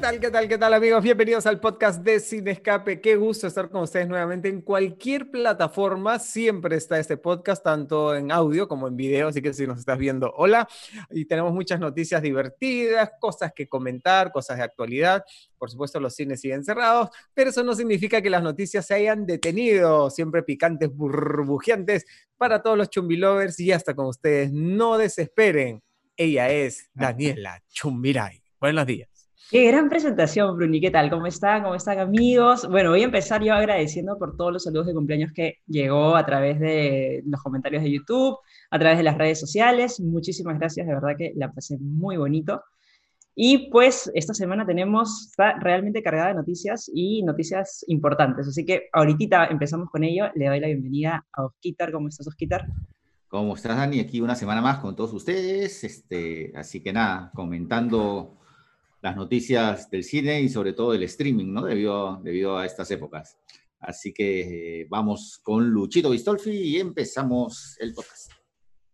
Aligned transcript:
tal, 0.00 0.20
qué 0.20 0.30
tal, 0.30 0.48
qué 0.48 0.58
tal 0.58 0.74
amigos? 0.74 1.02
Bienvenidos 1.02 1.46
al 1.46 1.58
podcast 1.58 2.04
de 2.04 2.20
Sin 2.20 2.46
Escape. 2.46 3.00
Qué 3.00 3.16
gusto 3.16 3.48
estar 3.48 3.68
con 3.68 3.82
ustedes 3.82 4.06
nuevamente 4.06 4.48
en 4.48 4.60
cualquier 4.60 5.28
plataforma. 5.28 6.20
Siempre 6.20 6.76
está 6.76 7.00
este 7.00 7.16
podcast, 7.16 7.64
tanto 7.64 8.14
en 8.14 8.30
audio 8.30 8.68
como 8.68 8.86
en 8.86 8.96
video, 8.96 9.28
así 9.28 9.42
que 9.42 9.52
si 9.52 9.66
nos 9.66 9.80
estás 9.80 9.98
viendo, 9.98 10.32
hola. 10.36 10.68
Y 11.10 11.24
tenemos 11.24 11.52
muchas 11.52 11.80
noticias 11.80 12.22
divertidas, 12.22 13.10
cosas 13.20 13.52
que 13.52 13.68
comentar, 13.68 14.30
cosas 14.30 14.58
de 14.58 14.62
actualidad. 14.62 15.24
Por 15.58 15.68
supuesto, 15.68 15.98
los 15.98 16.14
cines 16.14 16.40
siguen 16.40 16.64
cerrados, 16.64 17.10
pero 17.34 17.50
eso 17.50 17.64
no 17.64 17.74
significa 17.74 18.22
que 18.22 18.30
las 18.30 18.42
noticias 18.42 18.86
se 18.86 18.94
hayan 18.94 19.26
detenido. 19.26 20.10
Siempre 20.10 20.44
picantes, 20.44 20.94
burbujeantes 20.94 22.06
para 22.36 22.62
todos 22.62 22.78
los 22.78 22.88
chumbilovers 22.88 23.58
y 23.58 23.72
hasta 23.72 23.94
con 23.94 24.06
ustedes. 24.06 24.52
No 24.52 24.96
desesperen. 24.96 25.82
Ella 26.16 26.50
es 26.50 26.88
Daniela 26.94 27.62
Chumbiray. 27.68 28.42
Buenos 28.60 28.86
días. 28.86 29.17
Qué 29.50 29.66
gran 29.66 29.88
presentación, 29.88 30.58
Bruni. 30.58 30.78
¿Qué 30.78 30.90
tal? 30.90 31.08
¿Cómo 31.08 31.26
están? 31.26 31.62
¿Cómo 31.62 31.74
están, 31.74 31.98
amigos? 31.98 32.68
Bueno, 32.68 32.90
voy 32.90 33.00
a 33.00 33.04
empezar 33.04 33.42
yo 33.42 33.54
agradeciendo 33.54 34.18
por 34.18 34.36
todos 34.36 34.52
los 34.52 34.64
saludos 34.64 34.88
de 34.88 34.92
cumpleaños 34.92 35.32
que 35.32 35.54
llegó 35.66 36.16
a 36.16 36.26
través 36.26 36.60
de 36.60 37.22
los 37.24 37.42
comentarios 37.42 37.82
de 37.82 37.90
YouTube, 37.90 38.36
a 38.70 38.78
través 38.78 38.98
de 38.98 39.04
las 39.04 39.16
redes 39.16 39.40
sociales. 39.40 40.00
Muchísimas 40.00 40.58
gracias, 40.58 40.86
de 40.86 40.92
verdad 40.92 41.16
que 41.16 41.32
la 41.34 41.50
pasé 41.50 41.78
muy 41.78 42.18
bonito. 42.18 42.62
Y 43.34 43.70
pues 43.70 44.10
esta 44.14 44.34
semana 44.34 44.66
tenemos, 44.66 45.28
está 45.30 45.58
realmente 45.58 46.02
cargada 46.02 46.28
de 46.28 46.34
noticias 46.34 46.90
y 46.92 47.22
noticias 47.22 47.86
importantes. 47.88 48.48
Así 48.48 48.66
que 48.66 48.90
ahorita 48.92 49.46
empezamos 49.46 49.88
con 49.88 50.04
ello. 50.04 50.26
Le 50.34 50.48
doy 50.48 50.60
la 50.60 50.66
bienvenida 50.66 51.26
a 51.32 51.46
Osquitar. 51.46 51.90
¿Cómo 51.90 52.08
estás, 52.08 52.28
Osquitar? 52.28 52.66
¿Cómo 53.28 53.54
estás, 53.54 53.78
Dani? 53.78 54.00
Aquí 54.00 54.20
una 54.20 54.34
semana 54.34 54.60
más 54.60 54.78
con 54.80 54.94
todos 54.94 55.14
ustedes. 55.14 55.84
Este, 55.84 56.52
así 56.54 56.82
que 56.82 56.92
nada, 56.92 57.30
comentando 57.34 58.34
las 59.08 59.16
noticias 59.16 59.88
del 59.90 60.04
cine 60.04 60.42
y 60.42 60.50
sobre 60.50 60.74
todo 60.74 60.92
del 60.92 61.02
streaming, 61.04 61.50
¿no? 61.50 61.64
Debido, 61.64 62.20
debido 62.22 62.58
a 62.58 62.66
estas 62.66 62.90
épocas. 62.90 63.38
Así 63.80 64.12
que 64.12 64.80
eh, 64.82 64.86
vamos 64.90 65.40
con 65.42 65.70
Luchito 65.70 66.10
Bistolfi 66.10 66.50
y 66.50 66.76
empezamos 66.76 67.76
el 67.80 67.94
podcast. 67.94 68.32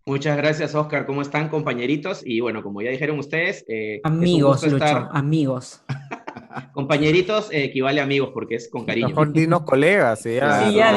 Muchas 0.07 0.37
gracias, 0.37 0.73
Oscar. 0.77 1.05
¿Cómo 1.05 1.20
están, 1.20 1.48
compañeritos? 1.48 2.23
Y 2.25 2.39
bueno, 2.39 2.62
como 2.62 2.81
ya 2.81 2.91
dijeron 2.91 3.19
ustedes... 3.19 3.65
Eh, 3.67 4.01
amigos, 4.05 4.65
Lucho, 4.70 4.85
amigos. 5.11 5.83
compañeritos 6.73 7.51
eh, 7.51 7.65
equivale 7.65 8.01
a 8.01 8.05
amigos 8.05 8.31
porque 8.33 8.55
es 8.55 8.70
con 8.70 8.85
cariño. 8.85 9.09
Mejor 9.09 9.33
dinos 9.33 9.62
colegas, 9.62 10.20
sí, 10.20 10.35
ya, 10.35 10.69
sí, 10.69 10.75
ya 10.77 10.92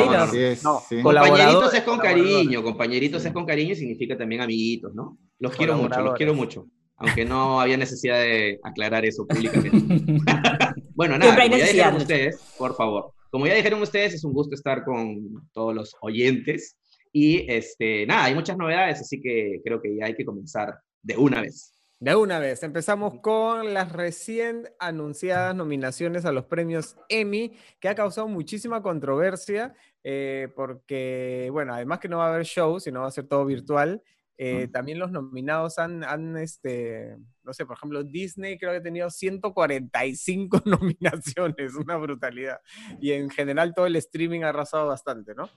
no, 0.61 0.83
Compañeritos 1.01 1.73
es 1.73 1.81
con 1.81 1.97
cariño, 1.97 2.61
compañeritos 2.61 3.25
es 3.25 3.33
con 3.33 3.47
cariño 3.47 3.71
y 3.71 3.77
significa 3.77 4.15
también 4.15 4.41
amiguitos, 4.41 4.93
¿no? 4.93 5.17
Los 5.39 5.55
quiero 5.55 5.75
mucho, 5.75 6.01
los 6.01 6.13
quiero 6.13 6.35
mucho 6.35 6.67
aunque 6.97 7.25
no 7.25 7.61
había 7.61 7.77
necesidad 7.77 8.19
de 8.19 8.59
aclarar 8.63 9.05
eso 9.05 9.25
públicamente. 9.25 9.71
bueno, 10.95 11.17
nada, 11.17 11.35
como 11.35 11.57
ya 11.57 11.67
dijeron 11.67 11.95
ustedes, 11.95 12.37
por 12.57 12.75
favor, 12.75 13.13
como 13.29 13.47
ya 13.47 13.53
dijeron 13.53 13.81
ustedes, 13.81 14.15
es 14.15 14.23
un 14.23 14.33
gusto 14.33 14.55
estar 14.55 14.83
con 14.83 15.47
todos 15.53 15.73
los 15.73 15.95
oyentes 16.01 16.75
y 17.11 17.49
este, 17.51 18.05
nada, 18.05 18.25
hay 18.25 18.35
muchas 18.35 18.57
novedades, 18.57 18.99
así 18.99 19.21
que 19.21 19.61
creo 19.63 19.81
que 19.81 19.95
ya 19.95 20.05
hay 20.05 20.15
que 20.15 20.25
comenzar 20.25 20.79
de 21.01 21.17
una 21.17 21.41
vez. 21.41 21.73
De 21.99 22.15
una 22.15 22.37
vez, 22.37 22.61
empezamos 22.61 23.21
con 23.21 23.73
las 23.73 23.91
recién 23.91 24.69
anunciadas 24.77 25.55
nominaciones 25.55 26.25
a 26.25 26.31
los 26.31 26.45
premios 26.45 26.95
Emmy, 27.09 27.53
que 27.79 27.89
ha 27.89 27.95
causado 27.95 28.27
muchísima 28.27 28.83
controversia, 28.83 29.73
eh, 30.03 30.47
porque, 30.55 31.49
bueno, 31.51 31.73
además 31.73 31.97
que 31.97 32.07
no 32.07 32.19
va 32.19 32.27
a 32.27 32.33
haber 32.35 32.45
show, 32.45 32.79
sino 32.79 33.01
va 33.01 33.07
a 33.07 33.11
ser 33.11 33.25
todo 33.25 33.45
virtual, 33.45 34.03
eh, 34.37 34.67
también 34.71 34.99
los 34.99 35.11
nominados 35.11 35.79
han, 35.79 36.03
han, 36.03 36.37
este, 36.37 37.17
no 37.43 37.53
sé, 37.53 37.65
por 37.65 37.75
ejemplo, 37.77 38.03
Disney 38.03 38.57
creo 38.57 38.71
que 38.71 38.77
ha 38.77 38.83
tenido 38.83 39.09
145 39.09 40.61
nominaciones, 40.65 41.73
una 41.75 41.97
brutalidad. 41.97 42.59
Y 43.01 43.13
en 43.13 43.29
general 43.29 43.73
todo 43.73 43.87
el 43.87 43.95
streaming 43.95 44.41
ha 44.43 44.49
arrasado 44.49 44.87
bastante, 44.87 45.33
¿no? 45.33 45.49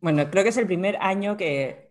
Bueno, 0.00 0.30
creo 0.30 0.42
que 0.42 0.50
es 0.50 0.56
el 0.56 0.66
primer 0.66 0.96
año 1.00 1.36
que 1.36 1.90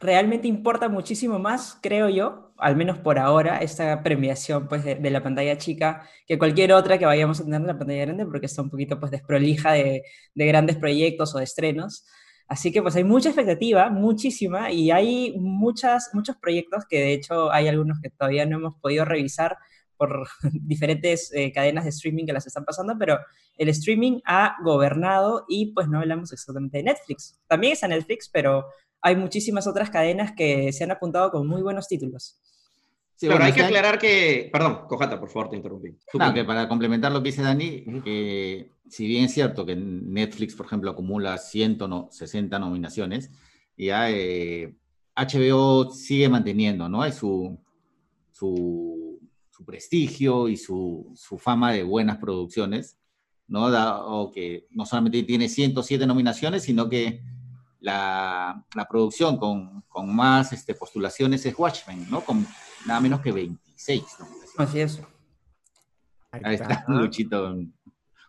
realmente 0.00 0.48
importa 0.48 0.88
muchísimo 0.88 1.38
más, 1.38 1.78
creo 1.82 2.10
yo, 2.10 2.52
al 2.58 2.76
menos 2.76 2.98
por 2.98 3.18
ahora, 3.18 3.58
esta 3.58 4.02
premiación 4.02 4.68
pues, 4.68 4.84
de, 4.84 5.10
la 5.10 5.22
pantalla 5.22 5.56
chica 5.56 6.08
que 6.26 6.38
cualquier 6.38 6.72
otra 6.72 6.98
que 6.98 7.06
vayamos 7.06 7.40
a 7.40 7.44
tener 7.44 7.60
en 7.60 7.66
la 7.66 7.78
pantalla 7.78 8.04
grande, 8.04 8.26
porque 8.26 8.46
está 8.46 8.62
un 8.62 8.70
poquito 8.70 9.00
pues, 9.00 9.12
desprolija 9.12 9.72
de, 9.72 10.02
de 10.34 10.46
grandes 10.46 10.76
proyectos 10.76 11.34
o 11.34 11.38
de 11.38 11.44
estrenos. 11.44 12.06
Así 12.46 12.72
que 12.72 12.82
pues 12.82 12.94
hay 12.96 13.04
mucha 13.04 13.30
expectativa, 13.30 13.88
muchísima, 13.90 14.70
y 14.70 14.90
hay 14.90 15.34
muchas, 15.38 16.10
muchos 16.12 16.36
proyectos 16.36 16.84
que 16.88 17.00
de 17.00 17.12
hecho 17.14 17.50
hay 17.50 17.68
algunos 17.68 18.00
que 18.00 18.10
todavía 18.10 18.46
no 18.46 18.58
hemos 18.58 18.74
podido 18.80 19.04
revisar 19.04 19.56
por 19.96 20.26
diferentes 20.52 21.32
eh, 21.32 21.52
cadenas 21.52 21.84
de 21.84 21.90
streaming 21.90 22.26
que 22.26 22.32
las 22.32 22.46
están 22.46 22.64
pasando, 22.64 22.96
pero 22.98 23.18
el 23.56 23.68
streaming 23.70 24.20
ha 24.26 24.56
gobernado 24.62 25.44
y 25.48 25.72
pues 25.72 25.88
no 25.88 26.00
hablamos 26.00 26.32
exactamente 26.32 26.78
de 26.78 26.84
Netflix. 26.84 27.38
También 27.46 27.72
está 27.72 27.88
Netflix, 27.88 28.28
pero 28.28 28.66
hay 29.00 29.16
muchísimas 29.16 29.66
otras 29.66 29.90
cadenas 29.90 30.32
que 30.36 30.72
se 30.72 30.84
han 30.84 30.90
apuntado 30.90 31.30
con 31.30 31.46
muy 31.46 31.62
buenos 31.62 31.88
títulos. 31.88 32.38
Sí, 33.16 33.28
pero 33.28 33.44
hay 33.44 33.52
que 33.52 33.62
aclarar 33.62 33.98
que, 33.98 34.50
perdón, 34.52 34.86
Cojata, 34.88 35.20
por 35.20 35.30
favor, 35.30 35.50
te 35.50 35.56
interrumpí. 35.56 35.96
que 36.34 36.44
para 36.44 36.68
complementar 36.68 37.12
lo 37.12 37.22
que 37.22 37.28
dice 37.28 37.42
Dani, 37.42 37.84
si 38.88 39.06
bien 39.06 39.24
es 39.24 39.32
cierto 39.32 39.64
que 39.64 39.76
Netflix, 39.76 40.54
por 40.54 40.66
ejemplo, 40.66 40.90
acumula 40.90 41.38
160 41.38 42.58
nominaciones, 42.58 43.30
ya 43.76 44.08
HBO 44.08 45.84
eh, 45.84 45.94
sigue 45.94 46.28
manteniendo 46.28 46.88
¿no? 46.88 47.10
su, 47.10 47.58
su, 48.30 49.20
su 49.50 49.64
prestigio 49.64 50.48
y 50.48 50.56
su, 50.56 51.12
su, 51.16 51.38
fama 51.38 51.72
de 51.72 51.82
buenas 51.82 52.18
producciones, 52.18 52.98
¿no? 53.48 53.66
o 53.66 54.30
que 54.30 54.66
no 54.70 54.86
solamente 54.86 55.22
tiene 55.22 55.48
107 55.48 56.06
nominaciones, 56.06 56.62
sino 56.62 56.88
que 56.88 57.22
la, 57.80 58.64
la 58.74 58.88
producción 58.88 59.36
con, 59.36 59.82
con, 59.88 60.14
más 60.14 60.52
este, 60.52 60.74
postulaciones 60.74 61.44
es 61.44 61.58
Watchmen, 61.58 62.08
¿no? 62.10 62.22
Con 62.22 62.46
nada 62.86 62.98
menos 62.98 63.20
que 63.20 63.30
26 63.30 64.02
nominaciones. 64.20 64.54
Así 64.56 64.80
es. 64.80 65.02
Ahí 66.30 66.54
está, 66.54 66.84
Luchito 66.88 67.54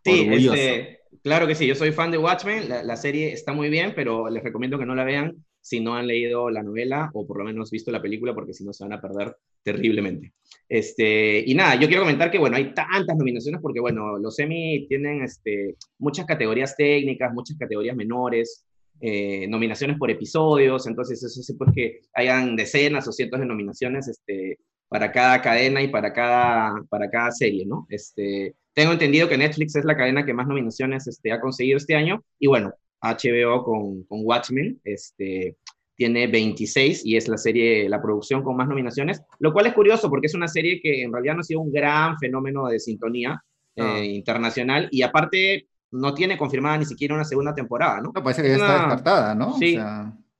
Sí, 0.06 0.28
este, 0.30 1.00
claro 1.24 1.48
que 1.48 1.56
sí, 1.56 1.66
yo 1.66 1.74
soy 1.74 1.92
fan 1.92 2.12
de 2.12 2.20
Watchmen, 2.20 2.70
la, 2.70 2.96
serie 2.96 3.34
está 3.34 3.54
muy 3.54 3.70
bien, 3.70 3.94
pero 3.96 4.30
les 4.30 4.44
recomiendo 4.44 4.78
que 4.78 4.86
no 4.86 4.94
la 4.94 5.04
vean 5.04 5.44
si 5.62 5.80
no 5.80 5.96
han 5.96 6.06
leído 6.06 6.52
la 6.52 6.62
novela 6.62 7.10
o 7.14 7.26
por 7.26 7.40
lo 7.40 7.44
menos 7.44 7.72
visto 7.72 7.92
la 7.92 8.04
película, 8.04 8.36
porque 8.36 8.54
si 8.54 8.64
no 8.64 8.72
se 8.72 8.84
van 8.84 8.94
a 8.94 9.02
perder 9.02 9.36
terriblemente. 9.64 10.34
Este, 10.70 11.44
y 11.44 11.56
nada, 11.56 11.74
yo 11.74 11.88
quiero 11.88 12.04
comentar 12.04 12.30
que, 12.30 12.38
bueno, 12.38 12.56
hay 12.56 12.72
tantas 12.76 13.18
nominaciones 13.18 13.60
porque, 13.62 13.80
bueno, 13.80 14.20
los 14.20 14.38
Emmy 14.38 14.86
tienen 14.88 15.24
este, 15.24 15.76
muchas 15.98 16.28
categorías 16.28 16.76
técnicas, 16.78 17.34
muchas 17.34 17.58
categorías 17.58 17.96
menores, 17.96 18.64
eh, 19.02 19.48
nominaciones 19.48 19.98
por 19.98 20.12
episodios, 20.12 20.86
entonces 20.86 21.24
eso 21.24 21.42
sí, 21.42 21.54
pues 21.56 21.72
que 21.74 22.02
hayan 22.14 22.56
decenas 22.56 23.08
o 23.08 23.12
cientos 23.12 23.40
de 23.40 23.48
nominaciones 23.48 24.08
este, 24.08 24.60
para 24.88 25.12
cada 25.12 25.42
cadena 25.42 25.82
y 25.82 25.88
para 25.88 26.14
cada, 26.14 26.84
para 26.90 27.10
cada 27.10 27.32
serie, 27.32 27.66
¿no? 27.66 27.86
Este, 27.90 28.56
tengo 28.74 28.92
entendido 28.92 29.28
que 29.28 29.38
Netflix 29.38 29.76
es 29.76 29.86
la 29.86 29.98
cadena 29.98 30.26
que 30.26 30.34
más 30.34 30.48
nominaciones 30.48 31.08
este, 31.08 31.32
ha 31.32 31.40
conseguido 31.40 31.78
este 31.78 31.96
año. 31.96 32.24
Y 32.40 32.48
bueno, 32.48 32.74
HBO 33.02 33.64
con, 33.64 34.04
con 34.04 34.20
Watchmen 34.24 34.80
este, 34.84 35.58
tiene 35.96 36.28
26 36.28 37.06
y 37.06 37.16
es 37.16 37.28
la 37.28 37.38
serie, 37.38 37.90
la 37.90 38.02
producción 38.02 38.44
con 38.44 38.58
más 38.58 38.68
nominaciones, 38.68 39.22
lo 39.40 39.54
cual 39.54 39.68
es 39.68 39.74
curioso 39.74 40.10
porque 40.10 40.28
es 40.28 40.36
una 40.36 40.48
serie 40.48 40.80
que 40.82 41.04
en 41.04 41.14
realidad 41.14 41.36
no 41.36 41.42
ha 41.42 41.44
sido 41.44 41.62
un 41.62 41.72
gran 41.72 42.18
fenómeno 42.20 42.68
de 42.68 42.80
sintonía 42.80 43.42
eh, 43.76 44.06
internacional 44.06 44.88
y 44.92 45.02
aparte 45.02 45.68
no 45.92 46.14
tiene 46.14 46.38
confirmada 46.38 46.78
ni 46.78 46.86
siquiera 46.86 47.16
una 47.16 47.24
segunda 47.24 47.54
temporada, 47.56 48.02
¿no? 48.02 48.12
No, 48.14 48.24
parece 48.24 48.42
que 48.42 48.50
ya 48.50 48.56
está 48.56 48.78
descartada, 48.80 49.36
¿no? 49.36 49.58
Sí. 49.58 49.78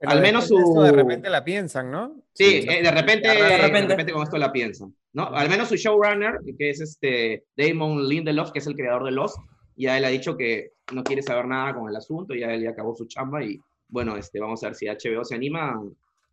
Al 0.02 0.22
menos 0.22 0.48
su... 0.48 0.82
de 0.82 0.92
repente 0.92 1.30
la 1.30 1.44
piensan, 1.44 1.90
¿no? 1.90 2.22
Sí, 2.34 2.66
eh, 2.68 2.84
de, 2.84 2.92
repente, 2.92 3.28
de, 3.30 3.58
repente. 3.58 3.82
de 3.82 3.88
repente 3.88 4.14
con 4.14 4.24
esto 4.24 4.38
la 4.38 4.52
piensan. 4.52 4.94
¿no? 5.14 5.28
Al 5.28 5.50
menos 5.50 5.70
su 5.70 5.76
showrunner, 5.76 6.40
que 6.58 6.70
es 6.70 6.82
este 6.82 7.46
Damon 7.56 8.08
Lindelof, 8.08 8.52
que 8.52 8.60
es 8.60 8.68
el 8.68 8.76
creador 8.76 9.06
de 9.06 9.12
Lost, 9.12 9.38
ya 9.78 9.98
él 9.98 10.06
ha 10.06 10.10
dicho 10.10 10.36
que 10.36 10.74
no 10.94 11.04
quiere 11.04 11.22
saber 11.22 11.48
nada 11.48 11.74
con 11.74 11.90
el 11.90 11.96
asunto, 11.96 12.34
ya 12.36 12.54
él 12.54 12.64
ya 12.64 12.72
acabó 12.72 12.94
su 12.96 13.06
chamba 13.06 13.44
y 13.44 13.60
bueno, 13.88 14.18
este, 14.18 14.40
vamos 14.40 14.64
a 14.64 14.68
ver 14.68 14.76
si 14.76 14.88
HBO 14.88 15.24
se 15.24 15.36
anima 15.36 15.82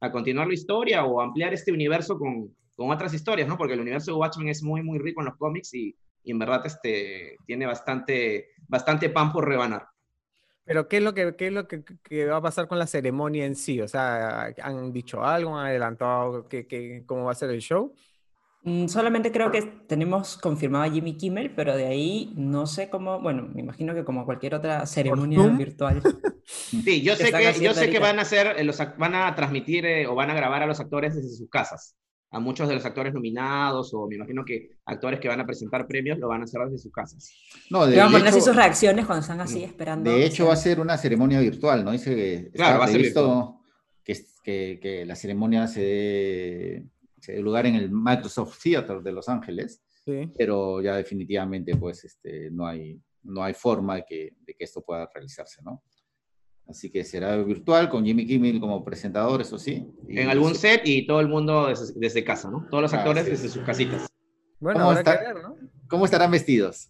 a, 0.00 0.11
continuar 0.11 0.49
la 0.49 0.55
historia 0.55 1.05
o 1.05 1.20
ampliar 1.20 1.55
este 1.55 1.70
universo 1.70 2.19
con, 2.19 2.55
con, 2.75 2.91
otras 2.91 3.14
historias, 3.14 3.47
¿no? 3.47 3.56
Porque 3.56 3.75
el 3.75 3.81
universo 3.81 4.11
de 4.11 4.19
Watchmen 4.19 4.49
es 4.49 4.62
muy, 4.62 4.82
muy 4.82 4.99
rico 4.99 5.20
en 5.20 5.26
los 5.26 5.37
cómics 5.37 5.75
y, 5.75 5.94
y 6.25 6.31
en 6.32 6.38
verdad 6.38 6.62
este, 6.64 7.37
tiene 7.47 7.67
bastante, 7.67 8.49
bastante 8.69 9.11
pan 9.11 9.32
por 9.32 9.47
rebanar. 9.47 9.87
Pero 10.64 10.88
¿qué 10.88 10.99
es 10.99 11.03
lo 11.03 11.12
que, 11.12 11.35
qué 11.37 11.49
es 11.49 11.53
lo 11.53 11.67
que, 11.67 11.82
que, 12.03 12.26
va 12.26 12.37
a 12.37 12.43
pasar 12.43 12.69
con 12.69 12.79
la 12.79 12.87
ceremonia 12.87 13.44
en 13.44 13.56
sí? 13.56 13.81
O 13.81 13.88
sea, 13.88 14.55
¿han 14.62 14.93
dicho 14.93 15.25
algo? 15.25 15.56
¿Han 15.56 15.67
adelantado 15.67 16.49
que, 16.49 16.67
que, 16.67 17.03
cómo 17.06 17.25
va 17.25 17.32
a 17.32 17.37
ser 17.37 17.50
el 17.50 17.61
show? 17.61 17.94
Mm, 18.64 18.87
solamente 18.87 19.32
creo 19.32 19.50
que 19.50 19.62
tenemos 19.62 20.37
confirmado 20.37 20.85
a 20.85 20.91
Jimmy 20.91 21.17
Kimmel, 21.17 21.53
pero 21.53 21.76
de 21.76 21.87
ahí 21.87 22.32
no 22.37 22.67
sé 22.69 22.88
cómo, 22.88 23.20
bueno, 23.20 23.49
me 23.53 23.61
imagino 23.61 23.93
que 23.93 24.05
como 24.05 24.25
cualquier 24.25 24.55
otra 24.55 24.87
ceremonia 24.87 25.47
virtual. 25.49 26.00
Sí, 26.44 27.03
yo 27.03 27.14
sé 27.14 27.32
que, 27.32 27.61
yo 27.61 27.73
sé 27.73 27.88
que 27.88 28.00
van 28.00 28.19
a 28.19 28.23
hacer, 28.23 28.59
eh, 28.59 28.64
los, 28.64 28.76
van 28.99 29.14
a 29.14 29.32
transmitir 29.37 29.87
eh, 29.87 30.09
o 30.09 30.17
van 30.17 30.29
a 30.29 30.35
grabar 30.35 30.61
a 30.61 30.67
los 30.67 30.81
actores 30.81 31.14
desde 31.14 31.37
sus 31.37 31.49
casas. 31.49 31.97
A 32.32 32.40
muchos 32.40 32.67
de 32.67 32.75
los 32.75 32.84
actores 32.84 33.12
nominados 33.12 33.93
o 33.93 34.08
me 34.08 34.17
imagino 34.17 34.43
que 34.43 34.70
actores 34.87 35.20
que 35.20 35.29
van 35.29 35.40
a 35.40 35.46
presentar 35.46 35.87
premios 35.87 36.19
lo 36.19 36.29
van 36.29 36.40
a 36.40 36.44
hacer 36.44 36.62
desde 36.64 36.79
sus 36.79 36.90
casas. 36.90 37.31
No, 37.69 37.87
de, 37.87 37.96
van 37.99 38.14
a 38.14 38.29
así 38.31 38.40
sus 38.40 38.56
reacciones 38.56 39.05
cuando 39.05 39.20
están 39.20 39.40
así 39.43 39.62
esperando. 39.62 40.11
De 40.11 40.25
hecho, 40.25 40.46
va 40.46 40.55
a 40.55 40.56
ser 40.56 40.81
una 40.81 40.96
ceremonia 40.96 41.40
virtual, 41.40 41.84
¿no? 41.84 41.93
Dice 41.93 42.17
que 42.17 42.50
claro, 42.55 42.79
va 42.79 42.87
a 42.87 42.88
ser 42.88 43.02
que, 44.02 44.14
que, 44.43 44.81
que, 44.81 45.05
la 45.05 45.14
ceremonia 45.14 45.67
se 45.67 45.81
dé, 45.82 46.87
se 47.20 47.32
dé, 47.34 47.40
lugar 47.40 47.67
en 47.67 47.75
el 47.75 47.90
Microsoft 47.90 48.58
Theater 48.62 49.02
de 49.02 49.12
Los 49.12 49.28
Ángeles, 49.28 49.82
sí. 50.02 50.32
pero 50.37 50.81
ya 50.81 50.96
definitivamente 50.96 51.76
pues 51.76 52.02
este, 52.05 52.50
no, 52.50 52.67
hay, 52.67 52.99
no 53.25 53.44
hay 53.44 53.52
forma 53.52 53.96
de 53.96 54.05
que, 54.08 54.37
de 54.40 54.55
que 54.55 54.64
esto 54.64 54.81
pueda 54.81 55.06
realizarse, 55.12 55.61
¿no? 55.62 55.82
Así 56.69 56.91
que 56.91 57.05
será 57.05 57.37
virtual 57.37 57.88
con 57.88 58.05
Jimmy 58.05 58.26
Kimmel 58.26 58.61
como 58.61 58.85
presentador, 58.85 59.41
eso 59.41 59.59
sí. 59.59 59.87
En 60.09 60.31
algún 60.31 60.55
set 60.55 60.82
y 60.85 61.06
todo 61.06 61.20
el 61.20 61.29
mundo 61.29 61.69
desde, 61.97 62.25
casa, 62.25 62.50
¿no? 62.50 62.67
Todos 62.70 62.82
los 62.82 62.94
actores 62.94 63.26
desde 63.26 63.49
sus 63.49 63.62
casitas. 63.62 64.06
Bueno, 64.59 64.81
¿Cómo, 64.81 64.94
ver, 64.94 65.43
¿no? 65.43 65.56
¿Cómo 65.88 66.05
estarán 66.05 66.31
vestidos? 66.31 66.88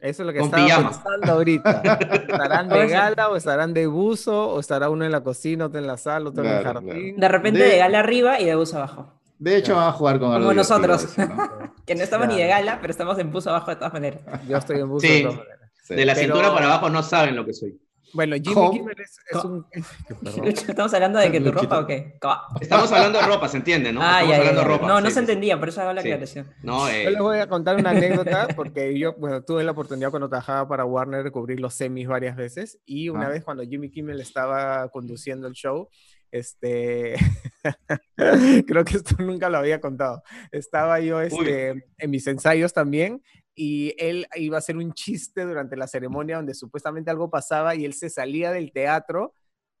Eso 0.00 0.22
es 0.22 0.26
lo 0.26 0.32
que 0.32 0.38
estaba 0.40 0.90
pensando 0.90 1.32
ahorita. 1.32 1.82
¿Estarán 2.28 2.68
de 2.68 2.86
gala 2.86 3.28
o 3.28 3.36
estarán 3.36 3.74
de 3.74 3.86
buzo 3.86 4.48
o 4.48 4.60
estará 4.60 4.88
uno 4.88 5.04
en 5.04 5.12
la 5.12 5.22
cocina, 5.22 5.66
otro 5.66 5.78
en 5.78 5.86
la 5.86 5.98
sala, 5.98 6.30
otro 6.30 6.42
en 6.42 6.50
el 6.50 6.64
jardín? 6.64 7.16
De 7.16 7.28
repente 7.28 7.60
de... 7.60 7.76
gala 7.76 7.98
arriba 7.98 8.40
y 8.40 8.46
de 8.46 8.54
buzo 8.54 8.78
abajo. 8.78 9.20
De 9.38 9.56
hecho, 9.56 9.74
van 9.74 9.88
a 9.88 9.92
jugar 9.92 10.18
con 10.18 10.32
algo 10.32 10.48
Como 10.48 10.54
nosotros, 10.54 11.06
que 11.86 11.94
no 11.94 12.02
estamos 12.02 12.28
ni 12.28 12.36
de 12.36 12.46
gala, 12.46 12.78
pero 12.80 12.90
estamos 12.90 13.18
en 13.18 13.30
buzo 13.30 13.50
abajo 13.50 13.70
de 13.70 13.76
todas 13.76 13.92
maneras. 13.92 14.22
Yo 14.48 14.56
estoy 14.56 14.80
en 14.80 14.88
buzo 14.88 15.06
de 15.06 15.22
todas 15.22 15.36
maneras. 15.36 15.60
De 15.88 16.04
la 16.04 16.14
cintura 16.14 16.52
para 16.52 16.66
abajo 16.66 16.88
no 16.88 17.02
saben 17.02 17.36
lo 17.36 17.44
que 17.44 17.52
soy. 17.52 17.78
Bueno, 18.12 18.36
Jimmy 18.36 18.70
Kimmel 18.70 18.96
es, 19.00 19.44
un... 19.44 19.66
¿Estamos 20.44 20.92
hablando 20.94 21.18
de 21.18 21.30
que 21.30 21.40
tu 21.40 21.52
ropa 21.52 21.80
o 21.80 21.86
qué? 21.86 22.18
Estamos 22.60 22.90
hablando 22.92 23.18
de 23.18 23.26
ropa, 23.26 23.48
se 23.48 23.58
entiende, 23.58 23.92
¿no? 23.92 24.00
Ah, 24.02 24.22
Estamos 24.22 24.38
hablando 24.38 24.60
de 24.60 24.66
ropa. 24.66 24.88
No, 24.88 25.00
no 25.00 25.10
se 25.10 25.20
entendía, 25.20 25.58
por 25.58 25.68
eso 25.68 25.80
hago 25.80 25.92
la 25.92 26.00
aclaración. 26.00 26.52
No, 26.62 26.88
eh... 26.88 27.04
Yo 27.04 27.10
les 27.10 27.20
voy 27.20 27.38
a 27.38 27.48
contar 27.48 27.76
una 27.76 27.90
anécdota, 27.90 28.48
porque 28.56 28.98
yo, 28.98 29.14
bueno, 29.14 29.42
tuve 29.42 29.64
la 29.64 29.72
oportunidad 29.72 30.10
cuando 30.10 30.28
trabajaba 30.28 30.68
para 30.68 30.84
Warner 30.84 31.22
de 31.22 31.30
cubrir 31.30 31.60
los 31.60 31.74
semis 31.74 32.08
varias 32.08 32.36
veces, 32.36 32.78
y 32.84 33.08
una 33.08 33.26
ah. 33.26 33.30
vez 33.30 33.44
cuando 33.44 33.62
Jimmy 33.62 33.90
Kimmel 33.90 34.20
estaba 34.20 34.88
conduciendo 34.88 35.46
el 35.46 35.54
show, 35.54 35.88
este, 36.32 37.16
creo 38.66 38.84
que 38.84 38.96
esto 38.96 39.16
nunca 39.18 39.48
lo 39.48 39.58
había 39.58 39.80
contado. 39.80 40.22
Estaba 40.52 41.00
yo 41.00 41.20
este, 41.20 41.86
en 41.98 42.10
mis 42.10 42.26
ensayos 42.26 42.72
también 42.72 43.22
y 43.62 43.94
él 43.98 44.26
iba 44.36 44.56
a 44.56 44.60
hacer 44.60 44.78
un 44.78 44.94
chiste 44.94 45.44
durante 45.44 45.76
la 45.76 45.86
ceremonia 45.86 46.36
donde 46.36 46.54
supuestamente 46.54 47.10
algo 47.10 47.28
pasaba 47.28 47.74
y 47.74 47.84
él 47.84 47.92
se 47.92 48.08
salía 48.08 48.52
del 48.52 48.72
teatro. 48.72 49.34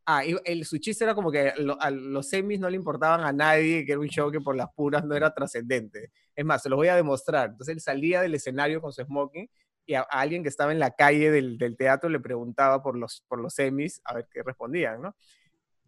Ah, 0.04 0.22
el, 0.22 0.66
su 0.66 0.76
chiste 0.76 1.04
era 1.04 1.14
como 1.14 1.32
que 1.32 1.50
a 1.80 1.90
los 1.90 2.28
semis 2.28 2.60
no 2.60 2.68
le 2.68 2.76
importaban 2.76 3.22
a 3.22 3.32
nadie, 3.32 3.86
que 3.86 3.92
era 3.92 4.00
un 4.02 4.08
show 4.08 4.30
que 4.30 4.42
por 4.42 4.54
las 4.54 4.68
puras 4.74 5.02
no 5.06 5.14
era 5.14 5.32
trascendente. 5.32 6.10
Es 6.36 6.44
más, 6.44 6.62
se 6.62 6.68
lo 6.68 6.76
voy 6.76 6.88
a 6.88 6.94
demostrar. 6.94 7.52
Entonces 7.52 7.74
él 7.74 7.80
salía 7.80 8.20
del 8.20 8.34
escenario 8.34 8.82
con 8.82 8.92
su 8.92 9.02
smoking 9.02 9.48
y 9.86 9.94
a, 9.94 10.02
alguien 10.02 10.42
que 10.42 10.50
estaba 10.50 10.72
en 10.72 10.78
la 10.78 10.90
calle 10.90 11.30
del, 11.30 11.56
del, 11.56 11.78
teatro 11.78 12.10
le 12.10 12.20
preguntaba 12.20 12.82
por 12.82 12.98
los, 12.98 13.24
por 13.28 13.40
los 13.40 13.54
semis 13.54 14.02
a 14.04 14.12
ver 14.12 14.28
qué 14.30 14.42
respondían, 14.42 15.00
¿no? 15.00 15.16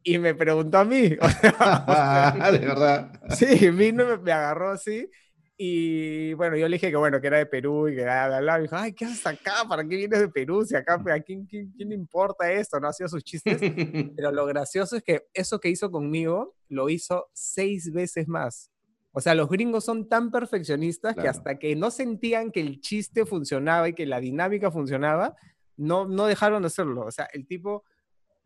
Y 0.02 0.16
me 0.16 0.34
preguntó 0.34 0.78
a 0.78 0.86
mí. 0.86 1.02
de 1.10 2.58
verdad. 2.58 3.20
Sí, 3.36 3.68
vino, 3.68 4.06
me, 4.06 4.16
me 4.16 4.32
agarró 4.32 4.70
así 4.70 5.10
y 5.56 6.32
bueno, 6.34 6.56
yo 6.56 6.66
le 6.66 6.76
dije 6.76 6.90
que 6.90 6.96
bueno, 6.96 7.20
que 7.20 7.26
era 7.26 7.38
de 7.38 7.46
Perú 7.46 7.88
y 7.88 7.94
que 7.94 8.02
bla, 8.02 8.26
bla, 8.26 8.40
bla. 8.40 8.58
Y 8.58 8.62
dijo, 8.62 8.76
ay, 8.76 8.92
¿qué 8.92 9.04
haces 9.04 9.26
acá? 9.26 9.64
¿Para 9.68 9.82
qué 9.82 9.96
vienes 9.96 10.20
de 10.20 10.28
Perú? 10.28 10.64
Si 10.64 10.74
acá, 10.74 10.94
¿a 10.94 11.20
quién, 11.20 11.46
quién, 11.46 11.70
quién 11.72 11.90
le 11.90 11.94
importa 11.94 12.50
esto? 12.50 12.80
No 12.80 12.88
hacía 12.88 13.06
sus 13.06 13.22
chistes. 13.22 13.58
Pero 14.16 14.32
lo 14.32 14.46
gracioso 14.46 14.96
es 14.96 15.02
que 15.02 15.26
eso 15.34 15.60
que 15.60 15.68
hizo 15.68 15.90
conmigo, 15.90 16.56
lo 16.68 16.88
hizo 16.88 17.28
seis 17.32 17.92
veces 17.92 18.28
más. 18.28 18.70
O 19.12 19.20
sea, 19.20 19.34
los 19.34 19.48
gringos 19.48 19.84
son 19.84 20.08
tan 20.08 20.30
perfeccionistas 20.30 21.14
que 21.14 21.28
hasta 21.28 21.58
que 21.58 21.76
no 21.76 21.90
sentían 21.90 22.50
que 22.50 22.60
el 22.60 22.80
chiste 22.80 23.26
funcionaba 23.26 23.90
y 23.90 23.92
que 23.92 24.06
la 24.06 24.20
dinámica 24.20 24.70
funcionaba, 24.70 25.36
no, 25.76 26.06
no 26.06 26.26
dejaron 26.26 26.62
de 26.62 26.68
hacerlo. 26.68 27.04
O 27.04 27.10
sea, 27.10 27.28
el 27.30 27.46
tipo, 27.46 27.84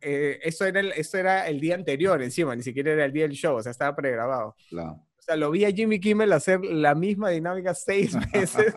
eh, 0.00 0.41
eso, 0.43 0.64
era 0.64 0.81
el, 0.81 0.91
eso 0.91 1.19
era 1.19 1.47
el 1.47 1.61
día 1.61 1.76
anterior 1.76 2.20
encima, 2.20 2.56
ni 2.56 2.64
siquiera 2.64 2.93
era 2.93 3.05
el 3.05 3.12
día 3.12 3.23
del 3.29 3.37
show, 3.37 3.55
o 3.55 3.62
sea, 3.62 3.70
estaba 3.70 3.94
pregrabado. 3.94 4.56
Claro 4.69 5.06
sea, 5.26 5.37
lo 5.37 5.50
vi 5.50 5.64
a 5.64 5.70
Jimmy 5.70 6.00
Kimmel 6.00 6.32
hacer 6.32 6.61
la 6.64 6.94
misma 6.94 7.31
dinámica 7.31 7.75
seis 7.75 8.17
veces 8.32 8.75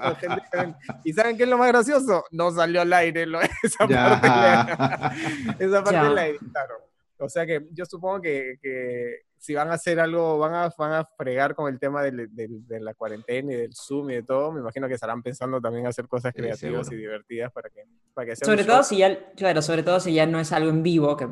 ¿Y 1.04 1.13
saben 1.13 1.38
qué 1.38 1.44
es 1.44 1.50
lo 1.50 1.57
más 1.57 1.68
gracioso? 1.69 2.25
No 2.31 2.51
salió 2.51 2.81
al 2.81 2.92
aire 2.92 3.24
esa 3.63 3.88
parte, 3.88 3.94
la, 3.94 5.16
esa 5.60 5.84
parte 5.84 6.10
la 6.10 6.28
editaron. 6.28 6.78
O 7.19 7.30
sea 7.30 7.46
que 7.46 7.68
yo 7.72 7.86
supongo 7.86 8.22
que, 8.22 8.56
que, 8.62 9.25
si 9.39 9.56
van 9.56 9.69
a 9.69 9.75
hacer 9.75 10.01
algo, 10.01 10.38
van 10.38 10.53
a, 10.53 10.74
van 10.77 10.91
a 10.91 11.06
fregar 11.18 11.56
con 11.56 11.71
el 11.71 11.80
tema 11.80 12.03
de, 12.03 12.27
de, 12.30 12.80
la 12.81 12.94
cuarentena 12.94 13.53
y 13.53 13.56
del 13.56 13.74
Zoom 13.74 14.09
y 14.09 14.15
de 14.15 14.24
todo, 14.24 14.51
me 14.51 14.59
imagino 14.59 14.88
que 14.89 14.95
estarán 14.95 15.24
pensando 15.24 15.62
también 15.62 15.88
hacer 15.88 16.09
cosas 16.09 16.33
creativas 16.33 16.91
y 16.91 16.97
divertidas 16.97 17.50
para 17.53 17.69
que, 17.69 17.86
para 18.13 18.27
que 18.27 18.36
sea 18.36 18.45
Sobre 18.45 18.65
todo 18.65 18.83
si 18.83 18.97
ya, 18.97 19.31
claro, 19.36 19.62
sobre 19.62 19.83
todo 19.83 20.01
si 20.01 20.13
ya 20.13 20.25
no 20.25 20.41
es 20.41 20.51
algo 20.51 20.69
en 20.69 20.83
vivo, 20.83 21.15
que 21.15 21.30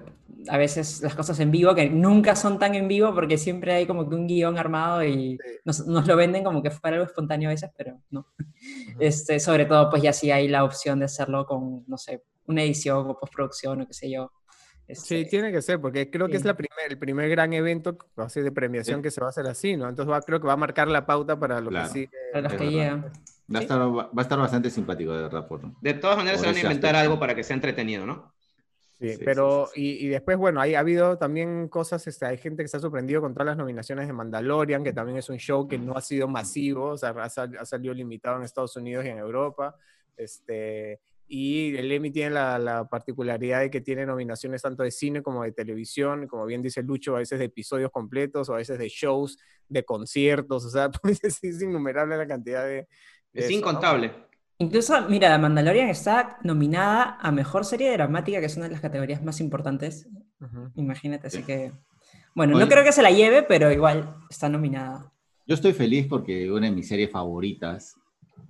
a 0.47 0.57
veces 0.57 1.01
las 1.01 1.15
cosas 1.15 1.37
en 1.41 1.51
vivo, 1.51 1.75
que 1.75 1.89
nunca 1.89 2.37
son 2.37 2.57
tan 2.59 2.75
en 2.75 2.87
vivo 2.87 3.13
porque 3.13 3.37
siempre 3.37 3.73
hay 3.73 3.85
como 3.85 4.07
que 4.07 4.15
un 4.15 4.25
guion 4.25 4.57
armado 4.57 5.03
y 5.03 5.37
nos, 5.65 5.85
nos, 5.85 6.07
lo 6.07 6.15
venden 6.15 6.45
como 6.45 6.63
que 6.63 6.71
fuera 6.71 6.95
algo 6.95 7.07
espontáneo 7.07 7.49
a 7.49 7.53
veces, 7.53 7.69
pero 7.75 7.99
no. 8.09 8.25
este, 8.99 9.41
sobre 9.41 9.65
todo 9.65 9.89
pues 9.89 10.01
ya 10.01 10.13
si 10.13 10.31
hay 10.31 10.47
la 10.47 10.63
opción 10.63 10.99
de 10.99 11.05
hacerlo 11.05 11.45
con, 11.45 11.83
no 11.87 11.97
sé, 11.97 12.23
una 12.45 12.63
edición 12.63 13.05
o 13.09 13.19
postproducción 13.19 13.81
o 13.81 13.87
qué 13.87 13.93
sé 13.93 14.09
yo 14.09 14.31
Sí, 14.89 15.15
este, 15.15 15.25
tiene 15.25 15.51
que 15.51 15.61
ser, 15.61 15.81
porque 15.81 16.09
creo 16.09 16.29
que 16.29 16.37
es 16.37 16.45
la 16.45 16.55
primer, 16.55 16.89
el 16.89 16.97
primer 16.97 17.29
gran 17.29 17.51
evento 17.51 17.97
así 18.15 18.41
de 18.41 18.53
premiación 18.53 19.01
que 19.01 19.11
se 19.11 19.19
va 19.19 19.27
a 19.27 19.29
hacer 19.31 19.45
así, 19.45 19.75
¿no? 19.75 19.89
Entonces 19.89 20.11
va, 20.11 20.21
creo 20.21 20.39
que 20.39 20.47
va 20.47 20.53
a 20.53 20.57
marcar 20.57 20.87
la 20.87 21.05
pauta 21.05 21.37
para 21.37 21.59
lo 21.59 21.69
que 21.69 21.85
sigue. 21.87 22.09
Para 22.31 22.49
los 22.49 22.53
que 22.53 22.69
llegan. 22.69 23.11
Va 23.53 23.59
a, 23.59 23.61
estar, 23.61 23.79
va 23.79 24.09
a 24.15 24.21
estar 24.21 24.39
bastante 24.39 24.69
simpático, 24.69 25.13
de 25.13 25.23
verdad. 25.23 25.47
de 25.81 25.93
todas 25.93 26.17
maneras, 26.17 26.39
se 26.39 26.47
van 26.47 26.55
a 26.55 26.59
inventar 26.59 26.95
algo 26.95 27.19
para 27.19 27.35
que 27.35 27.43
sea 27.43 27.55
entretenido, 27.55 28.05
¿no? 28.05 28.33
Sí, 28.99 29.19
pero 29.23 29.69
y, 29.75 30.05
y, 30.05 30.07
después, 30.07 30.37
bueno, 30.37 30.59
hay, 30.59 30.73
ha 30.73 30.79
habido 30.79 31.17
también 31.17 31.67
cosas, 31.67 32.07
este, 32.07 32.25
hay 32.25 32.37
gente 32.37 32.63
que 32.63 32.67
se 32.67 32.77
ha 32.77 32.79
sorprendido 32.79 33.21
con 33.21 33.33
todas 33.33 33.45
las 33.45 33.57
nominaciones 33.57 34.07
de 34.07 34.13
Mandalorian, 34.13 34.83
que 34.83 34.91
también 34.91 35.17
es 35.17 35.29
un 35.29 35.37
show 35.37 35.67
que 35.67 35.77
no 35.77 35.95
ha 35.95 36.01
sido 36.01 36.27
masivo, 36.27 36.91
o 36.91 36.97
sea, 36.97 37.09
ha, 37.09 37.25
ha 37.25 37.65
salido 37.65 37.93
limitado 37.93 38.37
en 38.37 38.43
Estados 38.43 38.75
Unidos 38.75 39.05
y 39.05 39.09
en 39.09 39.19
Europa. 39.19 39.75
Este, 40.15 40.99
y 41.27 41.75
el 41.75 41.91
Emmy 41.91 42.09
tiene 42.11 42.31
la, 42.31 42.87
particularidad 42.89 43.61
de 43.61 43.69
que 43.69 43.81
tiene 43.81 44.05
nominaciones 44.05 44.61
tanto 44.61 44.83
de 44.83 44.91
cine 44.91 45.21
como 45.21 45.43
de 45.43 45.51
televisión, 45.51 46.27
como 46.27 46.45
bien 46.45 46.61
dice 46.61 46.81
Lucho, 46.83 47.15
a 47.15 47.19
veces 47.19 47.39
de 47.39 47.45
episodios 47.45 47.91
completos 47.91 48.49
o 48.49 48.53
a 48.53 48.57
veces 48.57 48.79
de 48.79 48.87
shows, 48.87 49.37
de 49.67 49.83
conciertos, 49.83 50.65
o 50.65 50.69
sea, 50.69 50.89
es 51.21 51.61
innumerable 51.61 52.17
la 52.17 52.27
cantidad 52.27 52.63
de... 52.65 52.87
es 53.33 53.51
incontable. 53.51 54.11
Incluso, 54.59 55.07
mira, 55.07 55.31
The 55.31 55.37
Mandalorian 55.37 55.89
está 55.89 56.39
nominada 56.43 57.17
a 57.21 57.31
Mejor 57.31 57.63
Serie 57.63 57.91
Dramática, 57.91 58.39
que 58.39 58.47
es 58.47 58.55
una 58.55 58.65
de 58.65 58.71
las 58.71 58.81
categorías 58.81 59.23
más 59.23 59.39
importantes. 59.39 60.07
Imagínate, 60.75 61.27
así 61.27 61.43
que... 61.43 61.73
Bueno, 62.33 62.57
no 62.57 62.67
creo 62.67 62.83
que 62.83 62.91
se 62.91 63.03
la 63.03 63.11
lleve, 63.11 63.43
pero 63.43 63.71
igual 63.71 64.15
está 64.29 64.49
nominada. 64.49 65.11
Yo 65.45 65.55
estoy 65.55 65.73
feliz 65.73 66.07
porque 66.07 66.51
una 66.51 66.67
de 66.67 66.71
mis 66.71 66.87
series 66.87 67.11
favoritas 67.11 67.95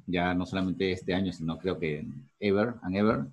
ya 0.08 0.34
no 0.34 0.46
solamente 0.46 0.92
este 0.92 1.14
año, 1.14 1.32
sino 1.32 1.60
creo 1.60 1.78
que 1.78 2.06
Ever 2.40 2.76
and 2.82 2.96
Ever, 2.96 3.26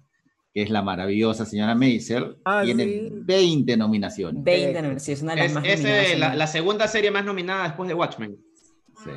que 0.53 0.63
es 0.63 0.71
la 0.71 0.83
maravillosa 0.83 1.47
señora 1.47 1.75
Maisel, 1.75 2.37
ah, 2.45 2.63
tiene 2.65 3.09
20 3.11 3.77
nominaciones. 3.77 4.43
20 4.43 4.83
nominaciones, 4.83 5.19
es 5.19 5.23
una 5.23 5.35
de 5.35 5.43
las 5.43 5.53
más 5.53 5.65
es 5.65 6.19
la, 6.19 6.47
segunda 6.47 6.89
serie 6.89 7.11
más 7.11 7.25
nominada 7.25 7.65
después 7.65 7.89
de 7.89 7.95
Watchmen. 7.95 8.39
Sí. 9.05 9.11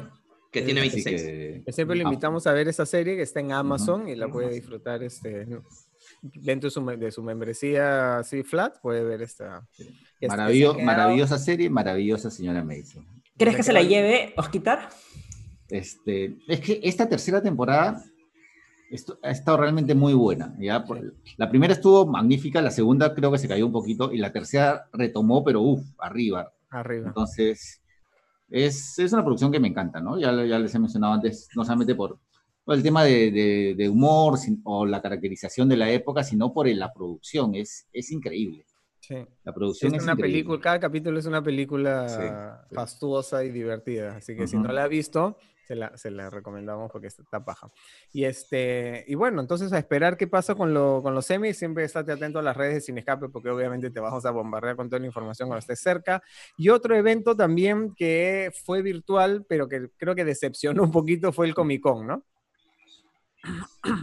Que 0.52 0.62
tiene 0.62 0.82
26. 0.82 1.22
Que, 1.66 1.74
siempre 1.74 1.98
le 1.98 2.04
invitamos 2.04 2.48
a 2.48 2.54
ver 2.54 2.68
esa 2.68 2.86
serie 2.86 3.16
que 3.16 3.24
está 3.24 3.40
en 3.40 3.52
Amazon 3.52 4.08
y 4.08 4.16
la 4.16 4.30
puede 4.30 4.54
disfrutar 4.54 5.04
este, 5.04 5.46
dentro 6.22 6.68
de 6.68 6.72
su, 6.72 6.86
de 6.86 7.12
su 7.12 7.22
membresía 7.22 8.20
así 8.20 8.44
flat, 8.44 8.80
puede 8.82 9.04
ver 9.04 9.22
esta. 9.22 9.68
maravillosa 10.22 11.38
serie, 11.38 11.70
maravillosa 11.70 12.32
señora 12.32 12.64
Maisel. 12.64 13.04
¿Crees 13.38 13.56
que 13.56 13.64
se 13.64 13.74
la 13.74 13.84
lleve 13.84 14.34
Osquitar? 14.36 14.90
Este, 15.70 16.38
es 16.48 16.60
que 16.62 16.80
esta 16.84 17.10
tercera 17.10 17.42
temporada 17.42 18.04
esto, 18.90 19.20
ha 19.22 19.32
estado 19.32 19.58
realmente 19.58 19.96
muy 19.96 20.14
buena. 20.14 20.56
¿ya? 20.60 20.86
La 21.38 21.50
primera 21.50 21.74
estuvo 21.74 22.06
magnífica, 22.06 22.62
la 22.62 22.72
segunda 22.72 23.14
creo 23.14 23.32
que 23.32 23.38
se 23.38 23.48
cayó 23.48 23.66
un 23.66 23.72
poquito 23.72 24.12
y 24.12 24.18
la 24.18 24.32
tercera 24.32 24.88
retomó, 24.94 25.44
pero 25.44 25.62
uff, 25.62 25.82
arriba. 26.00 26.54
Arriba. 26.70 27.08
Entonces, 27.08 27.82
es, 28.50 29.00
es, 29.00 29.14
una 29.14 29.24
producción 29.24 29.52
que 29.52 29.60
me 29.60 29.68
encanta, 29.68 30.00
¿no? 30.00 30.18
Ya, 30.20 30.32
ya 30.46 30.60
les 30.60 30.74
he 30.74 30.80
mencionado 30.80 31.14
antes, 31.14 31.50
no 31.56 31.64
solamente 31.64 31.96
por, 31.96 32.20
el 32.68 32.84
tema 32.84 33.04
de, 33.04 33.76
de, 33.78 33.90
humor 33.90 34.38
o 34.64 34.86
la 34.86 35.02
caracterización 35.02 35.70
de 35.70 35.78
la 35.78 35.90
época, 35.90 36.24
sino 36.24 36.54
por 36.54 36.68
la 36.68 36.92
producción. 36.94 37.56
Es, 37.56 37.88
es 37.94 38.12
increíble. 38.12 38.66
Sí. 39.00 39.16
La 39.44 39.54
producción 39.54 39.96
es, 39.96 40.04
una 40.04 40.18
película, 40.18 40.60
cada 40.60 40.80
capítulo 40.80 41.18
es 41.18 41.26
una 41.26 41.42
película 41.42 42.66
fastuosa 42.72 43.46
y 43.46 43.52
divertida, 43.52 44.18
así 44.18 44.36
que 44.36 44.48
si 44.48 44.58
no 44.58 44.74
la 44.74 44.84
ha 44.84 44.88
visto, 44.90 45.38
Se 45.68 45.76
la, 45.76 45.98
se 45.98 46.10
recomendamos 46.30 46.90
porque 46.90 47.08
está 47.08 47.44
paja. 47.44 47.70
Y, 48.14 48.24
este, 48.24 49.04
y 49.06 49.16
bueno, 49.16 49.42
entonces 49.42 49.74
a 49.74 49.78
esperar 49.78 50.16
qué 50.16 50.26
pasa 50.26 50.56
con, 50.56 50.74
lo, 50.74 51.02
con 51.04 51.14
los 51.14 51.26
semis. 51.26 51.58
Siempre 51.58 51.84
estate 51.84 52.14
atento 52.14 52.40
a 52.40 52.42
las 52.42 52.56
redes 52.56 52.76
de 52.76 52.82
Sin 52.82 52.98
Escape 52.98 53.28
porque 53.28 53.50
obviamente 53.50 53.90
te 53.90 54.00
vamos 54.00 54.26
a 54.26 54.32
bombardear 54.32 54.78
con 54.78 54.90
toda 54.90 55.02
la 55.02 55.08
información 55.08 55.50
cuando 55.50 55.60
estés 55.60 55.82
cerca. 55.82 56.24
Y 56.58 56.70
otro 56.70 56.96
evento 56.96 57.36
también 57.36 57.94
que 57.94 58.52
fue 58.64 58.82
virtual, 58.82 59.46
pero 59.48 59.68
que 59.68 59.90
creo 59.98 60.16
que 60.16 60.24
decepcionó 60.24 60.84
un 60.84 60.92
poquito 60.92 61.34
fue 61.34 61.48
el 61.48 61.54
Comic 61.54 61.82
Con, 61.82 62.08
¿no? 62.08 62.24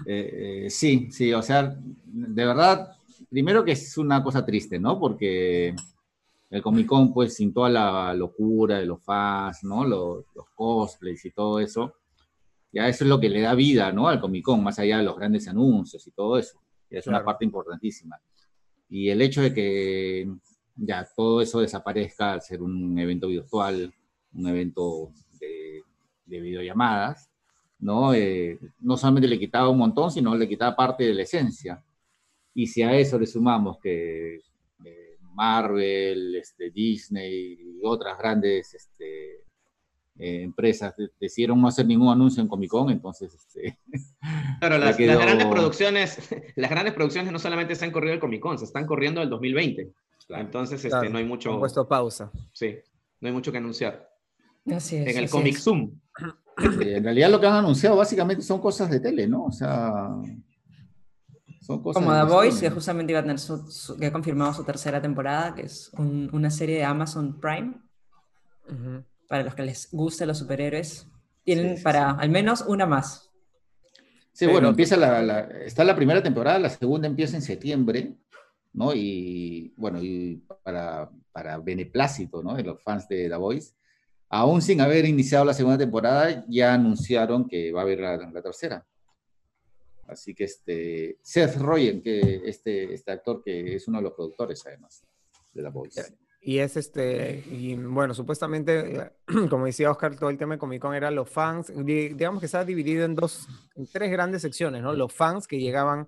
Eh, 0.07 0.65
eh, 0.67 0.71
sí, 0.71 1.09
sí, 1.11 1.33
o 1.33 1.43
sea, 1.43 1.75
de 2.05 2.47
verdad, 2.47 2.97
primero 3.31 3.65
que 3.65 3.73
es 3.73 3.97
una 3.99 4.23
cosa 4.23 4.45
triste, 4.45 4.79
¿no? 4.79 4.99
Porque 4.99 5.75
el 6.55 6.63
Comic 6.63 6.87
Con, 6.87 7.13
pues, 7.13 7.35
sin 7.35 7.53
toda 7.53 7.69
la 7.69 8.15
locura 8.15 8.79
de 8.79 8.87
los 8.87 9.03
fans, 9.03 9.65
¿no? 9.65 9.85
Los, 9.85 10.25
cosplays 10.55 11.25
y 11.25 11.33
todo 11.33 11.59
eso, 11.59 11.97
ya 12.73 12.87
eso 12.87 13.03
es 13.03 13.11
lo 13.11 13.19
que 13.19 13.29
le 13.29 13.41
da 13.41 13.57
vida, 13.57 13.91
¿no? 13.91 14.07
Al 14.07 14.21
Comic 14.21 14.45
Con, 14.45 14.63
más 14.63 14.79
allá 14.79 14.99
de 14.99 15.03
los 15.03 15.17
grandes 15.17 15.49
anuncios 15.49 16.07
y 16.07 16.13
todo 16.13 16.39
eso. 16.39 16.61
es 16.89 17.09
una 17.09 17.25
parte 17.25 17.45
importantísima. 17.45 18.21
Y 18.89 19.09
el 19.09 19.21
hecho 19.23 19.43
de 19.43 19.53
que 19.53 20.33
ya 20.77 21.05
todo 21.17 21.41
eso 21.43 21.59
desaparezca 21.59 22.35
al 22.35 22.41
ser 22.41 22.63
un 22.63 22.97
evento 23.01 23.27
virtual, 23.27 23.93
un 24.33 24.47
evento 24.47 25.11
de, 25.41 25.83
videollamadas, 26.27 27.33
¿no? 27.81 28.15
Eh, 28.15 28.61
no 28.79 28.97
solamente 28.97 29.27
le 29.27 29.41
quitaba 29.41 29.71
un 29.71 29.79
montón, 29.79 30.13
sino 30.13 30.37
le 30.37 30.49
quitaba 30.49 30.77
parte 30.77 31.03
de 31.03 31.15
la 31.15 31.23
esencia. 31.23 31.83
Y 32.55 32.69
si 32.69 32.83
a 32.83 32.97
eso 32.97 33.19
le 33.19 33.27
sumamos 33.27 33.79
que 33.81 34.41
Marvel, 35.35 36.37
este, 36.37 36.71
Disney 36.71 37.59
y 37.61 37.81
otras 37.85 38.17
grandes 38.19 38.73
este, 38.75 39.45
eh, 40.17 40.43
empresas 40.43 40.95
decidieron 41.21 41.61
no 41.61 41.67
hacer 41.67 41.87
ningún 41.87 42.09
anuncio 42.09 42.41
en 42.41 42.49
Comic 42.49 42.71
Con, 42.71 42.91
entonces... 42.91 43.35
Este, 43.35 43.79
claro, 44.61 44.79
las, 44.79 44.97
grandes 44.97 45.47
producciones, 45.47 46.19
las 46.57 46.71
grandes 46.71 46.95
producciones 46.95 47.33
no 47.33 47.39
solamente 47.39 47.75
se 47.75 47.85
han 47.85 47.91
corrido 47.91 48.15
el 48.15 48.21
Comic 48.21 48.41
Con, 48.41 48.59
se 48.59 48.65
están 48.65 48.87
corriendo 48.87 49.23
el 49.23 49.29
2020. 49.29 49.93
Entonces 50.31 50.85
este, 50.85 51.11
no 51.11 51.19
hay 51.19 51.25
mucho... 51.25 51.53
Han 51.53 51.59
puesto 51.59 51.87
pausa. 51.87 52.31
Sí, 52.53 52.77
no 53.21 53.29
hay 53.29 53.35
mucho 53.35 53.53
que 53.53 53.59
anunciar. 53.59 54.09
Así 54.67 54.97
es, 54.97 55.09
en 55.09 55.25
el 55.25 55.29
Comic 55.29 55.57
Zoom. 55.59 55.99
en 56.57 57.05
realidad 57.05 57.31
lo 57.31 57.41
que 57.41 57.47
han 57.47 57.57
anunciado 57.57 57.97
básicamente 57.97 58.43
son 58.43 58.61
cosas 58.61 58.89
de 58.91 59.01
tele, 59.01 59.27
¿no? 59.27 59.45
O 59.47 59.53
sea, 59.53 60.09
como 61.67 61.93
The 61.93 62.25
Voice, 62.25 62.61
que 62.61 62.71
justamente 62.71 63.13
iba 63.13 63.21
a 63.21 63.23
tener 63.23 63.39
su, 63.39 63.97
que 63.99 64.07
ha 64.07 64.13
confirmado 64.13 64.53
su 64.53 64.65
tercera 64.65 65.01
temporada, 65.01 65.55
que 65.55 65.63
es 65.63 65.91
una 65.97 66.51
serie 66.51 66.77
de 66.79 66.85
Amazon 66.85 67.41
Prime. 67.41 67.75
Para 69.29 69.45
los 69.45 69.55
que 69.55 69.63
les 69.63 69.89
gusten 69.91 70.29
los 70.29 70.39
superhéroes. 70.39 71.07
Tienen 71.43 71.83
para 71.83 72.13
al 72.13 72.31
menos 72.31 72.63
una 72.67 72.87
más. 72.87 73.31
Sí, 74.33 74.47
bueno, 74.47 74.69
empieza 74.69 74.97
la, 74.97 75.41
está 75.65 75.85
la 75.85 75.95
primera 75.95 76.23
temporada, 76.23 76.59
la 76.59 76.71
segunda 76.71 77.07
empieza 77.07 77.37
en 77.37 77.43
septiembre, 77.43 78.17
¿no? 78.73 78.93
Y 78.95 79.73
bueno, 79.77 80.03
y 80.03 80.43
para, 80.63 81.11
para 81.31 81.59
beneplácito, 81.59 82.43
¿no? 82.43 82.55
De 82.55 82.65
los 82.65 82.83
fans 82.83 83.07
de 83.09 83.29
The 83.29 83.37
Voice, 83.37 83.75
aún 84.29 84.61
sin 84.61 84.81
haber 84.81 85.05
iniciado 85.05 85.45
la 85.45 85.55
segunda 85.55 85.79
temporada, 85.79 86.45
ya 86.49 86.75
anunciaron 86.75 87.47
que 87.47 87.71
va 87.71 87.81
a 87.81 87.85
haber 87.85 88.01
la 88.01 88.43
tercera. 88.43 88.85
Así 90.07 90.35
que 90.35 90.45
este, 90.45 91.19
Seth 91.23 91.57
Rogen, 91.57 92.03
que 92.03 92.43
este, 92.45 92.93
este 92.93 93.13
actor 93.13 93.43
que 93.43 93.77
es 93.77 93.89
uno 93.89 93.99
de 93.99 94.05
los 94.05 94.13
productores 94.13 94.65
además 94.67 95.03
de 95.53 95.63
La 95.63 95.71
Voice. 95.71 96.17
Y 96.47 96.59
es 96.59 96.77
este, 96.77 97.43
y 97.51 97.75
bueno, 97.75 98.13
supuestamente, 98.13 99.13
como 99.49 99.65
decía 99.65 99.91
Oscar, 99.91 100.15
todo 100.15 100.29
el 100.29 100.37
tema 100.37 100.55
de 100.55 100.59
Comic 100.59 100.83
Con 100.83 100.95
era 100.95 101.11
los 101.11 101.31
fans, 101.31 101.73
digamos 101.75 102.41
que 102.41 102.47
estaba 102.47 102.67
dividido 102.67 103.07
en 103.07 103.15
dos, 103.15 103.49
en 103.75 103.87
tres 103.87 104.11
grandes 104.11 104.43
secciones, 104.43 104.83
¿no? 104.83 104.93
Los 104.93 105.11
fans 105.11 105.47
que 105.47 105.59
llegaban, 105.59 106.07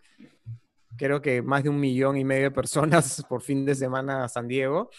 creo 0.98 1.22
que 1.22 1.40
más 1.40 1.62
de 1.62 1.70
un 1.70 1.80
millón 1.80 2.18
y 2.18 2.24
medio 2.24 2.44
de 2.44 2.50
personas 2.50 3.24
por 3.30 3.40
fin 3.40 3.64
de 3.64 3.74
semana 3.74 4.24
a 4.24 4.28
San 4.28 4.46
Diego. 4.46 4.90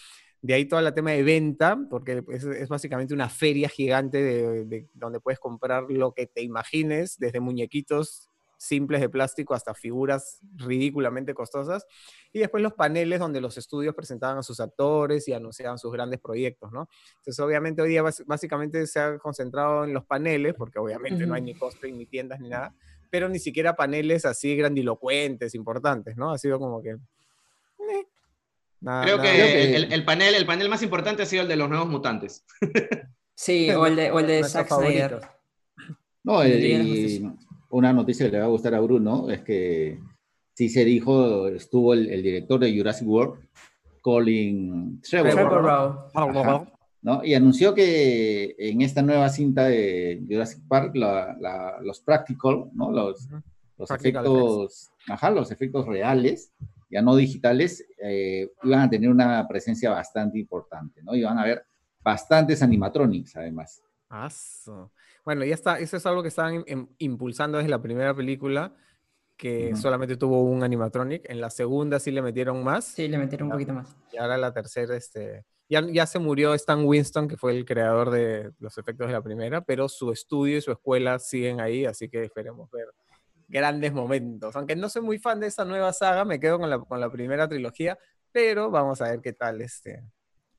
De 0.42 0.54
ahí 0.54 0.64
todo 0.64 0.80
el 0.80 0.92
tema 0.92 1.12
de 1.12 1.22
venta, 1.22 1.78
porque 1.88 2.24
es, 2.28 2.68
básicamente 2.68 3.14
una 3.14 3.28
feria 3.28 3.68
gigante 3.68 4.20
de, 4.20 4.88
donde 4.92 5.20
puedes 5.20 5.38
comprar 5.38 5.84
lo 5.88 6.14
que 6.14 6.26
te 6.26 6.42
imagines, 6.42 7.16
desde 7.16 7.38
muñequitos 7.38 8.27
simples 8.58 9.00
de 9.00 9.08
plástico 9.08 9.54
hasta 9.54 9.72
figuras 9.72 10.40
ridículamente 10.56 11.32
costosas. 11.32 11.86
Y 12.32 12.40
después 12.40 12.62
los 12.62 12.74
paneles 12.74 13.20
donde 13.20 13.40
los 13.40 13.56
estudios 13.56 13.94
presentaban 13.94 14.36
a 14.36 14.42
sus 14.42 14.60
actores 14.60 15.26
y 15.28 15.32
anunciaban 15.32 15.78
sus 15.78 15.92
grandes 15.92 16.20
proyectos, 16.20 16.70
¿no? 16.72 16.88
Entonces, 17.18 17.38
obviamente, 17.40 17.80
hoy 17.80 17.88
día 17.88 18.02
básicamente 18.26 18.86
se 18.86 19.00
ha 19.00 19.18
concentrado 19.18 19.84
en 19.84 19.94
los 19.94 20.04
paneles, 20.04 20.54
porque 20.54 20.78
obviamente 20.78 21.24
no 21.24 21.34
hay 21.34 21.42
ni 21.42 21.54
cosplay, 21.54 21.92
ni 21.92 22.04
tiendas, 22.04 22.40
ni 22.40 22.48
nada, 22.48 22.74
pero 23.10 23.28
ni 23.28 23.38
siquiera 23.38 23.76
paneles 23.76 24.24
así 24.24 24.54
grandilocuentes, 24.56 25.54
importantes, 25.54 26.16
¿no? 26.16 26.32
Ha 26.32 26.38
sido 26.38 26.58
como 26.58 26.82
que... 26.82 26.90
Eh, 26.90 28.06
creo, 28.80 29.20
que 29.22 29.76
El, 29.76 30.04
panel, 30.04 30.34
el 30.34 30.46
panel 30.46 30.68
más 30.68 30.82
importante 30.82 31.22
ha 31.22 31.26
sido 31.26 31.42
el 31.42 31.48
de 31.48 31.56
los 31.56 31.68
nuevos 31.68 31.88
mutantes. 31.88 32.44
Sí, 33.34 33.70
o 33.70 33.86
el 33.86 33.94
de, 33.94 34.10
o 34.10 34.18
el 34.18 34.26
de 34.26 34.44
Zack 34.48 34.68
Snyder. 34.68 35.20
No, 36.24 36.42
el, 36.42 37.38
una 37.70 37.92
noticia 37.92 38.26
que 38.26 38.32
le 38.32 38.38
va 38.38 38.46
a 38.46 38.48
gustar 38.48 38.74
a 38.74 38.80
Bruno 38.80 39.30
es 39.30 39.42
que 39.42 40.00
sí 40.54 40.68
se 40.68 40.84
dijo, 40.84 41.48
estuvo 41.48 41.94
el, 41.94 42.22
director 42.22 42.60
de 42.60 42.76
Jurassic 42.76 43.06
World, 43.06 43.40
Colin 44.00 45.00
Trevor, 45.02 46.10
¿no? 47.02 47.24
y 47.24 47.34
anunció 47.34 47.74
que 47.74 48.56
en 48.58 48.82
esta 48.82 49.02
nueva 49.02 49.28
cinta 49.28 49.64
de 49.64 50.22
Jurassic 50.28 50.60
Park, 50.66 50.94
los 50.94 52.00
practical, 52.00 52.70
¿no? 52.72 52.90
los, 52.90 53.28
los 53.76 53.90
efectos, 53.90 54.90
ajá, 55.08 55.30
los 55.30 55.50
efectos 55.52 55.86
reales, 55.86 56.52
ya 56.90 57.02
no 57.02 57.14
digitales, 57.16 57.86
eh, 58.02 58.50
iban 58.62 58.80
a 58.80 58.90
tener 58.90 59.10
una 59.10 59.46
presencia 59.46 59.90
bastante 59.90 60.38
importante, 60.38 61.02
¿no? 61.02 61.14
Iban 61.14 61.38
a 61.38 61.42
haber 61.42 61.64
bastantes 62.02 62.62
animatronics, 62.62 63.36
además. 63.36 63.82
Bueno, 65.24 65.44
ya 65.44 65.54
está, 65.54 65.78
eso 65.78 65.96
es 65.96 66.06
algo 66.06 66.22
que 66.22 66.28
estaban 66.28 66.64
impulsando 66.98 67.58
desde 67.58 67.70
la 67.70 67.82
primera 67.82 68.14
película, 68.14 68.74
que 69.36 69.76
solamente 69.76 70.16
tuvo 70.16 70.42
un 70.42 70.64
animatronic. 70.64 71.28
En 71.30 71.40
la 71.40 71.50
segunda 71.50 72.00
sí 72.00 72.10
le 72.10 72.22
metieron 72.22 72.64
más. 72.64 72.86
Sí, 72.86 73.08
le 73.08 73.18
metieron 73.18 73.46
un 73.48 73.52
poquito 73.52 73.72
más. 73.72 73.96
Y 74.12 74.16
ahora 74.16 74.36
la 74.36 74.52
tercera, 74.52 74.96
este, 74.96 75.44
ya, 75.68 75.82
ya 75.86 76.06
se 76.06 76.18
murió 76.18 76.54
Stan 76.54 76.84
Winston, 76.84 77.28
que 77.28 77.36
fue 77.36 77.56
el 77.56 77.64
creador 77.64 78.10
de 78.10 78.52
los 78.58 78.78
efectos 78.78 79.06
de 79.06 79.12
la 79.12 79.22
primera, 79.22 79.60
pero 79.60 79.88
su 79.88 80.10
estudio 80.12 80.56
y 80.56 80.60
su 80.60 80.72
escuela 80.72 81.18
siguen 81.18 81.60
ahí, 81.60 81.84
así 81.84 82.08
que 82.08 82.24
esperemos 82.24 82.70
ver 82.70 82.86
grandes 83.48 83.92
momentos. 83.92 84.56
Aunque 84.56 84.76
no 84.76 84.88
soy 84.88 85.02
muy 85.02 85.18
fan 85.18 85.40
de 85.40 85.46
esa 85.46 85.64
nueva 85.64 85.92
saga, 85.92 86.24
me 86.24 86.40
quedo 86.40 86.58
con 86.58 86.70
la, 86.70 86.78
con 86.78 87.00
la 87.00 87.10
primera 87.10 87.48
trilogía, 87.48 87.98
pero 88.32 88.70
vamos 88.70 89.00
a 89.00 89.10
ver 89.10 89.20
qué 89.20 89.32
tal 89.32 89.60
este, 89.60 90.02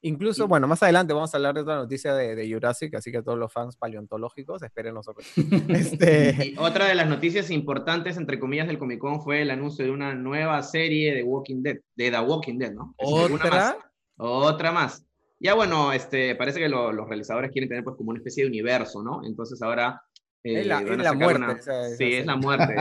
Incluso, 0.01 0.47
bueno, 0.47 0.67
más 0.67 0.81
adelante 0.81 1.13
vamos 1.13 1.33
a 1.33 1.37
hablar 1.37 1.55
de 1.55 1.61
otra 1.61 1.75
noticia 1.75 2.13
de, 2.13 2.49
Jurassic, 2.51 2.95
así 2.95 3.11
que 3.11 3.21
todos 3.21 3.37
los 3.37 3.51
fans 3.51 3.75
paleontológicos 3.75 4.63
esperen 4.63 4.93
nosotros. 4.93 5.27
este... 5.69 6.55
otra 6.57 6.87
de 6.87 6.95
las 6.95 7.09
noticias 7.09 7.51
importantes, 7.51 8.15
entre 8.17 8.39
comillas, 8.39 8.67
del 8.67 8.79
Comic 8.79 8.99
Con 8.99 9.21
fue 9.21 9.41
el 9.41 9.51
anuncio 9.51 9.83
de 9.83 9.91
una 9.91 10.15
nueva 10.15 10.63
serie 10.63 11.13
de 11.13 11.23
Walking 11.23 11.61
Dead, 11.61 11.77
de 11.95 12.11
The 12.11 12.19
Walking 12.19 12.57
Dead, 12.57 12.71
¿no? 12.71 12.93
¿Otra? 12.97 13.49
Más. 13.49 13.75
Otra 14.17 14.71
más. 14.71 15.05
Ya 15.41 15.53
bueno, 15.53 15.93
este, 15.93 16.35
parece 16.35 16.59
que 16.59 16.67
los 16.67 17.07
realizadores 17.07 17.51
quieren 17.51 17.69
tener 17.69 17.83
pues 17.83 17.95
como 17.95 18.09
una 18.09 18.19
especie 18.19 18.43
de 18.43 18.49
universo, 18.49 19.01
¿no? 19.01 19.21
Entonces 19.25 19.61
ahora 19.61 20.01
es 20.43 20.67
la, 20.67 20.79
muerte. 21.13 21.61
sí, 21.97 22.13
es 22.13 22.25
la 22.25 22.35
muerte. 22.35 22.75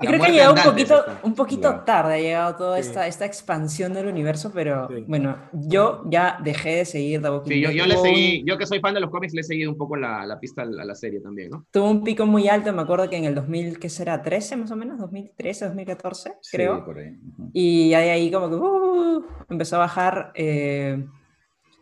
Yo 0.00 0.08
creo 0.08 0.20
que 0.20 0.26
ha 0.26 0.30
llegado 0.30 0.54
un 0.54 0.62
poquito, 0.62 1.04
un 1.22 1.34
poquito 1.34 1.80
tarde, 1.80 2.14
ha 2.14 2.18
llegado 2.18 2.56
toda 2.56 2.78
esta, 2.78 3.06
esta 3.06 3.24
expansión 3.24 3.94
del 3.94 4.06
universo, 4.06 4.52
pero 4.52 4.88
bueno, 5.06 5.36
yo 5.52 6.04
ya 6.06 6.38
dejé 6.42 6.76
de 6.76 6.84
seguir 6.84 7.22
The 7.22 7.30
Walking 7.30 7.50
sí, 7.50 7.60
yo, 7.60 7.70
yo, 7.70 7.86
le 7.86 7.96
seguí, 7.96 8.44
yo 8.44 8.58
que 8.58 8.66
soy 8.66 8.80
fan 8.80 8.94
de 8.94 9.00
los 9.00 9.10
cómics, 9.10 9.32
le 9.32 9.40
he 9.40 9.44
seguido 9.44 9.70
un 9.70 9.78
poco 9.78 9.96
la, 9.96 10.26
la 10.26 10.38
pista 10.38 10.62
a 10.62 10.66
la, 10.66 10.94
serie 10.94 11.20
también, 11.20 11.50
¿no? 11.50 11.66
Tuvo 11.70 11.90
un 11.90 12.04
pico 12.04 12.26
muy 12.26 12.48
alto, 12.48 12.72
me 12.72 12.82
acuerdo 12.82 13.08
que 13.08 13.16
en 13.16 13.24
el 13.24 13.34
2000, 13.34 13.78
¿qué 13.78 13.88
será? 13.88 14.22
13 14.22 14.56
más 14.56 14.70
o 14.70 14.76
menos, 14.76 14.98
2013, 14.98 15.64
2014, 15.66 16.34
creo. 16.50 16.84
Por 16.84 16.98
ahí. 16.98 17.16
Y 17.52 17.94
ahí, 17.94 18.10
ahí 18.10 18.30
como 18.30 18.50
que 18.50 18.56
uh, 18.56 19.24
empezó 19.48 19.76
a 19.76 19.80
bajar. 19.80 20.32
Eh, 20.34 21.02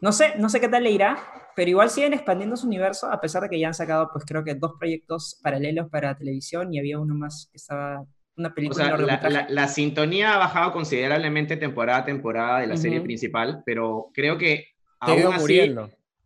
no 0.00 0.12
sé, 0.12 0.34
no 0.38 0.48
sé 0.48 0.60
qué 0.60 0.68
tal 0.68 0.84
le 0.84 0.90
irá, 0.90 1.18
pero 1.54 1.70
igual 1.70 1.90
siguen 1.90 2.14
expandiendo 2.14 2.56
su 2.56 2.66
universo, 2.66 3.10
a 3.10 3.20
pesar 3.20 3.42
de 3.42 3.48
que 3.48 3.58
ya 3.58 3.68
han 3.68 3.74
sacado, 3.74 4.08
pues 4.12 4.24
creo 4.24 4.42
que 4.44 4.54
dos 4.54 4.72
proyectos 4.78 5.38
paralelos 5.42 5.88
para 5.90 6.16
televisión 6.16 6.72
y 6.72 6.78
había 6.78 6.98
uno 6.98 7.14
más 7.14 7.48
que 7.50 7.56
estaba, 7.56 8.04
una 8.36 8.54
película. 8.54 8.94
O 8.94 9.06
sea, 9.06 9.46
la, 9.48 9.68
sintonía 9.68 10.34
ha 10.34 10.38
bajado 10.38 10.72
considerablemente 10.72 11.56
temporada 11.56 11.98
a 11.98 12.04
temporada 12.04 12.60
de 12.60 12.66
la 12.66 12.76
serie 12.76 13.00
principal, 13.00 13.62
pero 13.66 14.08
creo 14.14 14.38
que 14.38 14.68
aún 15.00 15.34
así, 15.34 15.74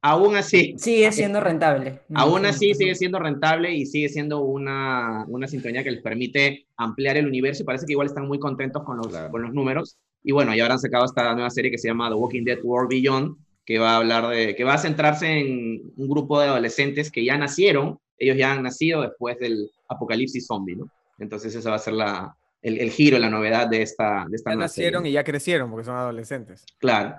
aún 0.01 0.37
así... 0.37 0.75
Sigue 0.79 1.11
siendo 1.11 1.41
rentable. 1.41 2.01
Aún 2.15 2.47
así 2.47 2.75
sigue 2.75 2.95
siendo 2.95 3.19
rentable 3.19 3.75
y 3.75 3.87
sigue 3.87 4.09
siendo 4.09 4.43
una, 4.43 5.25
una 5.29 5.49
sintonía 5.49 5.83
que 5.83 5.91
les 5.91 6.03
permite 6.03 6.67
ampliar 6.77 7.17
el 7.17 7.27
universo 7.27 7.63
y 7.63 7.67
parece 7.67 7.87
que 7.87 7.93
igual 7.93 8.07
están 8.07 8.29
muy 8.29 8.39
contentos 8.39 8.85
con 8.85 8.99
los, 8.99 9.09
con 9.09 9.43
los 9.43 9.53
números. 9.53 9.99
Y 10.23 10.33
bueno, 10.33 10.55
ya 10.55 10.65
habrán 10.65 10.79
sacado 10.79 11.05
esta 11.05 11.35
nueva 11.35 11.51
serie 11.51 11.71
que 11.71 11.79
se 11.79 11.89
llama 11.89 12.09
The 12.09 12.15
Walking 12.15 12.45
Dead 12.45 12.59
World 12.63 12.89
Beyond, 12.89 13.37
que 13.65 13.79
va 13.79 13.93
a 13.93 13.97
hablar 13.97 14.29
de, 14.29 14.55
que 14.55 14.65
va 14.65 14.75
a 14.75 14.79
centrarse 14.79 15.39
en 15.39 15.93
un 15.97 16.09
grupo 16.09 16.41
de 16.41 16.49
adolescentes 16.49 17.11
que 17.11 17.25
ya 17.25 17.39
nacieron 17.39 17.99
ellos 18.19 18.37
ya 18.37 18.53
han 18.53 18.63
nacido 18.63 19.03
después 19.03 19.39
del 19.39 19.71
apocalipsis 19.89 20.47
zombie, 20.47 20.77
¿no? 20.77 20.89
Entonces 21.19 21.55
esa 21.55 21.71
va 21.71 21.77
a 21.77 21.81
ser 21.81 21.95
la, 21.95 22.37
el, 22.63 22.91
giro, 22.91 23.19
la 23.19 23.31
novedad 23.31 23.69
de 23.69 23.83
esta, 23.83 24.27
de 24.29 24.37
esta 24.37 24.51
Ya 24.51 24.57
nacieron 24.57 25.07
y 25.07 25.13
ya 25.13 25.25
crecieron 25.25 25.71
porque 25.71 25.85
son 25.85 25.97
adolescentes. 25.97 26.65
Claro. 26.79 27.15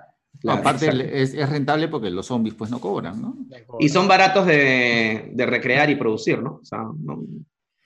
aparte 0.48 0.88
es, 1.22 1.34
es, 1.34 1.48
rentable 1.48 1.88
porque 1.88 2.10
los 2.10 2.26
zombies 2.26 2.54
pues 2.54 2.70
no 2.70 2.80
cobran, 2.80 3.20
¿no? 3.20 3.36
Y 3.78 3.88
son 3.88 4.06
baratos 4.08 4.46
de, 4.46 5.30
de 5.32 5.46
recrear 5.46 5.88
y 5.90 5.96
producir, 5.96 6.42
¿no? 6.42 6.60
O 6.62 6.64
sea, 6.64 6.78
no, 6.78 7.24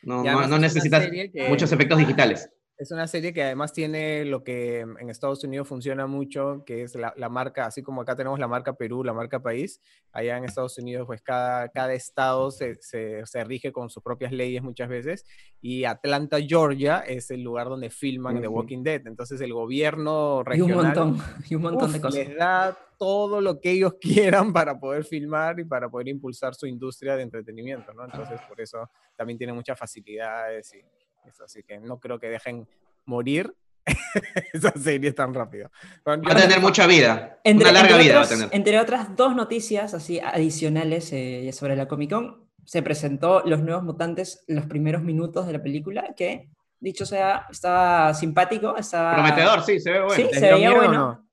no, 0.03 0.47
no, 0.47 0.59
necesitas 0.59 1.09
muchos 1.49 1.71
efectos 1.71 1.99
digitales. 1.99 2.49
Es 2.81 2.91
una 2.93 3.07
serie 3.07 3.35
que 3.35 3.43
además 3.43 3.75
tiene 3.75 4.25
lo 4.25 4.43
que 4.43 4.81
en 4.81 5.11
Estados 5.11 5.45
Unidos 5.45 5.69
funciona 5.69 6.07
mucho, 6.07 6.63
que 6.65 6.83
es 6.83 6.95
la, 6.95 7.29
marca, 7.29 7.67
así 7.67 7.83
como 7.83 8.01
acá 8.01 8.17
tenemos 8.17 8.39
la 8.39 8.49
marca 8.49 8.73
Perú, 8.73 9.05
la 9.05 9.13
marca 9.13 9.43
país, 9.43 9.83
allá 10.13 10.39
en 10.39 10.45
Estados 10.45 10.79
Unidos 10.79 11.07
pues 11.07 11.21
cada, 11.21 11.69
cada 11.69 11.93
estado 11.93 12.51
se, 12.51 12.77
se, 12.81 13.45
rige 13.45 13.71
con 13.71 13.91
sus 13.91 14.03
propias 14.03 14.33
leyes 14.33 14.63
muchas 14.63 14.89
veces 14.89 15.27
y 15.61 15.85
Atlanta, 15.85 16.39
Georgia 16.41 17.01
es 17.01 17.31
el 17.31 17.43
lugar 17.43 17.69
donde 17.69 17.91
filman 17.91 18.41
The 18.41 18.49
Walking 18.49 18.83
Dead, 18.83 19.07
entonces 19.07 19.43
el 19.43 19.53
gobierno 19.53 20.43
regional... 20.43 20.71
Y 20.71 20.73
un 20.73 20.87
montón, 20.87 21.19
y 21.51 21.55
un 21.57 21.63
montón 21.63 21.93
de 21.93 22.01
cosas. 22.01 22.29
Les 22.29 22.35
da 22.35 22.79
todo 22.99 23.43
lo 23.43 23.61
que 23.61 23.73
ellos 23.73 23.97
quieran 24.01 24.55
para 24.55 24.81
poder 24.81 25.05
filmar 25.05 25.61
y 25.61 25.65
para 25.67 25.91
poder 25.91 26.09
impulsar 26.09 26.55
su 26.55 26.67
industria 26.67 27.15
de 27.15 27.25
entretenimiento, 27.25 27.93
¿no? 27.93 28.07
Entonces 28.07 28.41
por 28.49 28.59
eso 28.59 28.89
también 29.17 29.37
tiene 29.37 29.53
muchas 29.53 29.79
facilidades 29.79 30.73
y 30.73 31.00
así 31.45 31.63
que 31.63 31.79
no 31.79 31.99
creo 31.99 32.19
que 32.19 32.29
dejen 32.29 32.69
morir 33.05 33.55
esa 34.53 34.73
serie 34.73 35.13
tan 35.13 35.35
rápido. 35.35 35.71
va 36.07 36.15
a 36.15 36.37
tener 36.37 36.61
mucha 36.61 36.87
vida, 36.87 37.41
entre, 37.45 37.71
una 37.71 37.81
larga 37.81 37.97
vida 37.97 38.17
va 38.17 38.23
a 38.23 38.29
tener. 38.29 38.49
Entre 38.53 38.79
otras 38.79 39.17
dos 39.17 39.35
noticias 39.35 39.95
así 39.95 40.21
adicionales 40.21 41.13
eh, 41.13 41.51
sobre 41.53 41.77
la 41.77 41.89
Comic 41.89 42.11
Con, 42.11 42.51
se 42.65 42.83
presentó 42.83 43.43
Los 43.45 43.61
Nuevos 43.63 43.83
Mutantes 43.83 44.45
en 44.47 44.57
los 44.57 44.67
primeros 44.67 45.03
minutos 45.03 45.47
de 45.47 45.55
la 45.55 45.63
película, 45.63 46.15
que, 46.17 46.51
dicho 46.79 47.07
sea, 47.07 47.47
estaba 47.51 48.15
simpático, 48.15 48.77
estaba... 48.77 49.15
Prometedor, 49.15 49.63
sí, 49.63 49.81
se 49.81 49.91
ve 49.91 50.01
bueno. 50.05 50.29
Sí, 50.31 50.39
se 50.39 50.53
veía 50.53 50.75
bueno. 50.75 51.27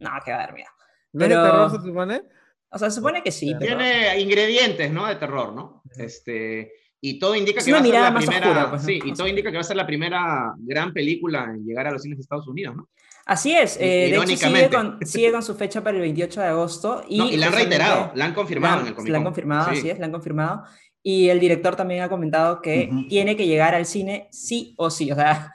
No? 0.00 0.10
que 0.24 0.30
va 0.30 0.36
a 0.36 0.40
dar 0.40 0.54
miedo. 0.54 0.70
¿No 1.12 1.18
Pero... 1.20 1.42
terror, 1.42 1.70
se 1.70 1.86
supone? 1.86 2.22
O 2.70 2.78
sea, 2.78 2.90
se 2.90 2.96
supone 2.96 3.22
que 3.22 3.30
sí. 3.30 3.54
Tiene 3.58 4.18
ingredientes, 4.18 4.90
¿no? 4.90 5.06
De 5.06 5.16
terror, 5.16 5.52
¿no? 5.52 5.82
Este... 5.96 6.72
Y 7.06 7.18
todo 7.18 7.36
indica 7.36 7.62
que 7.62 7.70
va 7.70 7.80
a 7.80 7.82
ser 7.82 7.92
la 7.92 8.14
primera, 8.14 8.70
pues, 8.70 8.82
sí, 8.82 8.98
y 9.04 9.12
todo 9.12 9.28
indica 9.28 9.50
que 9.50 9.58
va 9.58 9.60
a 9.60 9.64
ser 9.64 9.76
la 9.76 9.86
primera 9.86 10.54
gran 10.56 10.90
película 10.90 11.52
en 11.54 11.62
llegar 11.62 11.86
a 11.86 11.90
los 11.90 12.00
cines 12.00 12.16
de 12.16 12.22
Estados 12.22 12.48
Unidos, 12.48 12.76
¿no? 12.76 12.88
Así 13.26 13.54
es, 13.54 13.76
eh, 13.78 14.08
de 14.10 14.16
hecho 14.16 14.48
sigue 14.48 14.70
con, 14.70 14.98
sigue 15.04 15.30
con, 15.30 15.42
su 15.42 15.54
fecha 15.54 15.84
para 15.84 15.96
el 15.96 16.00
28 16.00 16.40
de 16.40 16.46
agosto. 16.46 17.04
Y, 17.06 17.18
no, 17.18 17.28
y 17.28 17.36
la 17.36 17.48
han 17.48 17.52
reiterado, 17.52 18.10
la 18.14 18.24
han 18.24 18.32
confirmado 18.32 18.80
en 18.80 18.86
el 18.86 18.94
Comic 18.94 19.12
La 19.12 19.18
han 19.18 19.24
confirmado, 19.24 19.70
así 19.70 19.90
es, 19.90 19.98
la 19.98 20.06
han 20.06 20.12
confirmado. 20.12 20.62
Y 21.02 21.28
el 21.28 21.40
director 21.40 21.76
también 21.76 22.00
ha 22.00 22.08
comentado 22.08 22.62
que 22.62 22.90
tiene 23.10 23.36
que 23.36 23.46
llegar 23.46 23.74
al 23.74 23.84
cine 23.84 24.28
sí 24.32 24.72
o 24.78 24.88
sí, 24.88 25.12
o 25.12 25.14
sea, 25.14 25.52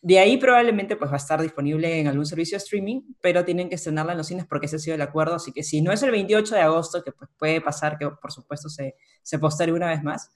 de 0.00 0.20
ahí 0.20 0.36
probablemente 0.36 0.94
pues 0.94 1.10
va 1.10 1.14
a 1.14 1.16
estar 1.16 1.42
disponible 1.42 1.98
en 1.98 2.06
algún 2.06 2.24
servicio 2.24 2.56
de 2.56 2.62
streaming, 2.62 3.00
pero 3.20 3.44
tienen 3.44 3.68
que 3.68 3.74
estrenarla 3.74 4.12
en 4.12 4.18
los 4.18 4.28
cines 4.28 4.46
porque 4.46 4.66
ese 4.66 4.76
ha 4.76 4.78
sido 4.78 4.94
el 4.94 5.02
acuerdo, 5.02 5.34
así 5.34 5.50
que 5.50 5.64
si 5.64 5.82
no 5.82 5.90
es 5.90 6.04
el 6.04 6.12
28 6.12 6.54
de 6.54 6.60
agosto, 6.60 7.02
que 7.02 7.10
pues 7.10 7.28
puede 7.36 7.60
pasar 7.60 7.98
que 7.98 8.08
por 8.08 8.30
supuesto 8.30 8.68
se, 8.68 8.94
se 9.24 9.40
postergue 9.40 9.74
una 9.74 9.88
vez 9.88 10.00
más, 10.04 10.30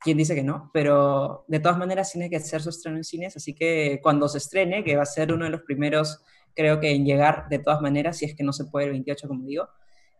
quién 0.00 0.18
dice 0.18 0.34
que 0.34 0.42
no, 0.42 0.70
pero 0.72 1.44
de 1.48 1.60
todas 1.60 1.78
maneras 1.78 2.12
tiene 2.12 2.30
que 2.30 2.36
hacer 2.36 2.62
su 2.62 2.70
estreno 2.70 2.96
en 2.96 3.04
cines, 3.04 3.36
así 3.36 3.54
que 3.54 4.00
cuando 4.02 4.28
se 4.28 4.38
estrene, 4.38 4.84
que 4.84 4.96
va 4.96 5.02
a 5.02 5.06
ser 5.06 5.32
uno 5.32 5.44
de 5.44 5.50
los 5.50 5.62
primeros, 5.62 6.22
creo 6.54 6.80
que 6.80 6.90
en 6.90 7.04
llegar 7.04 7.48
de 7.48 7.58
todas 7.58 7.80
maneras, 7.80 8.18
si 8.18 8.24
es 8.24 8.34
que 8.34 8.44
no 8.44 8.52
se 8.52 8.66
puede 8.66 8.86
el 8.86 8.92
28, 8.92 9.28
como 9.28 9.44
digo, 9.44 9.68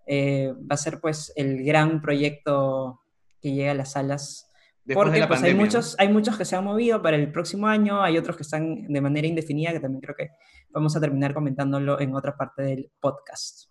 eh, 0.07 0.53
va 0.59 0.75
a 0.75 0.77
ser 0.77 1.01
pues 1.01 1.33
el 1.37 1.65
gran 1.65 2.01
proyecto 2.01 3.01
que 3.41 3.53
llega 3.53 3.73
a 3.73 3.75
las 3.75 3.93
salas. 3.93 4.51
porque 4.95 5.25
pues, 5.27 5.43
hay, 5.43 5.55
muchos, 5.55 5.97
hay 5.99 6.09
muchos 6.09 6.37
que 6.39 6.45
se 6.45 6.57
han 6.57 6.65
movido 6.65 7.03
para 7.03 7.17
el 7.17 7.33
próximo 7.33 7.67
año, 7.67 8.03
hay 8.03 8.19
otros 8.19 8.37
que 8.37 8.43
están 8.43 8.87
de 8.87 9.01
manera 9.01 9.27
indefinida, 9.27 9.73
que 9.73 9.81
también 9.81 10.01
creo 10.01 10.15
que 10.15 10.31
vamos 10.71 10.97
a 10.97 11.01
terminar 11.01 11.35
comentándolo 11.35 12.01
en 12.01 12.15
otra 12.15 12.37
parte 12.37 12.63
del 12.63 12.91
podcast. 13.01 13.71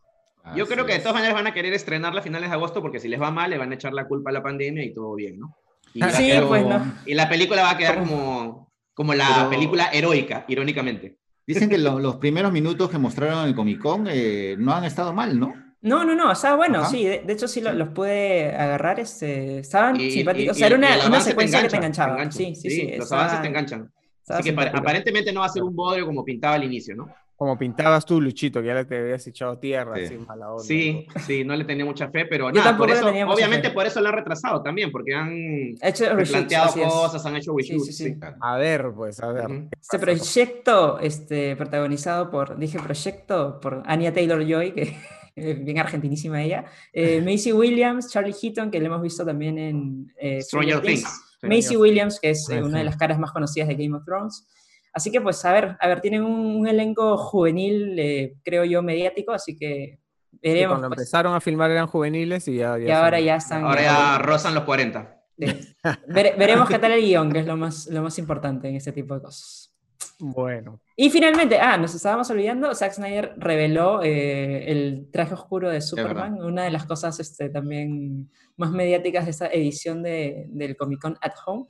Yo 0.56 0.68
creo 0.68 0.86
que 0.86 0.94
de 0.94 1.00
todas 1.00 1.16
maneras 1.16 1.34
van 1.34 1.48
a 1.48 1.54
querer 1.54 1.74
estrenarla 1.74 2.20
a 2.20 2.24
finales 2.24 2.50
de 2.50 2.56
agosto 2.56 2.80
porque 2.80 3.00
si 3.00 3.08
les 3.08 3.20
va 3.20 3.32
mal 3.32 3.50
le 3.50 3.58
van 3.58 3.72
a 3.72 3.76
echar 3.76 3.94
la 3.94 4.08
culpa 4.08 4.30
a 4.30 4.34
la 4.34 4.44
pandemia 4.44 4.84
y 4.84 4.94
todo 4.94 5.16
bien, 5.16 5.40
¿no? 5.40 5.58
Y, 5.96 6.04
sí, 6.12 6.28
la, 6.28 6.46
pues 6.46 6.66
no. 6.66 6.94
y 7.06 7.14
la 7.14 7.30
película 7.30 7.64
va 7.64 7.72
a 7.72 7.78
quedar 7.78 8.00
como, 8.00 8.70
como 8.94 9.14
la 9.14 9.48
película 9.50 9.90
heroica, 9.94 10.44
irónicamente. 10.50 11.20
Dicen 11.48 11.70
que 11.70 11.78
los 11.78 12.18
primeros 12.18 12.52
minutos 12.52 12.90
que 12.90 12.98
mostraron 12.98 13.44
en 13.44 13.48
el 13.48 13.56
Comic 13.56 13.80
Con 13.80 14.06
eh, 14.12 14.58
no 14.60 14.74
han 14.74 14.84
estado 14.84 15.14
mal, 15.14 15.40
¿no? 15.40 15.54
No, 15.80 16.04
no, 16.04 16.14
no, 16.16 16.32
o 16.32 16.36
sea, 16.36 16.56
bueno, 16.56 16.84
sí, 16.90 17.06
de, 17.06 17.24
hecho 17.30 17.48
sí 17.48 17.62
los, 17.62 17.90
pude 17.90 18.54
agarrar, 18.54 19.00
este, 19.00 19.60
estaban 19.60 19.98
simpáticos, 19.98 20.58
o 20.58 20.60
sea, 20.60 20.68
era 20.68 20.76
una, 20.76 21.08
una 21.08 21.22
secuencia 21.22 21.62
que 21.62 21.70
te 21.70 21.78
enganchaba. 21.78 22.30
Sí, 22.30 22.56
sí, 22.56 22.70
sí, 22.70 22.94
los 22.98 23.10
avances 23.12 23.42
te 23.42 23.48
enganchan. 23.48 23.90
Así 24.28 24.44
que 24.44 24.62
aparentemente 24.62 25.32
no 25.32 25.42
va 25.42 25.46
a 25.46 25.50
ser 25.50 25.64
un 25.64 25.76
bodrio 25.76 26.06
como 26.06 26.26
pintaba 26.26 26.56
al 26.56 26.64
inicio, 26.66 26.96
¿no? 26.96 27.08
Como 27.36 27.58
pintabas 27.58 28.06
tú, 28.06 28.22
Luchito, 28.22 28.62
que 28.62 28.68
ya 28.68 28.76
le 28.76 28.86
te 28.86 28.98
habías 28.98 29.28
echado 29.28 29.58
tierra, 29.58 29.98
sí. 29.98 30.04
así 30.06 30.18
mala 30.20 30.52
onda. 30.52 30.64
Sí, 30.64 31.06
sí, 31.26 31.44
no 31.44 31.54
le 31.56 31.66
tenía 31.66 31.84
mucha 31.84 32.10
fe, 32.10 32.26
pero 32.26 32.50
nada, 32.50 32.78
por 32.78 32.90
eso, 32.90 33.10
obviamente 33.10 33.72
por 33.72 33.86
eso 33.86 34.00
lo 34.00 34.08
han 34.08 34.16
retrasado 34.16 34.62
también, 34.62 34.90
porque 34.90 35.14
han 35.14 35.76
hecho 35.82 36.06
planteado 36.16 36.74
cosas, 36.74 37.26
han 37.26 37.36
hecho 37.36 37.54
reshoots. 37.56 37.88
Sí, 37.88 37.92
sí, 37.92 38.18
a 38.40 38.58
ver, 38.58 38.92
pues, 38.96 39.20
a 39.20 39.34
ver. 39.34 39.68
Este 39.80 40.00
proyecto, 40.00 41.00
este, 41.00 41.58
protagonizado 41.58 42.30
por, 42.30 42.58
dije 42.58 42.80
proyecto, 42.80 43.60
por 43.60 43.84
Anya 43.86 44.14
Taylor-Joy, 44.14 44.72
que 44.72 44.96
es 45.36 45.66
bien 45.66 45.80
argentinísima 45.80 46.42
ella, 46.42 46.66
eh, 46.94 47.22
Macy 47.22 47.52
Williams, 47.52 48.10
Charlie 48.10 48.34
Heaton, 48.34 48.72
que 48.72 48.80
le 48.80 48.86
hemos 48.86 49.02
visto 49.02 49.26
también 49.26 49.58
en 49.58 50.14
eh, 50.18 50.42
Stranger 50.42 50.82
Things. 50.82 51.22
Macy 51.42 51.76
Williams, 51.76 52.20
que 52.20 52.30
es 52.30 52.48
una 52.48 52.80
de 52.80 52.86
las 52.86 52.96
caras 52.98 53.20
más 53.20 53.32
conocidas 53.32 53.68
de 53.68 53.76
Game 53.76 53.96
of 53.96 54.06
Thrones. 54.06 54.48
Así 54.96 55.12
que 55.12 55.20
pues 55.20 55.44
a 55.44 55.52
ver, 55.52 55.76
a 55.82 55.88
ver, 55.90 56.00
tienen 56.00 56.24
un, 56.24 56.66
elenco 56.66 57.18
juvenil, 57.18 58.00
eh, 58.00 58.38
creo 58.46 58.64
yo, 58.64 58.82
mediático, 58.82 59.34
así 59.34 59.58
que 59.58 60.00
veremos. 60.42 60.76
cuando 60.76 60.88
pues. 60.88 61.00
empezaron 61.00 61.36
a 61.36 61.42
filmar 61.42 61.70
eran 61.70 61.88
juveniles 61.88 62.48
y 62.48 62.56
ya... 62.56 62.80
y 62.80 62.90
ahora 62.90 63.20
ya 63.20 63.36
están... 63.36 63.66
Ahora 63.66 63.82
ya 63.82 64.18
rozan 64.20 64.56
los 64.56 64.64
40. 64.64 65.22
veremos 66.08 66.70
qué 66.70 66.80
tal 66.80 66.94
el 66.94 67.02
guion, 67.02 67.30
que 67.30 67.40
es 67.40 67.46
lo 67.46 67.58
más, 67.58 67.88
lo 67.88 68.04
más 68.04 68.18
importante 68.20 68.70
en 68.70 68.78
este 68.78 68.94
tipo 68.94 69.16
de 69.16 69.22
cosas. 69.22 69.76
Bueno. 70.18 70.80
Y 70.96 71.10
finalmente, 71.10 71.60
ah, 71.60 71.78
nos 71.78 71.94
estábamos 71.94 72.30
olvidando, 72.30 72.74
Zack 72.74 72.94
Snyder 72.94 73.34
reveló 73.36 74.02
eh, 74.02 74.72
el 74.72 75.10
traje 75.12 75.34
oscuro 75.34 75.70
de 75.70 75.82
Superman, 75.82 76.42
una 76.42 76.64
de 76.64 76.72
las 76.72 76.86
cosas 76.86 77.20
este, 77.20 77.50
también 77.50 78.32
más 78.56 78.72
mediáticas 78.72 79.26
de 79.26 79.32
esta 79.32 79.48
edición 79.48 80.04
de, 80.04 80.46
del 80.52 80.78
Comic 80.78 81.02
Con 81.02 81.18
at 81.20 81.34
Home 81.46 81.66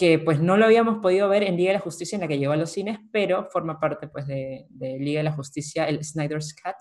que 0.00 0.18
pues 0.18 0.40
no 0.40 0.56
lo 0.56 0.64
habíamos 0.64 1.02
podido 1.02 1.28
ver 1.28 1.42
en 1.42 1.58
Liga 1.58 1.72
de 1.72 1.74
la 1.74 1.84
Justicia 1.84 2.16
en 2.16 2.22
la 2.22 2.28
que 2.28 2.38
llegó 2.38 2.52
a 2.52 2.56
los 2.56 2.70
cines, 2.70 2.98
pero 3.12 3.50
forma 3.50 3.78
parte 3.78 4.08
pues 4.08 4.26
de, 4.26 4.66
Liga 4.98 5.18
de 5.18 5.24
la 5.24 5.32
Justicia, 5.32 5.84
el 5.84 6.02
Snyder's 6.02 6.54
Cut, 6.54 6.76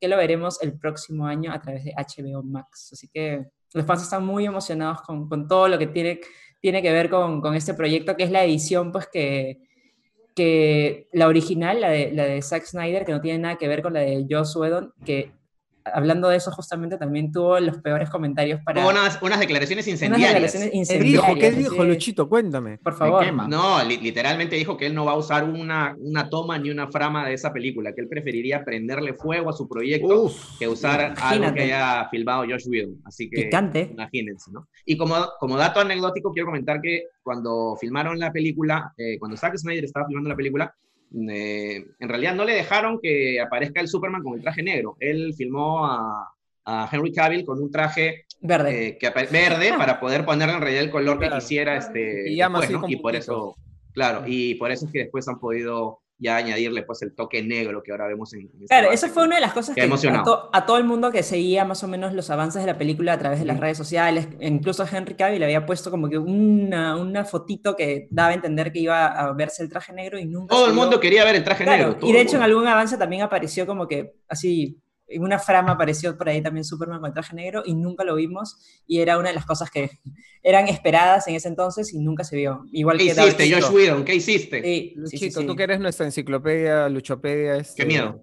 que 0.00 0.08
lo 0.08 0.16
veremos 0.16 0.60
el 0.60 0.76
próximo 0.76 1.28
año 1.28 1.52
a 1.52 1.60
través 1.60 1.84
de 1.84 1.94
HBO 1.96 2.42
Max. 2.42 2.90
Así 2.92 3.06
que 3.06 3.46
los 3.72 3.86
fans 3.86 4.02
están 4.02 4.26
muy 4.26 4.46
emocionados 4.46 5.02
con, 5.02 5.28
con 5.28 5.46
todo 5.46 5.68
lo 5.68 5.78
que 5.78 5.86
tiene, 5.86 6.18
tiene 6.60 6.82
que 6.82 6.90
ver 6.90 7.08
con, 7.08 7.40
con, 7.40 7.54
este 7.54 7.72
proyecto, 7.72 8.16
que 8.16 8.24
es 8.24 8.32
la 8.32 8.42
edición 8.42 8.90
pues 8.90 9.06
que, 9.12 9.60
que 10.34 11.06
la 11.12 11.28
original, 11.28 11.80
la 11.80 11.90
de, 11.90 12.10
la 12.10 12.24
de 12.24 12.42
Zack 12.42 12.64
Snyder, 12.64 13.04
que 13.04 13.12
no 13.12 13.20
tiene 13.20 13.38
nada 13.38 13.58
que 13.58 13.68
ver 13.68 13.80
con 13.80 13.92
la 13.92 14.00
de 14.00 14.26
Joss 14.28 14.56
Whedon, 14.56 14.92
que 15.04 15.30
hablando 15.92 16.28
de 16.28 16.36
eso 16.36 16.50
justamente 16.50 16.96
también 16.96 17.32
tuvo 17.32 17.58
los 17.60 17.78
peores 17.78 18.10
comentarios 18.10 18.60
para... 18.62 18.80
Tuvo 18.80 18.90
unas, 18.90 19.20
unas 19.22 19.40
declaraciones 19.40 19.86
incendiarias. 19.86 20.52
¿Qué 20.52 20.98
dijo? 20.98 21.34
¿Qué 21.34 21.50
dijo, 21.52 21.84
Luchito? 21.84 22.28
Cuéntame. 22.28 22.78
Por 22.78 22.94
favor. 22.94 23.24
No, 23.48 23.82
literalmente 23.84 24.56
dijo 24.56 24.76
que 24.76 24.86
él 24.86 24.94
no 24.94 25.04
va 25.04 25.12
a 25.12 25.16
usar 25.16 25.44
una, 25.44 25.96
una 25.98 26.28
toma 26.28 26.58
ni 26.58 26.70
una 26.70 26.88
frama 26.88 27.26
de 27.26 27.34
esa 27.34 27.52
película, 27.52 27.92
que 27.94 28.00
él 28.00 28.08
preferiría 28.08 28.64
prenderle 28.64 29.14
fuego 29.14 29.50
a 29.50 29.52
su 29.52 29.68
proyecto 29.68 30.30
que 30.58 30.68
usar 30.68 31.14
algo 31.20 31.54
que 31.54 31.62
haya 31.62 32.08
filmado 32.10 32.44
Josh 32.48 32.68
Whedon. 32.68 33.00
Así 33.04 33.28
que 33.28 33.44
Picante. 33.44 33.88
imagínense, 33.92 34.50
¿no? 34.52 34.68
Y 34.84 34.96
como, 34.96 35.14
como 35.38 35.56
dato 35.56 35.80
anecdótico, 35.80 36.32
quiero 36.32 36.46
comentar 36.46 36.80
que 36.80 37.04
cuando 37.22 37.76
filmaron 37.80 38.18
la 38.18 38.32
película, 38.32 38.92
eh, 38.96 39.18
cuando 39.18 39.36
Zack 39.36 39.56
Snyder 39.56 39.84
estaba 39.84 40.06
filmando 40.06 40.30
la 40.30 40.36
película, 40.36 40.74
eh, 41.12 41.84
en 41.98 42.08
realidad 42.08 42.34
no 42.34 42.44
le 42.44 42.54
dejaron 42.54 42.98
que 43.00 43.40
aparezca 43.40 43.80
el 43.80 43.88
Superman 43.88 44.22
con 44.22 44.34
el 44.34 44.42
traje 44.42 44.62
negro. 44.62 44.96
Él 45.00 45.34
filmó 45.36 45.86
a, 45.86 46.32
Henry 46.90 47.12
Cavill 47.12 47.44
con 47.44 47.62
un 47.62 47.70
traje 47.70 48.24
verde, 48.40 48.88
eh, 48.88 48.98
que, 48.98 49.08
verde 49.30 49.72
para 49.78 50.00
poder 50.00 50.24
ponerle 50.24 50.54
en 50.54 50.60
realidad 50.60 50.82
el 50.82 50.90
color 50.90 51.20
que 51.20 51.30
quisiera. 51.30 51.76
Este, 51.76 52.28
y, 52.28 52.40
y 52.88 52.96
por 52.96 53.14
eso, 53.14 53.54
claro, 53.92 54.24
y 54.26 54.56
por 54.56 54.72
eso 54.72 54.86
es 54.86 54.92
que 54.92 54.98
después 54.98 55.28
han 55.28 55.38
podido 55.38 56.00
ya 56.18 56.36
añadirle 56.36 56.82
pues 56.82 57.02
el 57.02 57.14
toque 57.14 57.42
negro 57.42 57.82
que 57.82 57.92
ahora 57.92 58.06
vemos 58.06 58.32
en... 58.32 58.48
claro, 58.68 58.90
eso 58.90 59.08
fue 59.08 59.24
una 59.24 59.34
de 59.36 59.42
las 59.42 59.52
cosas 59.52 59.74
que, 59.74 59.82
a, 59.82 60.48
a, 60.52 60.66
todo 60.66 60.78
el 60.78 60.84
mundo 60.84 61.12
que 61.12 61.22
seguía 61.22 61.64
más 61.64 61.84
o 61.84 61.88
menos 61.88 62.14
los 62.14 62.30
avances 62.30 62.62
de 62.62 62.66
la 62.66 62.78
película 62.78 63.12
a 63.12 63.18
través 63.18 63.38
de 63.38 63.44
las 63.44 63.60
redes 63.60 63.76
sociales, 63.76 64.28
incluso 64.40 64.86
Henry 64.90 65.14
Cavill 65.14 65.42
había 65.42 65.66
puesto 65.66 65.90
como 65.90 66.08
que 66.08 66.16
una, 66.16 66.96
una 66.96 67.24
fotito 67.24 67.76
que 67.76 68.08
daba 68.10 68.30
a 68.30 68.34
entender 68.34 68.72
que 68.72 68.80
iba 68.80 69.06
a 69.06 69.32
verse 69.32 69.62
el 69.62 69.68
traje 69.68 69.92
negro 69.92 70.18
y 70.18 70.24
nunca... 70.24 70.54
Todo 70.54 70.66
el 70.66 70.74
mundo 70.74 70.98
quería 71.00 71.24
ver 71.24 71.36
el 71.36 71.44
traje 71.44 71.64
negro. 71.64 71.98
Y 72.02 72.12
de 72.12 72.20
hecho 72.22 72.36
en 72.36 72.42
algún 72.42 72.66
avance 72.66 72.96
también 72.96 73.22
apareció 73.22 73.66
como 73.66 73.86
que 73.86 74.14
así 74.28 74.80
en 75.08 75.22
una 75.22 75.38
frama 75.38 75.72
apareció 75.72 76.16
por 76.16 76.28
ahí 76.28 76.42
también 76.42 76.64
Superman 76.64 77.00
con 77.00 77.12
traje 77.12 77.34
negro 77.34 77.62
y 77.64 77.74
nunca 77.74 78.04
lo 78.04 78.14
vimos 78.16 78.56
y 78.86 78.98
era 79.00 79.18
una 79.18 79.28
de 79.28 79.34
las 79.34 79.46
cosas 79.46 79.70
que 79.70 79.90
eran 80.42 80.68
esperadas 80.68 81.28
en 81.28 81.34
ese 81.34 81.48
entonces 81.48 81.92
y 81.92 81.98
nunca 81.98 82.24
se 82.24 82.36
vio. 82.36 82.64
Igual 82.72 82.98
¿Qué 82.98 83.14
que 83.14 83.20
hiciste, 83.20 83.52
Josh 83.52 83.74
Whedon? 83.74 84.04
¿Qué 84.04 84.14
hiciste? 84.14 84.62
Sí, 84.62 84.94
sí, 85.06 85.18
Chico, 85.18 85.40
sí, 85.40 85.46
tú 85.46 85.52
sí. 85.52 85.56
que 85.56 85.62
eres 85.62 85.80
nuestra 85.80 86.06
enciclopedia, 86.06 86.88
luchopedia. 86.88 87.56
Este, 87.56 87.82
Qué 87.82 87.88
miedo. 87.88 88.22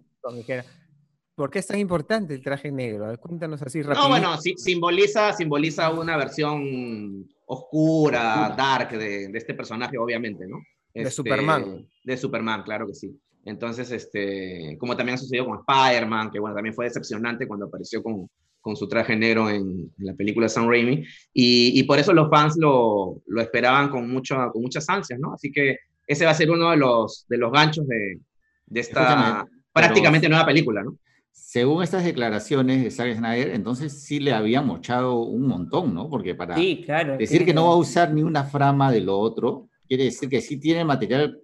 ¿Por 1.36 1.50
qué 1.50 1.60
es 1.60 1.68
tan 1.68 1.80
importante 1.80 2.36
el 2.36 2.44
traje 2.44 2.72
negro? 2.72 3.18
Cuéntanos 3.20 3.62
así 3.62 3.82
rápido. 3.82 4.04
No, 4.04 4.10
bueno, 4.10 4.38
sí, 4.38 4.54
simboliza, 4.56 5.34
simboliza 5.34 5.90
una 5.90 6.16
versión 6.16 7.28
oscura, 7.46 8.54
dark 8.56 8.92
de, 8.92 9.28
de 9.30 9.38
este 9.38 9.54
personaje, 9.56 9.98
obviamente, 9.98 10.46
¿no? 10.48 10.58
De 10.94 11.02
Este, 11.02 11.12
Superman. 11.12 11.88
De 12.04 12.18
Superman, 12.18 12.62
claro 12.64 12.86
que 12.86 12.94
sí. 12.94 13.20
Entonces, 13.46 13.92
este, 13.92 14.78
como 14.80 14.96
también 14.96 15.16
ha 15.16 15.18
sucedido 15.18 15.46
con 15.46 15.60
Spider-Man, 15.60 16.32
que 16.32 16.40
bueno, 16.40 16.56
también 16.56 16.74
fue 16.74 16.86
decepcionante 16.86 17.48
cuando 17.48 17.66
apareció 17.66 18.02
con, 18.02 18.30
con 18.62 18.76
su 18.76 18.88
traje 18.88 19.16
negro 19.16 19.50
en, 19.50 19.92
en 20.00 20.06
la 20.06 20.14
película 20.14 20.46
de 20.46 20.50
Sam 20.50 20.70
Raimi. 20.70 21.04
Y, 21.34 21.78
y 21.80 21.84
por 21.84 22.00
eso 22.00 22.14
los 22.14 22.30
fans 22.30 22.56
lo, 22.58 23.22
lo 23.28 23.42
esperaban 23.42 23.90
con, 23.90 24.10
mucho, 24.10 24.36
con 24.54 24.62
muchas 24.62 24.88
ansias, 24.90 25.20
¿no? 25.20 25.34
Así 25.34 25.52
que 25.52 25.78
ese 26.08 26.26
va 26.26 26.32
a 26.32 26.36
ser 26.36 26.50
uno 26.52 26.72
de 26.72 26.78
los, 26.78 27.26
de 27.28 27.38
los 27.38 27.52
ganchos 27.52 27.88
de, 27.88 28.20
de 28.66 28.80
esta 28.80 29.02
Escúchame, 29.02 29.50
prácticamente 29.74 30.30
nueva 30.30 30.46
película, 30.46 30.84
¿no? 30.84 30.98
Según 31.32 31.84
estas 31.84 32.04
declaraciones 32.04 32.84
de 32.84 32.92
Zack 32.92 33.16
Snyder, 33.18 33.50
entonces 33.50 34.04
sí 34.04 34.20
le 34.20 34.34
había 34.34 34.62
mochado 34.62 35.20
un 35.22 35.48
montón, 35.48 35.94
¿no? 35.94 36.10
Porque 36.10 36.36
para 36.36 36.56
Sí, 36.56 36.84
claro. 36.86 37.14
decir 37.18 37.30
tiene 37.40 37.46
que 37.46 37.54
no 37.54 37.68
va 37.68 37.74
a 37.74 37.78
usar 37.78 38.14
ni 38.14 38.24
una 38.24 38.44
frama 38.44 38.92
de 38.92 39.02
lo 39.02 39.18
otro, 39.20 39.68
quiere 39.88 40.06
decir 40.06 40.30
que 40.30 40.42
sí 40.42 40.60
tiene 40.60 40.86
material 40.86 41.40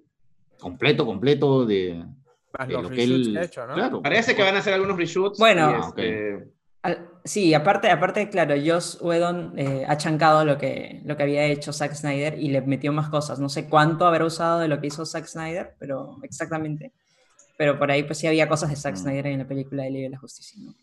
completo, 0.60 1.06
completo 1.06 1.65
de, 1.65 2.04
de 2.67 2.74
los 2.74 2.84
lo 2.84 2.89
que 2.89 2.95
reshoots 2.95 3.28
él... 3.28 3.34
que 3.34 3.39
ha 3.39 3.43
hecho, 3.43 3.67
¿no? 3.67 3.74
Claro. 3.76 4.02
Parece 4.02 4.36
que 4.36 4.43
van 4.43 4.56
a 4.56 4.60
hacer 4.60 4.74
algunos 4.74 4.98
reshoots. 4.98 5.39
Bueno. 5.39 5.65
Ah, 5.67 5.88
este, 5.89 6.48
Al- 6.84 7.06
Sí, 7.26 7.54
aparte, 7.54 7.91
aparte, 7.91 8.30
claro, 8.30 8.56
Joss 8.65 8.98
Whedon 9.02 9.54
eh, 9.58 9.86
ha 9.88 9.98
chancado 9.98 10.45
lo 10.45 10.58
que, 10.58 11.02
lo 11.04 11.17
que 11.17 11.24
había 11.24 11.43
hecho 11.45 11.74
Zack 11.74 11.93
Snyder 11.93 12.39
y 12.39 12.48
le 12.48 12.62
metió 12.62 12.93
más 12.93 13.10
cosas. 13.10 13.39
No 13.39 13.50
sé 13.50 13.67
cuánto 13.69 14.06
habrá 14.08 14.24
usado 14.26 14.60
de 14.60 14.69
lo 14.69 14.80
que 14.80 14.88
hizo 14.88 15.06
Zack 15.06 15.26
Snyder, 15.26 15.76
pero 15.78 16.17
exactamente. 16.24 16.93
Pero 17.58 17.78
por 17.78 17.91
ahí 17.91 18.04
pues 18.04 18.17
sí 18.19 18.26
había 18.28 18.48
cosas 18.48 18.69
de 18.69 18.78
Zack 18.78 18.93
Mm. 18.93 18.98
Snyder 18.98 19.28
en 19.28 19.39
la 19.39 19.48
película 19.48 19.84
de 19.84 19.91
Liga 19.91 20.04
de 20.06 20.10
la 20.12 20.17
Justicia. 20.17 20.58
¿no? 20.63 20.74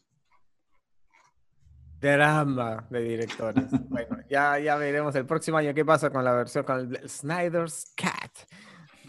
Drama 2.00 2.86
de 2.90 3.00
directores. 3.00 3.64
bueno, 3.88 4.18
ya, 4.28 4.58
ya 4.58 4.76
veremos 4.76 5.14
el 5.14 5.24
próximo 5.24 5.56
año 5.56 5.72
qué 5.74 5.84
pasa 5.84 6.10
con 6.10 6.22
la 6.22 6.32
versión 6.34 6.64
con 6.64 6.94
el 6.94 7.08
Snyder's 7.08 7.92
Cat. 7.96 8.30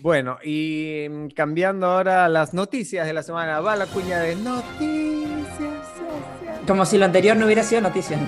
Bueno, 0.02 0.38
y 0.44 1.08
mm, 1.10 1.28
cambiando 1.30 1.88
ahora 1.88 2.26
a 2.26 2.30
las 2.30 2.54
noticias 2.54 3.06
de 3.06 3.14
la 3.14 3.24
semana, 3.24 3.60
va 3.62 3.76
la 3.76 3.88
cuña 3.88 4.20
de 4.20 4.36
noticias. 4.36 5.88
sociales. 5.96 6.62
Como 6.68 6.86
si 6.86 6.98
lo 6.98 7.06
anterior 7.06 7.36
no 7.38 7.46
hubiera 7.46 7.64
sido 7.64 7.82
noticia. 7.82 8.18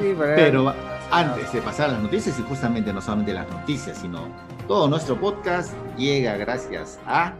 Sí, 0.00 0.12
pero, 0.18 0.34
Pero 0.34 0.74
antes 1.12 1.52
de 1.52 1.62
pasar 1.62 1.88
a 1.88 1.92
las 1.92 2.02
noticias, 2.02 2.36
y 2.40 2.42
justamente 2.42 2.92
no 2.92 3.00
solamente 3.00 3.32
las 3.32 3.48
noticias, 3.48 3.96
sino 3.96 4.26
todo 4.66 4.88
nuestro 4.88 5.18
podcast 5.18 5.72
llega 5.96 6.36
gracias 6.36 6.98
a 7.06 7.32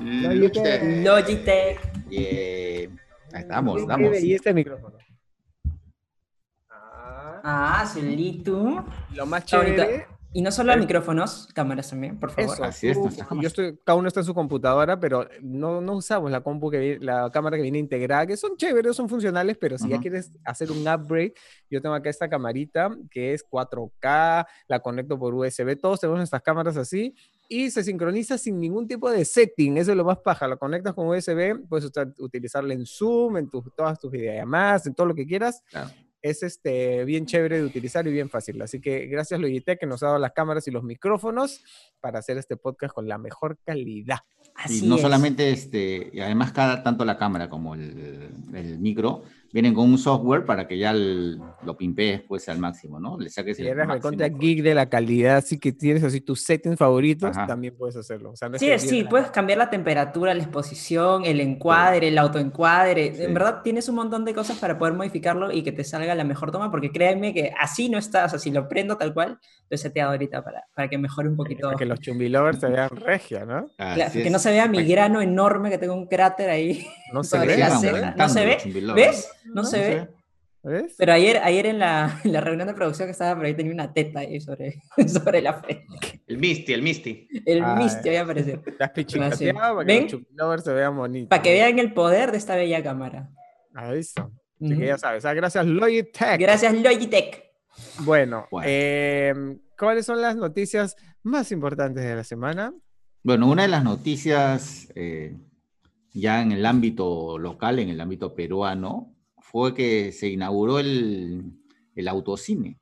Logitech. 0.00 0.82
Logitech. 1.04 2.08
Yeah. 2.08 2.20
Ahí 3.32 3.42
estamos, 3.42 3.80
estamos. 3.82 4.20
Y 4.20 4.34
este 4.34 4.52
micrófono. 4.52 4.96
Ah, 6.68 7.40
Ah, 7.44 7.86
Solito. 7.86 8.84
lo 9.14 9.26
más 9.26 9.50
Ahorita- 9.52 9.84
chévere 9.86 10.06
Y 10.34 10.40
no 10.40 10.50
solo 10.50 10.72
Eh, 10.72 10.78
micrófonos, 10.78 11.46
cámaras 11.52 11.90
también, 11.90 12.18
por 12.18 12.30
favor. 12.30 12.54
Eso, 12.54 12.64
Así 12.64 12.88
es, 12.88 12.96
yo 12.96 13.46
estoy, 13.46 13.78
cada 13.84 13.98
uno 13.98 14.08
está 14.08 14.20
en 14.20 14.26
su 14.26 14.32
computadora, 14.32 14.98
pero 14.98 15.28
no, 15.42 15.82
no 15.82 15.96
usamos 15.96 16.30
la 16.30 16.40
compu 16.40 16.70
que 16.70 16.78
vi- 16.78 16.98
la 17.04 17.30
cámara 17.30 17.56
que 17.58 17.62
viene 17.62 17.78
integrada, 17.78 18.26
que 18.26 18.38
son 18.38 18.56
chéveres, 18.56 18.96
son 18.96 19.10
funcionales, 19.10 19.58
pero 19.58 19.76
si 19.76 19.88
ya 19.90 19.96
Ujú. 19.96 20.02
quieres 20.02 20.32
hacer 20.44 20.70
un 20.72 20.88
upgrade, 20.88 21.34
yo 21.68 21.82
tengo 21.82 21.94
acá 21.94 22.08
esta 22.08 22.30
camarita 22.30 22.96
que 23.10 23.34
es 23.34 23.44
4K, 23.44 24.46
la 24.68 24.80
conecto 24.80 25.18
por 25.18 25.34
USB, 25.34 25.76
todos 25.78 26.00
tenemos 26.00 26.18
nuestras 26.18 26.40
cámaras 26.40 26.78
así 26.78 27.14
y 27.46 27.70
se 27.70 27.84
sincroniza 27.84 28.38
sin 28.38 28.58
ningún 28.58 28.88
tipo 28.88 29.10
de 29.10 29.26
setting, 29.26 29.76
eso 29.76 29.90
es 29.90 29.96
lo 29.98 30.04
más 30.04 30.16
paja, 30.20 30.48
lo 30.48 30.58
conectas 30.58 30.94
con 30.94 31.08
USB, 31.08 31.58
puedes 31.68 31.84
usar- 31.84 32.14
utilizarla 32.18 32.72
en 32.72 32.86
Zoom, 32.86 33.36
en 33.36 33.50
tus- 33.50 33.64
todas 33.76 33.98
tus 34.00 34.10
videollamadas, 34.10 34.86
en 34.86 34.94
todo 34.94 35.08
lo 35.08 35.14
que 35.14 35.26
quieras, 35.26 35.62
Claro. 35.68 35.90
Es 36.22 36.42
este, 36.42 37.04
bien 37.04 37.26
chévere 37.26 37.58
de 37.58 37.64
utilizar 37.64 38.06
y 38.06 38.12
bien 38.12 38.30
fácil. 38.30 38.60
Así 38.62 38.80
que 38.80 39.06
gracias 39.06 39.40
Logitech 39.40 39.78
que 39.80 39.86
nos 39.86 40.02
ha 40.02 40.06
dado 40.06 40.18
las 40.18 40.32
cámaras 40.32 40.66
y 40.68 40.70
los 40.70 40.84
micrófonos 40.84 41.62
para 42.00 42.20
hacer 42.20 42.38
este 42.38 42.56
podcast 42.56 42.94
con 42.94 43.08
la 43.08 43.18
mejor 43.18 43.58
calidad. 43.64 44.18
Así 44.54 44.84
y 44.84 44.88
no 44.88 44.96
es. 44.96 45.02
solamente 45.02 45.50
este, 45.50 46.10
y 46.12 46.20
además 46.20 46.52
cada, 46.52 46.82
tanto 46.82 47.04
la 47.04 47.18
cámara 47.18 47.50
como 47.50 47.74
el, 47.74 48.30
el 48.54 48.78
micro 48.78 49.24
vienen 49.52 49.74
con 49.74 49.88
un 49.90 49.98
software 49.98 50.46
para 50.46 50.66
que 50.66 50.78
ya 50.78 50.90
el- 50.92 51.38
lo 51.64 51.76
pimpees 51.76 52.22
pues 52.26 52.48
al 52.48 52.58
máximo, 52.58 52.98
¿no? 52.98 53.18
Le 53.18 53.28
saques 53.28 53.56
Si 53.58 53.62
el 53.66 53.76
máximo 53.76 54.10
provecho. 54.16 54.38
geek 54.38 54.62
de 54.62 54.74
la 54.74 54.88
calidad, 54.88 55.36
así 55.36 55.58
que 55.58 55.72
tienes 55.72 56.02
así 56.02 56.20
tus 56.22 56.40
settings 56.42 56.78
favoritos, 56.78 57.36
Ajá. 57.36 57.46
también 57.46 57.76
puedes 57.76 57.94
hacerlo. 57.96 58.30
O 58.30 58.36
sea, 58.36 58.48
no 58.48 58.56
es 58.56 58.60
Sí, 58.60 58.68
que 58.68 58.78
sí, 58.78 59.04
puedes 59.04 59.30
cambiar 59.30 59.58
la 59.58 59.68
temperatura, 59.68 60.32
la 60.34 60.42
exposición, 60.42 61.24
el 61.26 61.40
encuadre, 61.40 62.08
el 62.08 62.16
autoencuadre. 62.18 63.14
Sí. 63.14 63.24
En 63.24 63.34
verdad 63.34 63.60
tienes 63.62 63.88
un 63.88 63.96
montón 63.96 64.24
de 64.24 64.34
cosas 64.34 64.58
para 64.58 64.78
poder 64.78 64.94
modificarlo 64.94 65.52
y 65.52 65.62
que 65.62 65.72
te 65.72 65.84
salga 65.84 66.14
la 66.14 66.24
mejor 66.24 66.50
toma, 66.50 66.70
porque 66.70 66.90
créanme 66.90 67.34
que 67.34 67.52
así 67.60 67.88
no 67.88 67.98
está, 67.98 68.24
o 68.24 68.28
sea, 68.30 68.38
si 68.38 68.50
lo 68.50 68.68
prendo 68.68 68.96
tal 68.96 69.12
cual, 69.12 69.38
lo 69.70 69.74
he 69.74 69.78
seteado 69.78 70.10
ahorita 70.12 70.42
para, 70.44 70.64
para 70.74 70.88
que 70.88 70.98
mejore 70.98 71.28
un 71.28 71.36
poquito. 71.36 71.68
para 71.68 71.78
que 71.78 71.86
los 71.86 71.98
chumbilovers 72.00 72.60
se 72.60 72.68
vean 72.68 72.90
regia, 72.90 73.44
¿no? 73.46 73.70
Que 74.12 74.28
no 74.30 74.38
se 74.38 74.50
vea 74.50 74.66
mi 74.68 74.84
grano 74.84 75.20
enorme, 75.22 75.70
que 75.70 75.78
tengo 75.78 75.94
un 75.94 76.06
cráter 76.06 76.50
ahí. 76.50 76.86
No 77.12 77.24
se 77.24 77.38
ve, 77.38 77.56
¿no? 77.56 77.80
ceja. 77.80 77.96
aumentando 77.96 78.16
¿No 78.24 78.28
se 78.28 78.44
ve? 78.46 78.58
¿Ves? 78.94 79.30
No, 79.44 79.64
se 79.64 79.78
ve. 79.78 80.08
¿Ves? 80.64 80.94
Pero 80.96 81.12
ayer, 81.12 81.38
ayer 81.42 81.66
en, 81.66 81.78
la, 81.80 82.20
en 82.22 82.32
la 82.32 82.40
reunión 82.40 82.68
de 82.68 82.74
producción 82.74 83.08
que 83.08 83.12
estaba 83.12 83.34
por 83.34 83.44
ahí 83.46 83.54
tenía 83.54 83.72
una 83.72 83.92
teta 83.92 84.20
ahí 84.20 84.40
sobre, 84.40 84.74
sobre 85.08 85.40
la 85.42 85.54
frente. 85.54 86.22
El 86.26 86.38
Misty, 86.38 86.72
el 86.72 86.82
Misty. 86.82 87.28
El 87.46 87.62
Ah, 87.64 87.74
Misty 87.74 88.08
había 88.10 88.22
aparecido. 88.22 88.60
Te 88.60 88.84
has 88.84 88.90
pichicateado 88.90 89.76
para 89.76 89.86
que 89.86 89.92
¿Ven? 89.92 90.02
los 90.02 90.10
chumbilovers 90.12 90.64
se 90.64 90.72
vean 90.72 90.96
bonitos. 90.96 91.28
Para 91.30 91.42
que 91.42 91.52
vean 91.52 91.78
el 91.80 91.92
poder 91.92 92.30
de 92.30 92.38
esta 92.38 92.54
bella 92.54 92.80
cámara. 92.82 93.28
Ahí 93.74 93.98
está. 94.00 94.28
Así 94.62 94.78
que 94.78 94.86
ya 94.86 94.98
sabes. 94.98 95.24
ah, 95.24 95.34
gracias 95.34 95.66
Logitech. 95.66 96.38
Gracias 96.38 96.72
Logitech. 96.74 97.51
Bueno, 98.04 98.46
Bueno. 98.50 98.68
em, 98.68 99.58
¿cuáles 99.78 100.06
son 100.06 100.20
las 100.20 100.36
noticias 100.36 100.96
más 101.22 101.52
importantes 101.52 102.04
de 102.04 102.14
la 102.14 102.24
semana? 102.24 102.72
Bueno, 103.22 103.48
una 103.48 103.62
de 103.62 103.68
las 103.68 103.84
noticias 103.84 104.88
eh, 104.94 105.36
ya 106.12 106.42
en 106.42 106.52
el 106.52 106.66
ámbito 106.66 107.38
local, 107.38 107.78
en 107.78 107.88
el 107.88 108.00
ámbito 108.00 108.34
peruano, 108.34 109.14
fue 109.38 109.74
que 109.74 110.12
se 110.12 110.28
inauguró 110.28 110.78
el, 110.78 111.52
el 111.94 112.08
autocine. 112.08 112.78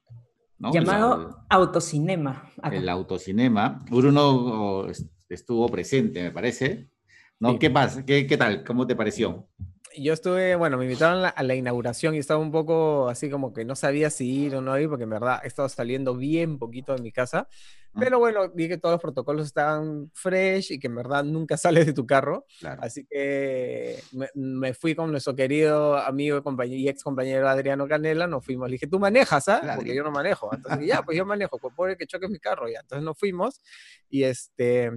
¿no? 0.59 0.73
Llamado 0.73 1.45
Autocinema. 1.49 2.51
Acá. 2.63 2.77
el, 2.77 2.89
autocinema. 2.89 3.83
Bruno 3.91 4.29
oh, 4.31 4.87
est- 4.89 5.11
estuvo 5.29 5.69
presente, 5.69 6.23
me 6.23 6.31
parece. 6.31 6.89
¿No? 7.39 7.53
Sí. 7.53 7.59
¿Qué 7.59 7.71
pasa? 7.71 8.05
¿Qué, 8.05 8.27
¿Qué 8.27 8.37
tal? 8.37 8.63
¿Cómo 8.65 8.87
te 8.87 8.95
pareció? 8.95 9.49
Yo 9.97 10.13
estuve, 10.13 10.55
bueno, 10.57 10.77
me 10.77 10.85
invitaron 10.85 11.19
a 11.19 11.23
la, 11.23 11.29
a 11.29 11.43
la 11.43 11.55
inauguración 11.55 12.15
y 12.15 12.19
estaba 12.19 12.41
un 12.41 12.53
poco 12.53 13.09
así 13.09 13.29
como 13.29 13.53
que 13.53 13.65
no 13.65 13.75
sabía 13.75 14.11
si 14.11 14.31
ir 14.31 14.55
o 14.55 14.61
no 14.61 14.79
ir, 14.79 14.89
porque 14.89 15.05
en 15.05 15.11
verdad 15.11 15.41
he 15.43 15.49
estado 15.49 15.69
saliendo 15.69 16.15
bien 16.15 16.59
poquito 16.59 16.95
de 16.95 17.03
mi 17.03 17.13
casa. 17.13 17.49
Ah. 17.93 17.99
Pero 17.99 18.19
bueno, 18.21 18.49
vi 18.51 18.69
que 18.69 18.79
todos 18.79 18.95
los 18.95 19.03
protocolos 19.03 19.47
estaban 19.47 20.11
fresh 20.15 20.73
y 20.73 20.79
que 20.79 20.87
en 20.87 20.95
verdad 20.95 21.25
nunca 21.25 21.57
sales 21.57 21.87
de 21.87 21.93
tu 21.93 22.07
carro. 22.07 22.47
Claro. 22.61 22.83
Así 22.83 23.05
que 23.11 24.01
me, 24.13 24.29
me 24.35 24.75
fui 24.75 24.95
con 24.95 25.11
nuestro 25.11 25.35
querido 25.35 25.97
amigo 25.97 26.41
y, 26.67 26.89
ex 26.89 27.03
compañero 27.03 27.49
Adriano 27.49 27.89
Canela, 27.89 28.27
nos 28.27 28.45
fuimos. 28.45 28.69
Le 28.69 28.75
dije, 28.75 28.87
tú 28.87 29.01
manejas, 29.01 29.49
¿ah? 29.49 29.61
Claro. 29.61 29.79
Porque 29.79 29.95
yo 29.95 30.05
no 30.05 30.11
manejo. 30.11 30.55
Entonces, 30.55 30.87
ya, 30.87 31.03
pues 31.03 31.17
yo 31.17 31.27
manejo, 31.27 31.59
pues 31.59 31.75
pobre 31.75 31.97
que 31.97 32.07
choques 32.07 32.31
mi 32.31 32.39
carro 32.39 32.69
ya. 32.69 32.81
Entonces 32.81 33.05
nos 33.05 33.19
fuimos 33.19 33.61
y 34.09 34.23
este... 34.23 34.91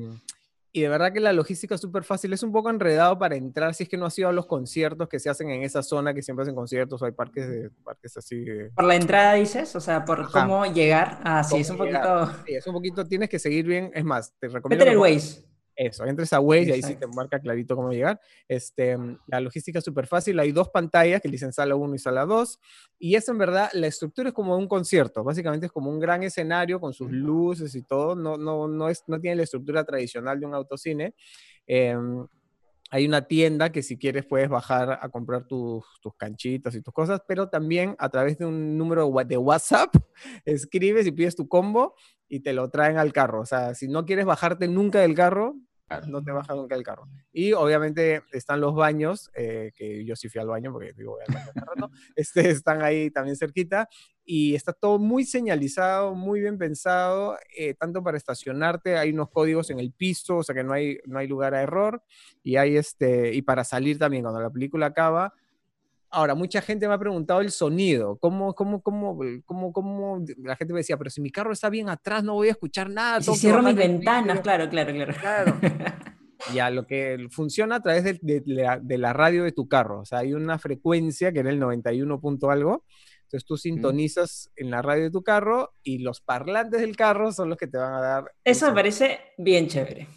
Y 0.76 0.82
de 0.82 0.90
verdad 0.90 1.14
que 1.14 1.20
la 1.20 1.34
logística 1.34 1.76
es 1.76 1.82
súper 1.82 2.04
fácil. 2.04 2.34
Es 2.34 2.42
un 2.42 2.52
poco 2.52 2.72
enredado 2.72 3.20
para 3.20 3.36
entrar 3.36 3.76
si 3.76 3.84
es 3.84 3.90
que 3.90 3.96
no 3.96 4.08
has 4.08 4.18
ido 4.18 4.28
a 4.28 4.34
los 4.34 4.48
conciertos 4.48 5.08
que 5.08 5.20
se 5.20 5.30
hacen 5.30 5.52
en 5.52 5.62
esa 5.62 5.84
zona, 5.84 6.16
que 6.16 6.24
siempre 6.24 6.42
hacen 6.42 6.56
conciertos 6.56 7.00
o 7.00 7.06
hay 7.06 7.12
parques, 7.12 7.48
de, 7.48 7.70
parques 7.84 8.18
así. 8.18 8.44
de- 8.44 8.72
Por 8.76 8.86
la 8.86 8.96
entrada 8.96 9.36
dices, 9.36 9.76
o 9.76 9.80
sea, 9.80 10.04
por 10.04 10.22
Ajá. 10.22 10.42
cómo 10.42 10.66
llegar. 10.66 11.20
Ah, 11.24 11.44
sí, 11.44 11.58
es 11.58 11.70
un 11.70 11.78
poquito. 11.78 12.32
Sí, 12.48 12.56
es 12.56 12.66
un 12.66 12.74
poquito, 12.74 13.06
tienes 13.06 13.30
que 13.30 13.38
seguir 13.38 13.68
bien. 13.68 13.92
Es 13.94 14.04
más, 14.04 14.34
te 14.40 14.48
recomiendo. 14.48 14.84
Métele 14.84 14.92
el 14.94 14.98
Waze. 15.14 15.44
Eso, 15.76 16.06
entres 16.06 16.32
a 16.34 16.40
Waze 16.40 16.70
y 16.70 16.72
ahí 16.72 16.82
sí 16.84 16.96
te 16.96 17.08
marca 17.08 17.40
clarito 17.40 17.76
cómo 17.76 17.92
llegar. 17.92 18.20
Este, 18.48 18.98
la 19.28 19.40
logística 19.40 19.80
es 19.80 19.86
súper 19.86 20.06
fácil. 20.06 20.40
Hay 20.40 20.52
dos 20.52 20.70
pantallas 20.70 21.22
que 21.22 21.30
dicen 21.30 21.52
sala 21.52 21.76
1 21.76 21.96
y 21.96 22.00
sala 22.00 22.26
2. 22.26 22.60
Y 23.00 23.16
es 23.16 23.28
en 23.28 23.38
verdad, 23.38 23.70
la 23.74 23.88
estructura 23.88 24.30
es 24.30 24.36
como 24.36 24.56
un 24.56 24.68
concierto. 24.68 25.24
Básicamente 25.24 25.66
es 25.66 25.72
como 25.72 25.90
un 25.90 26.00
gran 26.00 26.22
escenario 26.24 26.80
con 26.80 26.94
sus 26.94 27.12
luces 27.12 27.74
y 27.76 27.82
todo. 27.82 28.16
No, 28.16 28.38
no, 28.38 28.68
no, 28.68 28.90
es, 28.90 29.04
no 29.08 29.20
tiene 29.20 29.38
la 29.38 29.44
estructura 29.44 29.84
tradicional 29.84 30.40
de 30.40 30.46
un 30.46 30.54
autocine. 30.54 31.16
Em, 31.66 32.28
hay 32.94 33.08
una 33.08 33.26
tienda 33.26 33.72
que 33.72 33.82
si 33.82 33.98
quieres 33.98 34.24
puedes 34.24 34.50
bajar 34.50 35.00
a 35.02 35.10
comprar 35.10 35.48
tus, 35.48 35.84
tus 36.00 36.16
canchitas 36.16 36.76
y 36.76 36.82
tus 36.84 36.94
cosas, 36.94 37.22
pero 37.28 37.50
también 37.50 37.96
a 37.98 38.08
través 38.10 38.38
de 38.38 38.46
un 38.46 38.78
número 38.78 39.12
de 39.26 39.38
WhatsApp 39.38 39.96
escribes 40.46 41.08
y 41.08 41.12
pides 41.12 41.36
tu 41.36 41.48
combo 41.48 41.96
y 42.34 42.40
te 42.40 42.52
lo 42.52 42.68
traen 42.72 42.98
al 42.98 43.14
carro. 43.14 43.42
O 43.42 43.46
sea, 43.46 43.76
si 43.76 43.88
no 43.88 44.06
quieres 44.06 44.26
bajarte 44.26 44.68
nunca 44.68 45.00
del 45.02 45.14
carro, 45.14 45.56
no 46.08 46.24
te 46.24 46.32
bajas 46.32 46.58
nunca 46.58 46.74
del 46.74 46.84
carro. 46.84 47.08
Y 47.32 47.54
obviamente 47.54 48.24
están 48.32 48.60
los 48.60 48.74
baños, 48.74 49.30
eh, 49.36 49.72
que 49.76 50.04
yo 50.04 50.16
sí 50.16 50.30
fui 50.30 50.42
al 50.42 50.48
baño 50.48 50.72
porque 50.72 50.94
digo, 50.94 51.12
voy 51.12 51.22
al 51.28 51.36
rato, 51.54 51.92
este, 52.16 52.50
están 52.50 52.82
ahí 52.82 53.12
también 53.12 53.36
cerquita 53.36 53.88
y 54.26 54.56
está 54.56 54.74
todo 54.74 54.98
muy 54.98 55.26
señalizado, 55.26 56.16
muy 56.16 56.40
bien 56.40 56.58
pensado, 56.58 57.38
eh, 57.56 57.76
tanto 57.76 58.02
para 58.02 58.18
estacionarte, 58.18 58.98
hay 58.98 59.12
unos 59.12 59.30
códigos 59.30 59.70
en 59.70 59.80
el 59.80 59.92
piso, 59.92 60.38
o 60.38 60.44
sea 60.44 60.56
que 60.56 60.64
no 60.64 60.74
hay, 60.74 60.98
no 61.06 61.20
hay 61.20 61.28
lugar 61.28 61.54
a 61.54 61.62
error, 61.62 62.02
y 62.42 62.56
hay 62.56 62.78
este, 62.78 63.32
y 63.32 63.44
para 63.44 63.64
salir 63.64 64.00
también, 64.00 64.24
cuando 64.24 64.42
la 64.42 64.50
película 64.50 64.88
acaba, 64.88 65.36
Ahora, 66.14 66.36
mucha 66.36 66.62
gente 66.62 66.88
me 66.88 66.94
ha 66.94 67.00
preguntado 67.00 67.42
el 67.42 67.50
sonido. 67.50 68.18
¿Cómo, 68.20 68.54
cómo, 68.54 68.84
cómo, 68.84 69.18
cómo, 69.46 69.74
cómo? 69.74 70.24
La 70.44 70.56
gente 70.56 70.72
me 70.72 70.82
decía, 70.82 70.96
pero 70.96 71.10
si 71.10 71.22
mi 71.22 71.32
carro 71.32 71.52
está 71.52 71.72
bien 71.72 71.90
atrás, 71.90 72.24
no 72.24 72.36
voy 72.36 72.50
a 72.50 72.52
escuchar 72.52 72.88
nada. 72.92 73.20
Si 73.20 73.34
cierro 73.36 73.64
mis 73.64 73.76
ventanas, 73.76 74.42
claro, 74.42 74.70
claro, 74.70 74.94
claro. 74.94 75.14
Claro. 75.20 75.56
ya, 76.54 76.70
lo 76.70 76.86
que 76.86 77.28
funciona 77.32 77.78
a 77.78 77.82
través 77.82 78.04
de, 78.04 78.20
de, 78.22 78.98
la, 79.00 79.14
radio 79.14 79.44
de 79.44 79.54
tu 79.54 79.68
carro. 79.68 80.02
O 80.02 80.06
sea, 80.06 80.20
hay 80.20 80.36
una 80.36 80.60
frecuencia 80.60 81.32
que 81.32 81.40
era 81.40 81.50
el 81.50 81.58
91 81.58 82.22
punto 82.22 82.52
algo. 82.52 82.86
Entonces 83.24 83.48
tú 83.48 83.58
sintonizas 83.58 84.52
en 84.56 84.70
la 84.70 84.84
radio 84.84 85.06
de 85.06 85.12
tu 85.12 85.24
carro 85.24 85.74
y 85.82 85.98
los 85.98 86.22
parlantes 86.22 86.82
del 86.82 86.96
carro 86.96 87.32
son 87.32 87.50
los 87.50 87.58
que 87.58 87.66
te 87.66 87.80
van 87.80 87.96
a 87.96 88.02
dar. 88.02 88.32
Eso 88.44 88.68
me 88.68 88.76
parece 88.76 89.20
bien 89.40 89.68
chévere. 89.68 90.08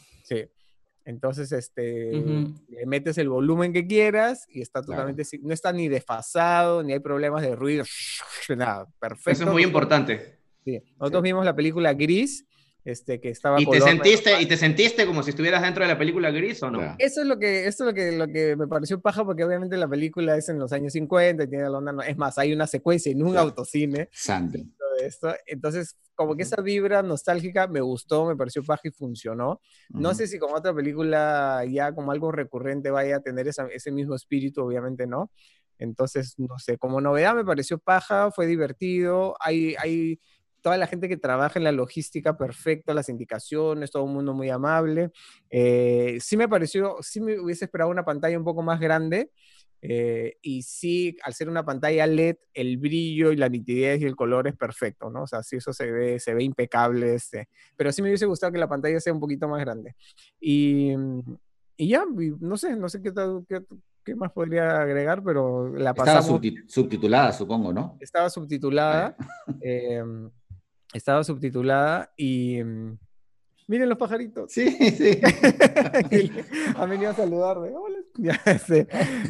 Entonces, 1.07 1.53
este, 1.53 2.11
le 2.11 2.85
metes 2.85 3.16
el 3.16 3.29
volumen 3.29 3.73
que 3.73 3.87
quieras 3.87 4.45
y 4.49 4.61
está 4.61 4.83
totalmente, 4.83 5.23
no 5.40 5.55
está 5.55 5.73
ni 5.73 5.88
desfasado, 5.88 6.83
ni 6.83 6.95
hay 6.95 6.99
problemas 6.99 7.42
de 7.42 7.55
ruido, 7.55 7.85
nada, 8.57 8.88
perfecto. 8.99 9.31
Eso 9.31 9.45
es 9.45 9.53
muy 9.53 9.62
importante. 9.62 10.40
Sí. 10.64 10.83
Nosotros 10.99 11.23
vimos 11.23 11.45
la 11.45 11.55
película 11.55 11.95
Gris, 11.95 12.45
este, 12.85 13.21
que 13.21 13.31
estaba... 13.31 13.61
¿Y 13.61 13.66
te, 13.66 13.81
sentiste, 13.81 14.40
¿Y 14.42 14.47
te 14.47 14.57
sentiste 14.57 15.07
como 15.07 15.23
si 15.23 15.31
estuvieras 15.31 15.62
dentro 15.62 15.85
de 15.85 15.88
la 15.88 15.97
película 15.97 16.33
Gris 16.33 16.61
o 16.64 16.73
no? 16.73 16.97
Eso 16.99 17.21
es 17.21 17.27
lo 17.29 17.38
que, 17.38 17.69
eso 17.69 17.85
es 17.85 17.87
lo 17.87 17.95
que, 17.95 18.11
lo 18.11 18.27
que 18.27 18.57
me 18.57 18.66
pareció 18.66 19.01
paja, 19.01 19.25
porque 19.25 19.45
obviamente 19.45 19.77
la 19.77 19.87
película 19.87 20.37
es 20.37 20.49
en 20.49 20.59
los 20.59 20.73
años 20.73 20.92
50 20.92 21.45
y 21.45 21.47
tiene 21.47 21.71
la 21.71 21.79
onda, 21.79 22.05
es 22.05 22.16
más, 22.16 22.37
hay 22.37 22.53
una 22.53 22.66
secuencia 22.66 23.12
en 23.12 23.23
un 23.23 23.37
autocine. 23.37 24.09
Santo. 24.98 25.04
Esto. 25.04 25.35
Entonces, 25.46 25.96
como 26.14 26.35
que 26.35 26.42
esa 26.42 26.61
vibra 26.62 27.02
nostálgica 27.02 27.66
me 27.66 27.80
gustó, 27.80 28.26
me 28.26 28.37
pareció 28.37 28.62
paja 28.62 28.82
y 28.85 28.90
funcionó. 28.90 29.61
No 29.90 30.14
sé 30.14 30.26
si 30.26 30.38
con 30.38 30.54
otra 30.54 30.74
película 30.74 31.64
ya 31.68 31.94
como 31.94 32.12
algo 32.12 32.32
recurrente 32.32 32.90
vaya 32.90 33.16
a 33.16 33.20
tener 33.20 33.48
ese 33.48 33.90
mismo 33.92 34.14
espíritu, 34.14 34.62
obviamente 34.62 35.06
no. 35.06 35.30
Entonces, 35.78 36.35
no 36.38 36.59
sé, 36.59 36.78
como 36.78 37.00
novedad 37.00 37.35
me 37.35 37.44
pareció 37.44 37.78
paja, 37.78 38.30
fue 38.30 38.46
divertido, 38.46 39.37
hay, 39.40 39.74
hay 39.78 40.18
toda 40.62 40.76
la 40.78 40.87
gente 40.87 41.09
que 41.09 41.16
trabaja 41.16 41.59
en 41.59 41.64
la 41.64 41.72
logística 41.72 42.37
perfecta, 42.37 42.94
las 42.94 43.09
indicaciones, 43.09 43.90
todo 43.90 44.04
el 44.04 44.11
mundo 44.11 44.35
muy 44.35 44.50
amable. 44.50 45.12
Eh, 45.50 46.18
sí 46.20 46.37
me 46.37 46.48
pareció, 46.48 46.96
sí 47.02 47.20
me 47.20 47.38
hubiese 47.38 47.66
esperado 47.66 47.90
una 47.90 48.04
pantalla 48.04 48.38
un 48.38 48.44
poco 48.44 48.62
más 48.62 48.80
grande, 48.80 49.30
eh, 49.88 50.38
y 50.42 50.62
sí, 50.62 51.16
al 51.22 51.33
ser 51.33 51.49
una 51.49 51.64
pantalla 51.64 52.09
LED, 52.09 52.37
el 52.55 52.77
brillo 52.77 53.31
y 53.31 53.37
la 53.37 53.49
nitidez 53.49 54.01
y 54.01 54.05
el 54.05 54.16
color 54.16 54.49
es 54.49 54.57
perfecto, 54.57 55.11
¿no? 55.11 55.22
O 55.22 55.27
sea, 55.29 55.44
sí 55.44 55.57
eso 55.57 55.72
se 55.72 55.92
ve, 55.92 56.18
se 56.18 56.35
ve 56.35 56.42
impecable, 56.42 57.14
este, 57.14 57.49
pero 57.77 57.92
sí 57.92 58.03
me 58.03 58.09
hubiese 58.09 58.27
gustado 58.27 58.53
que 58.53 58.59
la 58.59 58.68
pantalla 58.68 58.99
sea 58.99 59.12
un 59.12 59.20
poquito 59.20 59.46
más 59.46 59.61
grande. 59.61 59.94
Y, 60.40 60.92
y 61.77 61.88
ya, 61.88 62.05
no 62.40 62.57
sé, 62.57 62.75
no 62.75 62.88
sé 62.88 63.01
qué, 63.01 63.12
qué, 63.49 63.62
qué, 64.03 64.16
más 64.16 64.33
podría 64.33 64.81
agregar, 64.81 65.22
pero 65.22 65.68
la 65.68 65.94
pasamos... 65.94 66.25
Estaba 66.25 66.66
subtitulada, 66.66 67.33
supongo, 67.33 67.72
¿no? 67.72 67.96
Estaba 68.01 68.29
subtitulada, 68.29 69.16
em, 69.61 70.29
estaba 70.92 71.22
subtitulada 71.22 72.12
y... 72.16 72.61
Miren 73.68 73.88
los 73.88 73.98
pajaritos. 73.98 74.52
Sí, 74.52 74.70
sí. 74.96 75.20
Han 76.76 76.88
venido 76.88 77.11
a 77.11 77.14
saludarme. 77.14 77.70
Hola. 77.74 77.96
Este, 78.46 78.87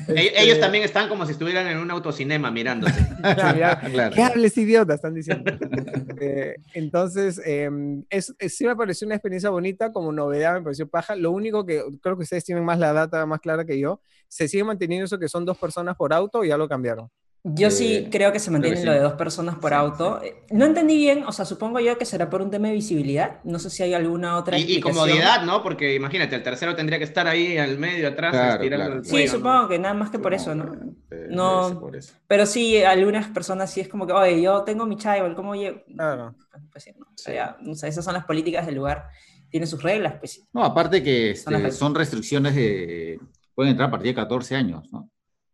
ellos 0.09 0.55
este 0.55 0.61
también 0.61 0.85
están 0.85 1.09
como 1.09 1.27
si 1.27 1.33
estuvieran 1.33 1.67
en 1.67 1.79
un 1.79 1.91
autocinema 1.91 2.51
mirándose. 2.51 2.95
¿Qué 4.15 4.23
hables, 4.23 4.57
idiota? 4.57 4.95
Están 4.95 5.15
diciendo. 5.15 5.51
Eh, 6.21 6.55
entonces, 6.75 7.41
es, 8.11 8.35
sí 8.49 8.67
me 8.67 8.77
pareció 8.77 9.07
una 9.07 9.17
experiencia 9.17 9.51
bonita, 9.51 9.91
como 9.91 10.13
novedad 10.13 10.55
me 10.55 10.63
pareció 10.63 10.89
paja. 10.89 11.17
Lo 11.17 11.33
único 11.33 11.67
que 11.67 11.83
creo 12.01 12.17
que 12.17 12.23
ustedes 12.23 12.45
tienen 12.45 12.65
más 12.65 12.79
la 12.79 12.93
data 12.93 13.27
más 13.27 13.41
clara 13.41 13.65
que 13.65 13.79
yo, 13.79 14.01
se 14.29 14.47
sigue 14.47 14.63
manteniendo 14.63 15.07
eso 15.07 15.19
que 15.19 15.29
son 15.29 15.45
dos 15.45 15.59
personas 15.59 15.97
por 15.97 16.13
auto 16.13 16.45
y 16.45 16.49
ya 16.49 16.57
lo 16.57 16.69
cambiaron. 16.69 17.11
Yo 17.49 17.71
sí 17.71 17.95
eh, 17.95 18.09
creo 18.11 18.33
que 18.33 18.41
se 18.41 18.51
mantiene 18.51 18.85
lo 18.85 18.91
de 18.91 18.99
dos 18.99 19.13
personas 19.13 19.55
por 19.55 19.73
auto. 19.73 20.21
Eh, 20.21 20.43
no 20.51 20.65
entendí 20.65 20.97
bien, 20.97 21.23
o 21.27 21.31
sea, 21.31 21.45
supongo 21.45 21.79
yo 21.79 21.97
que 21.97 22.05
será 22.05 22.29
por 22.29 22.43
un 22.43 22.51
tema 22.51 22.67
de 22.67 22.75
visibilidad. 22.75 23.39
No 23.45 23.61
sé 23.61 23.71
si 23.71 23.85
hay 23.85 23.95
alguna 23.95 24.37
otra. 24.37 24.59
Y, 24.59 24.79
y 24.79 24.81
comodidad, 24.81 25.45
¿no? 25.45 25.63
Porque 25.63 25.95
imagínate, 25.95 26.35
el 26.35 26.43
tercero 26.43 26.75
tendría 26.75 26.99
que 26.99 27.05
estar 27.05 27.29
ahí 27.29 27.57
al 27.57 27.79
medio, 27.79 28.09
atrás, 28.09 28.59
claro, 28.59 29.05
Sí, 29.05 29.29
supongo 29.29 29.69
que 29.69 29.79
nada 29.79 29.95
más 29.95 30.11
que 30.11 30.19
por 30.19 30.35
eso, 30.35 30.57
¿no? 30.57 30.75
no 31.31 31.91
Pero 32.27 32.47
sí, 32.47 32.83
algunas 32.83 33.29
personas 33.29 33.73
sí 33.73 33.81
es 33.81 33.87
como 33.87 34.09
que, 34.09 34.13
oye, 34.13 34.43
yo 34.43 34.65
tengo 34.65 34.85
mi 34.85 34.97
child, 34.97 35.37
¿cómo 35.37 35.55
llego? 35.55 35.85
Claro. 35.95 36.35
Pues 36.73 36.83
sí, 36.83 36.91
no. 36.99 37.07
O 37.07 37.75
sea, 37.77 37.89
esas 37.89 38.05
son 38.05 38.15
las 38.15 38.25
políticas 38.25 38.67
del 38.67 38.75
lugar. 38.75 39.05
Tiene 39.49 39.69
sus 39.69 39.81
reglas, 39.85 40.15
pues 40.19 40.43
No, 40.53 40.65
aparte 40.65 41.01
que 41.01 41.31
este, 41.31 41.71
son, 41.71 41.95
restricciones 41.95 42.57
de. 42.57 43.21
Pueden 43.55 43.71
entrar 43.71 43.87
a 43.87 43.93
partir 43.93 44.09
de 44.09 44.17
14 44.17 44.57
años, 44.57 44.89
¿no? 44.91 45.09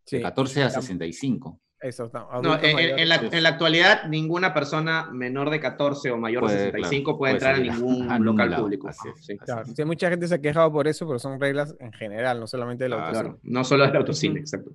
Sí. 0.07 0.17
De 0.17 0.23
14 0.23 0.63
a 0.63 0.71
65. 0.71 1.61
Eso, 1.83 2.09
no, 2.13 2.59
en, 2.63 3.09
la, 3.09 3.49
actualidad, 3.49 4.05
ninguna 4.05 4.55
persona 4.55 5.11
menor 5.11 5.51
de 5.51 5.59
14 5.59 6.13
o 6.13 6.17
mayor 6.17 6.49
de 6.49 6.57
65 6.57 7.19
puede, 7.19 7.33
entrar 7.33 7.57
a 7.57 7.59
ningún 7.59 8.07
local 8.25 8.55
público. 8.55 8.89
sí. 9.21 9.85
mucha 9.85 10.09
gente 10.09 10.29
se 10.29 10.37
ha 10.37 10.41
quejado 10.41 10.71
por 10.71 10.87
eso, 10.87 11.09
pero 11.09 11.19
son 11.19 11.41
reglas 11.41 11.75
en 11.81 11.93
general, 11.93 12.39
no 12.39 12.47
solamente 12.47 12.85
del 12.85 12.93
autocine. 12.93 13.35
no 13.43 13.65
solo 13.65 13.85
del 13.85 13.97
autocine, 13.97 14.39
exacto. 14.39 14.71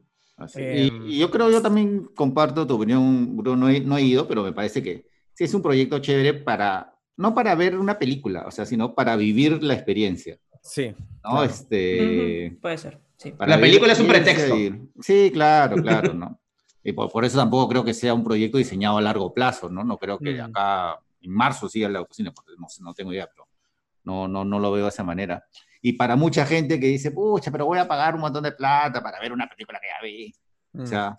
Em, 0.56 1.08
y, 1.08 1.18
yo 1.18 1.32
creo, 1.32 1.50
yo 1.50 1.62
también 1.62 2.10
comparto 2.14 2.68
tu 2.68 2.76
opinión, 2.76 3.38
Bruno, 3.38 3.56
no 3.56 3.70
he, 3.70 3.80
no 3.80 3.98
he 3.98 4.02
ido, 4.02 4.28
pero 4.28 4.44
me 4.44 4.52
parece 4.52 4.84
que 4.84 5.06
sí 5.34 5.46
es 5.46 5.54
un 5.54 5.62
proyecto 5.62 6.00
chévere 6.00 6.34
para, 6.34 6.94
no 7.16 7.34
para 7.34 7.56
ver 7.56 7.78
una 7.78 7.98
película, 7.98 8.44
o 8.46 8.52
sea, 8.52 8.66
sino 8.66 8.94
para 8.94 9.16
vivir 9.16 9.64
la 9.64 9.76
experiencia. 9.76 10.38
Sí. 10.62 10.94
¿no? 11.24 11.42
Este, 11.42 12.58
Puede 12.62 12.78
ser. 12.78 13.00
Sí. 13.16 13.34
La 13.40 13.60
película 13.60 13.94
es 13.94 14.00
un 14.02 14.08
pretexto. 14.08 14.56
Sí, 15.00 15.32
claro, 15.34 15.82
claro, 15.82 16.14
¿no? 16.14 16.38
Y 16.88 16.94
por, 16.94 17.26
eso 17.26 17.38
tampoco 17.38 17.68
creo 17.68 17.84
que 17.84 17.94
sea 17.94 18.14
un 18.14 18.24
proyecto 18.24 18.58
diseñado 18.58 18.98
a 18.98 19.02
largo 19.02 19.34
plazo, 19.34 19.70
¿no? 19.70 19.84
No 19.84 19.98
creo 19.98 20.18
que 20.18 20.42
mm. 20.42 20.46
acá 20.46 20.98
en 21.20 21.34
marzo 21.34 21.68
siga 21.68 21.90
el 21.90 21.98
autocine, 21.98 22.32
porque 22.32 22.54
no, 22.58 22.66
no 22.80 22.94
tengo 22.94 23.12
idea, 23.12 23.28
pero 23.30 23.46
no, 24.06 24.30
no, 24.30 24.46
no 24.46 24.58
lo 24.58 24.72
veo 24.72 24.84
de 24.84 24.90
esa 24.90 25.04
manera. 25.04 25.44
Y 25.82 25.94
para 25.94 26.16
mucha 26.16 26.46
gente 26.46 26.80
que 26.80 26.88
dice, 26.88 27.12
pucha, 27.12 27.52
pero 27.52 27.66
voy 27.66 27.78
a 27.78 27.90
pagar 27.90 28.16
un 28.16 28.22
montón 28.22 28.46
de 28.46 28.54
plata 28.54 29.04
para 29.04 29.20
ver 29.20 29.34
una 29.34 29.50
película 29.50 29.82
que 29.82 29.88
ya 29.88 30.02
vi. 30.02 30.34
O, 30.80 30.84
mm. 30.84 30.88
sea, 30.88 31.18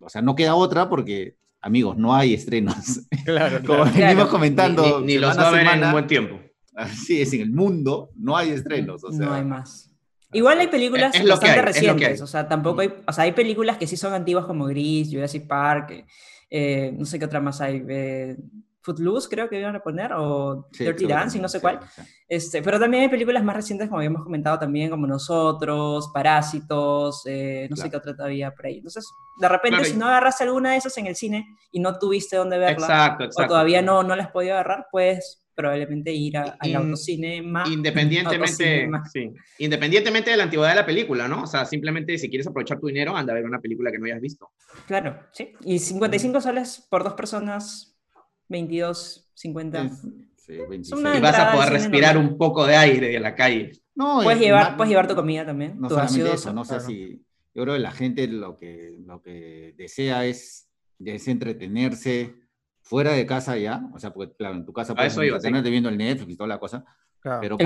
o 0.00 0.08
sea, 0.08 0.20
no 0.20 0.34
queda 0.34 0.56
otra 0.56 0.88
porque, 0.88 1.36
amigos, 1.60 1.96
no 1.96 2.12
hay 2.12 2.34
estrenos. 2.34 3.06
Claro, 3.24 3.62
Como 3.64 3.84
venimos 3.84 4.26
comentando. 4.26 5.00
Ni, 5.00 5.16
los 5.16 5.38
va 5.38 5.46
a 5.46 5.52
ver 5.52 5.68
en 5.68 5.84
un 5.84 5.92
buen 5.92 6.08
tiempo. 6.08 6.40
Así 6.74 7.22
es, 7.22 7.32
en 7.34 7.42
el 7.42 7.52
mundo 7.52 8.10
no 8.16 8.36
hay 8.36 8.50
estrenos. 8.50 9.04
O 9.04 9.12
sea, 9.12 9.26
no 9.26 9.32
hay 9.32 9.44
más. 9.44 9.87
Igual 10.32 10.60
hay 10.60 10.68
películas 10.68 11.12
bastante 11.26 11.62
recientes, 11.62 12.20
o 12.20 12.26
sea, 12.26 12.46
tampoco 12.46 12.82
hay, 12.82 12.92
o 13.06 13.12
sea, 13.12 13.24
hay 13.24 13.32
películas 13.32 13.78
que 13.78 13.86
sí 13.86 13.96
son 13.96 14.12
antiguas 14.12 14.44
como 14.44 14.66
Gris, 14.66 15.08
Jurassic 15.10 15.46
Park, 15.46 16.04
eh, 16.50 16.92
no 16.96 17.04
sé 17.06 17.18
qué 17.18 17.24
otra 17.24 17.40
más 17.40 17.60
hay, 17.60 17.82
eh, 17.88 18.36
Footloose 18.82 19.28
creo 19.28 19.48
que 19.48 19.58
iban 19.58 19.76
a 19.76 19.80
poner, 19.80 20.12
o 20.14 20.68
Dirty 20.78 21.06
Dancing, 21.06 21.40
no 21.40 21.48
sé 21.48 21.60
cuál, 21.60 21.80
Este, 22.26 22.62
pero 22.62 22.78
también 22.78 23.04
hay 23.04 23.08
películas 23.08 23.42
más 23.42 23.56
recientes, 23.56 23.88
como 23.88 23.98
habíamos 23.98 24.22
comentado 24.22 24.58
también, 24.58 24.90
como 24.90 25.06
Nosotros, 25.06 26.10
Parásitos, 26.12 27.22
eh, 27.26 27.66
no 27.70 27.76
sé 27.76 27.90
qué 27.90 27.96
otra 27.96 28.14
todavía 28.14 28.50
por 28.54 28.66
ahí. 28.66 28.76
Entonces, 28.76 29.06
de 29.40 29.48
repente, 29.48 29.84
si 29.84 29.96
no 29.96 30.06
agarraste 30.06 30.44
alguna 30.44 30.72
de 30.72 30.76
esas 30.78 30.96
en 30.98 31.06
el 31.06 31.16
cine 31.16 31.46
y 31.72 31.80
no 31.80 31.98
tuviste 31.98 32.36
dónde 32.36 32.58
verla, 32.58 33.18
o 33.18 33.46
todavía 33.46 33.82
no, 33.82 34.02
no 34.02 34.14
las 34.14 34.26
has 34.26 34.32
podido 34.32 34.54
agarrar, 34.54 34.86
pues 34.90 35.42
probablemente 35.58 36.12
ir 36.12 36.38
al 36.38 36.56
autocine 36.76 37.42
más. 37.42 37.68
Independientemente, 37.72 38.88
independientemente 39.58 40.30
de 40.30 40.36
la 40.36 40.44
antigüedad 40.44 40.70
de 40.70 40.76
la 40.76 40.86
película, 40.86 41.26
¿no? 41.26 41.42
O 41.42 41.46
sea, 41.48 41.64
simplemente 41.64 42.16
si 42.16 42.28
quieres 42.28 42.46
aprovechar 42.46 42.78
tu 42.78 42.86
dinero, 42.86 43.16
anda 43.16 43.32
a 43.32 43.34
ver 43.34 43.44
una 43.44 43.60
película 43.60 43.90
que 43.90 43.98
no 43.98 44.04
hayas 44.04 44.20
visto. 44.20 44.52
Claro, 44.86 45.18
sí. 45.32 45.52
Y 45.64 45.80
55 45.80 46.40
soles 46.40 46.86
por 46.88 47.02
dos 47.02 47.14
personas, 47.14 47.98
22, 48.48 49.32
50. 49.34 49.90
Sí, 50.36 50.54
y 50.54 51.20
vas 51.20 51.38
a 51.40 51.52
poder 51.52 51.70
respirar 51.70 52.16
un 52.16 52.38
poco 52.38 52.64
de 52.64 52.76
aire 52.76 53.08
de 53.08 53.18
la 53.18 53.34
calle. 53.34 53.72
No, 53.96 54.20
puedes, 54.22 54.40
llevar, 54.40 54.76
puedes 54.76 54.90
llevar 54.90 55.08
tu 55.08 55.16
comida 55.16 55.44
también. 55.44 55.74
No 55.80 55.88
solamente 55.88 56.34
eso, 56.34 56.52
no 56.52 56.64
sé 56.64 56.78
si. 56.78 57.20
Yo 57.52 57.64
creo 57.64 57.74
que 57.74 57.80
la 57.80 57.90
gente 57.90 58.28
lo 58.28 58.56
que, 58.56 58.96
lo 59.04 59.20
que 59.20 59.74
desea 59.76 60.24
es, 60.24 60.68
es 61.04 61.26
entretenerse 61.26 62.36
fuera 62.88 63.12
de 63.12 63.26
casa 63.26 63.56
ya, 63.58 63.82
o 63.92 63.98
sea, 63.98 64.14
porque 64.14 64.34
claro, 64.34 64.54
en 64.54 64.64
tu 64.64 64.72
casa 64.72 64.94
puedes 64.94 65.14
entretenerte 65.14 65.68
viendo 65.68 65.90
el 65.90 65.98
Netflix 65.98 66.32
y 66.32 66.36
toda 66.36 66.48
la 66.48 66.58
cosa, 66.58 66.86
pero 67.22 67.58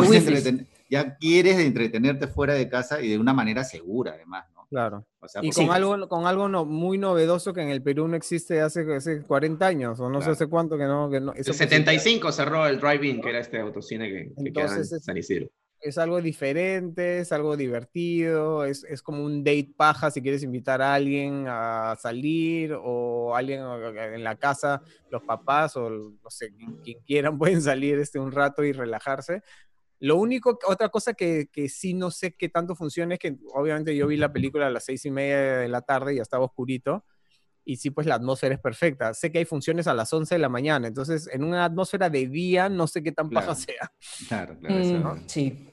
ya 0.91 1.17
quieres 1.17 1.61
entretenerte 1.61 2.27
fuera 2.27 2.55
de 2.55 2.69
casa 2.69 3.01
y 3.01 3.09
de 3.09 3.19
una 3.19 3.33
manera 3.33 3.63
segura 3.63 4.15
además, 4.15 4.47
¿no? 4.53 4.67
Claro. 4.69 5.07
y 5.43 5.51
con 5.53 5.71
algo, 5.71 6.09
con 6.09 6.27
algo 6.27 6.49
no, 6.49 6.65
muy 6.65 6.99
novedoso 6.99 7.53
que 7.53 7.61
en 7.61 7.69
el 7.69 7.83
Perú 7.83 8.09
no 8.09 8.17
existe 8.17 8.61
hace, 8.63 8.91
hace 8.95 9.23
40 9.23 9.65
años, 9.65 10.01
o 10.01 10.09
no 10.09 10.23
sé 10.23 10.31
hace 10.31 10.47
cuánto 10.47 10.79
que 10.79 10.85
no. 10.85 11.11
Que 11.11 11.21
no 11.21 11.35
el 11.35 11.45
75 11.45 12.33
cerró 12.33 12.67
el 12.67 12.81
drive-in, 12.81 13.21
que 13.21 13.29
era 13.29 13.39
este 13.39 13.61
autocine 13.61 14.09
que, 14.09 14.33
que 14.43 14.53
queda 14.53 14.75
en 14.75 14.85
San 14.87 15.17
Isidro. 15.19 15.49
Es 15.83 15.99
algo 15.99 16.23
diferente, 16.23 17.19
es 17.19 17.33
algo 17.33 17.57
divertido, 17.57 18.65
es, 18.65 18.85
es, 18.85 19.03
como 19.03 19.25
un 19.25 19.43
date 19.43 19.75
paja 19.77 20.11
si 20.11 20.23
quieres 20.23 20.43
invitar 20.43 20.81
a 20.81 20.95
alguien 20.95 21.47
a 21.49 21.97
salir 22.01 22.73
o 22.81 23.35
alguien 23.35 23.61
en 23.61 24.23
la 24.23 24.37
casa, 24.37 24.81
los 25.11 25.23
papás 25.25 25.77
o 25.77 25.91
no 25.91 26.31
sé, 26.31 26.55
quien, 26.85 27.01
quieran 27.05 27.37
pueden 27.39 27.61
salir 27.61 27.99
este 27.99 28.19
un 28.19 28.31
rato 28.31 28.63
y 28.65 28.73
relajarse. 28.73 29.43
Lo 29.99 30.17
único, 30.17 30.59
otra 30.67 30.89
cosa 30.89 31.15
que, 31.15 31.49
que, 31.53 31.69
sí 31.69 31.95
no 31.95 32.11
sé 32.11 32.35
qué 32.35 32.49
tanto 32.49 32.75
funciona 32.75 33.15
es 33.15 33.21
que 33.21 33.37
obviamente 33.53 33.97
yo 33.97 34.07
vi 34.07 34.17
la 34.17 34.33
película 34.33 34.69
a 34.69 34.71
las 34.71 34.85
seis 34.85 35.05
y 35.05 35.11
media 35.11 35.59
de 35.59 35.69
la 35.69 35.83
tarde 35.83 36.15
y 36.15 36.17
ya 36.17 36.23
estaba 36.23 36.45
oscurito 36.45 37.05
y 37.65 37.77
sí, 37.77 37.91
pues 37.91 38.07
la 38.07 38.17
atmósfera 38.17 38.55
es 38.55 38.61
perfecta. 38.61 39.15
Sé 39.15 39.31
que 39.31 39.39
hay 39.39 39.45
funciones 39.45 39.87
a 39.87 39.95
las 39.95 40.13
11 40.13 40.35
de 40.35 40.39
la 40.39 40.49
mañana, 40.49 40.89
entonces 40.89 41.29
en 41.33 41.45
una 41.45 41.65
atmósfera 41.65 42.11
de 42.11 42.27
día 42.27 42.69
no 42.69 42.87
sé 42.87 43.03
qué 43.03 43.13
tan 43.13 43.31
paja 43.31 43.55
sea. 43.55 43.93
Claro, 44.29 44.57
claro. 44.59 45.15
Mm, 45.15 45.23
sí. 45.27 45.72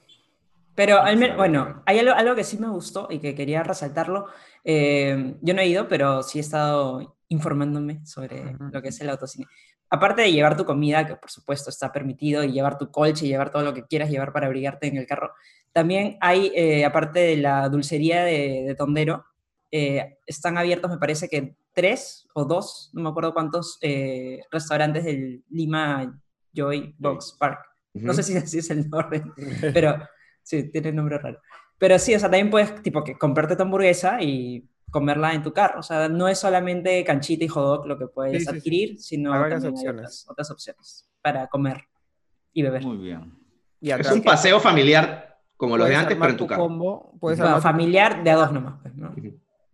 Pero 0.80 1.02
al 1.02 1.18
menos, 1.18 1.36
bueno, 1.36 1.82
hay 1.84 1.98
algo, 1.98 2.14
algo, 2.14 2.34
que 2.34 2.42
sí 2.42 2.56
me 2.56 2.70
gustó 2.70 3.06
y 3.10 3.18
que 3.18 3.34
quería 3.34 3.62
resaltarlo. 3.62 4.28
Eh, 4.64 5.34
yo 5.42 5.52
no 5.52 5.60
he 5.60 5.66
ido, 5.66 5.88
pero 5.88 6.22
sí 6.22 6.38
he 6.38 6.40
estado 6.40 7.18
informándome 7.28 8.00
sobre 8.06 8.56
lo 8.58 8.80
que 8.80 8.88
es 8.88 8.98
el 9.02 9.10
autocine. 9.10 9.46
Aparte 9.90 10.22
de 10.22 10.32
llevar 10.32 10.56
tu 10.56 10.64
comida, 10.64 11.06
que 11.06 11.16
por 11.16 11.30
supuesto 11.30 11.68
está 11.68 11.92
permitido, 11.92 12.42
y 12.44 12.52
llevar 12.52 12.78
tu 12.78 12.90
colche, 12.90 13.26
y 13.26 13.28
llevar 13.28 13.50
todo 13.50 13.62
lo 13.62 13.74
que 13.74 13.84
quieras 13.84 14.08
llevar 14.08 14.32
para 14.32 14.46
abrigarte 14.46 14.86
en 14.86 14.96
el 14.96 15.06
carro, 15.06 15.34
también 15.70 16.16
hay, 16.18 16.50
eh, 16.54 16.86
aparte 16.86 17.20
de 17.20 17.36
la 17.36 17.68
dulcería 17.68 18.24
de, 18.24 18.74
Tondero, 18.78 19.26
eh, 19.70 20.16
están 20.24 20.56
abiertos, 20.56 20.90
me 20.90 20.96
parece 20.96 21.28
que 21.28 21.56
tres 21.74 22.26
o 22.32 22.46
dos, 22.46 22.88
no 22.94 23.02
me 23.02 23.10
acuerdo 23.10 23.34
cuántos 23.34 23.76
eh, 23.82 24.40
restaurantes 24.50 25.04
del 25.04 25.44
Lima 25.50 26.18
Joy 26.54 26.94
Box 26.96 27.36
Park. 27.38 27.66
No 27.92 28.14
sé 28.14 28.22
si 28.22 28.34
así 28.34 28.60
es 28.60 28.70
el 28.70 28.88
nombre, 28.88 29.22
pero 29.74 29.98
sí, 30.42 30.70
tiene 30.70 30.92
nombre 30.92 31.18
raro. 31.18 31.40
Pero 31.78 31.98
sí, 31.98 32.14
o 32.14 32.18
sea, 32.18 32.28
también 32.30 32.50
puedes, 32.50 32.82
tipo, 32.82 33.02
que 33.02 33.16
comprarte 33.16 33.56
tu 33.56 33.62
hamburguesa 33.62 34.22
y 34.22 34.68
comerla 34.90 35.32
en 35.32 35.42
tu 35.42 35.52
carro. 35.52 35.80
O 35.80 35.82
sea, 35.82 36.08
no 36.08 36.28
es 36.28 36.38
solamente 36.38 37.02
canchita 37.04 37.44
y 37.44 37.48
hot 37.48 37.64
dog 37.64 37.86
lo 37.86 37.98
que 37.98 38.06
puedes 38.06 38.46
adquirir, 38.48 38.98
sino 38.98 39.32
hay 39.32 39.40
varias 39.40 39.64
opciones. 39.64 40.26
Otras, 40.28 40.50
opciones 40.50 41.08
para 41.22 41.46
comer 41.46 41.84
y 42.52 42.62
beber. 42.62 42.84
Muy 42.84 42.98
bien. 42.98 43.32
es 43.80 44.10
un 44.10 44.22
paseo 44.22 44.60
familiar 44.60 45.38
como 45.56 45.76
los 45.76 45.88
de 45.88 45.94
antes, 45.94 46.16
pero 46.18 46.30
en 46.30 46.36
tu, 46.36 46.46
carro. 46.46 46.62
Combo, 46.62 47.18
familiar 47.60 48.24
de 48.24 48.30
a 48.30 48.36
dos 48.36 48.52
nomás. 48.52 48.80
Pues, 48.82 48.94
¿no? 48.96 49.14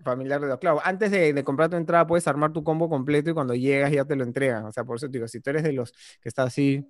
familiar 0.03 0.41
de 0.41 0.49
dos. 0.49 0.59
Claro, 0.59 0.81
antes 0.83 1.11
de, 1.11 1.45
comprar 1.45 1.69
tu 1.69 1.77
entrada 1.77 2.07
puedes 2.07 2.27
armar 2.27 2.53
tu 2.53 2.65
combo 2.65 2.89
completo 2.89 3.31
y 3.31 3.35
cuando 3.35 3.55
llegas 3.55 3.93
ya 3.93 4.05
te 4.05 4.17
lo 4.17 4.25
entregan. 4.25 4.65
O 4.65 4.73
sea, 4.73 4.85
por 4.85 4.97
eso 4.97 5.07
te 5.07 5.13
digo, 5.13 5.29
si 5.29 5.41
tú 5.41 5.51
eres 5.51 5.63
de 5.63 5.73
los 5.73 5.93
que 6.21 6.29
está 6.29 6.45
así, 6.45 6.89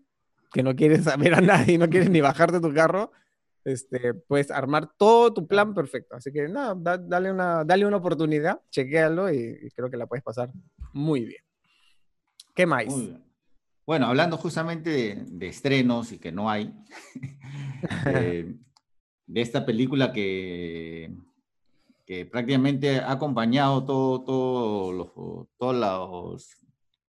que 0.52 0.62
no 0.62 0.74
quieres 0.76 1.04
saber 1.04 1.34
a 1.34 1.40
nadie, 1.40 1.78
no 1.78 1.88
quieres 1.88 2.10
ni 2.10 2.20
bajarte 2.20 2.60
tu 2.60 2.72
carro, 2.72 3.12
este, 3.66 4.14
puedes 4.14 4.50
armar 4.50 4.90
todo 4.96 5.34
tu 5.34 5.46
plan 5.46 5.74
perfecto. 5.74 6.16
Así 6.16 6.32
que 6.32 6.48
nada, 6.48 6.74
dale, 6.98 7.30
una, 7.30 7.64
dale 7.64 7.86
una 7.86 7.98
oportunidad, 7.98 8.60
chequéalo 8.70 9.32
y, 9.32 9.70
creo 9.74 9.90
que 9.90 9.96
la 9.96 10.06
puedes 10.06 10.24
pasar 10.24 10.50
muy 10.92 11.24
bien. 11.24 11.42
¿Qué 12.54 12.64
más? 12.64 12.86
Bueno, 13.86 14.06
hablando 14.06 14.36
justamente 14.36 15.16
de, 15.26 15.46
estrenos 15.46 16.12
y 16.12 16.18
que 16.18 16.32
no 16.32 16.48
hay, 16.48 16.72
eh, 18.06 18.54
de 19.26 19.40
esta 19.40 19.66
película 19.66 20.12
que 20.12 21.14
que 22.06 22.24
prácticamente 22.24 23.00
ha 23.00 23.10
acompañado 23.10 23.84
todo, 23.84 24.22
todo 24.22 24.92
los, 24.92 25.08
todos 25.58 25.74
los 25.74 26.56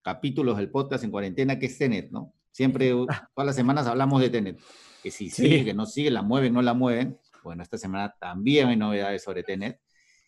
capítulos 0.01 0.57
del 0.57 0.71
podcast 0.71 1.03
en 1.03 1.11
cuarentena, 1.11 1.59
que 1.59 1.67
es 1.67 1.77
Tenet, 1.77 2.09
¿no? 2.11 2.33
Siempre, 2.51 2.89
todas 3.35 3.45
las 3.45 3.55
semanas 3.55 3.85
hablamos 3.85 4.19
de 4.19 4.31
Tenet, 4.31 4.59
que 5.07 5.11
si 5.11 5.29
sigue, 5.29 5.63
que 5.63 5.73
no 5.73 5.85
sigue, 5.85 6.11
la 6.11 6.21
mueven, 6.21 6.53
no 6.53 6.61
la 6.61 6.73
mueven. 6.73 7.17
Bueno, 7.41 7.63
esta 7.63 7.77
semana 7.77 8.13
también 8.19 8.67
hay 8.67 8.75
novedades 8.75 9.23
sobre 9.23 9.41
Tenet. 9.41 9.79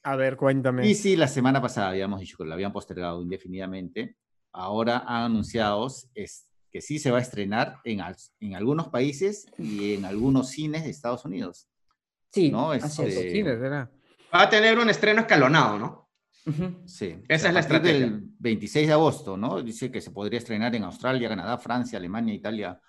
A 0.04 0.16
ver, 0.16 0.38
cuéntame. 0.38 0.88
Y 0.88 0.96
sí, 0.96 1.18
la 1.18 1.28
semana 1.28 1.62
pasada 1.62 1.90
habíamos 1.90 2.22
dicho 2.22 2.38
que 2.38 2.46
lo 2.46 2.54
habían 2.54 2.72
postergado 2.72 3.22
indefinidamente. 3.22 4.16
Ahora 4.54 5.00
han 5.00 5.24
anunciado 5.24 5.86
es, 6.16 6.48
que 6.72 6.80
sí 6.80 6.98
se 6.98 7.12
va 7.12 7.18
a 7.18 7.22
estrenar 7.22 7.80
en, 7.84 8.02
en 8.40 8.56
algunos 8.56 8.88
países 8.88 9.48
y 9.58 9.96
en 9.96 10.06
algunos 10.06 10.48
cines 10.48 10.86
de 10.86 10.92
Estados 10.92 11.26
Unidos. 11.26 11.68
Sí, 12.32 12.50
¿no? 12.50 12.72
así 12.72 13.02
es. 13.02 13.16
Este, 13.16 13.32
cines, 13.32 13.60
¿verdad? 13.60 13.90
Va 14.34 14.44
a 14.44 14.50
tener 14.50 14.80
un 14.80 14.90
estreno 14.90 15.22
escalonado, 15.22 15.78
¿no? 15.78 16.10
Sí. 16.86 17.22
Esa 17.28 17.50
es 17.50 17.54
la 17.54 17.60
estrategia. 17.60 18.06
El 18.06 18.30
26 18.40 18.88
de 18.88 18.94
agosto, 18.94 19.36
¿no? 19.36 19.62
Dice 19.62 19.92
que 19.92 20.00
se 20.00 20.12
podría 20.12 20.40
estrenar 20.40 20.74
en 20.74 20.86
Australia, 20.86 21.28
Canadá, 21.28 21.58
Francia, 21.58 22.00
Alemania, 22.00 22.34
Italia, 22.34 22.80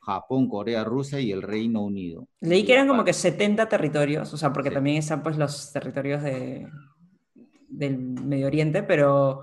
Japón, 0.00 0.48
Corea, 0.48 0.82
Rusia 0.84 1.20
y 1.20 1.30
el 1.30 1.42
Reino 1.42 1.82
Unido. 1.82 2.26
Leí 2.40 2.64
que 2.64 2.72
eran 2.72 2.88
como 2.88 3.04
que 3.04 3.12
70 3.12 3.68
territorios, 3.68 4.32
o 4.32 4.36
sea, 4.36 4.52
porque 4.52 4.70
también 4.70 4.96
están 4.96 5.22
pues 5.22 5.36
los 5.36 5.72
territorios 5.72 6.22
de, 6.22 6.66
del 7.68 7.98
Medio 7.98 8.46
Oriente, 8.46 8.82
pero 8.82 9.42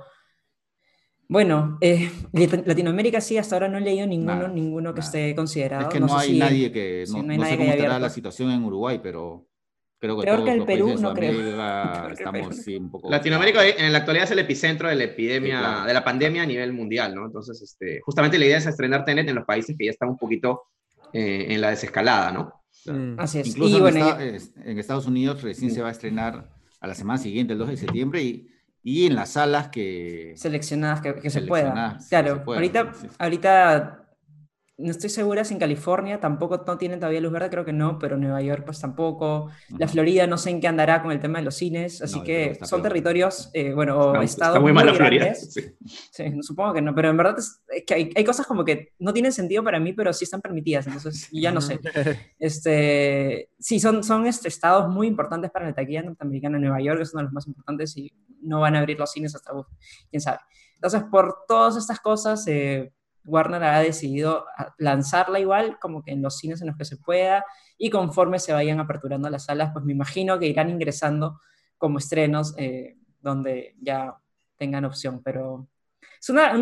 bueno, 1.30 1.78
eh, 1.82 2.10
Latinoamérica 2.32 3.20
sí, 3.20 3.38
hasta 3.38 3.56
ahora 3.56 3.68
no 3.68 3.78
he 3.78 3.82
leído 3.82 4.08
ninguno, 4.08 4.48
ninguno 4.48 4.94
que 4.94 5.02
esté 5.02 5.36
considerado. 5.36 5.84
Es 5.84 5.94
que 5.94 6.00
no, 6.00 6.18
hay 6.18 6.40
nadie 6.40 6.72
que, 6.72 7.04
no, 7.10 7.22
no, 7.22 7.46
sé 7.46 7.58
cómo 7.58 7.72
estará 7.72 8.00
la 8.00 8.10
situación 8.10 8.52
en 8.52 8.64
Uruguay, 8.64 9.00
pero 9.04 9.46
Creo 10.00 10.18
que, 10.20 10.26
que 10.26 10.52
el 10.54 10.66
Perú, 10.66 10.96
no 11.00 11.14
creo. 11.14 11.32
Estamos, 12.12 12.56
sí, 12.58 12.76
un 12.76 12.92
poco... 12.92 13.10
Latinoamérica 13.10 13.66
en 13.66 13.92
la 13.92 14.00
actualidad 14.00 14.26
es 14.26 14.32
el 14.32 14.40
epicentro 14.40 14.90
de 14.90 14.96
la 14.96 15.06
epidemia, 15.06 15.84
de 15.88 15.94
la 15.94 16.04
pandemia 16.04 16.44
a 16.44 16.46
nivel 16.46 16.72
mundial, 16.72 17.16
¿no? 17.16 17.26
Entonces, 17.26 17.62
este, 17.62 18.02
justamente 18.02 18.38
la 18.38 18.46
idea 18.46 18.58
es 18.58 18.68
estrenar 18.68 19.06
TENET 19.06 19.28
en 19.28 19.36
los 19.36 19.46
países 19.46 19.76
que 19.78 19.86
ya 19.86 19.92
están 19.92 20.10
un 20.10 20.18
poquito 20.18 20.64
eh, 21.14 21.48
en 21.50 21.62
la 21.62 21.72
desescalada, 21.72 22.32
¿no? 22.32 22.64
Mm. 22.86 23.20
Así 23.20 23.40
es. 23.40 23.48
Incluso 23.48 23.88
en, 23.88 24.80
Estados 24.80 25.08
Unidos 25.08 25.42
recién 25.42 25.72
se 25.72 25.82
va 25.82 25.90
a 25.90 25.92
estrenar 25.92 26.50
a 26.80 26.88
la 26.88 26.94
semana 26.94 27.18
siguiente, 27.18 27.54
el 27.54 27.60
2 27.60 27.70
de 27.70 27.78
septiembre, 27.78 28.22
y, 28.22 28.48
y 28.84 29.08
en 29.08 29.16
las 29.16 29.32
salas 29.32 29.70
que... 29.70 30.34
Seleccionadas 30.36 31.02
que, 31.02 31.30
se 31.30 31.42
pueda. 31.42 31.98
Claro, 32.08 32.44
ahorita, 32.46 32.92
ahorita 33.18 34.07
no 34.80 34.92
estoy 34.92 35.10
segura 35.10 35.44
si 35.44 35.56
en 35.56 35.60
California 35.60 36.20
tampoco 36.20 36.64
no 36.66 36.78
tienen 36.78 37.00
todavía 37.00 37.20
luz 37.20 37.32
verde, 37.32 37.50
creo 37.50 37.66
que 37.66 37.74
no, 37.74 37.98
pero 37.98 38.16
Nueva 38.16 38.42
York 38.42 38.64
pues 38.64 38.80
tampoco. 38.80 39.50
La 39.78 39.88
Florida 39.88 40.28
no 40.28 40.38
sé 40.38 40.52
en 40.52 40.62
qué 40.62 40.68
andará 40.68 41.02
con 41.02 41.12
el 41.12 41.20
tema 41.20 41.40
de 41.40 41.46
los 41.46 41.56
cines, 41.56 42.02
así 42.02 42.22
que 42.22 42.60
son 42.62 42.84
territorios, 42.84 43.50
eh, 43.54 43.74
bueno, 43.74 43.98
o 43.98 44.22
estados 44.22 44.62
muy, 44.62 44.74
muy 44.74 44.84
Florida. 44.90 45.34
Sí. 45.34 45.74
supongo 46.42 46.74
que 46.74 46.82
no, 46.82 46.94
pero 46.94 47.10
en 47.10 47.18
verdad 47.18 47.40
es, 47.40 47.62
que 47.86 48.12
hay, 48.16 48.24
cosas 48.24 48.46
como 48.46 48.64
que 48.64 48.94
no 49.00 49.14
tienen 49.14 49.32
sentido 49.32 49.64
para 49.64 49.80
mí, 49.80 49.94
pero 49.94 50.14
sí 50.14 50.26
están 50.26 50.42
permitidas, 50.42 50.86
entonces 50.86 51.28
ya 51.32 51.52
no 51.52 51.62
sé. 51.62 51.80
Este, 52.40 53.50
sí, 53.60 53.80
son, 53.80 54.04
son 54.04 54.28
este, 54.28 54.48
estados 54.48 54.90
muy 54.90 55.08
importantes 55.08 55.50
para 55.50 55.66
la 55.66 55.74
taquilla 55.74 56.04
norteamericana. 56.04 56.60
Nueva 56.60 56.80
York 56.82 57.02
es 57.02 57.14
uno 57.14 57.22
de 57.22 57.24
los 57.26 57.34
más 57.34 57.48
importantes 57.48 57.98
y 57.98 58.14
no 58.42 58.60
van 58.62 58.76
a 58.76 58.80
abrir 58.80 59.00
los 59.00 59.12
cines 59.12 59.36
hasta, 59.36 59.52
quién 60.10 60.22
sabe. 60.22 60.40
Entonces, 60.76 61.04
por 61.10 61.46
todas 61.48 61.76
estas 61.76 62.00
cosas, 62.00 62.46
eh, 62.48 62.94
Warner 63.28 63.64
ha 63.64 63.80
decidido 63.80 64.46
lanzarla 64.78 65.40
igual, 65.40 65.78
como 65.80 66.02
que 66.02 66.12
en 66.12 66.22
los 66.22 66.38
cines 66.38 66.62
en 66.62 66.68
los 66.68 66.78
que 66.78 66.86
se 66.86 66.98
pueda, 66.98 67.46
y 67.78 67.90
conforme 67.90 68.40
se 68.40 68.54
vayan 68.54 68.80
aperturando 68.80 69.30
las 69.30 69.46
salas, 69.46 69.72
pues 69.74 69.86
me 69.86 69.92
imagino 69.92 70.40
que 70.40 70.48
irán 70.48 70.70
ingresando 70.70 71.40
como 71.78 72.00
estrenos 72.00 72.56
eh, 72.58 72.98
donde 73.22 73.76
ya 73.80 74.16
tengan 74.58 74.86
opción, 74.86 75.22
pero 75.24 75.68
es 76.20 76.30
una, 76.30 76.56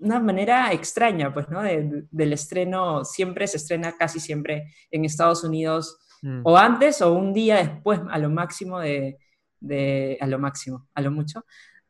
una, 0.00 0.20
manera 0.20 0.72
extraña, 0.72 1.32
pues, 1.32 1.48
¿no? 1.48 1.62
del 1.62 2.32
estreno, 2.32 3.04
siempre 3.04 3.46
se 3.46 3.56
estrena 3.56 3.96
casi 3.96 4.20
siempre 4.20 4.74
en 4.90 5.04
Estados 5.04 5.44
Unidos, 5.44 5.98
mm. 6.22 6.40
o 6.44 6.58
antes 6.58 7.00
o 7.00 7.14
un 7.14 7.32
día 7.32 7.56
después, 7.56 8.00
a 8.10 8.18
lo 8.18 8.28
máximo 8.28 8.80
de, 8.80 9.18
de, 9.60 10.18
a 10.20 10.26
lo 10.26 10.38
máximo, 10.38 10.86
a 10.94 11.00
lo 11.00 11.10
mucho, 11.10 11.44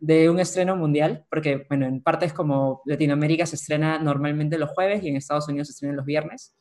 de 0.05 0.29
un 0.29 0.39
estreno 0.39 0.77
mundial, 0.77 1.25
porque, 1.31 1.65
bueno, 1.67 1.87
en 1.87 2.03
partes 2.03 2.35
como 2.35 2.83
Latinoamérica 2.85 3.47
se 3.47 3.57
estrena 3.57 3.99
normalmente 3.99 4.59
los 4.59 4.69
jueves 4.71 5.03
y 5.03 5.09
en 5.09 5.17
Estados 5.17 5.49
Unidos 5.49 5.69
se 5.69 5.73
estrena 5.73 5.95
los 5.95 6.05
viernes, 6.05 6.55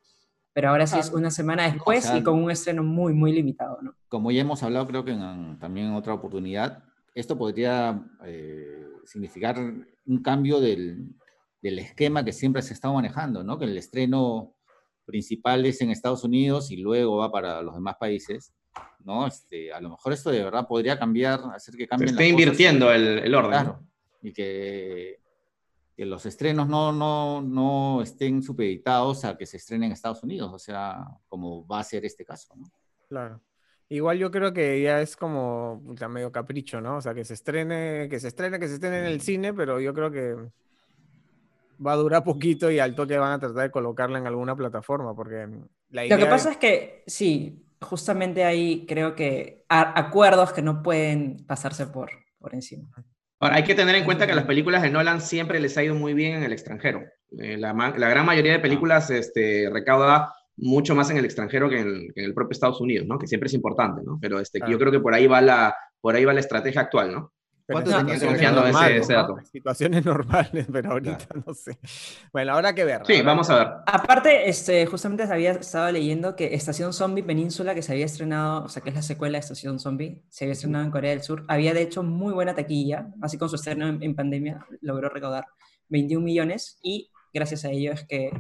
pero 0.54 0.70
ahora 0.70 0.88
sí 0.88 0.98
es 0.98 1.12
una 1.12 1.30
semana 1.30 1.70
después 1.70 2.10
y 2.16 2.24
con 2.24 2.42
un 2.42 2.52
estreno 2.52 2.84
muy, 2.84 3.12
muy 3.12 3.34
limitado, 3.34 3.82
¿no? 3.82 3.96
Como 4.08 4.32
ya 4.32 4.42
hemos 4.42 4.64
hablado, 4.64 4.88
creo 4.88 5.04
que 5.04 5.12
también 5.60 5.88
en 5.88 5.94
otra 5.94 6.14
oportunidad, 6.14 6.86
esto 7.16 7.38
podría 7.38 8.02
eh, 8.24 8.88
significar 9.04 9.58
un 9.58 10.22
cambio 10.22 10.62
del, 10.62 11.14
del 11.62 11.80
esquema 11.80 12.24
que 12.24 12.32
siempre 12.32 12.62
se 12.62 12.74
está 12.74 12.90
manejando, 12.94 13.44
¿no? 13.44 13.60
Que 13.60 13.66
el 13.66 13.78
estreno 13.78 14.56
principal 15.04 15.66
es 15.66 15.82
en 15.82 15.90
Estados 15.90 16.24
Unidos 16.24 16.72
y 16.72 16.78
luego 16.78 17.18
va 17.18 17.30
para 17.30 17.62
los 17.62 17.76
demás 17.76 17.96
países. 18.00 18.54
¿No? 19.06 19.28
Este, 19.28 19.74
a 19.74 19.82
lo 19.82 19.90
mejor 19.90 20.14
esto 20.14 20.32
de 20.32 20.44
verdad 20.44 20.68
podría 20.68 20.98
cambiar, 20.98 21.42
hacer 21.54 21.76
que 21.76 21.88
cambien. 21.88 22.10
Se 22.10 22.14
está 22.14 22.26
invirtiendo 22.26 22.92
el, 22.92 23.20
el, 23.20 23.36
orden. 23.36 23.52
Claro, 23.52 23.80
y 24.22 24.32
que, 24.32 25.20
que, 25.96 26.06
los 26.06 26.26
estrenos 26.26 26.68
no, 26.68 26.92
no, 26.92 27.42
no 27.42 28.02
estén 28.02 28.42
supeditados 28.42 29.26
a 29.26 29.38
que 29.38 29.46
se 29.46 29.58
estrenen 29.58 29.88
en 29.88 29.92
Estados 29.94 30.24
Unidos, 30.24 30.52
o 30.54 30.60
sea, 30.60 31.06
como 31.28 31.66
va 31.68 31.80
a 31.80 31.84
ser 31.84 32.06
este 32.06 32.26
caso, 32.26 32.56
¿no? 32.56 32.72
Claro. 33.10 33.42
Igual 33.90 34.18
yo 34.18 34.32
creo 34.32 34.54
que 34.54 34.82
ya 34.82 35.02
es 35.02 35.16
como 35.16 35.84
medio 36.10 36.32
capricho, 36.32 36.82
¿no? 36.82 36.98
O 36.98 37.02
sea, 37.02 37.14
que 37.14 37.26
se 37.26 37.36
estrene, 37.36 38.08
que 38.10 38.20
se 38.20 38.30
estrene, 38.30 38.60
que 38.60 38.68
se 38.68 38.76
estrene 38.76 39.00
en 39.00 39.06
el 39.06 39.22
cine, 39.22 39.54
pero 39.54 39.80
yo 39.80 39.94
creo 39.94 40.10
que 40.10 40.36
va 41.86 41.94
a 41.94 41.98
durar 41.98 42.24
poquito 42.24 42.72
y 42.72 42.80
al 42.80 42.96
toque 42.96 43.18
van 43.18 43.34
a 43.34 43.40
tratar 43.40 43.64
de 43.64 43.72
colocarla 43.72 44.18
en 44.18 44.28
alguna 44.28 44.56
plataforma, 44.56 45.16
porque 45.16 45.48
la 45.90 46.06
idea 46.06 46.18
Lo 46.18 46.24
que 46.24 46.30
pasa 46.30 46.52
es 46.52 46.58
que, 46.58 47.04
sí, 47.06 47.64
justamente 47.84 48.44
ahí 48.44 48.86
creo 48.88 49.16
que 49.16 49.66
acuerdos 49.70 50.54
que 50.54 50.62
no 50.62 50.82
pueden 50.82 51.46
pasarse 51.46 51.88
por, 51.88 52.10
por 52.40 52.54
encima. 52.54 52.90
Ahora, 53.40 53.58
hay 53.58 53.64
que 53.64 53.76
tener 53.76 53.96
en 53.96 54.06
cuenta 54.06 54.26
que 54.26 54.36
las 54.36 54.46
películas 54.46 54.82
de 54.82 54.90
Nolan 54.90 55.20
siempre 55.20 55.60
les 55.60 55.78
ha 55.78 55.84
ido 55.84 55.96
muy 55.96 56.14
bien 56.14 56.38
en 56.38 56.44
el 56.44 56.54
extranjero. 56.54 57.04
Eh, 57.38 57.58
la, 57.58 57.74
la, 57.74 58.10
gran 58.10 58.26
mayoría 58.26 58.54
de 58.54 58.60
películas 58.60 59.10
este, 59.10 59.70
recauda 59.72 60.34
mucho 60.56 60.96
más 60.96 61.10
en 61.10 61.18
el 61.18 61.26
extranjero 61.26 61.70
que 61.70 61.80
en 61.80 62.12
el, 62.16 62.34
propio 62.34 62.54
Estados 62.54 62.80
Unidos, 62.80 63.08
¿no? 63.08 63.20
Que 63.20 63.28
siempre 63.28 63.48
es 63.48 63.54
importante, 63.54 64.02
¿no? 64.06 64.18
Pero 64.22 64.40
este, 64.40 64.60
yo 64.70 64.78
creo 64.80 64.92
que 64.92 65.00
por 65.00 65.14
ahí 65.14 65.28
va 65.28 65.42
la, 65.42 65.76
por 66.00 66.16
ahí 66.16 66.24
va 66.24 66.34
la 66.34 66.40
estrategia 66.40 66.82
actual, 66.82 67.12
¿no? 67.12 67.33
¿Cuánto 67.66 67.92
confiando 67.92 68.68
en 68.68 68.98
ese, 68.98 69.14
dato? 69.14 69.38
Situaciones 69.52 70.06
normales, 70.06 70.68
pero 70.72 70.92
ahorita 70.92 71.28
no 71.46 71.54
sé. 71.54 71.78
Bueno, 72.34 72.54
ahora 72.54 72.76
que 72.76 72.84
ver. 72.84 73.02
Sí, 73.06 73.22
vamos 73.22 73.50
a 73.50 73.58
ver. 73.58 73.68
Aparte, 73.86 74.50
este, 74.50 74.86
justamente 74.86 75.24
había 75.24 75.52
estado 75.52 75.90
leyendo 75.92 76.36
que 76.36 76.54
Estación 76.56 76.92
Zombie 76.92 77.24
Península, 77.24 77.74
que 77.74 77.82
se 77.82 77.94
había 77.94 78.06
estrenado, 78.06 78.66
o 78.66 78.70
sea, 78.70 78.84
que 78.84 78.90
es 78.90 78.96
la 78.96 79.02
secuela 79.02 79.38
de 79.38 79.40
Estación 79.40 79.80
Zombie, 79.80 80.22
se 80.30 80.44
había 80.44 80.54
estrenado 80.54 80.84
en 80.84 80.92
Corea 80.92 81.12
del 81.12 81.24
Sur, 81.24 81.46
había 81.48 81.74
de 81.74 81.84
hecho 81.84 82.04
muy 82.04 82.34
buena 82.34 82.54
taquilla, 82.54 83.08
así 83.22 83.38
con 83.38 83.50
su 83.50 83.56
estreno 83.56 83.88
en, 83.88 84.16
pandemia 84.16 84.66
logró 84.82 85.10
recaudar 85.10 85.46
21 85.90 86.24
millones 86.24 86.78
y 86.84 87.12
gracias 87.34 87.66
a 87.66 87.70
ello 87.70 87.94
es 87.94 88.06
que 88.06 88.32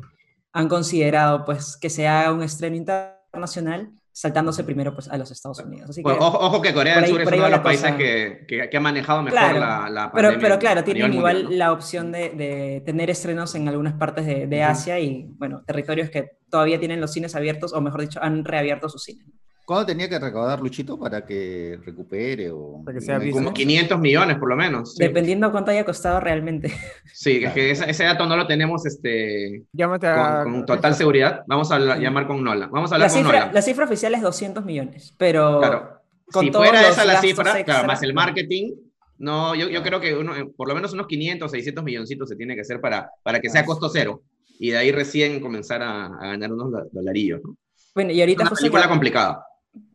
han 0.51 0.67
considerado 0.67 1.45
pues 1.45 1.77
que 1.77 1.89
se 1.89 2.07
haga 2.07 2.31
un 2.31 2.43
estreno 2.43 2.75
internacional 2.75 3.91
saltándose 4.13 4.63
primero 4.63 4.93
pues, 4.93 5.09
a 5.09 5.17
los 5.17 5.31
Estados 5.31 5.59
Unidos. 5.59 5.99
ojo, 6.03 6.61
que 6.61 6.71
Corea 6.73 7.01
del 7.01 7.09
Sur 7.09 7.21
es 7.21 7.27
uno 7.27 7.43
de 7.45 7.49
los 7.49 7.59
países 7.61 7.95
que, 7.95 8.45
que, 8.47 8.77
ha 8.77 8.79
manejado 8.79 9.23
mejor 9.23 9.39
la, 9.39 9.89
la, 9.89 10.11
pandemia. 10.11 10.11
Pero, 10.13 10.39
pero 10.39 10.59
claro, 10.59 10.83
tienen 10.83 11.13
igual 11.13 11.57
la 11.57 11.71
opción 11.71 12.11
de, 12.11 12.29
de, 12.29 12.83
tener 12.85 13.09
estrenos 13.09 13.55
en 13.55 13.67
algunas 13.67 13.93
partes 13.93 14.25
de, 14.25 14.45
de 14.45 14.63
Asia 14.63 14.99
y, 14.99 15.25
bueno, 15.37 15.63
territorios 15.65 16.11
que 16.11 16.37
todavía 16.49 16.79
tienen 16.79 17.01
los 17.01 17.11
cines 17.11 17.35
abiertos, 17.35 17.73
o 17.73 17.81
mejor 17.81 18.01
dicho, 18.01 18.19
han 18.21 18.45
reabierto 18.45 18.87
sus 18.87 19.03
cines. 19.03 19.27
¿Cuándo 19.65 19.85
tenía 19.85 20.09
que 20.09 20.19
recaudar 20.19 20.59
Luchito 20.59 20.99
para 20.99 21.25
que 21.25 21.79
recupere? 21.85 22.51
O... 22.51 22.83
que 22.85 22.99
sea 22.99 23.19
Como 23.31 23.53
500 23.53 23.97
millones 23.97 24.37
por 24.37 24.49
lo 24.49 24.57
menos. 24.57 24.95
Dependiendo 24.95 25.51
cuánto 25.51 25.71
haya 25.71 25.85
costado 25.85 26.19
realmente. 26.19 26.71
Sí, 27.13 27.43
es 27.43 27.53
que 27.53 27.71
ese, 27.71 28.03
dato 28.03 28.25
no 28.25 28.35
lo 28.35 28.45
tenemos 28.47 28.85
este, 28.85 29.63
Llámate 29.71 30.07
con, 30.43 30.65
total 30.65 30.95
seguridad. 30.95 31.43
Vamos 31.47 31.71
a 31.71 31.79
llamar 31.97 32.27
con 32.27 32.43
Nola. 32.43 32.67
Vamos 32.67 32.91
a 32.91 32.95
hablar 32.95 33.09
la 33.09 33.13
con 33.13 33.23
cifra, 33.23 33.51
La 33.53 33.61
cifra 33.61 33.85
oficial 33.85 34.13
es 34.15 34.21
200 34.21 34.65
millones, 34.65 35.13
pero... 35.17 35.59
Claro. 35.59 36.01
si 36.41 36.51
fuera 36.51 36.89
esa 36.89 37.05
la 37.05 37.21
cifra, 37.21 37.63
claro, 37.63 37.87
más 37.87 38.03
el 38.03 38.13
marketing, 38.13 38.73
no, 39.19 39.55
yo, 39.55 39.69
yo 39.69 39.83
creo 39.83 40.01
que 40.01 40.15
uno, 40.15 40.33
por 40.57 40.67
lo 40.67 40.75
menos 40.75 40.91
unos 40.91 41.07
500, 41.07 41.49
600 41.49 41.83
milloncitos 41.83 42.27
se 42.27 42.35
tiene 42.35 42.55
que 42.55 42.61
hacer 42.61 42.81
para, 42.81 43.09
para 43.21 43.39
que 43.39 43.49
sea 43.49 43.63
costo 43.63 43.87
cero. 43.87 44.21
Y 44.59 44.71
de 44.71 44.77
ahí 44.77 44.91
recién 44.91 45.39
comenzar 45.39 45.81
a, 45.81 46.09
ganar 46.19 46.51
unos 46.51 46.91
dolarillos. 46.91 47.41
Bueno, 47.95 48.11
y 48.11 48.19
ahorita... 48.19 48.43
Es 48.43 48.51
una 48.51 48.57
película 48.57 48.89
complicada 48.89 49.45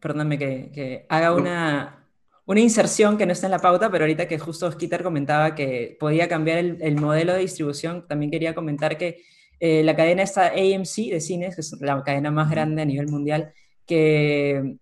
perdóname 0.00 0.38
que, 0.38 1.06
haga 1.08 1.34
una, 1.34 2.06
una, 2.46 2.60
inserción 2.60 3.16
que 3.16 3.26
no 3.26 3.32
está 3.32 3.46
en 3.46 3.52
la 3.52 3.58
pauta, 3.58 3.90
pero 3.90 4.04
ahorita 4.04 4.28
que 4.28 4.38
justo 4.38 4.70
Skitter 4.70 5.02
comentaba 5.02 5.54
que 5.54 5.96
podía 5.98 6.28
cambiar 6.28 6.58
el, 6.58 6.96
modelo 6.96 7.34
de 7.34 7.40
distribución, 7.40 8.06
también 8.06 8.30
quería 8.30 8.54
comentar 8.54 8.96
que 8.96 9.22
eh, 9.60 9.82
la 9.82 9.96
cadena 9.96 10.22
esta 10.22 10.48
AMC 10.48 11.10
de 11.10 11.20
cines, 11.20 11.54
que 11.54 11.60
es 11.60 11.72
la 11.80 12.02
cadena 12.02 12.30
más 12.30 12.50
grande 12.50 12.82
a 12.82 12.84
nivel 12.84 13.08
mundial, 13.08 13.52
que 13.86 14.78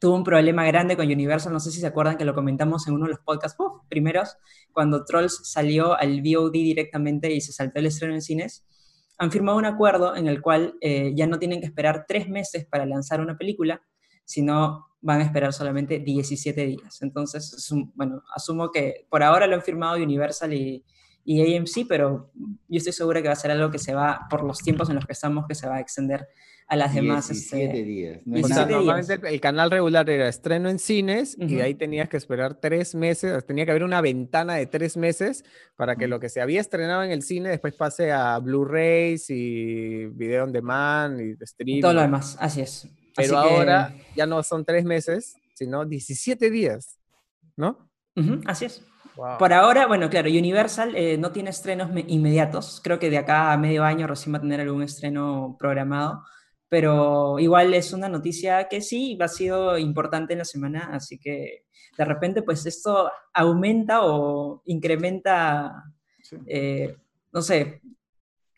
tuvo 0.00 0.16
un 0.16 0.24
problema 0.24 0.64
grande 0.66 0.96
con 0.96 1.06
Universal, 1.06 1.52
no 1.52 1.60
sé 1.60 1.70
si 1.70 1.80
se 1.80 1.86
acuerdan 1.86 2.16
que 2.16 2.24
lo 2.24 2.34
comentamos 2.34 2.86
en 2.86 2.94
uno 2.94 3.06
de 3.06 3.12
los 3.12 3.20
podcasts 3.20 3.56
primeros, 3.88 4.36
cuando 4.72 5.04
Trolls 5.04 5.40
salió 5.44 5.98
al 5.98 6.20
VOD 6.20 6.52
directamente 6.52 7.32
y 7.32 7.40
se 7.40 7.52
saltó 7.52 7.78
el 7.78 7.86
estreno 7.86 8.14
en 8.14 8.22
cines, 8.22 8.64
han 9.18 9.30
firmado 9.30 9.58
un 9.58 9.66
acuerdo 9.66 10.16
en 10.16 10.26
el 10.26 10.40
cual 10.40 10.74
eh, 10.80 11.12
ya 11.14 11.26
no 11.26 11.38
tienen 11.38 11.60
que 11.60 11.66
esperar 11.66 12.04
tres 12.08 12.28
meses 12.28 12.66
para 12.66 12.84
lanzar 12.84 13.20
una 13.20 13.38
película, 13.38 13.80
sino 14.24 14.86
van 15.00 15.20
a 15.20 15.24
esperar 15.24 15.52
solamente 15.52 15.98
17 15.98 16.66
días. 16.66 17.02
Entonces, 17.02 17.70
bueno, 17.94 18.22
asumo 18.34 18.70
que 18.70 19.06
por 19.10 19.22
ahora 19.22 19.46
lo 19.46 19.54
han 19.54 19.62
firmado 19.62 19.96
Universal 19.96 20.52
y, 20.54 20.84
y 21.24 21.56
AMC, 21.56 21.86
pero 21.88 22.30
yo 22.34 22.78
estoy 22.78 22.92
segura 22.92 23.20
que 23.20 23.28
va 23.28 23.34
a 23.34 23.36
ser 23.36 23.50
algo 23.50 23.70
que 23.70 23.78
se 23.78 23.94
va, 23.94 24.26
por 24.30 24.42
los 24.42 24.58
tiempos 24.58 24.88
en 24.88 24.96
los 24.96 25.06
que 25.06 25.12
estamos, 25.12 25.46
que 25.46 25.54
se 25.54 25.68
va 25.68 25.76
a 25.76 25.80
extender 25.80 26.26
a 26.66 26.76
las 26.76 26.94
demás. 26.94 27.28
17 27.28 27.64
este, 27.64 27.84
días. 27.84 28.20
normalmente 28.24 29.20
El, 29.28 29.40
canal 29.40 29.70
regular 29.70 30.08
era 30.08 30.28
estreno 30.28 30.68
en 30.68 30.78
cines 30.78 31.36
y 31.38 31.56
de 31.56 31.62
ahí 31.62 31.74
tenías 31.74 32.08
que 32.08 32.16
esperar 32.16 32.54
tres 32.54 32.94
meses, 32.94 33.44
tenía 33.46 33.64
que 33.64 33.70
haber 33.70 33.84
una 33.84 34.00
ventana 34.00 34.54
de 34.54 34.66
tres 34.66 34.96
meses 34.96 35.44
para 35.76 35.96
que 35.96 36.08
lo 36.08 36.20
que 36.20 36.28
se 36.28 36.40
había 36.40 36.60
estrenado 36.60 37.02
en 37.02 37.10
el 37.10 37.22
cine 37.22 37.50
después 37.50 37.74
pase 37.74 38.12
a 38.12 38.38
Blu-rays 38.38 39.28
y 39.28 40.06
video 40.06 40.44
on 40.44 40.52
demand 40.52 41.20
y 41.20 41.36
streaming. 41.42 41.82
Todo 41.82 41.92
lo 41.92 42.00
demás, 42.00 42.36
así 42.40 42.62
es. 42.62 42.88
Pero 43.16 43.38
ahora 43.38 43.94
ya 44.16 44.26
no 44.26 44.42
son 44.42 44.64
tres 44.64 44.84
meses, 44.84 45.36
sino 45.54 45.84
17 45.84 46.50
días, 46.50 46.98
¿no? 47.56 47.88
así 48.46 48.66
es. 48.66 48.82
Por 49.38 49.52
ahora, 49.52 49.86
bueno, 49.86 50.10
claro, 50.10 50.28
Universal 50.28 50.96
eh, 50.96 51.16
no 51.16 51.30
tiene 51.30 51.50
estrenos 51.50 51.90
inmediatos. 52.08 52.80
Creo 52.82 52.98
que 52.98 53.10
de 53.10 53.18
acá 53.18 53.52
a 53.52 53.56
medio 53.56 53.84
año 53.84 54.08
recién 54.08 54.34
va 54.34 54.38
a 54.38 54.40
tener 54.40 54.60
algún 54.60 54.82
estreno 54.82 55.56
programado. 55.58 56.24
Pero 56.68 57.38
igual 57.38 57.74
es 57.74 57.92
una 57.92 58.08
noticia 58.08 58.68
que 58.68 58.80
sí 58.80 59.16
ha 59.20 59.28
sido 59.28 59.78
importante 59.78 60.32
en 60.32 60.40
la 60.40 60.44
semana. 60.44 60.90
Así 60.92 61.18
que 61.18 61.64
de 61.96 62.04
repente, 62.04 62.42
pues 62.42 62.66
esto 62.66 63.08
aumenta 63.32 64.04
o 64.04 64.62
incrementa, 64.64 65.84
eh, 66.46 66.96
no 67.32 67.40
sé, 67.40 67.80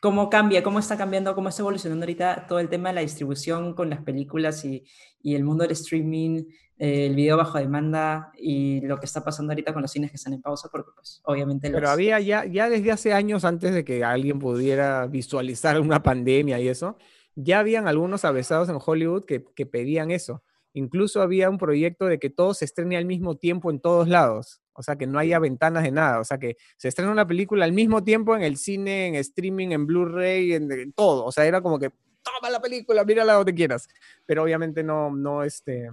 cómo 0.07 0.31
cambia, 0.31 0.63
cómo 0.63 0.79
está 0.79 0.97
cambiando, 0.97 1.35
cómo 1.35 1.49
está 1.49 1.63
evolucionando 1.63 2.05
ahorita 2.05 2.47
todo 2.47 2.61
el 2.61 2.69
tema 2.69 2.91
de 2.91 2.95
la 2.95 3.01
distribución 3.01 3.75
con 3.75 3.91
las 3.91 4.03
películas 4.03 4.65
y, 4.65 4.85
y 5.21 5.35
el 5.35 5.43
mundo 5.43 5.65
del 5.65 5.73
streaming, 5.73 6.45
eh, 6.79 7.07
el 7.07 7.17
video 7.17 7.37
bajo 7.37 7.59
demanda 7.59 8.31
y 8.39 8.83
lo 8.83 9.01
que 9.01 9.07
está 9.07 9.25
pasando 9.25 9.51
ahorita 9.51 9.73
con 9.73 9.83
los 9.83 9.91
cines 9.91 10.13
que 10.13 10.17
están 10.17 10.33
en 10.33 10.43
pausa, 10.43 10.69
porque 10.71 10.93
pues 10.95 11.21
obviamente... 11.25 11.73
Pero 11.73 11.91
había 11.91 12.21
ya, 12.21 12.45
ya 12.45 12.71
desde 12.71 12.93
hace 12.93 13.13
años, 13.13 13.45
antes 13.45 13.75
de 13.75 13.85
que 13.85 14.05
alguien 14.05 14.39
pudiera 14.39 15.09
visualizar 15.09 15.81
una 15.81 16.05
pandemia 16.05 16.61
y 16.61 16.69
eso, 16.69 16.97
ya 17.35 17.59
habían 17.59 17.89
algunos 17.89 18.25
avesados 18.25 18.69
en 18.69 18.79
Hollywood 18.79 19.25
que, 19.25 19.45
que 19.57 19.67
pedían 19.67 20.13
eso. 20.13 20.45
Incluso 20.73 21.21
había 21.21 21.51
un 21.51 21.59
proyecto 21.59 22.07
de 22.07 22.21
que 22.21 22.31
todo 22.31 22.55
se 22.55 22.65
estrene 22.65 22.97
al 22.97 23.07
mismo 23.07 23.39
tiempo 23.39 23.73
en 23.73 23.81
todos 23.81 24.07
lados. 24.07 24.61
O 24.77 24.83
sea, 24.83 24.97
que 24.97 25.07
no 25.07 25.19
haya 25.19 25.39
ventanas 25.39 25.83
de 25.83 25.91
nada. 25.91 26.21
O 26.21 26.25
sea, 26.25 26.39
que 26.39 26.57
se 26.77 26.89
estrena 26.89 27.11
una 27.11 27.27
película 27.27 27.65
al 27.65 27.73
mismo 27.73 28.05
tiempo 28.05 28.37
en 28.37 28.43
el 28.43 28.57
cine, 28.57 29.09
en 29.09 29.15
streaming, 29.17 29.69
en 29.71 29.87
Blu-ray, 29.87 30.53
en, 30.53 30.93
todo. 30.93 31.25
O 31.25 31.33
sea, 31.33 31.47
era 31.47 31.61
como 31.61 31.79
que 31.79 31.91
toma 32.23 32.51
la 32.51 32.61
película, 32.61 33.05
mírala 33.05 33.35
donde 33.35 33.55
quieras. 33.55 33.89
Pero 34.25 34.43
obviamente 34.43 34.83
no, 34.83 35.11
no, 35.11 35.43
este. 35.43 35.91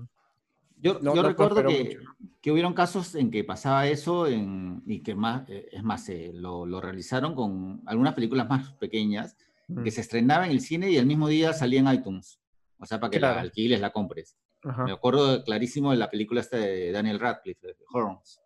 Yo, 0.78 1.00
yo 1.00 1.24
recuerdo 1.24 1.66
que, 1.66 1.98
que, 2.42 2.52
hubieron 2.52 2.74
casos 2.74 3.16
en 3.16 3.32
que 3.32 3.46
pasaba 3.46 3.88
eso 3.88 4.28
y 4.30 5.02
que 5.02 5.16
más, 5.16 5.48
eh, 5.48 5.70
es 5.72 5.82
más, 5.82 6.10
eh, 6.10 6.32
lo, 6.34 6.66
lo, 6.66 6.82
realizaron 6.82 7.36
con 7.36 7.82
algunas 7.86 8.14
películas 8.14 8.50
más 8.50 8.74
pequeñas 8.74 9.38
que 9.82 9.92
se 9.92 10.02
estrenaban 10.02 10.50
en 10.50 10.52
el 10.52 10.60
cine 10.60 10.92
y 10.92 10.98
el 10.98 11.06
mismo 11.06 11.30
día 11.30 11.54
salía 11.54 11.80
en 11.80 11.88
iTunes. 11.88 12.38
O 12.80 12.86
sea, 12.86 13.00
para 13.00 13.12
que 13.12 13.20
la 13.22 13.40
alquiles, 13.40 13.80
la 13.80 13.92
compres. 13.92 14.38
Me 14.86 14.92
acuerdo 14.92 15.44
clarísimo 15.44 15.92
de 15.92 15.98
la 15.98 16.10
película 16.10 16.42
esta 16.42 16.58
de 16.58 16.92
Daniel 16.92 17.20
Radcliffe, 17.20 17.68
de 17.68 17.76
Horns. 17.92 18.42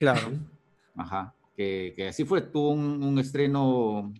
Claro. 0.00 0.32
Ajá. 0.96 1.34
Que, 1.54 1.92
que 1.94 2.08
así 2.08 2.24
fue, 2.24 2.40
tuvo 2.40 2.70
un, 2.70 3.18
estreno 3.18 4.12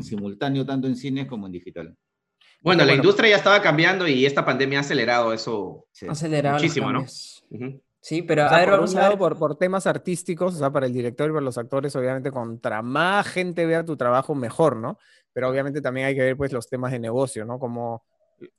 simultáneo 0.00 0.64
tanto 0.64 0.88
en 0.88 0.96
cine 0.96 1.26
como 1.26 1.46
en 1.46 1.52
digital. 1.52 1.94
Bueno, 2.62 2.84
la 2.84 2.94
industria 2.94 3.30
ya 3.30 3.36
estaba 3.36 3.60
cambiando 3.60 4.08
y 4.08 4.24
esta 4.24 4.44
pandemia 4.44 4.78
ha 4.78 4.80
acelerado 4.80 5.32
eso 5.32 5.86
acelerado 6.08 6.56
muchísimo, 6.56 6.90
¿no? 6.90 7.04
Sí, 8.00 8.22
pero 8.22 8.44
a 8.44 8.56
ver, 8.56 8.68
por 8.68 8.78
vamos 8.78 8.96
a 8.96 9.08
ver. 9.08 9.18
Por, 9.18 9.38
por, 9.38 9.58
temas 9.58 9.86
artísticos, 9.86 10.54
o 10.54 10.58
sea, 10.58 10.70
para 10.70 10.86
el 10.86 10.92
director 10.92 11.28
y 11.28 11.32
para 11.32 11.44
los 11.44 11.58
actores, 11.58 11.94
obviamente, 11.96 12.30
contra 12.30 12.80
más 12.80 13.26
gente 13.26 13.66
vea 13.66 13.84
tu 13.84 13.96
trabajo, 13.96 14.34
mejor, 14.34 14.76
¿no? 14.76 14.98
Pero 15.32 15.50
obviamente 15.50 15.82
también 15.82 16.06
hay 16.06 16.14
que 16.14 16.22
ver, 16.22 16.36
pues, 16.36 16.52
los 16.52 16.68
temas 16.68 16.92
de 16.92 16.98
negocio, 16.98 17.44
¿no? 17.44 17.58
Como 17.58 18.04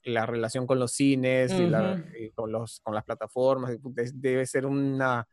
la 0.04 0.26
relación 0.26 0.68
con 0.68 0.80
los 0.80 0.92
cines 0.92 1.52
y, 1.54 2.32
con, 2.32 2.52
los, 2.52 2.82
con 2.82 2.94
las 2.94 3.04
plataformas, 3.04 3.78
debe 4.14 4.46
ser 4.46 4.66
una, 4.66 5.28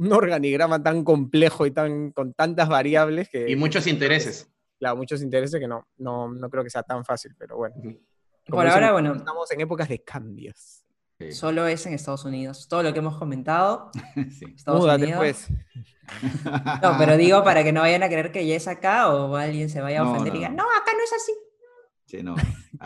un 0.00 0.12
organigrama 0.14 0.82
tan 0.82 1.04
complejo 1.04 1.66
y 1.66 1.72
tan, 1.72 2.10
con 2.12 2.32
tantas 2.32 2.68
variables 2.70 3.28
que... 3.28 3.50
Y 3.50 3.54
muchos 3.54 3.86
intereses. 3.86 4.50
Claro, 4.78 4.96
muchos 4.96 5.20
intereses 5.20 5.60
que 5.60 5.68
no, 5.68 5.86
no, 5.98 6.32
no 6.32 6.48
creo 6.48 6.64
que 6.64 6.70
sea 6.70 6.82
tan 6.82 7.04
fácil, 7.04 7.34
pero 7.38 7.58
bueno. 7.58 7.76
Por 8.46 8.66
ahora, 8.66 8.92
bueno. 8.92 9.14
Estamos 9.14 9.50
en 9.50 9.60
épocas 9.60 9.90
de 9.90 10.02
cambios. 10.02 10.86
Solo 11.32 11.66
es 11.66 11.84
en 11.84 11.92
Estados 11.92 12.24
Unidos. 12.24 12.66
Todo 12.66 12.82
lo 12.82 12.94
que 12.94 13.00
hemos 13.00 13.18
comentado. 13.18 13.90
sí. 14.38 14.46
Estados 14.56 14.82
Unidos. 14.84 15.18
Pues. 15.18 15.48
No, 16.82 16.96
pero 16.98 17.18
digo 17.18 17.44
para 17.44 17.62
que 17.62 17.72
no 17.72 17.82
vayan 17.82 18.02
a 18.02 18.08
creer 18.08 18.32
que 18.32 18.46
ya 18.46 18.56
es 18.56 18.68
acá 18.68 19.10
o 19.10 19.36
alguien 19.36 19.68
se 19.68 19.82
vaya 19.82 20.00
a 20.00 20.10
ofender 20.10 20.34
y 20.34 20.38
diga, 20.38 20.48
no, 20.48 20.62
acá 20.62 20.92
no 20.96 21.04
es 21.04 21.12
así. 21.12 21.32
Sí, 22.06 22.22
no. 22.22 22.34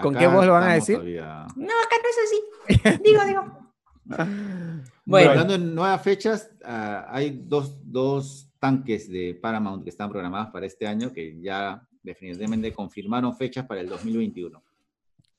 ¿Con 0.03 0.17
qué 0.17 0.27
voz 0.27 0.45
lo 0.47 0.53
van 0.53 0.69
a 0.69 0.75
decir? 0.75 0.99
No, 0.99 1.73
acá 1.81 1.97
no 2.03 2.09
es 2.11 2.19
así. 2.25 3.01
digo, 3.05 3.25
digo. 3.25 4.85
Bueno, 5.07 5.31
hablando 5.31 5.55
en 5.55 5.75
nuevas 5.75 6.03
fechas, 6.03 6.51
ah, 6.65 7.07
hay 7.09 7.43
dos, 7.45 7.79
dos, 7.85 8.51
tanques 8.65 9.11
de 9.11 9.35
Paramount 9.35 9.85
que 9.85 9.91
están 9.91 10.09
programados 10.09 10.49
para 10.49 10.65
este 10.65 10.87
año 10.87 11.13
que 11.13 11.39
ya 11.39 11.87
definitivamente 12.03 12.73
confirmaron 12.73 13.37
fechas 13.37 13.67
para 13.67 13.83
el 13.83 13.91
2021. 13.91 14.63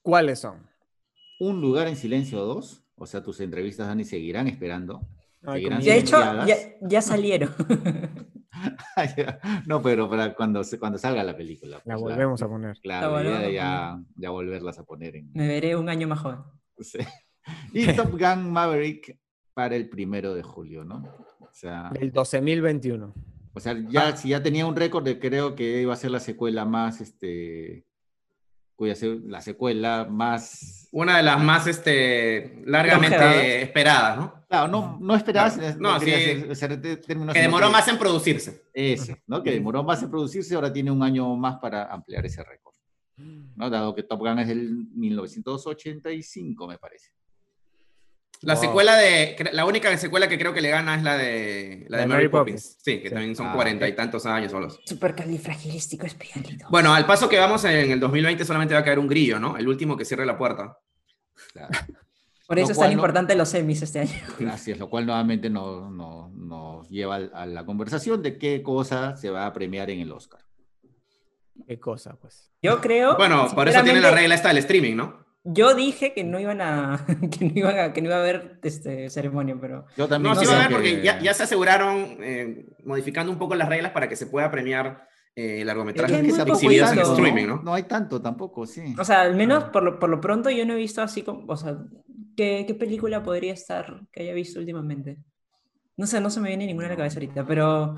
¿Cuáles 0.04 0.38
son? 0.38 0.58
Un 1.40 1.60
lugar 1.60 1.88
en 1.88 1.96
silencio 1.96 2.42
2, 2.42 2.84
o 2.98 3.06
sea, 3.08 3.24
tus 3.24 3.40
entrevistas, 3.40 3.88
Dani, 3.88 4.04
seguirán 4.04 4.48
esperando. 4.48 5.02
de 5.42 5.98
hecho, 5.98 6.18
ya, 6.88 7.02
salieron. 7.02 7.50
no, 9.66 9.82
pero 9.82 10.08
para 10.08 10.36
cuando, 10.36 10.62
cuando 10.80 11.00
salga 11.00 11.24
la 11.24 11.36
película. 11.36 11.78
la 11.84 11.96
pues, 11.96 12.00
volvemos 12.00 12.44
a 12.44 12.48
poner. 12.48 12.78
Claro, 12.80 13.24
ya, 13.52 14.00
ya, 14.16 14.30
volverlas 14.30 14.78
a 14.78 14.84
poner. 14.84 15.16
En... 15.16 15.32
Me 15.34 15.48
veré 15.48 15.76
un 15.76 15.90
año 15.90 16.08
más 16.08 16.20
joven. 16.20 16.40
Y 17.74 17.86
Top 17.94 18.12
Gun 18.12 18.52
Maverick 18.52 19.20
para 19.56 19.76
el 19.76 19.90
primero 19.90 20.36
de 20.36 20.44
julio, 20.44 20.84
¿no? 20.84 20.98
O 21.40 21.50
sea, 21.52 21.92
el 22.00 22.14
12.021. 22.14 23.14
O 23.54 23.60
sea, 23.60 23.74
ya, 23.90 24.10
ah. 24.10 24.18
si 24.18 24.30
ya 24.30 24.44
tenía 24.44 24.66
un 24.66 24.76
récord, 24.76 25.04
de, 25.04 25.18
creo 25.18 25.56
que 25.56 25.82
iba 25.82 25.94
a 25.94 25.98
ser 25.98 26.12
la 26.12 26.20
secuela 26.20 26.66
más, 26.66 27.00
este, 27.00 27.86
cuya 28.76 28.96
la 29.24 29.42
secuela 29.42 30.06
más... 30.10 30.90
Una 30.92 31.18
de 31.18 31.24
las 31.24 31.42
más, 31.42 31.66
este, 31.68 32.62
largamente 32.66 33.64
esperadas, 33.64 34.18
¿no? 34.18 34.46
Claro, 34.50 34.68
no, 34.68 34.98
no 35.02 35.16
esperadas, 35.16 35.80
no, 35.80 36.00
sí, 36.02 36.06
que 36.06 37.42
demoró 37.42 37.72
más 37.72 37.88
en 37.88 37.98
producirse. 37.98 38.66
Ese, 38.74 39.24
¿no? 39.26 39.42
Que 39.42 39.52
demoró 39.52 39.84
más 39.84 40.04
en 40.04 40.10
producirse, 40.10 40.54
ahora 40.56 40.72
tiene 40.72 40.92
un 40.92 41.02
año 41.02 41.34
más 41.38 41.58
para 41.60 41.86
ampliar 41.86 42.26
ese 42.26 42.44
récord. 42.44 42.76
¿no? 43.18 43.70
Dado 43.70 43.96
que 43.96 44.04
Top 44.04 44.20
Gun 44.20 44.40
es 44.40 44.50
del 44.50 44.88
1985, 44.94 46.68
me 46.68 46.78
parece. 46.78 47.15
La 48.46 48.56
secuela 48.56 48.96
de. 48.96 49.36
La 49.54 49.66
única 49.66 49.96
secuela 49.98 50.30
que 50.30 50.38
creo 50.38 50.54
que 50.54 50.62
le 50.62 50.70
gana 50.70 50.96
es 50.96 51.04
la 51.04 51.18
de, 51.18 51.86
la 51.90 51.98
de, 51.98 52.08
Mary, 52.08 52.30
Poppins. 52.30 52.78
Sí, 52.80 53.02
que 53.02 53.10
también 53.10 53.36
son 53.36 53.48
ah, 53.48 53.54
cuarenta 53.54 53.88
y 53.88 53.96
tantos 53.96 54.26
años 54.28 54.52
solos. 54.52 54.80
Supercalifragilístico 54.86 56.06
especialito. 56.06 56.68
Bueno, 56.70 56.94
al 56.94 57.06
paso 57.06 57.28
que 57.28 57.40
vamos 57.40 57.66
en 57.66 57.92
el 57.92 58.00
2020 58.00 58.46
solamente 58.46 58.76
va 58.76 58.82
a 58.82 58.84
caer 58.84 59.00
un 59.00 59.08
grillo, 59.08 59.40
¿no? 59.40 59.58
El 59.58 59.68
último 59.68 59.98
que 59.98 60.06
cierre 60.06 60.26
la 60.26 60.38
puerta. 60.38 60.78
Por 62.48 62.60
eso 62.60 62.74
es 62.74 62.78
tan 62.78 62.92
importante 62.92 63.36
los 63.36 63.50
semis 63.50 63.82
este 63.82 64.02
año. 64.02 64.22
Gracias, 64.40 64.78
lo 64.78 64.90
cual 64.90 65.08
nuevamente 65.08 65.50
nos 65.50 65.92
no, 65.92 66.84
lleva 66.90 67.16
a 67.16 67.46
la 67.48 67.66
conversación 67.66 68.22
de 68.22 68.38
qué 68.38 68.62
cosa 68.62 69.16
se 69.18 69.32
va 69.32 69.48
a 69.48 69.54
premiar 69.54 69.90
en 69.90 70.02
el 70.02 70.12
Oscar. 70.12 70.42
¿Qué 71.68 71.80
cosa, 71.80 72.16
pues? 72.22 72.52
Yo 72.62 72.80
creo. 72.82 73.18
Bueno, 73.18 73.48
por 73.56 73.68
eso 73.68 73.82
tiene 73.82 74.02
la 74.02 74.12
regla 74.12 74.36
esta 74.36 74.50
del 74.50 74.60
streaming, 74.60 74.96
¿no? 74.96 75.25
Yo 75.48 75.76
dije 75.76 76.14
que 76.14 76.24
no 76.24 76.40
iban 76.40 76.60
a 76.60 77.06
que 77.32 77.46
no 77.46 77.52
iba 77.54 77.84
a, 77.84 77.94
que 77.94 78.02
no 78.02 78.08
iba 78.08 78.18
a 78.18 78.20
haber 78.20 78.60
este, 78.64 79.10
ceremonia, 79.12 79.56
pero 79.62 79.86
yo 79.96 80.08
también 80.08 80.34
no, 80.34 80.40
sí 80.40 80.48
va 80.48 80.54
a 80.54 80.56
haber 80.58 80.72
porque 80.72 81.02
ya, 81.04 81.20
ya, 81.22 81.34
se 81.36 81.44
aseguraron 81.44 82.18
eh, 82.20 82.66
modificando 82.84 83.32
un 83.32 83.38
poco 83.38 83.54
las 83.54 83.70
reglas 83.70 83.92
para 83.92 84.10
que 84.10 84.16
se 84.16 84.26
pueda 84.26 84.50
premiar 84.50 85.08
eh, 85.36 85.64
largometrajes 85.64 86.22
que 86.22 86.32
se 86.32 86.42
exhibidos 86.42 86.92
en 86.94 87.00
streaming, 87.00 87.46
¿no? 87.46 87.62
No 87.62 87.74
hay 87.76 87.84
tanto 87.84 88.20
tampoco, 88.22 88.66
sí. 88.66 88.96
O 88.98 89.06
sea, 89.06 89.22
al 89.22 89.36
menos 89.36 89.66
por 89.66 89.84
lo, 89.84 90.00
por 90.00 90.10
lo 90.10 90.20
pronto 90.20 90.50
yo 90.50 90.66
no 90.66 90.74
he 90.74 90.78
visto 90.78 91.04
así 91.04 91.22
como, 91.22 91.46
o 91.48 91.58
sea, 91.58 91.78
¿qué, 92.36 92.64
¿qué 92.66 92.74
película 92.74 93.22
podría 93.22 93.54
estar 93.54 94.02
que 94.12 94.24
haya 94.24 94.34
visto 94.34 94.60
últimamente? 94.60 95.20
No 95.98 96.08
sé, 96.08 96.20
no 96.22 96.32
se 96.32 96.40
me 96.40 96.50
viene 96.50 96.66
ninguna 96.66 96.88
a 96.88 96.92
la 96.92 96.98
cabeza 96.98 97.18
ahorita, 97.18 97.46
pero 97.46 97.96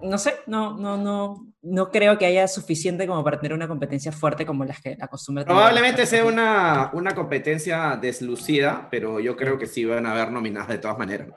no 0.00 0.18
sé, 0.18 0.34
no, 0.46 0.76
no, 0.78 0.96
no, 0.96 1.51
no 1.62 1.90
creo 1.90 2.18
que 2.18 2.26
haya 2.26 2.48
suficiente 2.48 3.06
como 3.06 3.22
para 3.22 3.38
tener 3.38 3.54
una 3.54 3.68
competencia 3.68 4.10
fuerte 4.10 4.44
como 4.44 4.64
las 4.64 4.80
que 4.80 4.96
acostumbra. 5.00 5.44
Probablemente 5.44 6.06
sea 6.06 6.24
una, 6.24 6.90
una 6.92 7.14
competencia 7.14 7.96
deslucida, 8.00 8.88
pero 8.90 9.20
yo 9.20 9.36
creo 9.36 9.58
que 9.58 9.66
sí 9.66 9.84
van 9.84 10.06
a 10.06 10.12
haber 10.12 10.32
nominadas 10.32 10.68
de 10.68 10.78
todas 10.78 10.98
maneras. 10.98 11.28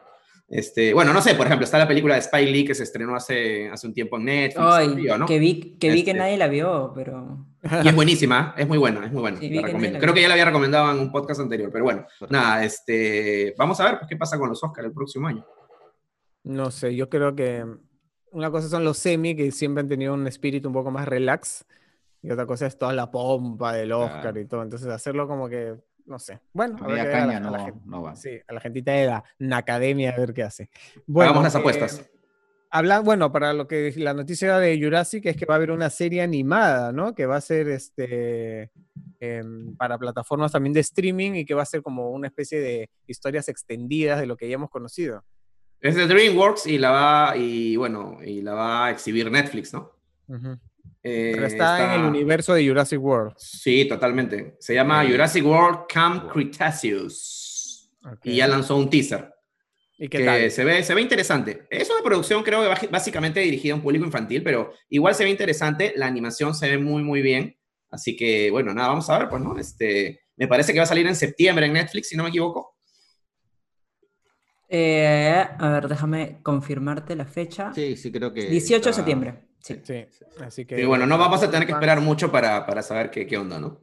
Este, 0.47 0.93
bueno, 0.93 1.11
no 1.11 1.21
sé, 1.21 1.33
por 1.33 1.47
ejemplo, 1.47 1.63
está 1.63 1.79
la 1.79 1.87
película 1.87 2.15
de 2.15 2.21
Spy 2.21 2.45
Lee 2.45 2.65
que 2.65 2.75
se 2.75 2.83
estrenó 2.83 3.15
hace, 3.15 3.67
hace 3.67 3.87
un 3.87 3.93
tiempo 3.93 4.17
en 4.17 4.25
Netflix. 4.25 4.65
Ay, 4.67 4.95
Que 5.27 5.39
vi 5.39 5.77
que, 5.79 5.89
vi 5.89 6.03
que 6.03 6.11
este 6.11 6.19
nadie 6.19 6.37
la 6.37 6.47
vio, 6.47 6.91
pero... 6.93 7.47
Y 7.83 7.87
es 7.87 7.95
buenísima, 7.95 8.53
es 8.57 8.67
muy 8.67 8.77
buena, 8.77 9.05
es 9.05 9.11
muy 9.11 9.21
buena. 9.21 9.39
Creo 9.39 10.13
que 10.13 10.21
ya 10.21 10.27
la 10.27 10.35
había 10.35 10.45
recomendado 10.45 10.91
en 10.91 10.99
un 10.99 11.11
podcast 11.11 11.41
anterior, 11.41 11.71
pero 11.71 11.83
bueno, 11.83 12.05
nada, 12.29 12.63
este, 12.63 13.55
vamos 13.57 13.79
a 13.79 13.85
ver 13.85 13.97
pues, 13.97 14.07
qué 14.09 14.17
pasa 14.17 14.37
con 14.37 14.49
los 14.49 14.63
Oscars 14.63 14.87
el 14.87 14.93
próximo 14.93 15.27
año. 15.27 15.45
No 16.43 16.69
sé, 16.69 16.95
yo 16.95 17.09
creo 17.09 17.35
que 17.35 17.65
una 18.35 18.51
cosa 18.51 18.67
son 18.67 18.83
los 18.83 18.97
semi, 18.97 19.33
que 19.33 19.49
siempre 19.51 19.81
han 19.81 19.87
tenido 19.87 20.13
un 20.13 20.27
espíritu 20.27 20.67
un 20.67 20.73
poco 20.73 20.91
más 20.91 21.07
relax, 21.07 21.65
y 22.21 22.29
otra 22.29 22.45
cosa 22.45 22.65
es 22.67 22.77
toda 22.77 22.91
la 22.91 23.09
pompa 23.09 23.73
del 23.73 23.93
Oscar 23.93 24.37
y 24.37 24.45
todo. 24.45 24.61
Entonces, 24.61 24.89
hacerlo 24.89 25.25
como 25.25 25.47
que, 25.47 25.75
no 26.05 26.19
sé. 26.19 26.41
Bueno, 26.51 26.77
a, 26.81 26.87
ver 26.87 27.11
caña, 27.11 27.39
no, 27.39 27.49
la, 27.49 27.73
no 27.85 28.01
va. 28.01 28.15
Sí, 28.17 28.37
a 28.45 28.53
la 28.53 28.59
gentita 28.59 28.91
de 28.91 29.05
la, 29.39 29.57
academia 29.57 30.11
a 30.11 30.19
ver 30.19 30.33
qué 30.33 30.43
hace. 30.43 30.69
Bueno, 31.07 31.31
Hagamos 31.31 31.43
las 31.45 31.55
apuestas. 31.55 31.99
Eh, 31.99 32.11
habla, 32.71 32.99
bueno, 32.99 33.31
para 33.31 33.53
lo 33.53 33.67
que 33.67 33.93
la 33.95 34.13
noticia 34.13 34.57
de 34.57 34.77
Jurassic 34.81 35.27
es 35.27 35.37
que 35.37 35.45
va 35.45 35.53
a 35.53 35.57
haber 35.57 35.71
una 35.71 35.89
serie 35.89 36.21
animada, 36.21 36.91
¿no? 36.91 37.15
Que 37.15 37.25
va 37.25 37.37
a 37.37 37.41
ser 37.41 37.69
este 37.69 38.69
em, 39.21 39.77
para 39.77 39.97
plataformas 39.97 40.51
también 40.51 40.73
de 40.73 40.81
streaming 40.81 41.35
y 41.35 41.45
que 41.45 41.53
va 41.53 41.61
a 41.61 41.65
ser 41.65 41.81
como 41.81 42.09
una 42.09 42.27
especie 42.27 42.59
de 42.59 42.89
historias 43.07 43.47
extendidas 43.47 44.19
de 44.19 44.25
lo 44.25 44.35
que 44.35 44.49
ya 44.49 44.55
hemos 44.55 44.69
conocido. 44.69 45.23
Es 45.85 45.93
de 45.93 46.07
DreamWorks 46.07 46.65
y 46.65 46.79
la 46.79 46.89
va, 46.89 47.37
y 47.37 47.75
bueno, 47.75 48.17
y 48.25 48.41
la 48.41 48.55
va 48.55 48.85
a 48.87 48.91
exhibir 48.91 49.29
Netflix, 49.29 49.71
¿no? 49.71 49.91
Eh, 51.03 51.33
Pero 51.35 51.45
está, 51.45 51.93
en 51.93 52.01
el 52.01 52.07
universo 52.07 52.55
de 52.55 52.67
Jurassic 52.67 52.99
World. 52.99 53.35
Sí, 53.37 53.85
totalmente. 53.87 54.55
Se 54.59 54.73
llama 54.73 55.05
Jurassic 55.07 55.45
World 55.45 55.81
Camp 55.87 56.31
Cretaceous. 56.31 57.91
Y 58.23 58.37
ya 58.37 58.47
lanzó 58.47 58.77
un 58.77 58.89
teaser. 58.89 59.31
¿Y 59.99 60.07
qué 60.07 60.25
tal? 60.25 60.49
Se 60.49 60.63
ve, 60.63 60.81
se 60.81 60.95
ve 60.95 61.01
interesante. 61.01 61.67
Es 61.69 61.87
una 61.91 62.01
producción, 62.03 62.41
creo 62.41 62.63
que 62.63 62.87
básicamente 62.87 63.41
dirigida 63.41 63.73
a 63.73 63.75
un 63.75 63.83
público 63.83 64.05
infantil, 64.05 64.41
pero 64.41 64.73
igual 64.89 65.13
se 65.13 65.23
ve 65.23 65.29
interesante. 65.29 65.93
La 65.95 66.07
animación 66.07 66.55
se 66.55 66.67
ve 66.67 66.79
muy, 66.79 67.03
muy 67.03 67.21
bien. 67.21 67.59
Así 67.91 68.15
que, 68.15 68.49
bueno, 68.49 68.73
nada, 68.73 68.87
vamos 68.87 69.07
a 69.11 69.19
ver, 69.19 69.29
pues, 69.29 69.43
¿no? 69.43 69.55
Este, 69.59 70.21
me 70.35 70.47
parece 70.47 70.73
que 70.73 70.79
va 70.79 70.85
a 70.85 70.87
salir 70.87 71.05
en 71.05 71.15
septiembre 71.15 71.67
en 71.67 71.73
Netflix, 71.73 72.09
si 72.09 72.17
no 72.17 72.23
me 72.23 72.29
equivoco. 72.29 72.74
Eh, 74.67 75.45
a 75.57 75.69
ver, 75.69 75.87
déjame 75.87 76.39
confirmarte 76.41 77.15
la 77.15 77.25
fecha. 77.25 77.73
Sí, 77.73 77.95
sí, 77.95 78.11
creo 78.11 78.33
que. 78.33 78.47
18 78.47 78.89
de 78.89 78.93
septiembre. 78.93 79.45
Sí. 79.59 79.79
sí. 79.83 80.05
Así 80.43 80.65
que. 80.65 80.79
Y 80.81 80.85
bueno, 80.85 81.05
no 81.05 81.17
vamos 81.17 81.41
a 81.43 81.49
tener 81.49 81.65
que 81.65 81.73
esperar 81.73 82.01
mucho 82.01 82.31
para, 82.31 82.65
para 82.65 82.81
saber 82.81 83.09
qué, 83.09 83.25
qué, 83.25 83.37
onda, 83.37 83.59
¿no? 83.59 83.79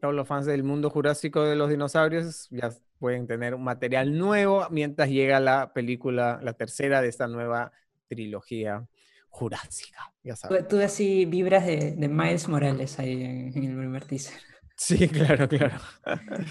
Todos 0.00 0.14
los 0.14 0.28
fans 0.28 0.46
del 0.46 0.62
mundo 0.62 0.90
jurásico 0.90 1.42
de 1.42 1.56
los 1.56 1.70
dinosaurios 1.70 2.48
ya 2.50 2.70
pueden 2.98 3.26
tener 3.26 3.54
un 3.54 3.64
material 3.64 4.16
nuevo 4.16 4.66
mientras 4.70 5.08
llega 5.08 5.40
la 5.40 5.72
película, 5.72 6.38
la 6.42 6.52
tercera 6.52 7.00
de 7.02 7.08
esta 7.08 7.28
nueva 7.28 7.72
trilogía 8.08 8.86
jurásica. 9.28 10.12
Ya 10.22 10.36
sabes. 10.36 10.68
Tú, 10.68 10.80
así 10.80 11.24
vibras 11.24 11.66
de, 11.66 11.94
de, 11.96 12.08
Miles 12.08 12.48
Morales 12.48 12.98
ahí 12.98 13.22
en, 13.22 13.52
en 13.56 13.64
el 13.64 13.76
primer 13.76 14.04
teaser. 14.04 14.34
Sí, 14.78 15.08
claro, 15.08 15.48
claro. 15.48 15.78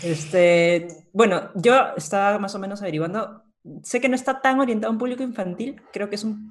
Este, 0.02 0.88
bueno, 1.14 1.52
yo 1.54 1.94
estaba 1.96 2.40
más 2.40 2.56
o 2.56 2.60
menos 2.60 2.82
averiguando 2.82 3.44
sé 3.84 4.00
que 4.00 4.10
no 4.10 4.16
está 4.16 4.42
tan 4.42 4.60
orientado 4.60 4.90
a 4.90 4.94
un 4.94 5.00
público 5.00 5.24
infantil, 5.24 5.82
creo 5.92 6.10
que 6.10 6.16
es 6.16 6.24
un 6.24 6.50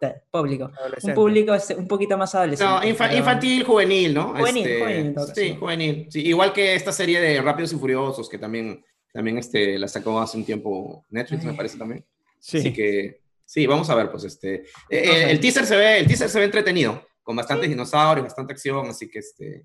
eh, 0.00 0.22
público, 0.30 0.72
un 1.02 1.14
público 1.14 1.54
este, 1.54 1.76
un 1.76 1.86
poquito 1.86 2.18
más 2.18 2.34
adolescente. 2.34 2.72
No, 2.72 3.16
infantil, 3.16 3.64
juvenil, 3.64 4.14
¿no? 4.14 4.34
Juvenil, 4.34 4.66
este, 4.66 4.80
juvenil. 4.80 5.14
sí, 5.34 5.56
juvenil. 5.58 6.08
igual 6.14 6.52
que 6.52 6.74
esta 6.74 6.92
serie 6.92 7.20
de 7.20 7.40
Rápidos 7.40 7.72
y 7.72 7.76
Furiosos, 7.76 8.28
que 8.28 8.38
también, 8.38 8.84
también 9.12 9.38
este, 9.38 9.78
la 9.78 9.86
sacó 9.86 10.20
hace 10.20 10.36
un 10.36 10.44
tiempo 10.44 11.04
Netflix, 11.10 11.44
me 11.44 11.54
parece 11.54 11.78
también. 11.78 12.04
Sí. 12.40 12.58
Así 12.58 12.72
que, 12.72 13.20
sí, 13.44 13.66
vamos 13.66 13.88
a 13.90 13.94
ver, 13.94 14.10
pues 14.10 14.24
este... 14.24 14.54
Eh, 14.54 14.64
eh, 14.90 15.30
el, 15.30 15.38
teaser 15.38 15.64
se 15.64 15.76
ve, 15.76 15.98
el 16.00 16.06
teaser 16.08 16.28
se 16.28 16.40
ve 16.40 16.46
entretenido, 16.46 17.06
con 17.22 17.36
bastantes 17.36 17.68
dinosaurios, 17.68 18.26
bastante 18.26 18.52
acción, 18.52 18.88
así 18.88 19.08
que 19.08 19.20
este... 19.20 19.64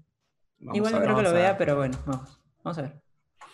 Igual 0.73 0.93
no 0.93 1.01
creo 1.01 1.15
que 1.15 1.23
lo 1.23 1.33
vea, 1.33 1.57
pero 1.57 1.75
bueno, 1.75 1.97
vamos, 2.05 2.39
vamos 2.63 2.77
a 2.77 2.81
ver. 2.83 3.01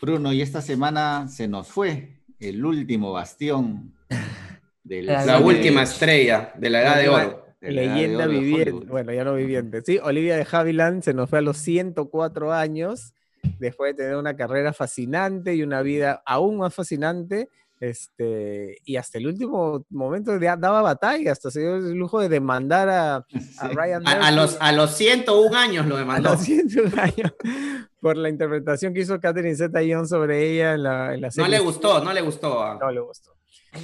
Bruno, 0.01 0.33
y 0.33 0.41
esta 0.41 0.61
semana 0.61 1.29
se 1.29 1.47
nos 1.47 1.69
fue 1.69 2.22
el 2.43 2.63
último 2.65 3.11
bastión. 3.11 3.93
De 4.83 5.01
la, 5.01 5.39
última 5.39 5.83
estrella 5.83 6.51
de 6.57 6.69
la 6.69 6.81
edad 6.81 6.97
de 6.97 7.07
oro. 7.07 7.45
leyenda 7.61 8.27
viviente, 8.27 8.85
bueno, 8.85 9.13
ya 9.13 9.23
no 9.23 9.33
viviente. 9.33 9.81
Sí, 9.81 9.97
Olivia 10.03 10.35
de 10.35 10.45
Havilland 10.51 11.03
se 11.03 11.13
nos 11.13 11.29
fue 11.29 11.39
a 11.39 11.41
los 11.41 11.57
104 11.59 12.51
años, 12.51 13.13
después 13.59 13.95
de 13.95 14.03
tener 14.03 14.17
una 14.17 14.35
carrera 14.35 14.73
fascinante 14.73 15.55
y 15.55 15.63
una 15.63 15.81
vida 15.83 16.21
aún 16.25 16.57
más 16.57 16.75
fascinante. 16.75 17.47
Este, 17.83 18.77
y 18.85 18.95
hasta 18.95 19.17
el 19.17 19.27
último 19.27 19.85
momento 19.89 20.39
daba 20.39 20.81
batalla, 20.81 21.33
hasta 21.33 21.51
se 21.51 21.59
dio 21.59 21.75
el 21.75 21.95
lujo 21.95 22.21
de 22.21 22.29
demandar 22.29 22.87
a, 22.87 23.25
Ryan 23.73 24.07
a, 24.07 24.31
los, 24.31 24.55
a 24.61 24.71
los 24.71 24.91
101 24.91 25.53
años 25.53 25.85
lo 25.85 25.97
demandó. 25.97 26.29
A 26.29 26.31
los 26.35 26.43
101 26.43 27.01
años 27.01 27.33
por 27.99 28.15
la 28.15 28.29
interpretación 28.29 28.93
que 28.93 29.01
hizo 29.01 29.19
Catherine 29.19 29.57
Zeta-Jones 29.57 30.07
sobre 30.07 30.49
ella 30.49 30.75
en 30.75 30.83
la, 30.83 31.13
en 31.13 31.19
la, 31.19 31.29
serie. 31.29 31.49
No 31.49 31.57
le 31.57 31.59
gustó, 31.59 32.01
no 32.01 32.13
le 32.13 32.21
gustó. 32.21 32.73
No 32.79 32.89
le 32.89 33.01
gustó. 33.01 33.35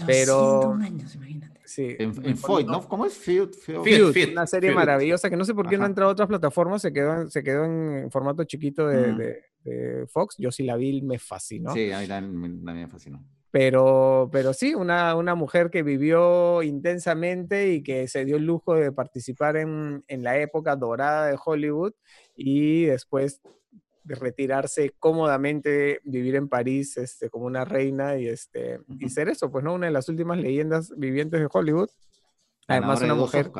Pero... 0.05 0.75
años, 0.75 1.15
imagínate. 1.15 1.59
Sí, 1.65 1.97
en, 1.99 2.13
en 2.25 2.37
¿no? 2.67 2.87
¿Cómo 2.87 3.05
es 3.05 3.17
Feud? 3.17 3.49
Feud, 3.53 4.15
una 4.31 4.47
serie 4.47 4.71
maravillosa 4.71 5.29
que 5.29 5.35
no 5.35 5.43
sé 5.43 5.53
por 5.53 5.67
qué 5.67 5.77
no 5.77 5.83
ha 5.83 5.87
entrado 5.87 6.09
a 6.09 6.13
otras 6.13 6.29
plataformas, 6.29 6.81
se 6.81 6.93
quedó, 6.93 7.21
en, 7.21 7.29
se 7.29 7.43
quedó 7.43 7.65
en 7.65 8.09
formato 8.09 8.45
chiquito 8.45 8.87
de, 8.87 9.41
de, 9.65 10.07
Fox. 10.07 10.35
Yo 10.37 10.51
sí 10.51 10.63
la 10.63 10.77
vi, 10.77 11.01
me 11.01 11.19
fascinó. 11.19 11.73
Sí, 11.73 11.91
a 11.91 11.99
mí 11.99 12.07
también 12.07 12.61
me 12.63 12.87
fascinó. 12.87 13.21
Pero, 13.51 14.29
pero 14.31 14.53
sí, 14.53 14.75
una, 14.75 15.15
una 15.15 15.33
mujer 15.33 15.71
que 15.71 15.81
vivió 15.81 16.61
intensamente 16.61 17.73
y 17.73 17.81
que 17.81 18.07
se 18.07 18.23
dio 18.23 18.37
el 18.37 18.45
lujo 18.45 18.75
de 18.75 18.91
participar 18.91 19.57
en, 19.57 20.03
en 20.07 20.23
la 20.23 20.37
época 20.37 20.75
dorada 20.75 21.27
de 21.27 21.37
Hollywood 21.43 21.93
y 22.35 22.85
después 22.85 23.41
de 24.03 24.15
retirarse 24.15 24.93
cómodamente, 24.99 25.99
vivir 26.03 26.35
en 26.35 26.49
París 26.49 26.97
este, 26.97 27.29
como 27.29 27.45
una 27.45 27.65
reina 27.65 28.17
y, 28.17 28.27
este, 28.27 28.79
y 28.99 29.09
ser 29.09 29.29
eso, 29.29 29.51
pues 29.51 29.63
no, 29.63 29.73
una 29.73 29.87
de 29.87 29.93
las 29.93 30.09
últimas 30.09 30.37
leyendas 30.37 30.91
vivientes 30.97 31.39
de 31.39 31.47
Hollywood. 31.51 31.89
Además, 32.67 33.01
una 33.01 33.15
mujer 33.15 33.51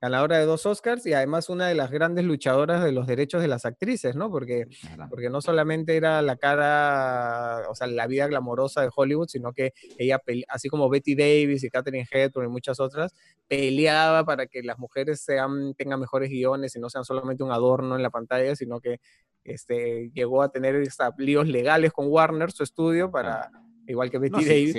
ganadora 0.00 0.38
de 0.38 0.44
dos 0.44 0.64
Oscars 0.64 1.04
y 1.06 1.12
además 1.12 1.48
una 1.48 1.66
de 1.66 1.74
las 1.74 1.90
grandes 1.90 2.24
luchadoras 2.24 2.84
de 2.84 2.92
los 2.92 3.06
derechos 3.06 3.42
de 3.42 3.48
las 3.48 3.64
actrices, 3.64 4.14
¿no? 4.14 4.30
Porque, 4.30 4.66
porque 5.10 5.28
no 5.28 5.40
solamente 5.40 5.96
era 5.96 6.22
la 6.22 6.36
cara, 6.36 7.68
o 7.68 7.74
sea, 7.74 7.88
la 7.88 8.06
vida 8.06 8.28
glamorosa 8.28 8.82
de 8.82 8.90
Hollywood, 8.94 9.28
sino 9.28 9.52
que 9.52 9.72
ella, 9.98 10.20
así 10.48 10.68
como 10.68 10.88
Betty 10.88 11.16
Davis 11.16 11.64
y 11.64 11.70
Katherine 11.70 12.06
Hepburn 12.08 12.48
y 12.48 12.50
muchas 12.50 12.78
otras, 12.78 13.12
peleaba 13.48 14.24
para 14.24 14.46
que 14.46 14.62
las 14.62 14.78
mujeres 14.78 15.20
sean, 15.20 15.74
tengan 15.74 15.98
mejores 15.98 16.30
guiones 16.30 16.76
y 16.76 16.80
no 16.80 16.90
sean 16.90 17.04
solamente 17.04 17.42
un 17.42 17.50
adorno 17.50 17.96
en 17.96 18.02
la 18.02 18.10
pantalla, 18.10 18.54
sino 18.54 18.80
que 18.80 19.00
este, 19.42 20.10
llegó 20.14 20.42
a 20.42 20.50
tener 20.50 20.80
líos 21.16 21.48
legales 21.48 21.92
con 21.92 22.06
Warner, 22.08 22.52
su 22.52 22.62
estudio, 22.62 23.10
para, 23.10 23.50
igual 23.86 24.10
que 24.10 24.18
Betty 24.18 24.44
Davis. 24.44 24.76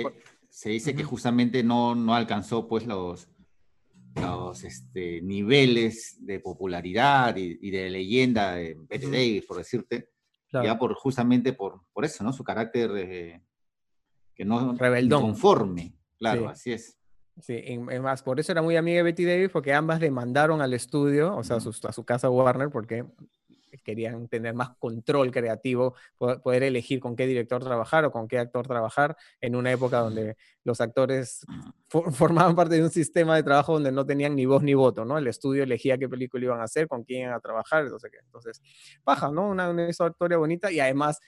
Se, 0.48 0.70
dice 0.70 0.94
que 0.94 1.04
justamente 1.04 1.62
no, 1.62 1.94
no 1.94 2.14
alcanzó 2.14 2.66
pues 2.66 2.86
los 2.86 3.28
los 4.14 4.64
este, 4.64 5.20
niveles 5.22 6.16
de 6.20 6.40
popularidad 6.40 7.36
y, 7.36 7.70
de 7.70 7.90
leyenda 7.90 8.56
de 8.56 8.76
Betty 8.88 9.06
Davis, 9.06 9.46
por 9.46 9.58
decirte, 9.58 10.10
ya 10.52 10.78
por 10.78 10.94
justamente 10.94 11.52
por, 11.52 11.82
por 11.92 12.04
eso, 12.04 12.24
¿no? 12.24 12.32
Su 12.32 12.42
carácter 12.42 12.90
eh, 12.96 13.42
que 14.34 14.44
no 14.44 14.74
Rebeldón. 14.74 15.22
conforme, 15.22 15.94
claro, 16.18 16.48
así 16.48 16.72
es. 16.72 16.96
Sí, 17.40 17.78
más, 17.78 18.22
por 18.22 18.38
eso 18.38 18.52
era 18.52 18.60
muy 18.60 18.76
amiga 18.76 18.98
de 18.98 19.02
Betty 19.04 19.24
Davis, 19.24 19.50
porque 19.50 19.72
ambas 19.72 20.00
demandaron 20.00 20.60
al 20.60 20.74
estudio, 20.74 21.36
o 21.36 21.44
sea, 21.44 21.56
a 21.56 21.92
su 21.92 22.04
casa 22.04 22.28
Warner, 22.28 22.68
porque 22.70 23.04
querían 23.78 24.28
tener 24.28 24.54
más 24.54 24.70
control 24.78 25.30
creativo, 25.30 25.94
poder 26.18 26.62
elegir 26.62 27.00
con 27.00 27.16
qué 27.16 27.26
director 27.26 27.62
trabajar 27.62 28.04
o 28.04 28.10
con 28.10 28.28
qué 28.28 28.38
actor 28.38 28.66
trabajar 28.66 29.16
en 29.40 29.56
una 29.56 29.72
época 29.72 29.98
donde 29.98 30.36
los 30.64 30.80
actores 30.80 31.44
formaban 31.88 32.54
parte 32.54 32.76
de 32.76 32.82
un 32.82 32.90
sistema 32.90 33.36
de 33.36 33.42
trabajo 33.42 33.74
donde 33.74 33.92
no 33.92 34.04
tenían 34.06 34.36
ni 34.36 34.46
voz 34.46 34.62
ni 34.62 34.74
voto, 34.74 35.04
¿no? 35.04 35.18
El 35.18 35.26
estudio 35.26 35.64
elegía 35.64 35.98
qué 35.98 36.08
película 36.08 36.44
iban 36.44 36.60
a 36.60 36.64
hacer, 36.64 36.88
con 36.88 37.04
quién 37.04 37.22
iban 37.22 37.34
a 37.34 37.40
trabajar, 37.40 37.84
entonces, 37.84 38.10
entonces 38.24 38.62
baja, 39.04 39.30
¿no? 39.30 39.48
Una, 39.48 39.70
una 39.70 39.88
historia 39.88 40.38
bonita 40.38 40.70
y 40.70 40.80
además 40.80 41.20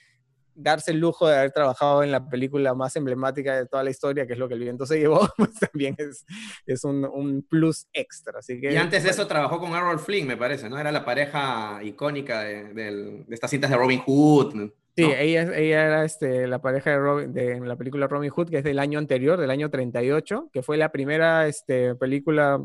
darse 0.55 0.91
el 0.91 0.99
lujo 0.99 1.27
de 1.27 1.37
haber 1.37 1.51
trabajado 1.51 2.03
en 2.03 2.11
la 2.11 2.27
película 2.27 2.73
más 2.73 2.95
emblemática 2.95 3.55
de 3.55 3.65
toda 3.65 3.83
la 3.83 3.89
historia, 3.89 4.25
que 4.27 4.33
es 4.33 4.39
lo 4.39 4.47
que 4.47 4.53
el 4.55 4.59
viento 4.59 4.85
se 4.85 4.99
llevó, 4.99 5.27
pues 5.37 5.53
también 5.53 5.95
es, 5.97 6.25
es 6.65 6.83
un, 6.83 7.05
un, 7.05 7.43
plus 7.43 7.87
extra. 7.93 8.39
Así 8.39 8.59
que, 8.59 8.73
y 8.73 8.77
antes 8.77 9.03
de 9.03 9.09
eso 9.09 9.27
trabajó 9.27 9.59
con 9.59 9.73
Errol 9.73 9.99
Flynn, 9.99 10.27
me 10.27 10.37
parece, 10.37 10.69
¿no? 10.69 10.77
Era 10.77 10.91
la 10.91 11.05
pareja 11.05 11.79
icónica 11.83 12.41
de, 12.41 12.73
de, 12.73 13.25
estas 13.29 13.51
cintas 13.51 13.69
de 13.69 13.77
Robin 13.77 14.01
Hood. 14.05 14.71
Sí, 14.95 15.03
ella, 15.03 15.55
ella 15.55 15.85
era 15.85 16.05
este, 16.05 16.45
la 16.47 16.61
pareja 16.61 16.91
de, 16.91 16.97
Robin, 16.97 17.33
de 17.33 17.59
la 17.59 17.75
película 17.75 18.07
Robin 18.07 18.29
Hood, 18.29 18.49
que 18.49 18.59
es 18.59 18.63
del 18.63 18.77
año 18.77 18.99
anterior, 18.99 19.39
del 19.39 19.49
año 19.49 19.71
38, 19.71 20.49
que 20.53 20.61
fue 20.61 20.77
la 20.77 20.91
primera 20.91 21.47
este, 21.47 21.95
película 21.95 22.61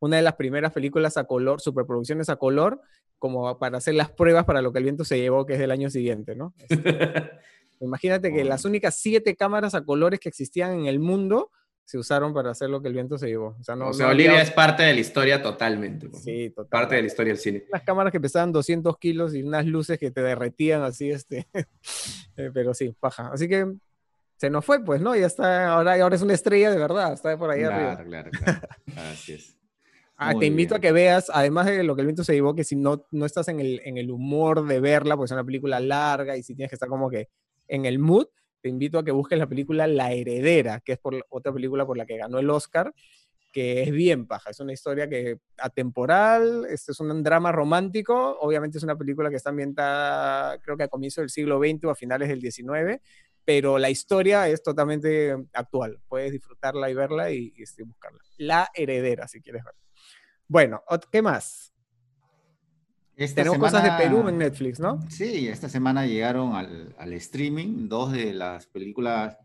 una 0.00 0.16
de 0.16 0.22
las 0.22 0.34
primeras 0.34 0.72
películas 0.72 1.16
a 1.16 1.24
color, 1.24 1.60
superproducciones 1.60 2.28
a 2.30 2.36
color, 2.36 2.80
como 3.20 3.56
para 3.58 3.78
hacer 3.78 3.94
las 3.94 4.10
pruebas 4.10 4.44
para 4.44 4.62
lo 4.62 4.72
que 4.72 4.78
el 4.78 4.84
viento 4.84 5.04
se 5.04 5.18
llevó, 5.20 5.46
que 5.46 5.52
es 5.52 5.60
del 5.60 5.70
año 5.70 5.88
siguiente, 5.90 6.34
¿no? 6.34 6.52
Este, 7.80 7.86
imagínate 7.86 8.32
que 8.32 8.44
las 8.44 8.66
únicas 8.66 8.96
siete 8.96 9.36
cámaras 9.36 9.74
a 9.74 9.84
colores 9.84 10.20
que 10.20 10.28
existían 10.28 10.72
en 10.72 10.86
el 10.86 10.98
mundo 10.98 11.50
se 11.84 11.98
usaron 11.98 12.34
para 12.34 12.50
hacer 12.50 12.68
lo 12.68 12.82
que 12.82 12.88
el 12.88 12.94
viento 12.94 13.16
se 13.18 13.26
llevó. 13.28 13.56
O 13.58 13.64
sea, 13.64 13.74
no, 13.74 13.88
Olivia 13.88 14.42
es 14.42 14.50
parte 14.50 14.82
de 14.82 14.94
la 14.94 15.00
historia 15.00 15.42
totalmente. 15.42 16.08
Sí, 16.12 16.50
totalmente. 16.50 16.70
Parte 16.70 16.94
de 16.96 17.00
la 17.02 17.06
historia 17.06 17.32
del 17.32 17.40
cine. 17.40 17.64
Las 17.72 17.82
cámaras 17.82 18.12
que 18.12 18.20
pesaban 18.20 18.52
200 18.52 18.98
kilos 18.98 19.34
y 19.34 19.42
unas 19.42 19.64
luces 19.66 19.98
que 19.98 20.10
te 20.10 20.22
derretían 20.22 20.82
así, 20.82 21.10
este. 21.10 21.46
Eh, 22.36 22.50
pero 22.54 22.72
sí, 22.72 22.94
paja. 22.98 23.30
Así 23.32 23.48
que 23.48 23.70
se 24.36 24.48
nos 24.48 24.64
fue, 24.64 24.82
pues, 24.82 25.02
¿no? 25.02 25.14
Ya 25.14 25.26
está, 25.26 25.68
ahora, 25.68 26.00
ahora 26.00 26.16
es 26.16 26.22
una 26.22 26.32
estrella 26.32 26.70
de 26.70 26.78
verdad, 26.78 27.12
está 27.12 27.36
por 27.36 27.50
ahí 27.50 27.62
arriba. 27.62 27.96
Claro, 27.96 28.08
claro, 28.08 28.30
claro. 28.30 28.60
Así 29.10 29.32
es. 29.32 29.59
Ah, 30.22 30.34
te 30.38 30.44
invito 30.44 30.74
a 30.74 30.80
que 30.80 30.92
veas, 30.92 31.30
además 31.32 31.64
de 31.64 31.82
lo 31.82 31.96
que 31.96 32.02
el 32.02 32.06
viento 32.06 32.24
se 32.24 32.34
llevó, 32.34 32.54
que 32.54 32.62
si 32.62 32.76
no, 32.76 33.06
no 33.10 33.24
estás 33.24 33.48
en 33.48 33.58
el, 33.58 33.80
en 33.86 33.96
el 33.96 34.10
humor 34.10 34.66
de 34.66 34.78
verla, 34.78 35.16
pues 35.16 35.30
es 35.30 35.32
una 35.32 35.44
película 35.44 35.80
larga 35.80 36.36
y 36.36 36.42
si 36.42 36.54
tienes 36.54 36.68
que 36.68 36.74
estar 36.76 36.90
como 36.90 37.08
que 37.08 37.30
en 37.68 37.86
el 37.86 37.98
mood, 37.98 38.26
te 38.60 38.68
invito 38.68 38.98
a 38.98 39.04
que 39.04 39.12
busques 39.12 39.38
la 39.38 39.48
película 39.48 39.86
La 39.86 40.12
Heredera, 40.12 40.80
que 40.80 40.92
es 40.92 40.98
por, 40.98 41.24
otra 41.30 41.54
película 41.54 41.86
por 41.86 41.96
la 41.96 42.04
que 42.04 42.18
ganó 42.18 42.38
el 42.38 42.50
Oscar, 42.50 42.92
que 43.50 43.82
es 43.82 43.90
bien 43.92 44.26
paja. 44.26 44.50
Es 44.50 44.60
una 44.60 44.74
historia 44.74 45.08
que 45.08 45.38
atemporal, 45.56 46.66
este 46.68 46.92
es 46.92 47.00
un 47.00 47.22
drama 47.22 47.50
romántico, 47.50 48.38
obviamente 48.40 48.76
es 48.76 48.84
una 48.84 48.98
película 48.98 49.30
que 49.30 49.36
está 49.36 49.48
ambientada, 49.48 50.58
creo 50.58 50.76
que 50.76 50.82
a 50.82 50.88
comienzos 50.88 51.22
del 51.22 51.30
siglo 51.30 51.58
XX 51.58 51.84
o 51.84 51.90
a 51.92 51.94
finales 51.94 52.28
del 52.28 52.42
XIX, 52.42 53.00
pero 53.42 53.78
la 53.78 53.88
historia 53.88 54.46
es 54.50 54.62
totalmente 54.62 55.34
actual. 55.54 55.98
Puedes 56.08 56.30
disfrutarla 56.30 56.90
y 56.90 56.94
verla 56.94 57.30
y, 57.30 57.54
y 57.56 57.62
este, 57.62 57.84
buscarla. 57.84 58.20
La 58.36 58.68
Heredera, 58.74 59.26
si 59.26 59.40
quieres 59.40 59.64
verla. 59.64 59.80
Bueno, 60.50 60.82
¿qué 61.12 61.22
más? 61.22 61.72
Tenemos 63.14 63.56
cosas 63.56 63.84
de 63.84 63.92
Perú 63.92 64.28
en 64.28 64.36
Netflix, 64.36 64.80
¿no? 64.80 65.00
Sí, 65.08 65.46
esta 65.46 65.68
semana 65.68 66.06
llegaron 66.06 66.54
al, 66.56 67.12
streaming 67.12 67.88
dos 67.88 68.10
de 68.10 68.34
las 68.34 68.66
películas 68.66 69.38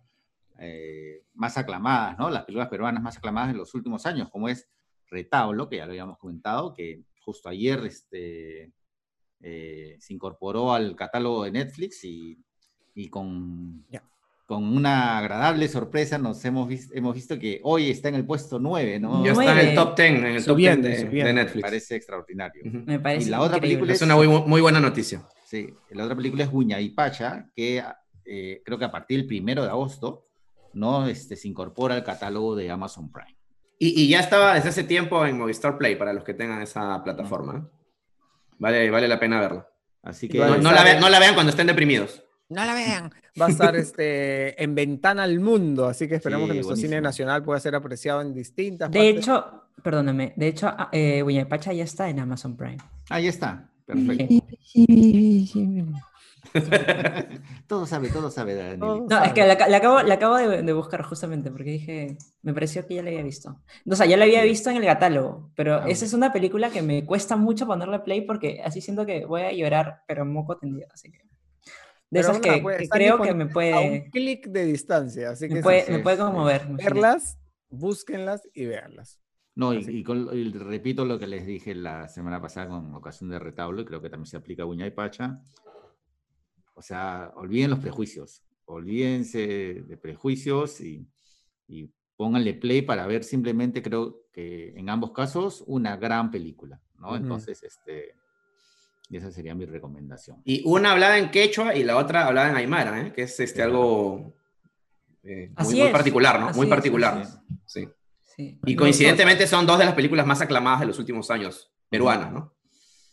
eh, 0.57 1.21
más 1.35 1.59
aclamadas, 1.59 2.17
¿no? 2.17 2.31
Las 2.31 2.45
películas 2.45 2.69
peruanas 2.69 3.03
más 3.03 3.17
aclamadas 3.17 3.51
en 3.51 3.57
los 3.57 3.75
últimos 3.75 4.07
años, 4.07 4.31
como 4.31 4.49
es 4.49 4.67
Retablo, 5.05 5.69
que 5.69 5.77
ya 5.77 5.85
lo 5.85 5.91
habíamos 5.91 6.17
comentado, 6.17 6.73
que 6.73 7.03
justo 7.21 7.49
ayer 7.49 7.85
este, 7.85 8.73
eh, 9.41 9.97
se 9.99 10.11
incorporó 10.11 10.73
al 10.73 10.95
catálogo 10.95 11.43
de 11.43 11.51
Netflix 11.51 12.03
y, 12.03 12.43
con 13.11 13.85
con 14.45 14.63
una 14.63 15.17
agradable 15.17 15.67
sorpresa 15.67 16.17
nos 16.17 16.43
hemos, 16.45 16.67
visto, 16.67 16.93
hemos 16.95 17.15
visto 17.15 17.39
que 17.39 17.59
hoy 17.63 17.89
está 17.89 18.09
en 18.09 18.15
el 18.15 18.25
puesto 18.25 18.59
9, 18.59 18.99
¿no? 18.99 19.25
Ya 19.25 19.31
está 19.31 19.59
en 19.59 19.69
el 19.69 19.75
top 19.75 19.97
10, 19.97 20.09
en 20.09 20.25
el 20.25 20.45
top 20.45 20.57
10 20.57 20.81
de, 20.81 21.33
Netflix. 21.33 21.55
Me 21.55 21.61
parece 21.61 21.95
extraordinario. 21.95 22.61
Me 22.63 22.99
parece 22.99 23.27
y 23.27 23.31
la 23.31 23.41
otra 23.41 23.59
película 23.59 23.93
es, 23.93 24.01
una 24.03 24.15
muy, 24.15 24.61
buena 24.61 24.79
noticia. 24.79 25.27
Sí, 25.45 25.73
la 25.89 26.03
otra 26.03 26.15
película 26.15 26.43
es 26.43 26.51
Guña 26.51 26.79
y 26.79 26.89
Pacha, 26.89 27.49
que 27.55 27.83
eh, 28.23 28.61
creo 28.63 28.77
que 28.77 28.85
a 28.85 28.91
partir 28.91 29.17
del 29.17 29.27
primero 29.27 29.63
de 29.63 29.69
agosto 29.69 30.27
¿no? 30.73 31.07
este, 31.07 31.35
se 31.35 31.47
incorpora 31.47 31.95
al 31.95 32.03
catálogo 32.03 32.55
de 32.55 32.69
Amazon 32.69 33.11
Prime. 33.11 33.35
Y, 33.79 34.07
ya 34.07 34.19
estaba 34.19 34.53
desde 34.53 34.69
hace 34.69 34.83
tiempo 34.83 35.25
en 35.25 35.37
Movistar 35.37 35.77
Play 35.77 35.95
para 35.95 36.13
los 36.13 36.23
que 36.23 36.33
tengan 36.33 36.61
esa 36.61 37.03
plataforma. 37.03 37.67
Vale, 38.57 38.89
vale 38.89 39.07
la 39.07 39.19
pena 39.19 39.39
verla. 39.39 39.67
Así 40.01 40.29
que 40.29 40.37
no, 40.37 40.71
la, 40.71 40.99
no 40.99 41.09
la 41.09 41.19
vean 41.19 41.33
cuando 41.33 41.49
estén 41.49 41.67
deprimidos. 41.67 42.23
No 42.47 42.63
la 42.63 42.73
vean. 42.73 43.11
Va 43.39 43.47
a 43.47 43.49
estar 43.49 43.75
este, 43.75 44.61
en 44.61 44.75
ventana 44.75 45.23
al 45.23 45.39
mundo, 45.39 45.87
así 45.87 46.07
que 46.07 46.15
esperamos 46.15 46.47
que 46.47 46.55
nuestro 46.55 46.75
cine 46.75 47.01
nacional 47.01 47.43
pueda 47.43 47.59
ser 47.59 47.75
apreciado 47.75 48.21
en 48.21 48.33
distintas 48.33 48.91
De 48.91 49.09
hecho, 49.09 49.63
perdóname, 49.83 50.33
de 50.35 50.47
hecho, 50.47 50.73
eh, 50.91 51.45
Pacha 51.49 51.73
ya 51.73 51.83
está 51.83 52.09
en 52.09 52.19
Amazon 52.19 52.55
Prime. 52.55 52.77
Ahí 53.09 53.27
está, 53.27 53.69
perfecto. 53.85 54.45
todo 57.67 57.85
sabe, 57.85 58.09
todo 58.09 58.29
sabe. 58.31 58.77
No, 58.77 59.05
es 59.23 59.33
que 59.33 59.45
la, 59.45 59.53
acabo, 59.53 60.01
la 60.01 60.13
acabo 60.13 60.37
de, 60.37 60.73
buscar 60.73 61.03
justamente 61.03 61.51
porque 61.51 61.71
dije, 61.71 62.17
me 62.41 62.53
pareció 62.53 62.85
que 62.87 62.95
ya 62.95 63.03
la 63.03 63.09
había 63.09 63.23
visto. 63.23 63.61
O 63.89 63.95
sea, 63.95 64.05
ya 64.05 64.17
la 64.17 64.25
había 64.25 64.43
visto 64.43 64.69
en 64.69 64.77
el 64.77 64.85
catálogo, 64.85 65.51
pero 65.55 65.75
ah, 65.75 65.85
esa 65.87 66.05
es 66.05 66.13
una 66.13 66.31
película 66.31 66.69
que 66.69 66.81
me 66.81 67.05
cuesta 67.05 67.35
mucho 67.35 67.65
ponerle 67.65 67.99
play 67.99 68.21
porque 68.21 68.61
así 68.63 68.81
siento 68.81 69.05
que 69.05 69.25
voy 69.25 69.41
a 69.41 69.51
llorar, 69.51 70.03
pero 70.07 70.25
moco 70.25 70.57
tendido, 70.57 70.87
así 70.93 71.11
que... 71.11 71.19
De 72.09 72.19
esas 72.19 72.39
que, 72.39 72.63
creo 72.89 73.21
que 73.21 73.33
me 73.33 73.47
puede... 73.47 73.73
A 73.73 73.79
un 73.79 74.09
clic 74.09 74.47
de 74.47 74.65
distancia, 74.65 75.31
así 75.31 75.47
que... 75.47 75.55
Me 75.55 75.61
puede, 75.61 75.89
me 75.89 75.99
puede 75.99 76.17
conmover. 76.17 76.67
Verlas, 76.69 77.37
búsquenlas 77.69 78.47
y 78.53 78.65
veanlas. 78.65 79.19
No, 79.55 79.73
y, 79.73 80.03
repito 80.51 81.05
lo 81.05 81.17
que 81.17 81.27
les 81.27 81.45
dije 81.45 81.73
la 81.73 82.09
semana 82.09 82.41
pasada 82.41 82.67
con 82.67 82.93
ocasión 82.93 83.29
de 83.29 83.39
retablo, 83.39 83.81
y 83.81 83.85
creo 83.85 84.01
que 84.01 84.09
también 84.09 84.27
se 84.27 84.37
aplica 84.37 84.63
a 84.63 84.65
Uña 84.65 84.85
y 84.85 84.91
Pacha. 84.91 85.41
O 86.73 86.81
sea, 86.81 87.31
olviden 87.35 87.69
los 87.69 87.79
prejuicios, 87.79 88.43
olvídense 88.65 89.83
de 89.87 89.97
prejuicios 89.97 90.81
y, 90.81 91.07
y 91.67 91.89
pónganle 92.17 92.53
play 92.53 92.81
para 92.81 93.07
ver 93.07 93.23
simplemente, 93.23 93.81
creo 93.81 94.25
que 94.33 94.73
en 94.77 94.89
ambos 94.89 95.13
casos, 95.13 95.63
una 95.67 95.95
gran 95.95 96.31
película, 96.31 96.81
¿no? 96.99 97.15
Entonces, 97.15 97.63
este, 97.63 98.13
y 99.09 99.17
esa 99.17 99.31
sería 99.31 99.53
mi 99.53 99.65
recomendación. 99.65 100.41
Y 100.43 100.63
una 100.65 100.91
hablada 100.91 101.17
en 101.17 101.31
quechua 101.31 101.75
y 101.75 101.83
la 101.83 101.97
otra 101.97 102.25
hablada 102.27 102.49
en 102.49 102.55
aymara, 102.55 103.01
¿eh? 103.01 103.13
que 103.13 103.23
es 103.23 103.39
este, 103.39 103.61
algo 103.61 104.35
eh, 105.23 105.51
muy, 105.57 105.89
particular, 105.91 106.39
¿no? 106.39 106.51
muy 106.51 106.67
particular. 106.67 107.25
Sí. 107.65 107.87
Y 108.37 108.75
coincidentemente 108.75 109.47
son 109.47 109.65
dos 109.65 109.79
de 109.79 109.85
las 109.85 109.93
películas 109.93 110.25
más 110.25 110.41
aclamadas 110.41 110.81
de 110.81 110.87
los 110.87 110.99
últimos 110.99 111.31
años, 111.31 111.71
peruanas, 111.89 112.33
¿no? 112.33 112.53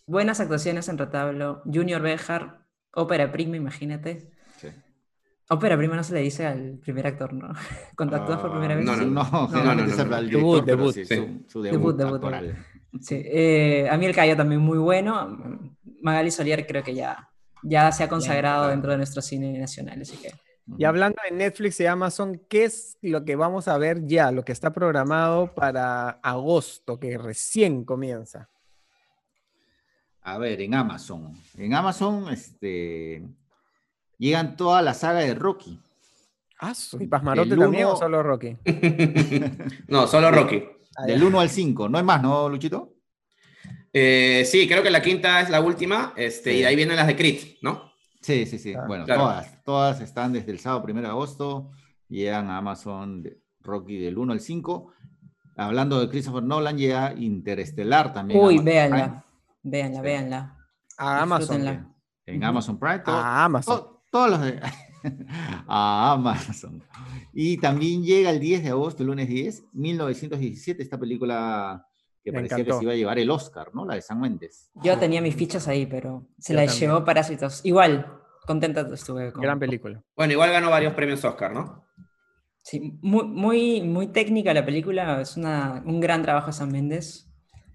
Buenas 0.05 0.41
actuaciones 0.41 0.89
en 0.89 0.99
retablo. 0.99 1.63
Junior 1.65 2.03
Bejar, 2.03 2.67
ópera 2.93 3.31
prima, 3.31 3.57
imagínate. 3.57 4.33
Ópera 5.49 5.77
prima 5.77 5.97
no 5.97 6.03
se 6.03 6.15
le 6.15 6.21
dice 6.21 6.47
al 6.47 6.79
primer 6.79 7.07
actor, 7.07 7.33
¿no? 7.35 7.53
Cuando 7.97 8.25
por 8.25 8.51
primera 8.51 8.75
vez. 8.75 8.85
No, 8.85 8.97
no, 8.97 9.05
no, 9.05 9.75
no, 9.75 10.23
Debut, 10.23 10.65
debut. 10.65 10.93
Su, 11.47 11.63
Debut, 11.63 11.71
debut, 11.71 11.97
debut, 11.97 12.15
actoral. 12.15 12.67
Sí, 13.01 13.23
eh, 13.25 13.89
a 13.91 13.97
mí 13.97 14.07
el 14.07 14.15
Cayo 14.15 14.37
también 14.37 14.61
muy 14.61 14.79
bueno. 14.79 15.39
Magali 16.03 16.31
Solier 16.31 16.67
creo 16.67 16.83
que 16.83 16.95
ya, 16.95 17.31
ya 17.63 17.91
se 17.93 18.05
ha 18.05 18.09
consagrado 18.09 18.61
claro. 18.63 18.71
dentro 18.73 18.91
de 18.93 18.97
nuestro 18.99 19.23
cine 19.23 19.59
nacional, 19.59 20.03
así 20.03 20.17
que... 20.17 20.31
Y 20.79 20.85
hablando 20.85 21.19
de 21.29 21.35
Netflix 21.35 21.81
y 21.81 21.87
Amazon, 21.87 22.41
¿qué 22.49 22.65
es 22.65 22.97
lo 23.03 23.25
que 23.25 23.35
vamos 23.35 23.67
a 23.67 23.77
ver 23.79 24.07
ya, 24.07 24.31
lo 24.31 24.45
que 24.45 24.53
está 24.53 24.73
programado 24.73 25.53
para 25.53 26.11
agosto, 26.23 27.01
que 27.01 27.19
recién 27.19 27.85
comienza? 27.85 28.49
A 30.23 30.39
ver, 30.39 30.61
en 30.61 30.75
Amazon. 30.75 31.35
En 31.59 31.75
Amazon, 31.75 32.33
este, 32.33 33.25
llegan 34.19 34.57
toda 34.57 34.81
la 34.83 34.95
saga 34.95 35.19
de 35.21 35.35
Rocky. 35.35 35.81
Ah, 36.61 36.73
¿y 37.01 37.09
Pasmarote 37.09 37.55
El 37.55 37.59
también 37.59 37.87
o 37.87 37.89
uno- 37.91 37.97
solo 37.99 38.23
Rocky? 38.23 38.57
No, 39.89 40.07
solo 40.07 40.31
Rocky. 40.31 40.63
Ah, 40.97 41.07
Del 41.07 41.21
ya. 41.21 41.27
1 41.27 41.41
al 41.41 41.51
5. 41.51 41.89
No 41.89 41.99
hay 41.99 42.05
más, 42.05 42.23
¿no, 42.23 42.49
Luchito? 42.49 42.95
Eh, 43.93 44.45
sí, 44.47 44.67
creo 44.67 44.83
que 44.83 44.91
la 44.91 45.03
quinta 45.03 45.41
es 45.41 45.51
la 45.51 45.61
última, 45.61 46.15
este, 46.17 46.55
y 46.57 46.61
de 46.61 46.67
ahí 46.67 46.77
vienen 46.77 46.97
las 46.97 47.07
de 47.07 47.17
Crit, 47.17 47.59
¿no? 47.63 47.93
Sí, 48.21 48.47
sí, 48.47 48.59
sí. 48.59 48.73
Claro. 48.73 48.87
Bueno, 48.89 49.05
Claro. 49.05 49.21
todas, 49.23 49.65
todas 49.65 50.01
están 50.01 50.33
desde 50.33 50.53
el 50.53 50.59
sábado 50.61 50.83
1 50.89 51.01
de 51.03 51.09
agosto. 51.09 51.71
Llegan 52.09 52.49
a 52.51 52.59
Amazon 52.59 53.23
de 53.23 53.39
Rocky 53.61 53.99
del 53.99 54.17
1 54.19 54.33
al 54.33 54.41
5. 54.41 54.93
Hablando 55.57 56.01
de 56.01 56.09
Christopher 56.09 56.43
Nolan, 56.43 56.79
llega 56.79 57.15
Interestelar 57.15 58.13
también. 58.13 58.41
Uy, 58.43 58.59
véanla, 58.59 59.25
véanla, 59.63 59.97
Sí. 59.99 60.03
véanla. 60.03 60.57
A 60.99 61.23
Amazon. 61.23 61.93
En. 62.27 62.45
Amazon 62.45 62.79
Prime. 62.79 63.01
todo- 63.01 63.17
A 63.17 63.45
Amazon. 63.45 63.77
to- 63.79 64.03
todos 64.11 64.31
los 64.31 64.41
de. 64.41 64.61
a 65.69 66.13
Amazon. 66.13 66.83
Y 67.33 67.57
también 67.59 68.05
llega 68.05 68.31
el 68.31 68.39
10 68.41 68.63
de 68.63 68.71
agosto, 68.71 69.03
el 69.03 69.09
lunes 69.09 69.29
10, 69.29 69.65
1917, 69.73 70.83
esta 70.83 70.99
película 70.99 71.85
que 72.25 72.31
Me 72.33 72.39
parecía 72.39 72.57
que 72.57 72.63
encantó. 72.63 72.79
se 72.79 72.85
iba 72.85 72.93
a 72.93 72.97
llevar 72.97 73.19
el 73.19 73.31
Oscar, 73.31 73.75
¿no? 73.75 73.85
La 73.85 73.95
de 73.95 74.03
San 74.03 74.21
Méndez. 74.21 74.71
Yo 74.75 74.99
tenía 74.99 75.21
mis 75.21 75.35
fichas 75.35 75.69
ahí, 75.69 75.87
pero 75.87 76.27
se 76.39 76.53
Yo 76.53 76.61
la 76.61 76.67
también. 76.67 76.91
llevó 76.91 77.05
Parásitos. 77.05 77.61
Igual, 77.65 78.07
contenta 78.47 78.81
estuve 78.93 79.33
con... 79.33 79.43
Gran 79.43 79.59
película. 79.59 80.03
Bueno, 80.17 80.33
igual 80.33 80.51
ganó 80.53 80.71
varios 80.71 80.95
premios 80.95 81.25
Oscar, 81.25 81.53
¿no? 81.53 81.87
Sí, 82.63 82.99
muy, 83.03 83.25
muy, 83.25 83.83
muy 83.83 84.07
técnica 84.09 84.55
la 84.55 84.65
película, 84.65 85.21
es 85.21 85.37
una, 85.37 85.83
un 85.85 85.99
gran 86.01 86.23
trabajo 86.23 86.47
de 86.49 86.53
San 86.53 86.71
Méndez. 86.71 87.29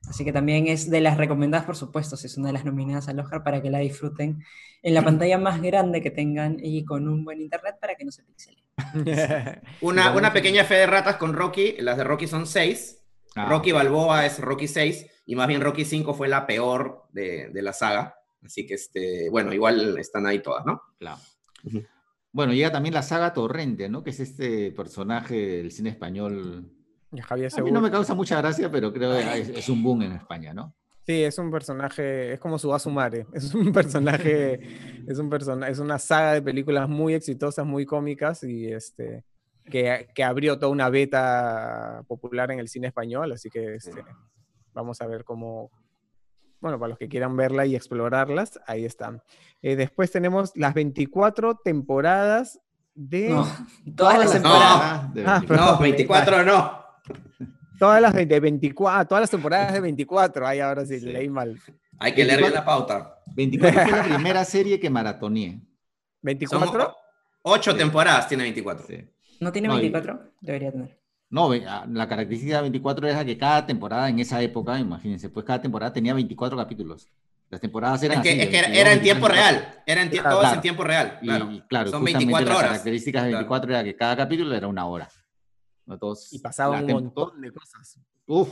Así 0.10 0.24
que 0.24 0.32
también 0.32 0.68
es 0.68 0.90
de 0.90 1.02
las 1.02 1.18
recomendadas, 1.18 1.66
por 1.66 1.76
supuesto, 1.76 2.16
si 2.16 2.28
es 2.28 2.38
una 2.38 2.48
de 2.48 2.54
las 2.54 2.64
nominadas 2.64 3.10
al 3.10 3.20
Oscar 3.20 3.44
para 3.44 3.62
que 3.62 3.70
la 3.70 3.80
disfruten 3.80 4.42
en 4.82 4.94
la 4.94 5.02
pantalla 5.02 5.38
más 5.38 5.62
grande 5.62 6.02
que 6.02 6.12
tengan 6.12 6.56
y 6.64 6.86
con 6.86 7.10
un 7.10 7.26
buen 7.26 7.42
internet 7.42 7.76
para 7.82 7.96
que 7.96 8.06
no 8.06 8.12
se 8.12 8.24
pixelen. 8.24 8.64
Una, 9.82 10.16
una 10.16 10.32
pequeña 10.32 10.64
fe 10.64 10.76
de 10.76 10.86
ratas 10.88 11.18
con 11.18 11.34
Rocky, 11.34 11.76
las 11.80 11.98
de 11.98 12.04
Rocky 12.06 12.28
son 12.28 12.46
seis, 12.46 13.04
Ah, 13.36 13.48
Rocky 13.50 13.72
Balboa 13.72 14.26
es 14.26 14.40
Rocky 14.40 14.68
6 14.68 15.24
y 15.26 15.36
más 15.36 15.48
bien 15.48 15.62
Rocky 15.62 15.86
5 15.86 16.14
fue 16.14 16.28
la 16.28 16.48
peor 16.48 17.04
de, 17.12 17.50
de 17.50 17.62
la 17.62 17.74
saga. 17.74 18.16
Así 18.44 18.66
que, 18.66 18.76
este, 18.76 19.30
bueno, 19.30 19.54
igual 19.54 19.98
están 19.98 20.26
ahí 20.26 20.40
todas, 20.42 20.66
¿no? 20.66 20.82
Claro. 21.00 21.18
Ujú. 21.64 21.84
Bueno, 22.32 22.54
llega 22.54 22.72
también 22.72 22.94
la 22.94 23.02
saga 23.02 23.34
Torrente, 23.34 23.90
¿no? 23.90 24.04
Que 24.04 24.12
es 24.12 24.20
este 24.20 24.72
personaje 24.72 25.36
del 25.58 25.72
cine 25.72 25.90
español. 25.90 26.72
Javier 27.22 27.52
A 27.52 27.56
mí 27.58 27.62
no 27.62 27.66
Segura. 27.66 27.82
me 27.82 27.92
causa 27.92 28.14
mucha 28.14 28.38
gracia, 28.38 28.70
pero 28.70 28.94
creo 28.94 29.12
que 29.14 29.40
es, 29.40 29.50
es 29.50 29.70
un 29.70 29.82
boom 29.84 30.04
en 30.04 30.12
España, 30.14 30.54
¿no? 30.54 30.76
Sí, 31.06 31.24
es 31.24 31.38
un 31.38 31.50
personaje, 31.50 32.34
es 32.34 32.40
como 32.40 32.60
su 32.60 32.74
Asumare. 32.74 33.26
Es 33.34 33.54
un 33.54 33.72
personaje, 33.72 34.60
es 35.08 35.18
un 35.18 35.30
persona, 35.30 35.70
es 35.70 35.80
una 35.80 35.98
saga 36.00 36.34
de 36.34 36.42
películas 36.42 36.90
muy 36.90 37.14
exitosas, 37.14 37.66
muy 37.66 37.86
cómicas 37.86 38.44
y 38.44 38.68
este 38.72 39.24
que, 39.70 40.08
que 40.14 40.24
abrió 40.24 40.58
toda 40.60 40.72
una 40.72 40.90
beta 40.90 42.04
popular 42.08 42.52
en 42.52 42.60
el 42.60 42.68
cine 42.70 42.88
español, 42.88 43.32
así 43.32 43.50
que 43.50 43.76
este, 43.76 44.04
vamos 44.74 45.02
a 45.02 45.08
ver 45.08 45.24
cómo, 45.24 45.72
bueno, 46.60 46.80
para 46.80 46.90
los 46.90 46.98
que 46.98 47.08
quieran 47.10 47.36
verla 47.36 47.66
y 47.66 47.76
explorarlas, 47.76 48.60
ahí 48.68 48.86
están. 48.86 49.22
Eh, 49.62 49.76
después 49.76 50.12
tenemos 50.12 50.52
las 50.56 50.74
24 50.74 51.56
temporadas 51.64 52.60
de 52.96 53.30
No, 53.30 53.48
todas 53.96 54.18
las 54.20 54.32
temporadas. 54.34 55.14
de 55.14 55.24
Ah, 55.26 55.40
24. 55.40 55.66
No, 55.74 55.80
24 55.80 56.44
no. 56.44 56.84
todas 57.80 58.02
las 58.02 58.14
de, 58.14 58.26
de 58.26 58.40
24, 58.40 59.08
todas 59.08 59.22
las 59.22 59.30
temporadas 59.30 59.74
de 59.74 59.80
24. 59.80 60.48
Ay, 60.48 60.60
ahora 60.60 60.86
sí, 60.86 61.00
Sí. 61.00 61.06
leí 61.06 61.30
mal. 61.30 61.60
Hay 62.00 62.14
que 62.14 62.26
leer 62.26 62.40
bien 62.40 62.54
la 62.54 62.66
pauta. 62.66 63.20
24 63.36 63.82
fue 63.82 63.92
la 63.92 64.04
primera 64.04 64.44
serie 64.46 64.80
que 64.80 64.90
maratoneé. 64.90 65.60
Son 66.50 66.62
¿24? 66.64 66.88
o- 66.88 66.96
ocho 67.44 67.72
Sí. 67.72 67.78
temporadas, 67.78 68.28
tiene 68.28 68.44
24. 68.44 68.86
Sí. 68.88 69.08
¿No 69.40 69.52
tiene 69.52 69.68
No, 69.68 69.76
y- 69.78 69.82
24? 69.82 70.32
Debería 70.42 70.72
tener. 70.72 70.98
No, 71.30 71.52
ah, 71.68 71.86
la 71.92 72.08
característica 72.08 72.56
de 72.58 72.62
24 72.62 73.08
era 73.08 73.26
que 73.26 73.38
cada 73.38 73.66
temporada 73.66 74.08
en 74.08 74.20
esa 74.20 74.42
época, 74.42 74.80
imagínense, 74.80 75.30
pues 75.30 75.46
cada 75.46 75.62
temporada 75.62 75.92
tenía 75.92 76.14
24 76.14 76.58
capítulos. 76.58 77.10
Las 77.50 77.60
temporadas 77.62 78.02
eran 78.04 78.18
Es 78.18 78.24
que, 78.24 78.30
así, 78.32 78.40
es 78.42 78.48
que 78.50 78.58
era, 78.58 78.68
22, 78.68 78.82
era 78.86 78.94
en 78.94 79.02
tiempo 79.02 79.28
24. 79.28 79.60
real. 79.62 79.84
Era 79.86 80.02
en 80.04 80.10
Claro, 80.10 80.30
todo 80.30 80.40
es 80.40 80.44
en 80.46 80.50
claro. 80.50 80.62
tiempo 80.62 80.84
real. 80.84 81.20
Claro. 81.22 81.52
y 81.52 81.62
claro, 81.62 81.90
Son 81.92 82.02
justamente 82.02 82.18
24 82.18 82.48
las 82.50 82.58
horas. 82.58 82.70
características 82.72 83.24
de 83.24 83.30
Claro. 83.30 83.40
24 83.44 83.72
era 83.72 83.84
que 83.84 83.96
cada 83.96 84.16
capítulo 84.18 84.56
era 84.56 84.68
una 84.68 84.86
hora. 84.86 85.10
¿no? 85.86 85.98
Todos- 85.98 86.34
Y 86.34 86.40
pasaba 86.40 86.80
un 86.82 86.86
montón 86.92 87.40
de 87.42 87.52
cosas. 87.52 88.00
Uf, 88.26 88.50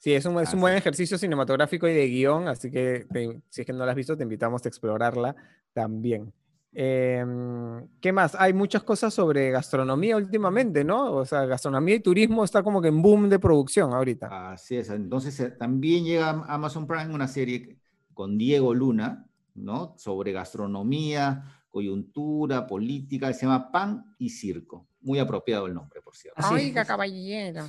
Sí, 0.00 0.12
es 0.14 0.24
un, 0.26 0.38
es 0.40 0.52
un 0.54 0.60
buen 0.60 0.74
es. 0.74 0.80
ejercicio 0.80 1.18
cinematográfico 1.18 1.88
y 1.88 1.92
de 1.92 2.06
guion, 2.06 2.46
así 2.46 2.70
que 2.70 3.06
te- 3.10 3.40
si 3.48 3.62
es 3.62 3.66
que 3.66 3.72
no 3.72 3.84
la 3.84 3.90
has 3.92 3.96
visto, 3.96 4.16
te 4.16 4.22
invitamos 4.22 4.64
a 4.64 4.68
explorarla 4.68 5.34
también. 5.72 6.32
Em, 6.80 7.88
¿Qué 8.00 8.12
más? 8.12 8.36
Hay 8.36 8.52
muchas 8.52 8.84
cosas 8.84 9.12
sobre 9.12 9.50
gastronomía 9.50 10.16
últimamente, 10.16 10.84
¿no? 10.84 11.12
O 11.12 11.24
sea, 11.24 11.44
gastronomía 11.44 11.96
y 11.96 12.00
turismo 12.00 12.44
está 12.44 12.62
como 12.62 12.80
que 12.80 12.86
en 12.86 13.02
boom 13.02 13.28
de 13.28 13.40
producción 13.40 13.92
ahorita. 13.92 14.52
así 14.52 14.76
es. 14.76 14.88
Entonces 14.88 15.40
eh, 15.40 15.50
también 15.50 16.04
llega 16.04 16.30
a 16.30 16.54
Amazon 16.54 16.86
Prime 16.86 17.12
una 17.12 17.26
serie 17.26 17.80
con 18.14 18.38
Diego 18.38 18.74
Luna, 18.74 19.26
¿no? 19.56 19.96
Sobre 19.98 20.30
gastronomía, 20.30 21.64
coyuntura, 21.68 22.64
política, 22.68 23.32
se 23.32 23.46
llama 23.46 23.72
Pan 23.72 24.14
y 24.16 24.30
Circo. 24.30 24.86
Muy 25.00 25.18
apropiado 25.18 25.66
el 25.66 25.74
nombre, 25.74 26.00
por 26.00 26.14
cierto. 26.14 26.40
Es. 26.56 26.86
caballero. 26.86 27.68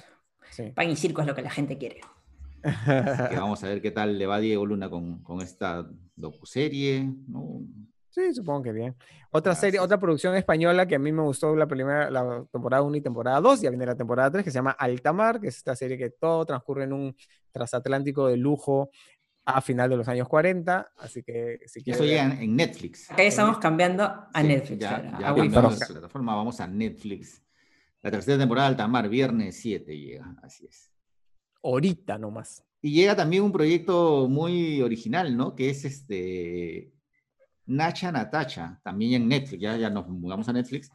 Sí. 0.51 0.71
Pan 0.75 0.87
y 0.87 0.95
circo 0.95 1.21
es 1.21 1.27
lo 1.27 1.33
que 1.33 1.41
la 1.41 1.49
gente 1.49 1.79
quiere. 1.79 2.01
Que 2.61 3.35
vamos 3.37 3.63
a 3.63 3.69
ver 3.69 3.81
qué 3.81 3.89
tal 3.89 4.19
le 4.19 4.27
va 4.27 4.35
a 4.35 4.39
Diego 4.39 4.67
Luna 4.67 4.87
con, 4.87 5.23
con 5.23 5.41
esta 5.41 5.89
docuserie, 6.15 7.11
¿no? 7.27 7.63
Sí, 8.09 8.33
supongo 8.33 8.63
que 8.63 8.71
bien. 8.71 8.95
Otra 9.31 9.53
serie, 9.55 9.79
otra 9.79 9.99
producción 9.99 10.35
española 10.35 10.87
que 10.87 10.95
a 10.95 10.99
mí 10.99 11.11
me 11.11 11.21
gustó 11.21 11.55
la 11.55 11.67
primera, 11.67 12.09
la 12.09 12.43
temporada 12.51 12.81
1 12.83 12.95
y 12.97 13.01
temporada 13.01 13.39
2, 13.39 13.61
ya 13.61 13.69
viene 13.69 13.85
la 13.85 13.95
temporada 13.95 14.31
3, 14.31 14.43
que 14.43 14.49
se 14.51 14.55
llama 14.55 14.71
Altamar, 14.71 15.39
que 15.39 15.47
es 15.49 15.57
esta 15.57 15.75
serie 15.75 15.97
que 15.97 16.09
todo 16.09 16.43
transcurre 16.45 16.85
en 16.85 16.93
un 16.93 17.15
transatlántico 17.51 18.27
de 18.27 18.37
lujo 18.37 18.89
a 19.45 19.61
final 19.61 19.89
de 19.89 19.97
los 19.97 20.07
años 20.07 20.27
40, 20.27 20.91
así 20.97 21.23
que 21.23 21.59
si 21.65 21.79
Y 21.79 21.83
quieres 21.83 22.01
eso 22.01 22.07
llega 22.09 22.23
en, 22.25 22.31
en 22.43 22.55
Netflix. 22.55 23.09
Acá 23.11 23.23
ya 23.23 23.29
estamos 23.29 23.57
cambiando 23.59 24.03
a 24.03 24.31
Sí, 24.41 24.47
Netflix. 24.47 24.79
Ya, 24.79 25.17
ya 25.19 25.27
a 25.29 25.33
Wii. 25.33 25.43
cambiamos 25.43 25.79
de 25.79 25.85
plataforma, 25.87 26.35
vamos 26.35 26.59
a 26.59 26.67
Netflix. 26.67 27.43
La 28.01 28.11
tercera 28.11 28.37
temporada 28.37 28.67
de 28.69 28.73
Altamar, 28.73 29.09
viernes 29.09 29.55
7 29.59 29.97
llega, 29.97 30.35
así 30.43 30.65
es. 30.67 30.91
ahorita 31.63 32.17
nomás. 32.17 32.63
Y 32.81 32.91
llega 32.93 33.15
también 33.15 33.43
un 33.43 33.51
proyecto 33.51 34.27
muy 34.29 34.81
original, 34.81 35.35
¿no? 35.35 35.53
Que 35.55 35.69
es 35.69 35.83
este 35.83 36.93
Nacha 37.69 38.11
Natacha, 38.11 38.79
también 38.83 39.21
en 39.21 39.27
Netflix, 39.29 39.61
ya, 39.61 39.77
ya 39.77 39.89
nos 39.89 40.07
mudamos 40.07 40.49
a 40.49 40.53
Netflix, 40.53 40.91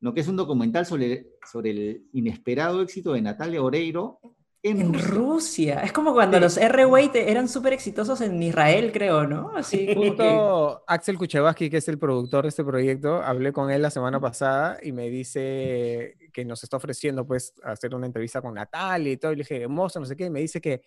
¿no? 0.00 0.12
Que 0.14 0.20
es 0.20 0.28
un 0.28 0.36
documental 0.36 0.86
sobre, 0.86 1.28
sobre 1.50 1.70
el 1.70 2.06
inesperado 2.12 2.82
éxito 2.82 3.12
de 3.12 3.22
Natalia 3.22 3.62
Oreiro 3.62 4.20
en, 4.62 4.80
En 4.80 4.94
Rusia. 4.94 5.10
Rusia. 5.10 5.80
Es 5.80 5.92
como 5.92 6.14
cuando 6.14 6.40
los 6.40 6.56
R-Way 6.56 7.10
eran 7.14 7.48
súper 7.48 7.74
exitosos 7.74 8.22
en 8.22 8.42
Israel, 8.42 8.90
creo, 8.92 9.26
¿no? 9.26 9.52
Así 9.54 9.86
que... 9.86 9.94
Justo 9.94 10.82
Axel 10.86 11.18
Kuchevaski, 11.18 11.68
que 11.68 11.76
es 11.76 11.88
el 11.88 11.98
productor 11.98 12.44
de 12.44 12.48
este 12.48 12.64
proyecto, 12.64 13.22
hablé 13.22 13.52
con 13.52 13.70
él 13.70 13.82
la 13.82 13.90
semana 13.90 14.18
pasada 14.18 14.78
y 14.82 14.92
me 14.92 15.10
dice 15.10 16.16
que 16.32 16.44
nos 16.46 16.64
está 16.64 16.78
ofreciendo 16.78 17.26
pues 17.26 17.52
hacer 17.62 17.94
una 17.94 18.06
entrevista 18.06 18.40
con 18.40 18.54
Natalia 18.54 19.12
y 19.12 19.18
todo. 19.18 19.32
Y 19.32 19.36
le 19.36 19.42
dije, 19.42 19.60
hermoso, 19.60 20.00
no 20.00 20.06
sé 20.06 20.16
qué. 20.16 20.24
Y 20.24 20.30
me 20.30 20.40
dice 20.40 20.62
que 20.62 20.80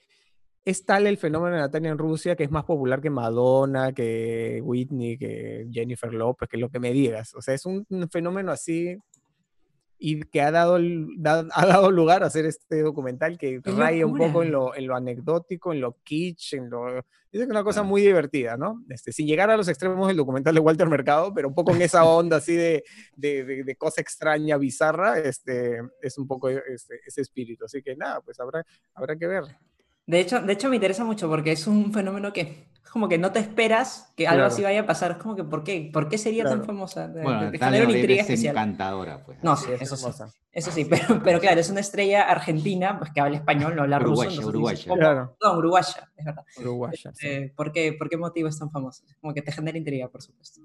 es 0.70 0.86
tal 0.86 1.08
el 1.08 1.18
fenómeno 1.18 1.56
de 1.56 1.62
Natalia 1.62 1.92
en 1.92 1.98
Rusia 1.98 2.36
que 2.36 2.44
es 2.44 2.52
más 2.52 2.66
popular 2.66 3.00
que 3.02 3.10
Madonna, 3.10 3.94
que 3.94 4.60
Whitney, 4.64 5.18
que 5.18 5.68
Jennifer 5.72 6.14
Lopez, 6.14 6.50
que 6.50 6.58
lo 6.58 6.70
que 6.70 6.80
me 6.80 6.92
digas. 6.92 7.34
O 7.36 7.42
sea, 7.42 7.54
es 7.54 7.66
un, 7.66 7.86
fenómeno 8.12 8.52
así 8.52 8.98
y 10.00 10.20
que 10.24 10.42
ha 10.42 10.52
dado, 10.52 10.78
da- 11.18 11.48
ha 11.54 11.66
dado 11.66 11.90
lugar 11.90 12.22
a 12.22 12.28
hacer 12.28 12.46
este 12.46 12.82
documental 12.82 13.38
que 13.38 13.62
¡Qué 13.64 13.72
raya 13.72 14.06
un 14.06 14.16
poco 14.18 14.44
en 14.44 14.52
lo, 14.52 14.76
en 14.76 14.88
lo 14.88 14.96
anecdótico, 14.96 15.74
en 15.74 15.82
lo 15.82 15.98
kitsch, 16.04 16.54
en 16.54 16.70
lo... 16.70 16.86
Dice 16.96 17.04
que 17.32 17.44
es 17.44 17.50
una 17.50 17.64
cosa 17.64 17.82
muy 17.84 18.02
divertida, 18.02 18.58
¿no? 18.58 18.84
Este, 18.90 19.12
sin 19.12 19.26
llegar 19.26 19.50
a 19.50 19.58
los 19.58 19.68
extremos 19.68 20.08
del 20.08 20.18
documental 20.18 20.54
de 20.54 20.60
Walter 20.62 20.88
Mercado, 20.90 21.34
pero 21.34 21.48
un 21.48 21.56
poco 21.56 21.74
en 21.74 21.82
esa 21.82 22.04
onda 22.06 22.38
así 22.38 22.56
de, 22.56 22.84
de, 23.16 23.44
de- 23.46 23.64
de 23.64 23.76
cosa 23.76 24.02
extraña, 24.02 24.58
bizarra, 24.58 25.18
este, 25.20 25.80
es 26.02 26.18
un 26.18 26.28
poco 26.28 26.50
este, 26.50 27.00
ese 27.06 27.22
espíritu. 27.22 27.66
Así 27.66 27.82
que 27.82 27.96
nada, 27.96 28.22
pues 28.22 28.40
habrá, 28.40 28.64
habrá 28.94 29.16
que 29.16 29.28
ver. 29.28 29.44
De 30.08 30.22
hecho, 30.22 30.42
de 30.42 30.54
hecho, 30.54 30.70
me 30.70 30.76
interesa 30.78 31.04
mucho 31.04 31.30
porque 31.30 31.52
es 31.52 31.68
un 31.68 31.94
fenómeno 31.94 32.34
que 32.34 32.68
como 32.98 33.10
que 33.10 33.20
no 33.20 33.32
te 33.32 33.40
esperas 33.40 34.12
que 34.16 34.28
algo 34.28 34.46
así 34.46 34.64
vaya 34.64 34.80
a 34.80 34.86
pasar. 34.86 35.12
Es 35.12 35.18
como 35.18 35.36
que, 35.36 35.44
¿por 35.44 35.64
qué? 35.64 35.90
¿Por 35.94 36.10
qué 36.10 36.18
sería 36.18 36.44
tan 36.46 36.66
famosa? 36.66 37.08
bueno, 37.08 37.52
te 37.52 37.60
genera 37.60 37.86
una 37.86 37.98
intriga 37.98 38.24
es 38.24 38.44
encantadora, 38.44 39.24
pues. 39.24 39.38
No, 39.44 39.56
sí, 39.56 39.70
eso 39.80 39.96
sí. 39.96 40.08
Eso 40.52 40.72
sí, 40.72 40.86
pero, 40.86 41.22
pero 41.24 41.40
claro, 41.40 41.60
es 41.60 41.70
una 41.70 41.82
estrella 41.82 42.24
argentina, 42.24 42.98
pues 42.98 43.12
que 43.12 43.22
habla 43.22 43.38
español, 43.38 43.76
no 43.76 43.84
habla 43.84 44.00
ruso. 44.00 44.22
Uruguaya, 44.22 44.48
uruguaya. 44.48 44.94
Claro. 44.96 45.38
No, 45.44 45.58
uruguaya, 45.58 46.10
es 46.16 46.26
verdad. 46.26 46.46
Uruguaya, 46.60 47.14
eh, 47.22 47.54
¿por, 47.56 47.72
qué, 47.72 47.94
¿Por 47.94 48.10
qué 48.10 48.18
motivo 48.18 48.48
es 48.48 48.58
tan 48.58 48.72
famosa? 48.72 49.04
Como 49.22 49.34
que 49.36 49.44
te 49.44 49.52
genera 49.52 49.78
intriga, 49.78 50.08
por 50.08 50.24
supuesto. 50.24 50.62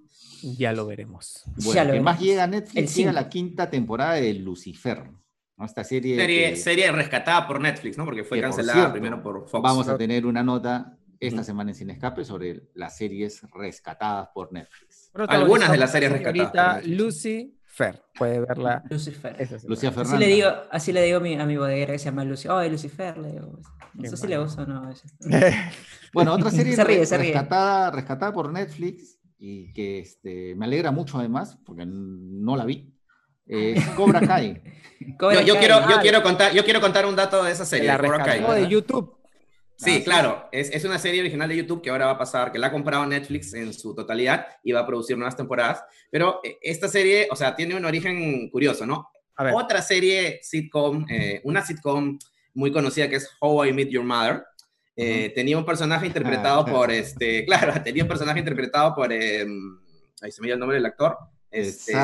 Ya 0.56 0.72
lo 0.72 0.86
veremos. 0.86 1.44
Bueno, 1.56 1.92
ya 1.92 2.00
más 2.00 2.18
llega 2.18 2.44
a 2.44 2.46
Netflix, 2.46 2.96
llega 2.96 3.12
la 3.12 3.28
quinta 3.28 3.68
temporada 3.68 4.14
de 4.14 4.32
Lucifer. 4.32 5.10
Esta 5.58 5.84
serie, 5.84 6.56
serie, 6.56 6.90
rescatada 6.90 7.46
por 7.46 7.60
Netflix, 7.60 7.96
¿no? 7.96 8.04
Porque 8.04 8.24
fue 8.24 8.40
cancelada 8.40 8.92
primero 8.92 9.22
por 9.22 9.48
Fox. 9.48 9.62
Vamos 9.62 9.88
a 9.88 9.96
tener 9.96 10.26
una 10.26 10.42
nota 10.42 10.98
esta 11.20 11.44
semana 11.44 11.70
en 11.70 11.76
Sin 11.76 11.90
Escape 11.90 12.24
sobre 12.24 12.70
las 12.74 12.96
series 12.96 13.42
rescatadas 13.54 14.28
por 14.34 14.52
Netflix. 14.52 15.10
Algunas 15.14 15.70
de 15.70 15.78
las 15.78 15.92
series 15.92 16.10
rescatadas. 16.10 16.86
Lucy 16.86 17.56
Fer, 17.72 18.02
puede 18.18 18.40
verla. 18.40 18.84
Lucifer. 18.90 19.34
Lucia 19.66 19.94
Así 19.96 20.18
le 20.18 20.26
digo, 20.26 20.48
así 20.70 20.92
le 20.92 21.02
digo 21.04 21.16
a 21.16 21.20
mi, 21.20 21.40
a 21.40 21.46
mi 21.46 21.56
bodeguera 21.56 21.94
que 21.94 21.98
se 21.98 22.04
llama 22.04 22.22
Lucy. 22.22 22.46
Oh, 22.48 22.62
Lucifer, 22.68 23.16
le 23.16 23.32
digo. 23.32 23.60
No 23.94 24.10
sé 24.10 24.16
si 24.18 24.26
le 24.26 24.36
gusta 24.36 24.64
o 24.64 24.66
no. 24.66 24.92
bueno, 26.12 26.34
otra 26.34 26.50
serie 26.50 26.76
rescatada, 26.76 27.90
rescatada 27.90 28.30
por 28.30 28.52
Netflix 28.52 29.18
y 29.38 29.72
que 29.72 30.00
este, 30.00 30.54
me 30.54 30.66
alegra 30.66 30.90
mucho 30.90 31.18
además, 31.18 31.58
porque 31.64 31.86
no 31.86 32.56
la 32.56 32.66
vi. 32.66 32.94
Es 33.46 33.84
Cobra 33.90 34.20
Kai. 34.20 34.62
yo, 35.44 35.56
quiero, 35.58 35.88
yo, 35.88 36.00
quiero 36.00 36.22
contar, 36.22 36.52
yo 36.52 36.64
quiero 36.64 36.80
contar 36.80 37.06
un 37.06 37.16
dato 37.16 37.42
de 37.44 37.52
esa 37.52 37.64
serie. 37.64 37.88
La 37.88 37.98
Cobra 37.98 38.22
Kai. 38.22 38.40
de 38.40 38.68
YouTube. 38.68 39.16
Sí, 39.76 39.98
ah, 40.00 40.04
claro, 40.04 40.48
es, 40.52 40.70
es, 40.70 40.84
una 40.84 40.98
serie 40.98 41.20
original 41.20 41.48
de 41.48 41.56
YouTube 41.56 41.82
que 41.82 41.90
ahora 41.90 42.06
va 42.06 42.12
a 42.12 42.18
pasar, 42.18 42.52
que 42.52 42.58
la 42.58 42.68
ha 42.68 42.70
comprado 42.70 43.04
Netflix 43.04 43.52
en 43.54 43.72
su 43.74 43.94
totalidad 43.94 44.46
y 44.62 44.70
va 44.70 44.80
a 44.80 44.86
producir 44.86 45.16
nuevas 45.16 45.36
temporadas. 45.36 45.82
Pero 46.08 46.40
eh, 46.44 46.58
esta 46.62 46.86
serie, 46.86 47.26
o 47.30 47.36
sea, 47.36 47.56
tiene 47.56 47.74
un 47.74 47.84
origen 47.84 48.48
curioso, 48.50 48.86
¿no? 48.86 49.08
Otra 49.54 49.82
serie 49.82 50.38
sitcom, 50.42 51.04
eh, 51.08 51.40
una 51.44 51.64
sitcom 51.64 52.16
muy 52.54 52.70
conocida 52.70 53.08
que 53.08 53.16
es 53.16 53.28
How 53.40 53.64
I 53.64 53.72
Met 53.72 53.88
Your 53.88 54.04
Mother, 54.04 54.44
eh, 54.94 55.32
tenía 55.34 55.56
un 55.56 55.64
personaje 55.64 56.06
interpretado 56.06 56.60
ah, 56.60 56.66
por, 56.66 56.90
este, 56.90 57.44
claro, 57.46 57.72
tenía 57.82 58.02
un 58.02 58.08
personaje 58.08 58.38
interpretado 58.38 58.94
por, 58.94 59.12
em, 59.12 59.78
ahí 60.20 60.30
se 60.30 60.40
me 60.42 60.46
dio 60.46 60.54
el 60.54 60.60
nombre 60.60 60.76
del 60.76 60.86
actor, 60.86 61.16
este, 61.52 61.94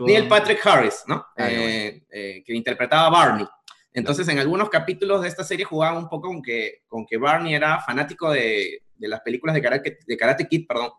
Neil 0.00 0.28
Patrick 0.28 0.66
Harris, 0.66 1.04
¿no? 1.06 1.24
Ah, 1.36 1.48
que 1.48 2.42
interpretaba 2.48 3.06
a 3.06 3.10
Barney. 3.10 3.46
Entonces, 3.92 4.26
en 4.28 4.38
algunos 4.38 4.68
capítulos 4.70 5.22
de 5.22 5.28
esta 5.28 5.44
serie 5.44 5.64
jugaba 5.64 5.98
un 5.98 6.08
poco 6.08 6.28
con 6.28 6.42
que, 6.42 6.82
con 6.88 7.06
que 7.06 7.16
Barney 7.16 7.54
era 7.54 7.80
fanático 7.80 8.30
de, 8.30 8.82
de 8.96 9.08
las 9.08 9.20
películas 9.20 9.54
de 9.54 9.62
karate, 9.62 9.98
de 10.04 10.16
karate 10.16 10.48
Kid, 10.48 10.66
perdón. 10.66 10.90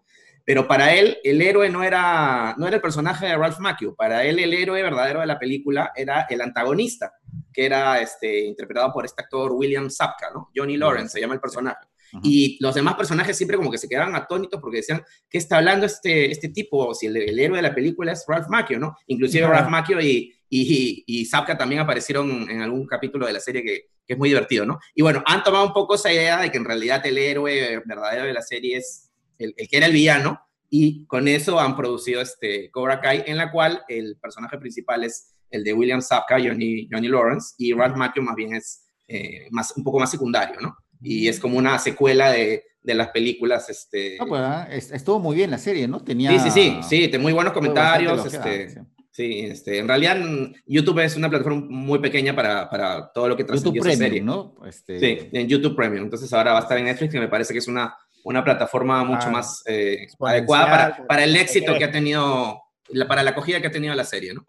Pero 0.45 0.67
para 0.67 0.93
él, 0.93 1.17
el 1.23 1.41
héroe 1.41 1.69
no 1.69 1.83
era, 1.83 2.53
no 2.57 2.67
era 2.67 2.75
el 2.75 2.81
personaje 2.81 3.25
de 3.25 3.35
Ralph 3.35 3.57
Macchio. 3.59 3.95
Para 3.95 4.23
él, 4.23 4.37
el 4.37 4.53
héroe 4.53 4.81
verdadero 4.83 5.19
de 5.19 5.25
la 5.25 5.39
película 5.39 5.91
era 5.95 6.27
el 6.29 6.39
antagonista, 6.39 7.13
que 7.51 7.65
era 7.65 7.99
este, 7.99 8.41
interpretado 8.41 8.93
por 8.93 9.05
este 9.05 9.23
actor 9.23 9.51
William 9.53 9.89
Sapka, 9.89 10.29
¿no? 10.31 10.51
Johnny 10.55 10.77
Lawrence 10.77 11.13
se 11.13 11.19
llama 11.19 11.33
el 11.33 11.39
personaje. 11.41 11.87
Y 12.23 12.57
los 12.61 12.75
demás 12.75 12.95
personajes 12.95 13.35
siempre 13.37 13.57
como 13.57 13.71
que 13.71 13.77
se 13.77 13.87
quedaban 13.89 14.15
atónitos 14.15 14.59
porque 14.61 14.77
decían, 14.77 15.03
¿qué 15.29 15.37
está 15.37 15.57
hablando 15.57 15.85
este, 15.85 16.31
este 16.31 16.49
tipo? 16.49 16.93
Si 16.93 17.07
el, 17.07 17.39
héroe 17.39 17.57
de 17.57 17.61
la 17.61 17.73
película 17.73 18.11
es 18.11 18.25
Ralph 18.27 18.47
Macchio, 18.49 18.79
¿no? 18.79 18.95
Inclusive 19.07 19.47
Ralph 19.47 19.69
Macchio 19.69 19.99
y, 20.01 20.33
y, 20.49 21.03
y 21.05 21.25
Zapka 21.25 21.57
también 21.57 21.81
aparecieron 21.81 22.49
en 22.49 22.61
algún 22.61 22.85
capítulo 22.85 23.25
de 23.25 23.33
la 23.33 23.39
serie 23.39 23.63
que, 23.63 23.87
que, 24.05 24.13
es 24.13 24.17
muy 24.17 24.29
divertido, 24.29 24.65
¿no? 24.65 24.79
Y 24.93 25.01
bueno, 25.01 25.23
han 25.25 25.43
tomado 25.43 25.65
un 25.65 25.73
poco 25.73 25.95
esa 25.95 26.11
idea 26.11 26.41
de 26.41 26.51
que 26.51 26.57
en 26.57 26.65
realidad 26.65 27.05
el 27.05 27.17
héroe 27.17 27.81
verdadero 27.85 28.25
de 28.25 28.33
la 28.33 28.41
serie 28.41 28.77
es 28.77 29.11
el, 29.37 29.53
el 29.57 29.67
que 29.67 29.77
era 29.77 29.87
el 29.87 29.93
villano, 29.93 30.39
y 30.69 31.05
con 31.05 31.27
eso 31.27 31.59
han 31.59 31.75
producido 31.75 32.21
este 32.21 32.69
Cobra 32.71 32.99
Kai, 32.99 33.23
en 33.27 33.37
la 33.37 33.51
cual 33.51 33.83
el 33.87 34.17
personaje 34.17 34.57
principal 34.57 35.03
es 35.03 35.33
el 35.49 35.63
de 35.63 35.73
William 35.73 36.01
Zapka, 36.01 36.37
Johnny, 36.37 36.87
Johnny 36.91 37.07
Lawrence, 37.07 37.55
y 37.57 37.73
Ralph 37.73 37.95
Macchio 37.95 38.23
más 38.23 38.35
bien 38.35 38.55
es 38.55 38.85
eh, 39.07 39.47
más, 39.51 39.73
un 39.77 39.83
poco 39.83 39.99
más 39.99 40.11
secundario, 40.11 40.59
¿no? 40.59 40.75
Y 41.05 41.27
es 41.27 41.39
como 41.39 41.57
una 41.57 41.77
secuela 41.77 42.31
de, 42.31 42.63
de 42.81 42.93
las 42.95 43.09
películas. 43.09 43.69
Este... 43.69 44.17
pues, 44.27 44.41
ah, 44.41 44.67
estuvo 44.71 45.19
muy 45.19 45.35
bien 45.35 45.51
la 45.51 45.57
serie, 45.57 45.87
¿no? 45.87 46.03
Tenía... 46.03 46.31
Sí, 46.31 46.49
sí, 46.49 46.79
sí, 46.81 47.09
sí, 47.11 47.17
muy 47.19 47.33
buenos 47.33 47.53
comentarios. 47.53 48.25
Este, 48.25 48.75
Sí, 49.11 49.45
este, 49.45 49.77
en 49.79 49.87
realidad 49.87 50.17
YouTube 50.65 50.99
es 50.99 51.15
una 51.15 51.29
plataforma 51.29 51.65
muy 51.69 51.99
pequeña 51.99 52.35
para, 52.35 52.69
para 52.69 53.13
todo 53.13 53.29
lo 53.29 53.37
que 53.37 53.45
transmite 53.45 53.79
esa 53.79 53.97
serie. 53.97 54.21
¿no? 54.21 54.55
Este... 54.67 54.99
Sí, 54.99 55.29
en 55.31 55.47
YouTube 55.47 55.73
Premium. 55.73 56.03
Entonces 56.03 56.33
ahora 56.33 56.51
va 56.51 56.59
a 56.59 56.61
estar 56.63 56.77
en 56.77 56.83
Netflix 56.83 57.15
y 57.15 57.19
me 57.19 57.29
parece 57.29 57.53
que 57.53 57.59
es 57.59 57.67
una, 57.69 57.95
una 58.25 58.43
plataforma 58.43 59.05
mucho 59.05 59.31
más 59.31 59.63
eh, 59.67 60.07
adecuada 60.19 60.65
para, 60.65 61.07
para, 61.07 61.23
el 61.23 61.33
éxito 61.37 61.77
que 61.77 61.85
ha 61.85 61.91
tenido, 61.91 62.61
para 63.07 63.23
la 63.23 63.29
acogida 63.29 63.61
que 63.61 63.67
ha 63.67 63.71
tenido 63.71 63.95
la 63.95 64.03
serie, 64.03 64.33
¿no? 64.33 64.45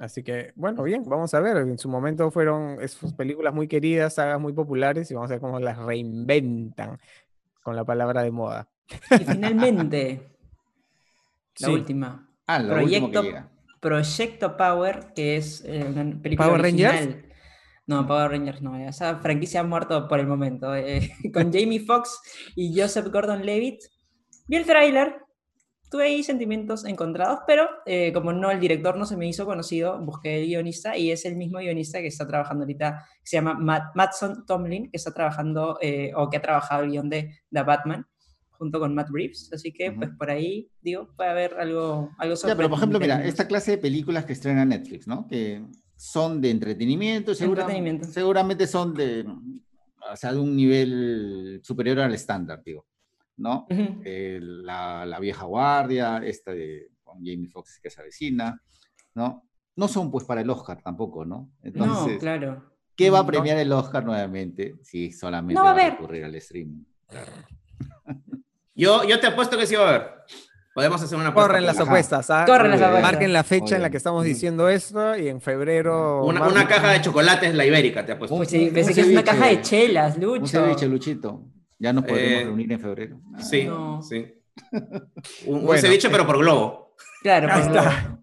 Así 0.00 0.22
que, 0.22 0.52
bueno, 0.56 0.82
bien, 0.82 1.04
vamos 1.06 1.34
a 1.34 1.40
ver. 1.40 1.58
En 1.58 1.76
su 1.76 1.86
momento 1.86 2.30
fueron 2.30 2.80
esas 2.80 3.12
películas 3.12 3.52
muy 3.52 3.68
queridas, 3.68 4.14
sagas 4.14 4.40
muy 4.40 4.54
populares, 4.54 5.10
y 5.10 5.14
vamos 5.14 5.30
a 5.30 5.34
ver 5.34 5.40
cómo 5.42 5.60
las 5.60 5.76
reinventan 5.76 6.98
con 7.62 7.76
la 7.76 7.84
palabra 7.84 8.22
de 8.22 8.30
moda. 8.30 8.66
Y 9.10 9.24
finalmente, 9.24 10.36
la 11.58 11.68
última. 11.68 12.28
Ah, 12.46 12.60
la 12.60 12.76
Proyecto, 12.76 13.22
que 13.22 13.42
Proyecto 13.78 14.56
Power, 14.56 15.12
que 15.14 15.36
es 15.36 15.62
eh, 15.66 15.84
una 15.86 16.18
película 16.22 16.48
¿Power 16.48 16.62
Rangers? 16.62 17.16
No, 17.86 18.06
Power 18.06 18.30
Rangers 18.30 18.62
no, 18.62 18.76
esa 18.76 19.16
franquicia 19.18 19.60
ha 19.60 19.64
muerto 19.64 20.08
por 20.08 20.18
el 20.18 20.26
momento. 20.26 20.74
Eh, 20.74 21.12
con 21.34 21.52
Jamie 21.52 21.80
Foxx 21.80 22.22
y 22.56 22.74
Joseph 22.74 23.08
Gordon-Levitt. 23.12 23.82
Vi 24.48 24.56
el 24.56 24.64
tráiler, 24.64 25.16
tuve 25.90 26.04
ahí 26.04 26.22
sentimientos 26.22 26.84
encontrados, 26.84 27.40
pero 27.46 27.68
eh, 27.84 28.12
como 28.12 28.32
no, 28.32 28.50
el 28.50 28.60
director 28.60 28.96
no 28.96 29.04
se 29.04 29.16
me 29.16 29.28
hizo 29.28 29.44
conocido, 29.44 29.98
busqué 29.98 30.40
el 30.40 30.46
guionista 30.46 30.96
y 30.96 31.10
es 31.10 31.24
el 31.24 31.36
mismo 31.36 31.58
guionista 31.58 32.00
que 32.00 32.06
está 32.06 32.26
trabajando 32.26 32.62
ahorita, 32.62 33.04
se 33.22 33.36
llama 33.36 33.54
Matt, 33.54 33.94
Matson 33.94 34.46
Tomlin, 34.46 34.90
que 34.90 34.96
está 34.96 35.12
trabajando 35.12 35.78
o 36.16 36.30
que 36.30 36.36
ha 36.36 36.42
trabajado 36.42 36.84
el 36.84 36.90
guion 36.90 37.10
de 37.10 37.34
The 37.50 37.62
Batman 37.62 38.06
junto 38.60 38.78
con 38.78 38.94
Matt 38.94 39.08
Reeves, 39.10 39.50
así 39.54 39.72
que 39.72 39.90
pues 39.90 40.10
por 40.18 40.30
ahí, 40.30 40.70
digo, 40.82 41.08
puede 41.16 41.30
haber 41.30 41.54
algo, 41.54 42.10
algo 42.18 42.34
Ya, 42.34 42.54
pero 42.54 42.68
por 42.68 42.76
ejemplo, 42.76 43.00
mira, 43.00 43.24
esta 43.24 43.48
clase 43.48 43.70
de 43.70 43.78
películas 43.78 44.26
que 44.26 44.34
estrena 44.34 44.66
Netflix, 44.66 45.08
¿no? 45.08 45.26
Que 45.26 45.64
son 45.96 46.42
de 46.42 46.50
entretenimiento, 46.50 47.34
seguramente 47.34 48.66
son 48.66 48.92
de, 48.92 49.24
o 50.12 50.14
sea, 50.14 50.34
de 50.34 50.38
un 50.38 50.54
nivel 50.54 51.62
superior 51.64 52.00
al 52.00 52.12
estándar, 52.12 52.62
digo, 52.62 52.84
¿no? 53.40 53.66
la, 53.70 55.06
la, 55.06 55.18
vieja 55.18 55.44
guardia, 55.44 56.18
esta 56.18 56.52
de 56.52 56.90
con 57.02 57.18
Jamie 57.18 57.48
Foxx 57.48 57.80
que 57.82 57.90
se 57.90 58.00
avecina, 58.00 58.60
¿no? 59.14 59.48
No 59.76 59.88
son 59.88 60.10
pues 60.10 60.24
para 60.24 60.42
el 60.42 60.50
Oscar 60.50 60.80
tampoco, 60.82 61.24
¿no? 61.24 61.50
Entonces, 61.62 62.14
no, 62.14 62.18
claro. 62.18 62.70
¿Qué 62.94 63.08
va 63.08 63.20
a 63.20 63.26
premiar 63.26 63.56
el 63.56 63.72
Oscar 63.72 64.04
nuevamente 64.04 64.76
si 64.82 65.10
solamente 65.10 65.60
va, 65.60 65.70
a 65.70 65.90
recurrir 65.90 66.24
al 66.24 66.34
streaming? 66.34 66.84
Claro. 67.08 67.32
Yo, 68.72 69.04
yo 69.04 69.20
te 69.20 69.26
apuesto 69.26 69.58
que 69.58 69.66
sí 69.66 69.74
va 69.74 69.84
a 69.84 69.88
haber. 69.88 70.10
Podemos 70.74 71.02
hacer 71.02 71.18
una 71.18 71.28
apuesta. 71.28 71.48
Corren 71.48 71.66
las 71.66 71.80
apuestas. 71.80 72.30
¿ah? 72.30 72.44
Corren 72.46 72.70
las 72.70 72.80
apuestas. 72.80 73.12
Marquen 73.12 73.32
la 73.32 73.44
fecha 73.44 73.76
en 73.76 73.82
la 73.82 73.90
que 73.90 73.98
estamos 73.98 74.24
diciendo 74.24 74.70
esto 74.70 75.18
y 75.18 75.28
en 75.28 75.42
febrero. 75.42 76.24
Una, 76.24 76.48
una 76.48 76.66
caja 76.66 76.92
de 76.92 77.02
chocolates, 77.02 77.54
la 77.54 77.66
ibérica, 77.66 78.06
te 78.06 78.12
apuesto. 78.12 78.36
Uy, 78.36 78.46
sí, 78.46 78.70
pensé 78.72 78.94
que 78.94 79.02
es 79.02 79.08
una 79.08 79.22
caja 79.22 79.48
de 79.48 79.60
chelas, 79.60 80.16
Lucho. 80.16 80.40
Un 80.40 80.48
ceviche, 80.48 80.86
Luchito. 80.86 81.49
Ya 81.80 81.94
nos 81.94 82.04
podremos 82.04 82.42
eh, 82.42 82.44
reunir 82.44 82.72
en 82.72 82.80
febrero. 82.80 83.20
Sí, 83.38 83.68
sí. 84.08 84.34
Un, 85.46 85.78
ceviche, 85.78 86.10
pero 86.10 86.26
por 86.26 86.38
globo. 86.38 86.94
Claro, 87.22 87.48
Ahí 87.50 87.62
está. 87.62 88.18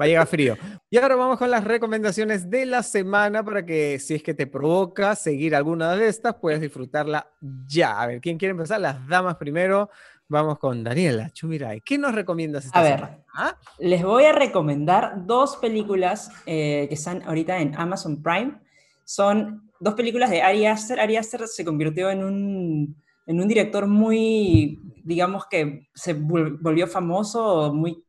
Va 0.00 0.04
a 0.04 0.06
llegar 0.06 0.26
frío. 0.26 0.56
Y 0.90 0.98
ahora 0.98 1.16
vamos 1.16 1.38
con 1.38 1.50
las 1.50 1.64
recomendaciones 1.64 2.50
de 2.50 2.66
la 2.66 2.82
semana 2.82 3.42
para 3.42 3.64
que 3.64 3.98
si 3.98 4.14
es 4.14 4.22
que 4.22 4.34
te 4.34 4.46
provoca 4.46 5.16
seguir 5.16 5.56
alguna 5.56 5.96
de 5.96 6.08
estas, 6.08 6.34
puedes 6.34 6.60
disfrutarla 6.60 7.30
ya. 7.66 8.00
A 8.00 8.06
ver, 8.06 8.20
¿quién 8.20 8.36
quiere 8.36 8.52
empezar? 8.52 8.80
Las 8.80 9.06
damas 9.08 9.36
primero. 9.36 9.88
Vamos 10.28 10.58
con 10.58 10.84
Daniela 10.84 11.30
Chumiray. 11.30 11.80
¿Qué 11.80 11.96
nos 11.96 12.14
recomiendas 12.14 12.66
esta 12.66 12.78
a 12.78 12.82
ver, 12.82 13.08
¿Ah? 13.34 13.56
Les 13.78 14.02
voy 14.02 14.24
a 14.24 14.32
recomendar 14.32 15.26
dos 15.26 15.56
películas 15.56 16.30
eh, 16.44 16.84
que 16.88 16.94
están 16.94 17.22
ahorita 17.22 17.58
en 17.58 17.74
Amazon 17.74 18.22
Prime. 18.22 18.58
Son 19.04 19.67
dos 19.80 19.94
películas 19.94 20.30
de 20.30 20.42
Ari 20.42 20.66
Aster. 20.66 21.00
Ari 21.00 21.16
Aster 21.16 21.46
se 21.46 21.64
convirtió 21.64 22.10
en 22.10 22.24
un, 22.24 23.02
en 23.26 23.40
un 23.40 23.48
director 23.48 23.86
muy, 23.86 24.80
digamos 25.04 25.46
que 25.46 25.88
se 25.94 26.14
volvió 26.14 26.86
famoso, 26.86 27.72
muy 27.74 28.04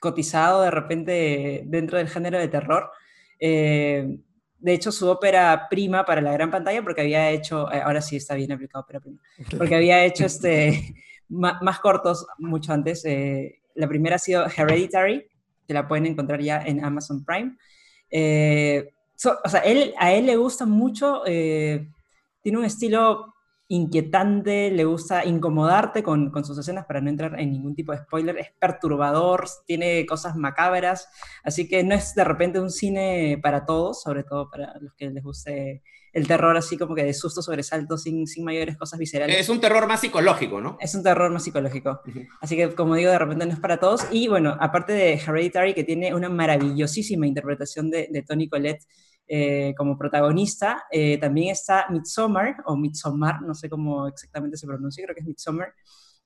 cotizado 0.00 0.62
de 0.62 0.70
repente 0.70 1.62
dentro 1.66 1.98
del 1.98 2.08
género 2.08 2.38
de 2.38 2.48
terror. 2.48 2.90
Eh, 3.38 4.18
de 4.58 4.72
hecho, 4.72 4.92
su 4.92 5.08
ópera 5.08 5.66
prima 5.68 6.04
para 6.04 6.20
la 6.20 6.32
gran 6.32 6.50
pantalla, 6.50 6.82
porque 6.82 7.00
había 7.00 7.30
hecho, 7.30 7.72
eh, 7.72 7.80
ahora 7.80 8.00
sí 8.00 8.16
está 8.16 8.34
bien 8.34 8.52
aplicado 8.52 8.82
ópera 8.82 9.00
prima, 9.00 9.20
porque 9.58 9.74
había 9.74 10.04
hecho 10.04 10.24
este, 10.24 10.94
más, 11.28 11.80
cortos 11.80 12.26
mucho 12.38 12.72
antes. 12.72 13.04
Eh, 13.04 13.60
la 13.74 13.88
primera 13.88 14.16
ha 14.16 14.18
sido 14.20 14.46
Hereditary, 14.46 15.26
que 15.66 15.74
la 15.74 15.88
pueden 15.88 16.06
encontrar 16.06 16.40
ya 16.40 16.62
en 16.62 16.84
Amazon 16.84 17.24
Prime. 17.24 17.56
O 19.44 19.48
sea, 19.48 19.60
él, 19.60 19.94
a 19.98 20.12
él 20.12 20.26
le 20.26 20.36
gusta 20.36 20.66
mucho 20.66 21.22
tiene 21.24 22.58
un 22.58 22.64
estilo 22.64 23.34
inquietante, 23.68 24.70
le 24.70 24.84
gusta 24.84 25.24
incomodarte 25.24 26.02
con, 26.02 26.30
con, 26.30 26.44
sus 26.44 26.58
escenas 26.58 26.84
para 26.84 27.00
no 27.00 27.08
entrar 27.08 27.40
en 27.40 27.50
ningún 27.50 27.74
tipo 27.74 27.92
de 27.92 27.98
spoiler, 27.98 28.36
es 28.36 28.50
perturbador, 28.58 29.46
tiene 29.66 30.04
cosas 30.04 30.36
macabras, 30.36 31.08
así 31.42 31.66
que 31.66 31.82
no 31.82 31.94
es 31.94 32.14
de 32.14 32.24
repente 32.24 32.60
un 32.60 32.70
cine 32.70 33.40
para 33.42 33.64
todos, 33.64 34.02
sobre 34.02 34.24
todo 34.24 34.50
para 34.50 34.78
los 34.78 34.92
que 34.94 35.08
les 35.08 35.24
guste 35.24 35.82
el 36.12 36.26
terror 36.28 36.54
así 36.54 36.76
como 36.76 36.94
que 36.94 37.04
de 37.04 37.14
susto, 37.14 37.40
sobresalto, 37.40 37.96
sin, 37.96 38.26
sin 38.26 38.44
mayores 38.44 38.76
cosas 38.76 38.98
viscerales. 38.98 39.34
Es 39.38 39.48
un 39.48 39.60
terror 39.60 39.86
más 39.86 40.00
psicológico, 40.00 40.60
¿no? 40.60 40.76
Es 40.78 40.94
un 40.94 41.02
terror 41.02 41.30
más 41.32 41.42
psicológico. 41.42 42.02
Así 42.42 42.54
que, 42.54 42.74
como 42.74 42.96
digo, 42.96 43.10
de 43.10 43.18
repente 43.18 43.46
no 43.46 43.52
es 43.54 43.60
para 43.60 43.80
todos. 43.80 44.06
Y 44.10 44.28
bueno, 44.28 44.54
aparte 44.60 44.92
de 44.92 45.14
Hereditary, 45.14 45.72
que 45.72 45.84
tiene 45.84 46.14
una 46.14 46.28
maravillosísima 46.28 47.26
interpretación 47.26 47.88
de, 47.90 48.08
de 48.10 48.22
Tony 48.22 48.46
Collette, 48.46 48.84
eh, 49.34 49.72
como 49.78 49.96
protagonista. 49.96 50.84
Eh, 50.90 51.16
también 51.16 51.52
está 51.52 51.86
Midsommar, 51.88 52.56
o 52.66 52.76
Midsommar, 52.76 53.40
no 53.40 53.54
sé 53.54 53.70
cómo 53.70 54.06
exactamente 54.06 54.58
se 54.58 54.66
pronuncia, 54.66 55.02
creo 55.04 55.14
que 55.14 55.22
es 55.22 55.26
Midsommar, 55.26 55.72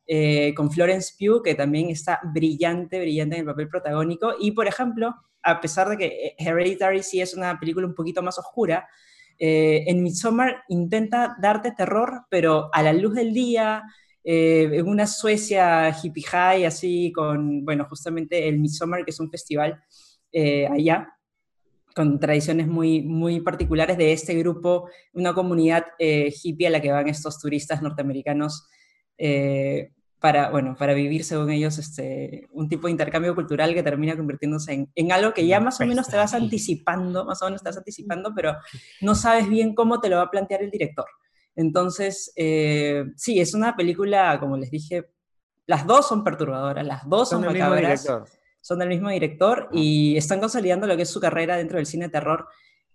eh, 0.08 0.52
con 0.56 0.72
Florence 0.72 1.14
Pugh, 1.16 1.40
que 1.40 1.54
también 1.54 1.88
está 1.88 2.18
brillante, 2.34 2.98
brillante 2.98 3.36
en 3.36 3.42
el 3.42 3.46
papel 3.46 3.68
protagónico. 3.68 4.32
Y, 4.40 4.50
por 4.50 4.66
ejemplo, 4.66 5.14
a 5.40 5.60
pesar 5.60 5.88
de 5.88 5.98
que 5.98 6.34
Hereditary 6.36 7.04
sí 7.04 7.20
es 7.20 7.34
una 7.34 7.60
película 7.60 7.86
un 7.86 7.94
poquito 7.94 8.22
más 8.24 8.40
oscura, 8.40 8.88
en 9.38 10.02
Midsommar 10.02 10.64
intenta 10.68 11.36
darte 11.40 11.70
terror, 11.70 12.22
pero 12.28 12.70
a 12.72 12.82
la 12.82 12.92
luz 12.92 13.14
del 13.14 13.32
día, 13.32 13.84
en 14.24 14.88
una 14.88 15.06
Suecia 15.06 15.94
hippie 16.02 16.24
high, 16.24 16.64
así 16.64 17.12
con, 17.12 17.64
bueno, 17.64 17.86
justamente 17.88 18.48
el 18.48 18.58
Midsommar, 18.58 19.04
que 19.04 19.12
es 19.12 19.20
un 19.20 19.30
festival 19.30 19.80
allá, 20.72 21.15
con 21.96 22.20
tradiciones 22.20 22.66
muy, 22.66 23.00
muy 23.00 23.40
particulares 23.40 23.96
de 23.96 24.12
este 24.12 24.34
grupo, 24.34 24.90
una 25.14 25.32
comunidad 25.32 25.86
eh, 25.98 26.30
hippie 26.30 26.66
a 26.66 26.70
la 26.70 26.82
que 26.82 26.92
van 26.92 27.08
estos 27.08 27.40
turistas 27.40 27.80
norteamericanos 27.80 28.68
eh, 29.16 29.92
para, 30.20 30.50
bueno, 30.50 30.76
para 30.78 30.92
vivir, 30.92 31.24
según 31.24 31.48
ellos, 31.48 31.78
este, 31.78 32.48
un 32.52 32.68
tipo 32.68 32.86
de 32.86 32.90
intercambio 32.90 33.34
cultural 33.34 33.72
que 33.72 33.82
termina 33.82 34.14
convirtiéndose 34.14 34.74
en, 34.74 34.92
en 34.94 35.10
algo 35.10 35.32
que 35.32 35.46
ya 35.46 35.58
más 35.58 35.80
o 35.80 35.86
menos 35.86 36.06
te 36.06 36.18
vas 36.18 36.34
anticipando, 36.34 37.24
más 37.24 37.40
o 37.40 37.46
menos 37.46 37.60
estás 37.62 37.78
anticipando, 37.78 38.30
pero 38.36 38.54
no 39.00 39.14
sabes 39.14 39.48
bien 39.48 39.74
cómo 39.74 39.98
te 39.98 40.10
lo 40.10 40.16
va 40.16 40.24
a 40.24 40.30
plantear 40.30 40.62
el 40.62 40.70
director. 40.70 41.06
Entonces, 41.54 42.30
eh, 42.36 43.06
sí, 43.16 43.40
es 43.40 43.54
una 43.54 43.74
película, 43.74 44.38
como 44.38 44.58
les 44.58 44.70
dije, 44.70 45.08
las 45.66 45.86
dos 45.86 46.06
son 46.06 46.22
perturbadoras, 46.22 46.84
las 46.84 47.08
dos 47.08 47.30
son, 47.30 47.42
son 47.42 47.54
macabras 47.54 48.06
son 48.66 48.80
del 48.80 48.88
mismo 48.88 49.10
director 49.10 49.68
y 49.70 50.16
están 50.16 50.40
consolidando 50.40 50.88
lo 50.88 50.96
que 50.96 51.02
es 51.02 51.10
su 51.10 51.20
carrera 51.20 51.56
dentro 51.56 51.76
del 51.76 51.86
cine 51.86 52.08
terror, 52.08 52.48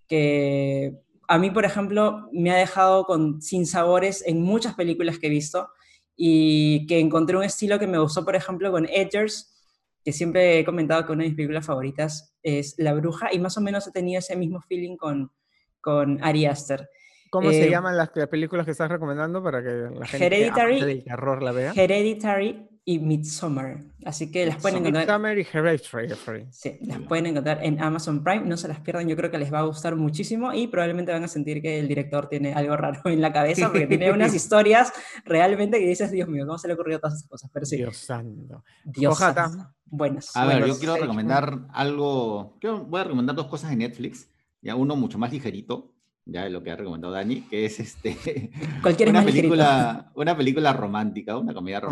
que 0.05 0.97
a 1.29 1.37
mí, 1.37 1.49
por 1.49 1.63
ejemplo, 1.63 2.27
me 2.33 2.51
ha 2.51 2.57
dejado 2.57 3.05
con 3.05 3.41
sin 3.41 3.65
sabores 3.65 4.21
en 4.27 4.41
muchas 4.41 4.75
películas 4.75 5.17
que 5.17 5.27
he 5.27 5.29
visto 5.29 5.69
y 6.17 6.85
que 6.87 6.99
encontré 6.99 7.37
un 7.37 7.45
estilo 7.45 7.79
que 7.79 7.87
me 7.87 7.99
gustó, 7.99 8.25
por 8.25 8.35
ejemplo, 8.35 8.69
con 8.69 8.85
Edgers, 8.85 9.63
que 10.03 10.11
siempre 10.11 10.59
he 10.59 10.65
comentado 10.65 11.05
que 11.05 11.13
una 11.13 11.23
de 11.23 11.29
mis 11.29 11.37
películas 11.37 11.65
favoritas 11.65 12.35
es 12.43 12.75
La 12.77 12.93
Bruja 12.93 13.29
y 13.31 13.39
más 13.39 13.57
o 13.57 13.61
menos 13.61 13.87
he 13.87 13.91
tenido 13.91 14.19
ese 14.19 14.35
mismo 14.35 14.59
feeling 14.59 14.97
con, 14.97 15.31
con 15.79 16.21
Ari 16.21 16.47
Aster. 16.47 16.89
¿Cómo 17.29 17.49
se 17.49 17.67
eh, 17.67 17.69
llaman 17.69 17.95
las, 17.95 18.09
películas 18.09 18.65
que 18.65 18.71
estás 18.71 18.91
recomendando 18.91 19.41
para 19.41 19.63
que 19.63 19.69
la 19.69 20.05
gente 20.05 20.25
Hereditary, 20.25 20.81
del 20.81 21.03
terror 21.05 21.41
la 21.41 21.53
vea? 21.53 21.71
Hereditary 21.73 22.70
y 22.83 22.99
Midsommar. 22.99 23.83
Así 24.05 24.31
que 24.31 24.47
las 24.47 24.57
pueden 24.57 24.79
encontrar. 24.79 25.05
Midsommar 25.05 25.37
y 25.37 25.47
Hereditary. 25.51 26.47
Sí, 26.51 26.77
las 26.81 26.99
pueden 26.99 27.27
encontrar 27.27 27.63
en 27.63 27.81
Amazon 27.81 28.23
Prime. 28.23 28.45
No 28.45 28.57
se 28.57 28.67
las 28.67 28.79
pierdan, 28.79 29.07
yo 29.07 29.15
creo 29.15 29.29
que 29.29 29.37
les 29.37 29.53
va 29.53 29.59
a 29.59 29.63
gustar 29.63 29.95
muchísimo 29.95 30.53
y 30.53 30.67
probablemente 30.67 31.11
van 31.11 31.23
a 31.23 31.27
sentir 31.27 31.61
que 31.61 31.79
el 31.79 31.87
director 31.87 32.27
tiene 32.27 32.53
algo 32.53 32.75
raro 32.75 33.01
en 33.05 33.21
la 33.21 33.31
cabeza 33.31 33.69
porque 33.69 33.87
tiene 33.87 34.11
unas 34.11 34.33
historias 34.33 34.91
realmente 35.25 35.79
que 35.79 35.87
dices, 35.87 36.11
Dios 36.11 36.27
mío, 36.27 36.45
¿cómo 36.45 36.57
se 36.57 36.67
le 36.67 36.73
ocurrió 36.73 36.99
todas 36.99 37.17
esas 37.17 37.29
cosas? 37.29 37.49
Pero 37.53 37.65
sí. 37.65 37.77
Dios 37.77 37.97
santo. 37.97 38.63
Dios 38.83 39.17
santo. 39.17 39.73
Buenas. 39.85 40.35
A 40.35 40.45
ver, 40.45 40.65
yo 40.65 40.77
quiero 40.79 40.95
recomendar 40.95 41.67
algo. 41.73 42.57
voy 42.61 43.01
a 43.01 43.03
recomendar 43.03 43.35
dos 43.35 43.47
cosas 43.47 43.69
de 43.69 43.75
Netflix. 43.75 44.27
Ya 44.61 44.75
uno 44.75 44.95
mucho 44.95 45.17
más 45.17 45.31
ligerito 45.31 45.91
ya 46.25 46.47
lo 46.49 46.63
que 46.63 46.71
ha 46.71 46.75
recomendado 46.75 47.13
Dani, 47.13 47.41
que 47.41 47.65
es 47.65 47.79
este, 47.79 48.51
Cualquier 48.81 49.09
una, 49.09 49.23
película, 49.23 50.11
una 50.15 50.37
película 50.37 50.73
romántica, 50.73 51.37
una 51.37 51.53
comedia 51.53 51.79
oh. 51.79 51.89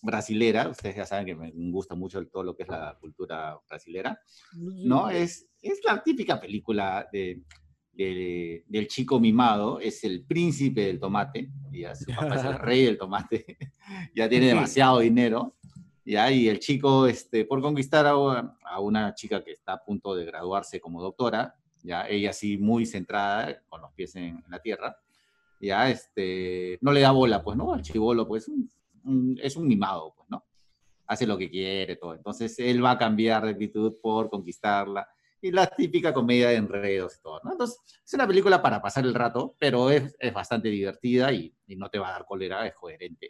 Brasilera. 0.00 0.68
Ustedes 0.68 0.96
ya 0.96 1.06
saben 1.06 1.26
que 1.26 1.34
me 1.34 1.50
gusta 1.70 1.94
mucho 1.94 2.24
todo 2.26 2.42
lo 2.42 2.56
que 2.56 2.64
es 2.64 2.68
la 2.68 2.96
cultura 3.00 3.58
brasilera. 3.68 4.18
¿no? 4.54 5.10
Es, 5.10 5.48
es 5.60 5.80
la 5.86 6.02
típica 6.02 6.40
película 6.40 7.08
de, 7.12 7.42
del 7.92 8.88
chico 8.88 9.20
mimado, 9.20 9.78
es 9.80 10.04
el 10.04 10.24
príncipe 10.24 10.86
del 10.86 10.98
tomate, 10.98 11.50
ya 11.70 11.94
su 11.94 12.06
papá 12.06 12.36
es 12.36 12.44
el 12.44 12.58
rey 12.58 12.84
del 12.84 12.98
tomate, 12.98 13.58
ya 14.14 14.28
tiene 14.28 14.46
demasiado 14.46 15.00
dinero. 15.00 15.56
¿ya? 16.04 16.30
Y 16.30 16.48
el 16.48 16.58
chico, 16.60 17.06
este, 17.06 17.44
por 17.44 17.60
conquistar 17.60 18.06
a, 18.06 18.12
a 18.12 18.80
una 18.80 19.14
chica 19.14 19.44
que 19.44 19.52
está 19.52 19.74
a 19.74 19.84
punto 19.84 20.14
de 20.14 20.24
graduarse 20.24 20.80
como 20.80 21.02
doctora, 21.02 21.54
ya 21.82 22.06
ella 22.08 22.32
sí 22.32 22.58
muy 22.58 22.86
centrada, 22.86 23.62
con 23.68 23.80
los 23.80 23.92
pies 23.92 24.14
en, 24.16 24.42
la 24.48 24.60
tierra, 24.60 24.96
ya 25.60 25.90
este, 25.90 26.78
no 26.80 26.92
le 26.92 27.00
da 27.00 27.10
bola, 27.10 27.42
pues, 27.42 27.56
¿no? 27.56 27.74
Al 27.74 27.82
chivolo, 27.82 28.26
pues, 28.26 28.50
es 29.42 29.56
un 29.56 29.66
mimado, 29.66 30.14
pues, 30.16 30.28
¿no? 30.30 30.44
Hace 31.06 31.26
lo 31.26 31.36
que 31.36 31.50
quiere, 31.50 31.96
todo. 31.96 32.14
Entonces, 32.14 32.58
él 32.58 32.84
va 32.84 32.92
a 32.92 32.98
cambiar 32.98 33.44
de 33.44 33.50
actitud 33.50 33.94
por 34.00 34.30
conquistarla. 34.30 35.08
Y 35.42 35.50
la 35.50 35.66
típica 35.66 36.12
comedia 36.12 36.50
de 36.50 36.56
enredos 36.56 37.16
y 37.16 37.22
todo, 37.22 37.40
¿no? 37.42 37.52
Entonces, 37.52 37.80
es 38.04 38.14
una 38.14 38.26
película 38.26 38.60
para 38.60 38.82
pasar 38.82 39.04
el 39.04 39.14
rato, 39.14 39.56
pero 39.58 39.90
es, 39.90 40.14
es 40.18 40.32
bastante 40.32 40.68
divertida 40.68 41.32
y, 41.32 41.54
y, 41.66 41.76
no 41.76 41.88
te 41.88 41.98
va 41.98 42.08
a 42.08 42.12
dar 42.12 42.26
cólera, 42.26 42.66
es 42.66 42.74
coherente. 42.74 43.28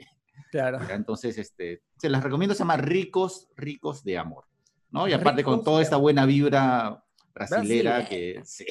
Claro. 0.51 0.79
Entonces, 0.91 1.39
este, 1.39 1.83
se 1.97 2.09
las 2.09 2.23
recomiendo, 2.23 2.55
se 2.55 2.61
llama 2.61 2.77
Ricos, 2.77 3.49
Ricos 3.57 4.03
de 4.03 4.19
Amor, 4.19 4.45
¿no? 4.91 5.07
Y 5.07 5.13
aparte 5.13 5.45
con 5.45 5.63
toda 5.63 5.83
esta 5.83 5.97
buena 5.97 6.27
vibra 6.27 7.05
brasilera 7.33 8.07
que 8.07 8.41
sí. 8.45 8.67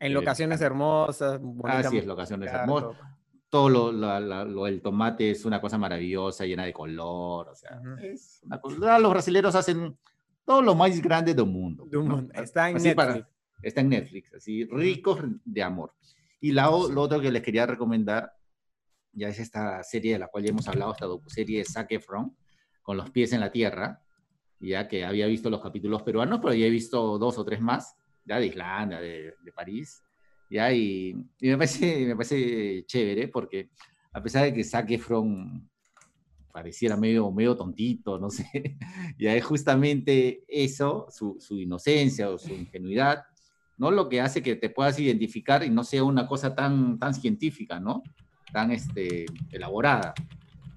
En 0.00 0.14
locaciones 0.14 0.60
hermosas. 0.60 1.40
Así 1.64 1.98
es, 1.98 2.06
locaciones 2.06 2.52
hermosas. 2.52 2.96
Todo 3.52 3.68
lo, 3.68 3.92
lo, 3.92 4.66
el 4.66 4.80
tomate 4.80 5.30
es 5.30 5.44
una 5.44 5.60
cosa 5.60 5.76
maravillosa, 5.76 6.46
llena 6.46 6.64
de 6.64 6.72
color. 6.72 7.50
O 7.50 7.54
sea, 7.54 7.82
es 8.00 8.42
una, 8.42 8.98
los 8.98 9.10
brasileños 9.10 9.54
hacen 9.54 9.94
todo 10.42 10.62
lo 10.62 10.74
más 10.74 10.98
grande 11.02 11.34
del 11.34 11.44
mundo. 11.44 11.86
Está 12.32 12.70
en 12.70 12.82
Netflix. 12.82 13.26
está 13.60 13.82
en 13.82 13.88
Netflix, 13.90 14.32
así, 14.32 14.64
ricos 14.64 15.20
de 15.44 15.62
amor. 15.62 15.92
Y 16.40 16.52
la, 16.52 16.64
lo 16.64 17.02
otro 17.02 17.20
que 17.20 17.30
les 17.30 17.42
quería 17.42 17.66
recomendar, 17.66 18.32
ya 19.12 19.28
es 19.28 19.38
esta 19.38 19.82
serie 19.82 20.14
de 20.14 20.20
la 20.20 20.28
cual 20.28 20.44
ya 20.44 20.48
hemos 20.48 20.66
hablado, 20.66 20.92
esta 20.92 21.06
serie 21.26 21.58
de 21.58 21.66
Zac 21.66 21.92
Efron, 21.92 22.34
con 22.80 22.96
los 22.96 23.10
pies 23.10 23.34
en 23.34 23.40
la 23.40 23.52
tierra, 23.52 24.02
ya 24.60 24.88
que 24.88 25.04
había 25.04 25.26
visto 25.26 25.50
los 25.50 25.60
capítulos 25.60 26.02
peruanos, 26.02 26.40
pero 26.40 26.54
ya 26.54 26.64
he 26.64 26.70
visto 26.70 27.18
dos 27.18 27.36
o 27.36 27.44
tres 27.44 27.60
más, 27.60 27.98
ya 28.24 28.38
de 28.38 28.46
Islandia, 28.46 28.98
de, 28.98 29.34
de 29.42 29.52
París, 29.52 30.02
ya, 30.52 30.70
y, 30.70 31.14
me, 31.40 31.56
parece, 31.56 32.06
me 32.06 32.14
parece 32.14 32.84
chévere, 32.84 33.28
porque 33.28 33.70
a 34.12 34.22
pesar 34.22 34.44
de 34.44 34.52
que 34.52 34.62
Zac 34.62 34.90
Efron 34.90 35.66
pareciera 36.52 36.94
medio, 36.98 37.32
medio 37.32 37.56
tontito, 37.56 38.18
no 38.18 38.28
sé, 38.28 38.76
ya 39.18 39.34
es 39.34 39.42
justamente 39.42 40.44
eso, 40.46 41.06
su, 41.10 41.38
su 41.40 41.58
inocencia 41.58 42.28
o 42.28 42.36
su 42.36 42.52
ingenuidad, 42.52 43.24
¿no? 43.78 43.90
Lo 43.90 44.10
que 44.10 44.20
hace 44.20 44.42
que 44.42 44.56
te 44.56 44.68
puedas 44.68 45.00
identificar 45.00 45.64
y 45.64 45.70
no 45.70 45.84
sea 45.84 46.04
una 46.04 46.26
cosa 46.26 46.54
tan, 46.54 46.98
tan 46.98 47.14
científica, 47.14 47.80
¿no? 47.80 48.02
Tan 48.52 48.72
este, 48.72 49.24
elaborada. 49.50 50.12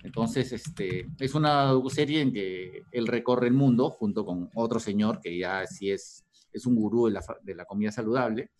Entonces, 0.04 0.54
este, 0.54 1.08
es 1.20 1.36
una 1.36 1.74
serie 1.90 2.22
en 2.22 2.32
que 2.32 2.84
él 2.94 3.08
recorre 3.08 3.48
el 3.48 3.54
mundo 3.54 3.90
junto 3.90 4.26
con 4.26 4.50
otro 4.56 4.80
señor 4.80 5.20
que 5.20 5.38
ya 5.38 5.68
sí 5.68 5.92
es, 5.92 6.24
es 6.54 6.66
un 6.66 6.76
gurú 6.76 7.08
de 7.08 7.12
la, 7.12 7.26
de 7.44 7.56
la 7.56 7.66
comida 7.66 7.92
saludable, 7.92 8.52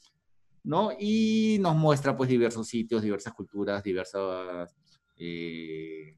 ¿no? 0.66 0.92
Y 1.00 1.58
nos 1.62 1.76
muestra 1.76 2.18
pues 2.18 2.30
diversos 2.30 2.68
sitios, 2.68 3.02
diversas 3.02 3.34
culturas, 3.34 3.84
diversos 3.84 4.76
eh, 5.18 6.18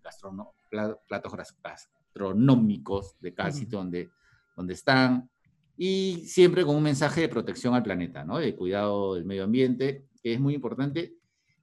platos 1.07 1.33
gastronómicos 1.63 3.15
de 3.19 3.33
cada 3.33 3.51
sitio 3.51 3.77
donde, 3.79 4.09
donde 4.55 4.73
están, 4.73 5.29
y 5.77 6.23
siempre 6.25 6.65
con 6.65 6.75
un 6.75 6.83
mensaje 6.83 7.21
de 7.21 7.29
protección 7.29 7.75
al 7.75 7.83
planeta, 7.83 8.23
¿no? 8.23 8.39
De 8.39 8.55
cuidado 8.55 9.13
del 9.13 9.25
medio 9.25 9.43
ambiente, 9.43 10.07
que 10.23 10.33
es 10.33 10.39
muy 10.39 10.55
importante. 10.55 11.15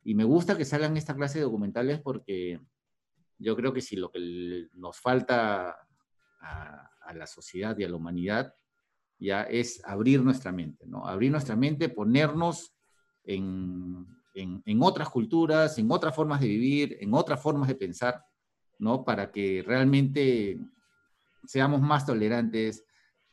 Y 0.05 0.14
me 0.14 0.22
gusta 0.22 0.57
que 0.57 0.64
salgan 0.64 0.97
esta 0.97 1.16
clase 1.16 1.39
de 1.39 1.45
documentales 1.45 2.01
porque 2.01 2.61
yo 3.39 3.57
creo 3.57 3.72
que 3.72 3.80
si 3.80 3.97
lo 3.97 4.12
que 4.12 4.68
nos 4.74 5.01
falta 5.01 5.76
a, 6.41 6.91
la 7.14 7.26
sociedad 7.26 7.76
y 7.78 7.85
a 7.85 7.89
la 7.89 7.97
humanidad 7.97 8.55
ya 9.18 9.43
es 9.43 9.80
abrir 9.85 10.22
nuestra 10.22 10.53
mente, 10.53 10.87
¿no? 10.87 11.07
Abrir 11.07 11.30
nuestra 11.30 11.57
mente, 11.57 11.89
ponernos 11.89 12.74
en, 13.25 14.07
en, 14.35 14.83
otras 14.83 15.09
culturas, 15.09 15.79
en 15.79 15.91
otras 15.91 16.14
formas 16.14 16.41
de 16.41 16.49
vivir, 16.49 16.99
en 17.01 17.14
otras 17.14 17.41
formas 17.41 17.68
de 17.68 17.75
pensar, 17.75 18.25
¿no? 18.79 19.05
Para 19.05 19.31
que 19.31 19.62
realmente 19.66 20.59
seamos 21.47 21.81
más 21.81 22.07
tolerantes, 22.07 22.85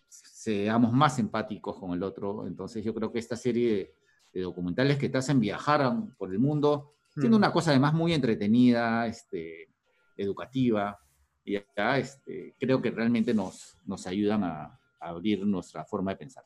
seamos 0.08 0.92
más 0.92 1.20
empáticos 1.20 1.78
con 1.78 1.92
el 1.92 2.04
otro. 2.04 2.48
Entonces 2.48 2.84
yo 2.84 2.94
creo 2.94 3.12
que 3.12 3.20
esta 3.20 3.36
serie 3.36 3.74
de, 3.74 3.96
de 4.34 4.42
documentales 4.42 4.98
que 4.98 5.10
te 5.10 5.18
hacen 5.18 5.40
viajar 5.40 5.94
por 6.18 6.32
el 6.32 6.40
mundo, 6.40 6.94
siendo 7.16 7.38
una 7.38 7.52
cosa 7.52 7.72
además 7.72 7.94
muy 7.94 8.14
entretenida, 8.14 9.06
este, 9.08 9.70
educativa, 10.16 10.98
y 11.44 11.56
acá 11.56 11.98
este, 11.98 12.56
creo 12.60 12.82
que 12.82 12.92
realmente 12.92 13.34
nos, 13.34 13.78
nos 13.86 14.06
ayudan 14.08 14.44
a, 14.44 14.78
abrir 15.00 15.44
nuestra 15.48 15.84
forma 15.84 16.12
de 16.12 16.18
pensar. 16.18 16.46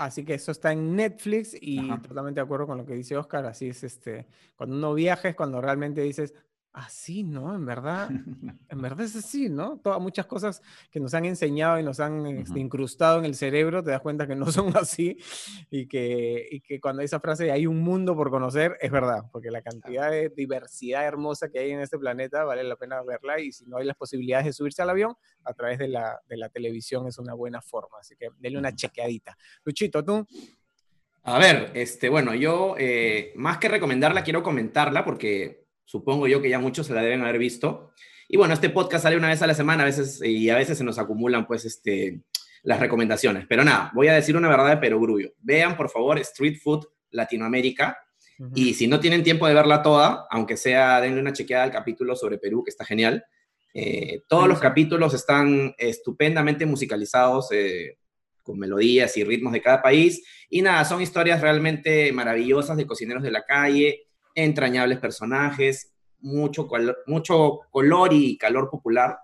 Así 0.00 0.24
que 0.24 0.32
eso 0.32 0.50
está 0.50 0.72
en 0.72 0.96
Netflix 0.96 1.54
y 1.60 1.86
totalmente 1.98 2.40
de 2.40 2.44
acuerdo 2.46 2.66
con 2.66 2.78
lo 2.78 2.86
que 2.86 2.94
dice 2.94 3.18
Oscar. 3.18 3.44
Así 3.44 3.68
es, 3.68 3.84
este, 3.84 4.26
cuando 4.56 4.74
uno 4.74 4.94
viaja 4.94 5.28
es 5.28 5.36
cuando 5.36 5.60
realmente 5.60 6.00
dices, 6.00 6.32
así, 6.72 7.22
¿no? 7.22 7.54
En 7.54 7.66
verdad, 7.66 8.08
en 8.68 8.82
verdad 8.82 9.02
es 9.02 9.16
así, 9.16 9.48
¿no? 9.48 9.78
Todas 9.78 10.00
muchas 10.00 10.26
cosas 10.26 10.62
que 10.90 11.00
nos 11.00 11.14
han 11.14 11.24
enseñado 11.24 11.78
y 11.78 11.82
nos 11.82 12.00
han 12.00 12.26
este, 12.26 12.58
incrustado 12.60 13.18
en 13.18 13.24
el 13.24 13.34
cerebro, 13.34 13.82
te 13.82 13.90
das 13.90 14.00
cuenta 14.00 14.26
que 14.26 14.36
no 14.36 14.50
son 14.52 14.72
así 14.76 15.18
y 15.70 15.86
que, 15.86 16.46
y 16.50 16.60
que 16.60 16.80
cuando 16.80 17.02
esa 17.02 17.20
frase 17.20 17.44
de 17.44 17.52
hay 17.52 17.66
un 17.66 17.82
mundo 17.82 18.14
por 18.14 18.30
conocer, 18.30 18.76
es 18.80 18.90
verdad, 18.90 19.24
porque 19.32 19.50
la 19.50 19.62
cantidad 19.62 20.10
de 20.10 20.28
diversidad 20.30 21.04
hermosa 21.04 21.48
que 21.48 21.58
hay 21.58 21.70
en 21.72 21.80
este 21.80 21.98
planeta 21.98 22.44
vale 22.44 22.62
la 22.64 22.76
pena 22.76 23.02
verla 23.02 23.40
y 23.40 23.52
si 23.52 23.66
no 23.66 23.78
hay 23.78 23.86
las 23.86 23.96
posibilidades 23.96 24.46
de 24.46 24.52
subirse 24.52 24.82
al 24.82 24.90
avión, 24.90 25.14
a 25.44 25.52
través 25.54 25.78
de 25.78 25.88
la, 25.88 26.20
de 26.28 26.36
la 26.36 26.48
televisión 26.48 27.06
es 27.06 27.18
una 27.18 27.34
buena 27.34 27.60
forma, 27.60 27.98
así 28.00 28.14
que 28.16 28.28
denle 28.38 28.58
una 28.58 28.74
chequeadita. 28.74 29.36
Luchito, 29.64 30.04
¿tú? 30.04 30.26
A 31.22 31.38
ver, 31.38 31.70
este, 31.74 32.08
bueno, 32.08 32.34
yo 32.34 32.76
eh, 32.78 33.32
más 33.36 33.58
que 33.58 33.68
recomendarla, 33.68 34.24
quiero 34.24 34.42
comentarla 34.42 35.04
porque 35.04 35.66
Supongo 35.90 36.28
yo 36.28 36.40
que 36.40 36.48
ya 36.48 36.60
muchos 36.60 36.86
se 36.86 36.94
la 36.94 37.02
deben 37.02 37.22
haber 37.22 37.36
visto. 37.36 37.90
Y 38.28 38.36
bueno, 38.36 38.54
este 38.54 38.70
podcast 38.70 39.02
sale 39.02 39.16
una 39.16 39.26
vez 39.26 39.42
a 39.42 39.48
la 39.48 39.54
semana 39.54 39.82
a 39.82 39.86
veces, 39.86 40.22
y 40.22 40.48
a 40.48 40.54
veces 40.54 40.78
se 40.78 40.84
nos 40.84 41.00
acumulan 41.00 41.48
pues 41.48 41.64
este, 41.64 42.20
las 42.62 42.78
recomendaciones. 42.78 43.46
Pero 43.48 43.64
nada, 43.64 43.90
voy 43.92 44.06
a 44.06 44.12
decir 44.12 44.36
una 44.36 44.48
verdad 44.48 44.68
de 44.68 44.76
perogrullo. 44.76 45.32
Vean, 45.40 45.76
por 45.76 45.90
favor, 45.90 46.16
Street 46.20 46.60
Food 46.62 46.86
Latinoamérica. 47.10 47.98
Y 48.54 48.74
si 48.74 48.86
no 48.86 49.00
tienen 49.00 49.24
tiempo 49.24 49.48
de 49.48 49.54
verla 49.54 49.82
toda, 49.82 50.28
aunque 50.30 50.56
sea, 50.56 51.00
denle 51.00 51.20
una 51.20 51.32
chequeada 51.32 51.64
al 51.64 51.72
capítulo 51.72 52.14
sobre 52.14 52.38
Perú, 52.38 52.62
que 52.62 52.70
está 52.70 52.84
genial. 52.84 53.24
Eh, 53.74 54.22
todos 54.28 54.46
los 54.46 54.60
capítulos 54.60 55.12
están 55.12 55.74
estupendamente 55.76 56.66
musicalizados, 56.66 57.48
eh, 57.50 57.98
con 58.44 58.60
melodías 58.60 59.16
y 59.16 59.24
ritmos 59.24 59.52
de 59.52 59.60
cada 59.60 59.82
país. 59.82 60.24
Y 60.48 60.62
nada, 60.62 60.84
son 60.84 61.02
historias 61.02 61.40
realmente 61.40 62.12
maravillosas 62.12 62.76
de 62.76 62.86
cocineros 62.86 63.24
de 63.24 63.32
la 63.32 63.44
calle, 63.44 64.06
entrañables 64.34 64.98
personajes, 64.98 65.92
mucho, 66.20 66.68
mucho 67.06 67.60
color 67.70 68.12
y 68.12 68.36
calor 68.36 68.70
popular. 68.70 69.18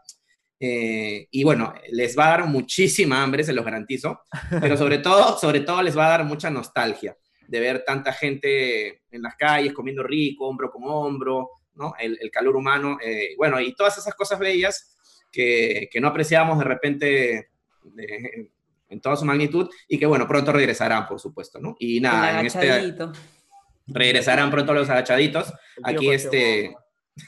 Eh, 0.59 1.29
y 1.31 1.45
bueno, 1.45 1.75
les 1.91 2.19
va 2.19 2.27
a 2.27 2.39
dar 2.39 2.47
muchísima 2.47 3.23
hambre, 3.23 3.45
se 3.45 3.53
los 3.53 3.65
garantizo, 3.65 4.21
pero 4.61 4.77
sobre 4.77 4.99
todo, 4.99 5.39
sobre 5.39 5.61
todo 5.61 5.83
les 5.83 5.97
va 5.97 6.07
a 6.07 6.11
dar 6.11 6.25
mucha 6.25 6.51
nostalgia 6.51 7.17
de 7.47 7.61
ver 7.61 7.85
tanta 7.85 8.13
gente 8.13 9.03
en 9.11 9.23
las 9.23 9.37
calles 9.37 9.73
comiendo 9.73 10.03
rico, 10.03 10.49
hombro 10.49 10.71
con 10.71 10.83
hombro, 10.85 11.51
¿no? 11.75 11.95
El, 11.99 12.31
calor 12.31 12.57
humano, 12.57 12.99
eh, 13.05 13.35
bueno, 13.37 13.61
y 13.61 13.75
todas 13.75 13.99
esas 13.99 14.15
cosas 14.15 14.39
bellas 14.39 14.97
que, 15.31 15.89
que 15.93 16.01
no 16.01 16.09
apreciamos 16.09 16.59
de 16.59 16.65
repente 16.65 17.51
en 18.89 19.01
toda 19.01 19.17
su 19.17 19.25
magnitud 19.25 19.69
y 19.89 19.99
que, 19.99 20.07
bueno, 20.07 20.27
pronto 20.27 20.53
regresarán, 20.53 21.07
por 21.07 21.21
supuesto, 21.21 21.61
¿no? 21.61 21.77
Y 21.79 22.01
nada, 22.01 22.41
en 22.41 22.47
este 22.47 22.95
regresarán 23.87 24.51
pronto 24.51 24.75
los 24.75 24.91
agachaditos. 24.91 25.53
Aquí 25.83 26.11
este 26.11 26.75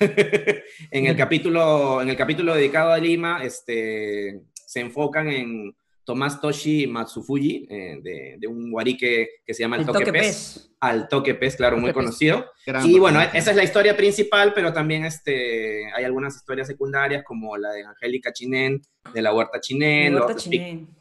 en 0.90 1.06
el 1.06 1.16
capítulo 1.16 2.02
en 2.02 2.08
el 2.08 2.16
capítulo 2.16 2.54
dedicado 2.54 2.92
a 2.92 2.98
Lima, 2.98 3.42
este 3.42 4.40
se 4.54 4.80
enfocan 4.80 5.28
en 5.28 5.74
Tomás 6.08 6.40
Toshi 6.40 6.86
Matsufuji, 6.86 7.66
eh, 7.68 8.36
de, 8.38 8.46
un 8.46 8.70
guarique 8.70 9.28
que 9.44 9.52
se 9.52 9.62
llama 9.62 9.76
El, 9.76 9.84
Toque, 9.84 10.10
Pez. 10.10 10.70
Al 10.80 11.06
Toque 11.06 11.34
Pez, 11.34 11.54
claro, 11.56 11.76
muy 11.76 11.92
conocido. 11.92 12.46
y 12.82 12.98
bueno, 12.98 13.20
esa 13.20 13.50
es 13.50 13.56
la 13.56 13.62
historia 13.62 13.94
principal, 13.94 14.54
pero 14.54 14.72
también 14.72 15.04
este, 15.04 15.84
hay 15.94 16.04
algunas 16.04 16.34
historias 16.34 16.66
secundarias, 16.66 17.24
como 17.24 17.58
la 17.58 17.72
de 17.72 17.84
Angélica 17.84 18.32
Chinén, 18.32 18.80
de 19.12 19.20
la 19.20 19.34
Huerta 19.34 19.60
Chinén. 19.60 20.14
Los, 20.14 20.48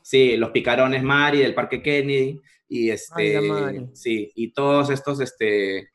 sí, 0.01 0.35
los 0.35 0.49
picarones 0.49 1.01
Mari 1.01 1.39
del 1.39 1.53
Parque 1.53 1.81
Kennedy 1.81 2.41
y 2.67 2.89
este, 2.89 3.87
sí, 3.93 4.31
y 4.35 4.51
todos 4.51 4.89
estos 4.89 5.21
este, 5.21 5.89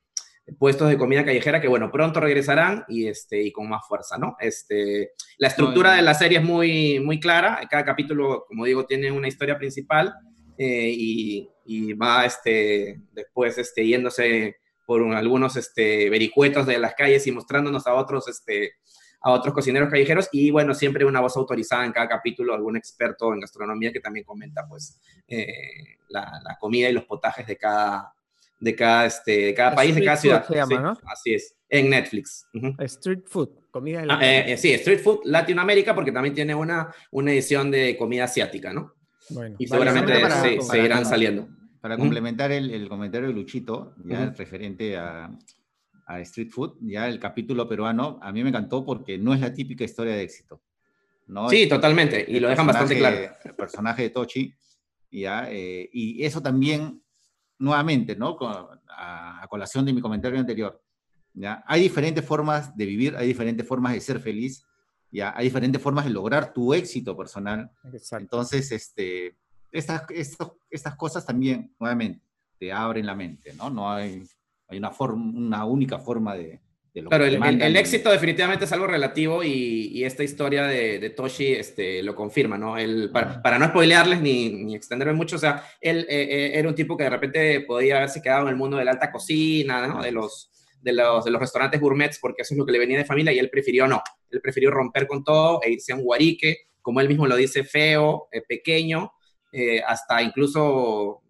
puestos 0.59 0.89
de 0.89 0.99
comida 0.99 1.25
callejera 1.25 1.61
que, 1.61 1.69
bueno, 1.69 1.91
pronto 1.91 2.21
regresarán 2.21 2.85
y, 2.89 3.07
este, 3.07 3.43
y 3.43 3.53
con 3.53 3.69
más 3.69 3.87
fuerza, 3.87 4.19
¿no? 4.19 4.37
Este, 4.41 5.13
la 5.39 5.49
estructura 5.49 5.95
de 5.95 6.03
la 6.03 6.15
serie 6.15 6.39
es 6.39 6.45
muy, 6.45 7.01
muy 7.01 7.21
clara, 7.21 7.61
cada 7.71 7.85
capítulo, 7.85 8.45
como 8.47 8.65
digo, 8.65 8.87
tiene 8.87 9.11
una 9.11 9.29
historia 9.29 9.59
principal 9.59 10.15
eh, 10.59 10.93
y, 10.95 11.49
y, 11.65 11.93
va 11.95 12.25
este, 12.25 13.01
después 13.13 13.59
este, 13.59 13.87
yéndose 13.87 14.57
por 14.87 15.03
algunos 15.15 15.57
este, 15.57 16.11
vericuetos 16.11 16.67
de 16.67 16.79
las 16.79 16.95
calles 16.95 17.27
y 17.27 17.33
mostrándonos 17.33 17.87
a 17.87 17.95
otros 17.95 18.29
este, 18.29 18.73
a 19.23 19.31
otros 19.31 19.55
cocineros 19.55 19.89
callejeros 19.89 20.29
y 20.33 20.51
bueno, 20.51 20.75
siempre 20.75 21.05
una 21.05 21.21
voz 21.21 21.37
autorizada 21.37 21.85
en 21.85 21.93
cada 21.93 22.09
capítulo, 22.09 22.55
algún 22.55 22.77
experto 22.77 23.33
en 23.33 23.41
gastronomía 23.41 23.93
que 23.93 24.01
también 24.01 24.25
comenta 24.25 24.67
pues 24.69 25.01
eh, 25.29 25.47
la, 26.09 26.57
comida 26.61 26.89
y 26.89 26.93
los 26.93 27.05
potajes 27.05 27.47
de 27.47 27.57
cada, 27.57 28.13
de 28.59 28.75
cada, 28.75 29.07
este, 29.07 29.55
cada 29.55 29.75
país, 29.75 29.95
de 29.95 30.05
cada 30.05 30.17
ciudad. 30.17 30.47
Se 30.47 30.55
llama, 30.55 30.81
¿no? 30.81 30.99
Así 31.07 31.35
es, 31.35 31.55
en 31.69 31.91
Netflix. 31.91 32.47
Street 32.79 33.23
Food, 33.27 33.51
comida 33.71 34.03
de 34.03 34.09
ah, 34.11 34.19
eh, 34.21 34.53
eh, 34.53 34.57
Sí, 34.57 34.73
Street 34.73 35.01
Food 35.01 35.21
Latinoamérica 35.25 35.95
porque 35.95 36.13
también 36.13 36.35
tiene 36.35 36.55
una, 36.55 36.93
una 37.13 37.33
edición 37.33 37.71
de 37.71 37.97
comida 37.97 38.25
asiática, 38.25 38.73
¿no? 38.73 38.95
Bueno, 39.31 39.55
y 39.59 39.67
seguramente 39.69 40.61
seguirán 40.63 41.07
saliendo. 41.07 41.49
Para 41.81 41.97
complementar 41.97 42.53
el, 42.53 42.71
el, 42.71 42.89
comentario 42.89 43.27
de 43.29 43.35
Luchito, 43.35 43.95
ya 44.05 44.31
referente 44.31 44.97
a, 44.97 45.31
a 46.13 46.21
Street 46.21 46.51
Food, 46.51 46.79
ya 46.81 47.09
el 47.09 47.19
capítulo 47.19 47.69
peruano, 47.69 48.19
a 48.23 48.33
mí 48.33 48.43
me 48.43 48.51
encantó 48.51 48.85
porque 48.85 49.19
no 49.19 49.35
es 49.35 49.41
la 49.41 49.53
típica 49.53 49.85
historia 49.85 50.15
de 50.15 50.23
éxito. 50.23 50.63
¿no? 51.27 51.49
Sí, 51.49 51.69
totalmente, 51.69 52.25
y 52.29 52.41
lo 52.41 52.49
dejan 52.49 52.67
bastante 52.67 52.99
claro. 52.99 53.17
El 53.45 53.55
personaje 53.55 54.03
de 54.03 54.11
Tochi, 54.11 54.55
ya, 55.11 55.51
eh, 55.51 55.89
y 55.93 56.25
eso 56.25 56.43
también, 56.43 57.03
nuevamente, 57.59 58.17
¿no? 58.17 58.37
a, 58.89 59.47
colación 59.49 59.85
de 59.85 59.93
mi 59.93 60.01
comentario 60.01 60.39
anterior, 60.39 60.83
¿ya? 61.35 61.63
hay 61.67 61.83
diferentes 61.83 62.25
formas 62.25 62.77
de 62.77 62.87
vivir, 62.87 63.17
hay 63.17 63.27
diferentes 63.27 63.67
formas 63.67 63.93
de 63.93 64.01
ser 64.01 64.21
feliz, 64.21 64.65
ya, 65.11 65.35
hay 65.37 65.45
diferentes 65.45 65.81
formas 65.81 66.07
de 66.07 66.11
lograr 66.11 66.55
tu 66.55 66.73
éxito 66.73 67.15
personal. 67.15 67.71
Entonces, 68.13 68.73
este, 68.73 69.37
estas, 69.71 70.05
estas, 70.09 70.53
estas 70.71 70.97
cosas 70.97 71.27
también, 71.27 71.75
nuevamente, 71.79 72.25
te 72.59 72.73
abren 72.73 73.05
la 73.05 73.15
mente, 73.15 73.53
¿no? 73.53 73.69
No 73.69 73.93
hay 73.93 74.25
hay 74.73 74.79
una, 74.79 74.91
forma, 74.91 75.39
una 75.39 75.65
única 75.65 75.99
forma 75.99 76.35
de... 76.35 76.61
de 76.95 77.05
claro, 77.05 77.25
el, 77.25 77.77
éxito 77.77 78.11
definitivamente 78.11 78.65
es 78.65 78.73
algo 78.73 78.87
relativo 78.87 79.43
y, 79.45 80.05
esta 80.05 80.25
historia 80.25 80.65
de, 80.65 81.11
Toshi 81.11 81.53
este, 81.53 82.03
lo 82.03 82.15
confirma, 82.15 82.59
¿no? 82.59 82.77
El, 82.77 83.11
para, 83.11 83.59
no 83.59 83.67
spoilearles 83.67 84.21
ni, 84.21 84.51
ni, 84.51 84.75
extenderme 84.75 85.15
mucho, 85.15 85.37
o 85.37 85.39
sea, 85.39 85.65
él 85.81 86.07
eh, 86.09 86.23
eh, 86.23 86.51
era 86.55 86.69
un 86.69 86.75
tipo 86.75 86.97
que 86.97 87.05
de 87.05 87.11
repente 87.11 87.61
podía 87.61 87.99
haberse 87.99 88.23
quedado 88.23 88.43
en 88.43 88.49
el 88.49 88.57
mundo 88.57 88.77
de 88.77 88.85
la 88.85 88.93
alta 88.93 89.13
cocina, 89.13 89.87
¿no? 89.87 90.03
De 90.03 90.11
los, 90.11 90.51
de 90.81 90.93
los, 90.93 91.25
de 91.25 91.31
los 91.31 91.41
restaurantes 91.41 91.81
gourmets, 91.81 92.19
porque 92.19 92.43
eso 92.43 92.55
es 92.55 92.59
lo 92.59 92.67
que 92.67 92.73
le 92.73 92.79
venía 92.79 92.99
de 92.99 93.05
familia, 93.05 93.33
y 93.33 93.39
él 93.39 93.51
prefirió 93.51 93.87
no. 93.87 94.03
Él 94.31 94.41
prefirió 94.41 94.71
romper 94.71 95.07
con 95.07 95.23
todo 95.23 95.61
e 95.63 95.71
irse 95.71 95.93
a 95.93 95.97
un 95.97 96.03
guarique, 96.03 96.69
como 96.81 97.01
él 97.01 97.09
mismo 97.09 97.27
lo 97.27 97.37
dice, 97.37 97.63
feo, 97.63 98.29
eh, 98.33 98.43
pequeño, 98.47 99.13
hasta 99.87 100.23
incluso 100.23 101.21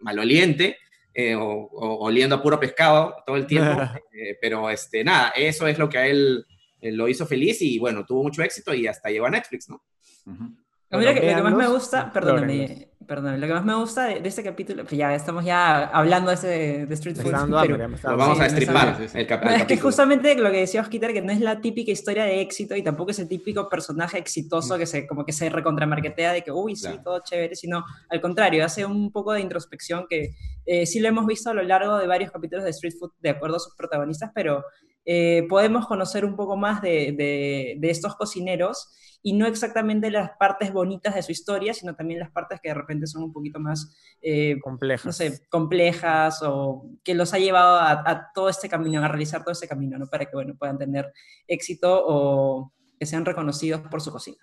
maloliente, 0.00 0.78
eh, 1.18 1.34
o, 1.34 1.70
oliendo 1.72 2.34
a 2.34 2.42
puro 2.42 2.60
pescado 2.60 3.16
todo 3.26 3.36
el 3.36 3.46
tiempo. 3.46 3.70
Eh, 4.18 4.34
pero 4.40 4.70
este, 4.70 5.04
nada, 5.04 5.28
eso 5.36 5.66
es 5.66 5.78
lo 5.78 5.90
que 5.90 5.98
a 5.98 6.06
él, 6.06 6.46
lo 6.80 7.06
hizo 7.06 7.26
feliz 7.26 7.60
y 7.60 7.78
bueno, 7.78 8.06
tuvo 8.06 8.22
mucho 8.22 8.42
éxito 8.42 8.72
y 8.72 8.86
hasta 8.86 9.10
llegó 9.10 9.26
a 9.26 9.30
Netflix, 9.30 9.68
¿no? 9.68 9.82
Mira, 10.24 11.12
lo 11.12 11.20
que 11.20 11.42
más 11.42 11.54
me 11.54 11.68
gusta, 11.68 12.10
perdóname, 12.10 12.85
perdón, 13.06 13.40
lo 13.40 13.46
que 13.46 13.52
más 13.52 13.64
me 13.64 13.74
gusta 13.74 14.06
de, 14.06 14.26
este 14.26 14.42
capítulo, 14.42 14.84
pues 14.84 14.96
ya 14.96 15.14
estamos 15.14 15.44
ya 15.44 15.84
hablando 15.84 16.30
de, 16.30 16.34
ese, 16.34 16.86
de 16.86 16.94
Street 16.94 17.16
Food. 17.16 17.32
Lo 17.48 18.16
vamos 18.16 18.40
a 18.40 18.44
destripar. 18.44 19.00
El, 19.14 19.60
es 19.60 19.64
que 19.66 19.78
justamente 19.78 20.34
lo 20.34 20.50
que 20.50 20.58
decía 20.58 20.80
Osquitar, 20.80 21.12
que 21.12 21.22
no 21.22 21.32
es 21.32 21.40
la 21.40 21.60
típica 21.60 21.92
historia 21.92 22.24
de 22.24 22.40
éxito 22.40 22.74
y 22.76 22.82
tampoco 22.82 23.12
es 23.12 23.18
el 23.18 23.28
típico 23.28 23.68
personaje 23.68 24.18
exitoso 24.18 24.76
mm. 24.76 24.78
que 24.78 24.86
se, 24.86 25.06
como 25.06 25.24
que 25.24 25.32
se 25.32 25.48
recontramarquetea 25.48 26.32
de 26.32 26.42
que, 26.42 26.50
uy, 26.50 26.76
sí, 26.76 26.88
todo 27.02 27.20
chévere, 27.20 27.54
sino 27.54 27.84
al 28.08 28.20
contrario, 28.20 28.64
hace 28.64 28.84
un 28.84 29.12
poco 29.12 29.32
de 29.32 29.40
introspección 29.40 30.06
que 30.08 30.34
eh, 30.64 30.86
sí 30.86 31.00
lo 31.00 31.08
hemos 31.08 31.26
visto 31.26 31.50
a 31.50 31.54
lo 31.54 31.62
largo 31.62 31.96
de 31.98 32.06
varios 32.06 32.30
capítulos 32.30 32.64
de 32.64 32.70
Street 32.70 32.94
Food 32.98 33.12
de 33.20 33.30
acuerdo 33.30 33.56
a 33.56 33.60
sus 33.60 33.74
protagonistas, 33.76 34.30
pero 34.34 34.64
eh, 35.06 35.46
podemos 35.48 35.86
conocer 35.86 36.24
un 36.24 36.36
poco 36.36 36.56
más 36.56 36.82
de, 36.82 37.14
de, 37.16 37.76
de 37.78 37.90
estos 37.90 38.16
cocineros 38.16 38.92
y 39.26 39.32
no 39.32 39.46
exactamente 39.46 40.08
las 40.10 40.30
partes 40.38 40.72
bonitas 40.72 41.14
de 41.16 41.22
su 41.22 41.32
historia, 41.32 41.74
sino 41.74 41.96
también 41.96 42.20
las 42.20 42.30
partes 42.30 42.60
que 42.62 42.68
de 42.68 42.74
repente 42.74 43.08
son 43.08 43.24
un 43.24 43.32
poquito 43.32 43.58
más 43.58 43.92
eh, 44.22 44.56
complejas. 44.62 45.06
No 45.06 45.12
sé, 45.12 45.48
complejas 45.48 46.42
o 46.44 46.90
que 47.02 47.14
los 47.14 47.34
ha 47.34 47.38
llevado 47.38 47.76
a, 47.80 48.30
todo 48.32 48.48
este 48.48 48.68
camino, 48.68 49.02
a 49.02 49.08
realizar 49.08 49.42
todo 49.42 49.50
este 49.50 49.66
camino, 49.66 49.98
¿no? 49.98 50.06
Para 50.06 50.26
que, 50.26 50.32
bueno, 50.32 50.54
puedan 50.56 50.78
tener 50.78 51.12
éxito 51.48 52.04
o 52.06 52.72
que 53.00 53.04
sean 53.04 53.24
reconocidos 53.24 53.80
por 53.90 54.00
su 54.00 54.12
cocina. 54.12 54.38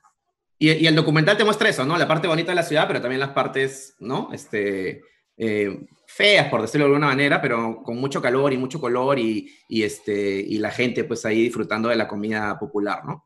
Y, 0.59 0.71
y, 0.71 0.87
el 0.87 0.95
documental 0.95 1.37
te 1.37 1.45
muestra 1.45 1.69
eso, 1.69 1.85
¿no? 1.85 1.97
La 1.97 2.07
parte 2.07 2.27
bonita 2.27 2.51
de 2.51 2.55
la 2.55 2.63
ciudad, 2.63 2.85
pero 2.85 2.99
también 2.99 3.21
las 3.21 3.31
partes, 3.31 3.95
¿no? 3.99 4.31
Este, 4.33 5.01
eh, 5.37 5.87
feas, 6.13 6.47
por 6.47 6.61
decirlo 6.61 6.85
de 6.85 6.93
alguna 6.93 7.07
manera, 7.07 7.41
pero 7.41 7.81
con 7.83 7.97
mucho 7.97 8.21
calor 8.21 8.53
y 8.53 8.57
mucho 8.57 8.79
color 8.79 9.17
y, 9.17 9.49
este, 9.69 10.39
y 10.39 10.59
la 10.59 10.69
gente 10.69 11.03
pues 11.05 11.25
ahí 11.25 11.41
disfrutando 11.43 11.89
de 11.89 11.95
la 11.95 12.07
comida 12.07 12.57
popular, 12.59 13.03
¿no? 13.03 13.25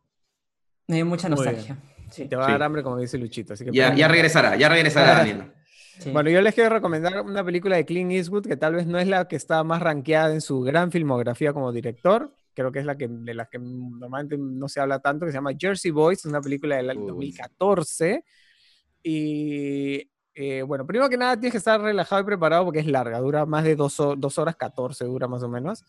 Me 0.88 0.96
dio 0.96 1.06
mucha 1.06 1.28
nostalgia. 1.28 1.78
Te 2.16 2.36
va 2.36 2.48
a 2.48 2.52
dar 2.52 2.64
hambre, 2.64 2.84
como 2.84 2.98
dice 2.98 3.18
Luchito. 3.18 3.54
Así 3.54 3.66
que 3.66 3.72
ya, 3.74 3.94
ya 3.94 4.08
regresará, 4.08 4.56
ya 4.56 4.70
regresará 4.70 5.14
Daniel. 5.18 5.52
Bueno, 6.14 6.30
yo 6.30 6.42
les 6.42 6.54
quiero 6.54 6.70
recomendar 6.70 7.22
una 7.22 7.44
película 7.44 7.76
de 7.76 7.86
Clint 7.86 8.12
Eastwood 8.12 8.46
que 8.46 8.56
tal 8.56 8.76
vez 8.76 8.88
no 8.88 9.00
es 9.00 9.08
la 9.08 9.28
que 9.28 9.36
está 9.36 9.64
más 9.64 9.82
rankeada 9.82 10.34
en 10.34 10.42
su 10.42 10.62
gran 10.62 10.92
filmografía 10.92 11.52
como 11.52 11.74
director. 11.74 12.34
Creo 12.54 12.72
que 12.72 12.80
es 12.80 12.86
la 12.86 12.96
que 12.96 13.08
de 13.10 13.34
la 13.34 13.46
que 13.48 13.60
normalmente 13.60 14.38
no 14.38 14.70
se 14.70 14.80
habla 14.80 15.00
tanto, 15.00 15.26
que 15.26 15.32
se 15.32 15.38
llama 15.38 15.52
Jersey 15.60 15.92
Boys, 15.92 16.24
una 16.26 16.40
película 16.40 16.78
del 16.78 16.88
2014. 16.88 18.24
Y 19.04 20.10
eh, 20.40 20.62
bueno, 20.62 20.86
primero 20.86 21.10
que 21.10 21.18
nada 21.18 21.34
tienes 21.34 21.54
que 21.54 21.58
estar 21.58 21.82
relajado 21.82 22.22
y 22.22 22.26
preparado 22.26 22.64
porque 22.64 22.80
es 22.80 22.86
larga, 22.86 23.18
dura 23.20 23.48
más 23.48 23.64
de 23.64 23.76
dos, 23.76 24.00
horas 24.00 24.56
14, 24.56 25.04
dura 25.06 25.28
más 25.28 25.42
o 25.42 25.50
menos. 25.50 25.84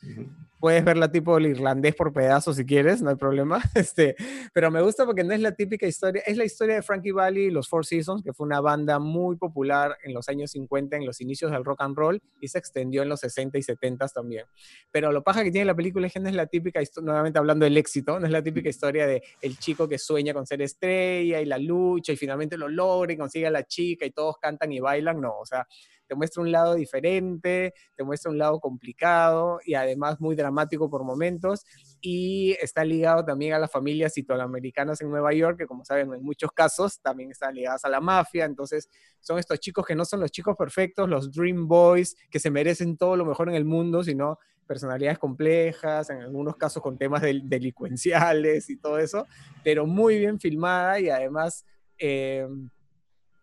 Puedes 0.59 0.83
verla 0.83 1.13
tipo 1.13 1.37
el 1.37 1.49
irlandés 1.49 1.95
por 1.95 2.15
pedazos 2.15 2.57
si 2.57 2.65
quieres, 2.65 3.03
no 3.03 3.11
hay 3.11 3.17
problema. 3.17 3.61
Este, 3.75 4.17
pero 4.53 4.71
me 4.71 4.83
gusta 4.83 5.05
porque 5.05 5.23
no 5.23 5.35
es 5.35 5.41
la 5.41 5.53
típica 5.53 5.87
historia, 5.87 6.23
es 6.27 6.37
la 6.37 6.45
historia 6.45 6.77
de 6.77 6.83
Frankie 6.83 7.13
Valli 7.13 7.43
y 7.43 7.51
los 7.51 7.69
Four 7.69 7.85
Seasons, 7.85 8.23
que 8.23 8.33
fue 8.33 8.47
una 8.47 8.61
banda 8.61 8.99
muy 8.99 9.37
popular 9.37 9.97
en 10.03 10.15
los 10.15 10.29
años 10.31 10.51
50, 10.53 10.97
en 10.97 11.05
los 11.05 11.21
inicios 11.21 11.51
del 11.51 11.65
rock 11.65 11.83
and 11.83 11.97
roll, 11.97 12.21
y 12.41 12.49
se 12.49 12.59
extendió 12.59 13.03
en 13.03 13.11
los 13.11 13.21
60 13.21 13.59
y 13.59 13.63
70 13.63 14.09
también. 14.09 14.47
Pero 14.91 15.13
lo 15.13 15.23
paja 15.23 15.45
que 15.45 15.51
tiene 15.51 15.67
la 15.67 15.75
película 15.75 16.07
es 16.07 16.13
que 16.15 16.21
no 16.21 16.29
es 16.29 16.35
la 16.35 16.47
típica, 16.47 16.81
nuevamente 17.03 17.39
hablando 17.39 17.65
del 17.65 17.77
éxito, 17.77 18.19
no 18.19 18.25
es 18.25 18.33
la 18.33 18.43
típica 18.43 18.71
historia 18.71 19.07
de 19.07 19.23
el 19.43 19.59
chico 19.59 19.87
que 19.87 19.99
sueña 19.99 20.33
con 20.33 20.47
ser 20.47 20.63
estrella 20.63 21.41
y 21.41 21.45
la 21.45 21.59
lucha 21.59 22.13
y 22.13 22.17
finalmente 22.17 22.57
lo 22.57 22.69
logra 22.69 23.13
y 23.13 23.17
consigue 23.19 23.47
a 23.47 23.51
la 23.51 23.65
chica 23.65 24.07
y 24.07 24.11
todos 24.11 24.38
cantan 24.39 24.73
y 24.73 24.81
bailan, 24.81 25.21
no, 25.21 25.39
o 25.39 25.47
sea, 25.47 25.67
te 26.09 26.15
muestra 26.15 26.43
un 26.43 26.51
lado 26.51 26.75
diferente, 26.75 27.75
te 27.95 28.03
muestra 28.03 28.31
un 28.31 28.39
lado 28.39 28.59
complicado 28.59 29.61
y 29.65 29.75
además 29.75 30.21
muy 30.21 30.35
dramático 30.35 30.89
por 30.91 31.05
momentos 31.05 31.65
y 32.01 32.57
está 32.61 32.85
ligado 32.85 33.25
también 33.25 33.53
a 33.53 33.59
las 33.59 33.71
familias 33.71 34.17
italoamericanas 34.17 35.01
en 35.03 35.11
Nueva 35.11 35.33
York, 35.35 35.59
que 35.59 35.67
como 35.67 35.85
saben 35.85 36.13
en 36.13 36.25
muchos 36.25 36.51
casos 36.53 37.01
también 37.01 37.31
están 37.31 37.55
ligadas 37.55 37.85
a 37.85 37.91
la 37.91 38.01
mafia, 38.01 38.47
entonces 38.47 38.89
son 39.21 39.39
estos 39.39 39.61
chicos 39.61 39.85
que 39.87 39.95
no 39.95 40.05
son 40.05 40.21
los 40.21 40.31
chicos 40.31 40.57
perfectos, 40.57 41.09
los 41.09 41.31
Dream 41.31 41.69
Boys, 41.69 42.17
que 42.31 42.41
se 42.41 42.51
merecen 42.51 42.97
todo 42.97 43.17
lo 43.17 43.27
mejor 43.27 43.51
en 43.51 43.55
el 43.55 43.67
mundo, 43.67 44.03
sino 44.03 44.39
personalidades 44.67 45.19
complejas, 45.19 46.11
en 46.11 46.23
algunos 46.23 46.57
casos 46.57 46.83
con 46.83 46.99
temas 46.99 47.23
delincuenciales 47.23 48.69
y 48.71 48.77
todo 48.79 48.99
eso, 48.99 49.27
pero 49.63 49.87
muy 49.87 50.19
bien 50.19 50.41
filmada 50.41 50.99
y 50.99 51.11
además... 51.11 51.67
Eh, 51.99 52.47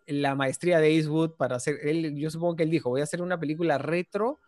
la 0.07 0.36
maestría 0.36 0.80
de 0.80 0.95
Eastwood 0.95 1.32
para 1.32 1.56
hacer, 1.56 1.77
él, 1.84 2.15
yo 2.15 2.30
supongo 2.30 2.56
que 2.56 2.64
él 2.64 2.69
dijo, 2.69 2.90
voy 2.90 3.02
a 3.02 3.06
hacer 3.06 3.22
una 3.22 3.40
película 3.40 3.77
retro, 3.77 4.40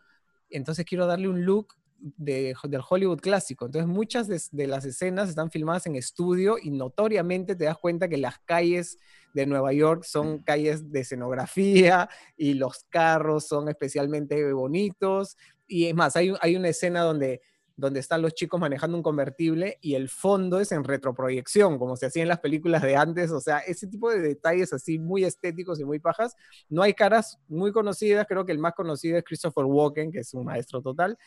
entonces 0.49 0.85
quiero 0.85 1.07
darle 1.07 1.27
un 1.27 1.45
look 1.45 1.75
de, 1.99 2.55
del 2.63 2.81
Hollywood 2.88 3.19
clásico. 3.19 3.65
Entonces 3.65 3.88
muchas 3.88 4.27
de, 4.27 4.67
las 4.67 4.85
escenas 4.85 5.29
están 5.29 5.51
filmadas 5.51 5.88
en 5.88 5.95
estudio 5.95 6.57
y 6.61 6.71
notoriamente 6.71 7.55
te 7.55 7.65
das 7.65 7.77
cuenta 7.77 8.07
que 8.07 8.17
las 8.17 8.39
calles 8.39 8.97
de 9.34 9.45
Nueva 9.45 9.73
York 9.73 10.03
son 10.03 10.39
calles 10.39 10.91
de 10.91 11.01
escenografía 11.01 12.09
y 12.35 12.53
los 12.53 12.85
carros 12.89 13.47
son 13.47 13.69
especialmente 13.69 14.51
bonitos. 14.53 15.38
Y 15.67 15.85
es 15.88 15.95
más, 15.95 16.15
hay, 16.15 16.34
hay 16.41 16.55
una 16.55 16.69
escena 16.69 17.01
donde 17.01 17.41
donde 17.77 17.99
están 17.99 18.23
los 18.23 18.33
chicos 18.33 18.59
manejando 18.59 18.97
un 18.97 19.03
convertible 19.03 19.77
y 19.81 19.93
el 19.93 20.09
fondo 20.09 20.59
es 20.59 20.71
en 20.71 20.83
retroproyección, 20.83 21.77
como 21.77 21.95
se 21.95 22.07
hacía 22.07 22.23
en 22.23 22.27
las 22.27 22.39
películas 22.39 22.81
de 22.81 22.95
antes, 22.95 23.31
o 23.31 23.39
sea, 23.39 23.59
ese 23.59 23.85
tipo 23.85 24.09
de 24.09 24.19
detalles 24.19 24.73
así 24.73 24.97
muy 24.97 25.23
estéticos 25.23 25.79
y 25.79 25.85
muy 25.85 25.99
pajas. 25.99 26.35
No 26.69 26.81
hay 26.81 26.95
caras 26.95 27.39
muy 27.47 27.71
conocidas, 27.71 28.25
creo 28.27 28.45
que 28.45 28.51
el 28.51 28.59
más 28.59 28.73
conocido 28.73 29.17
es 29.19 29.23
Christopher 29.23 29.65
Walken, 29.65 30.11
que 30.11 30.19
es 30.19 30.33
un 30.33 30.45
maestro 30.45 30.81
total, 30.81 31.19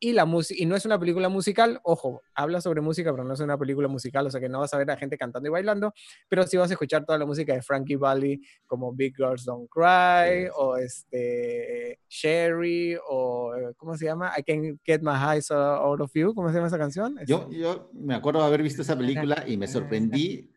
y, 0.00 0.12
la 0.12 0.26
y 0.50 0.66
no 0.66 0.76
es 0.76 0.84
una 0.84 0.98
película 0.98 1.28
musical, 1.28 1.80
ojo, 1.82 2.22
habla 2.34 2.60
sobre 2.60 2.80
música, 2.80 3.10
pero 3.12 3.24
no 3.24 3.34
es 3.34 3.40
una 3.40 3.58
película 3.58 3.88
musical, 3.88 4.26
o 4.26 4.30
sea 4.30 4.40
que 4.40 4.48
no 4.48 4.60
vas 4.60 4.72
a 4.74 4.78
ver 4.78 4.90
a 4.90 4.96
gente 4.96 5.16
cantando 5.16 5.48
y 5.48 5.52
bailando, 5.52 5.92
pero 6.28 6.44
sí 6.44 6.56
vas 6.56 6.70
a 6.70 6.74
escuchar 6.74 7.04
toda 7.04 7.18
la 7.18 7.26
música 7.26 7.54
de 7.54 7.62
Frankie 7.62 7.96
Valli, 7.96 8.40
como 8.66 8.92
Big 8.92 9.14
Girls 9.16 9.44
Don't 9.44 9.68
Cry, 9.70 10.48
o 10.56 10.76
este, 10.76 12.00
Sherry, 12.08 12.96
o 13.08 13.52
¿cómo 13.76 13.96
se 13.96 14.06
llama? 14.06 14.32
I 14.36 14.42
Can 14.42 14.78
Get 14.84 15.00
My 15.02 15.34
Eyes 15.34 15.50
Out 15.50 16.00
of 16.00 16.12
You, 16.14 16.34
¿cómo 16.34 16.48
se 16.48 16.54
llama 16.54 16.68
esa 16.68 16.78
canción? 16.78 17.16
Yo, 17.26 17.48
yo 17.50 17.90
me 17.92 18.14
acuerdo 18.14 18.40
de 18.40 18.46
haber 18.46 18.62
visto 18.62 18.82
esa 18.82 18.96
película 18.96 19.44
y 19.46 19.56
me 19.56 19.66
sorprendí 19.66 20.50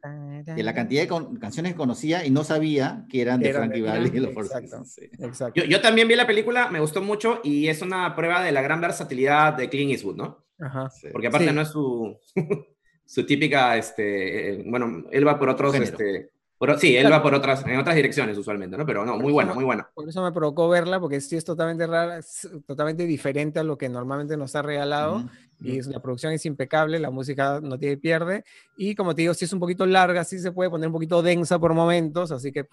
de 0.45 0.63
la 0.63 0.73
cantidad 0.73 1.01
de 1.01 1.39
canciones 1.39 1.73
que 1.73 1.77
conocía 1.77 2.25
y 2.25 2.29
no 2.29 2.43
sabía 2.43 3.05
que 3.09 3.21
eran 3.21 3.39
de 3.39 3.53
Frankie 3.53 3.81
Valli. 3.81 4.11
Exacto, 4.17 4.83
exacto. 5.19 5.61
Yo, 5.61 5.65
yo 5.65 5.81
también 5.81 6.07
vi 6.07 6.15
la 6.15 6.27
película, 6.27 6.69
me 6.69 6.79
gustó 6.79 7.01
mucho 7.01 7.39
y 7.43 7.67
es 7.67 7.81
una 7.81 8.15
prueba 8.15 8.43
de 8.43 8.51
la 8.51 8.61
gran 8.61 8.81
versatilidad 8.81 9.30
de 9.57 9.69
Clint 9.69 9.91
Eastwood, 9.91 10.15
¿no? 10.15 10.45
Ajá. 10.59 10.91
Porque 11.11 11.27
aparte 11.27 11.51
no 11.51 11.61
es 11.61 11.69
su, 11.69 12.17
su 13.05 13.25
típica, 13.25 13.77
este, 13.77 14.53
eh, 14.53 14.63
bueno, 14.65 15.05
él 15.11 15.27
va 15.27 15.39
por 15.39 15.49
otros, 15.49 15.73
este, 15.75 16.31
sí, 16.77 16.95
él 16.95 17.11
va 17.11 17.23
por 17.23 17.33
otras, 17.33 17.65
en 17.65 17.77
otras 17.77 17.95
direcciones 17.95 18.37
usualmente, 18.37 18.77
¿no? 18.77 18.85
Pero 18.85 19.05
no, 19.05 19.17
muy 19.17 19.31
buena, 19.31 19.53
muy 19.53 19.63
buena. 19.63 19.89
Por 19.93 20.07
eso 20.07 20.23
me 20.23 20.31
provocó 20.31 20.69
verla, 20.69 20.99
porque 20.99 21.19
sí 21.19 21.35
es 21.35 21.43
totalmente 21.43 21.87
rara, 21.87 22.19
totalmente 22.67 23.05
diferente 23.05 23.59
a 23.59 23.63
lo 23.63 23.77
que 23.77 23.89
normalmente 23.89 24.37
nos 24.37 24.55
ha 24.55 24.61
regalado. 24.61 25.23
Y 25.59 25.81
la 25.81 26.01
producción 26.01 26.33
es 26.33 26.45
impecable, 26.45 26.99
la 26.99 27.11
música 27.11 27.59
no 27.61 27.77
tiene 27.77 27.97
pierde. 27.97 28.43
Y 28.77 28.95
como 28.95 29.13
te 29.13 29.21
digo, 29.21 29.33
sí 29.33 29.45
es 29.45 29.53
un 29.53 29.59
poquito 29.59 29.85
larga, 29.85 30.23
sí 30.23 30.39
se 30.39 30.51
puede 30.51 30.69
poner 30.69 30.87
un 30.87 30.93
poquito 30.93 31.21
densa 31.21 31.59
por 31.59 31.73
momentos, 31.73 32.31
así 32.31 32.51
que 32.51 32.65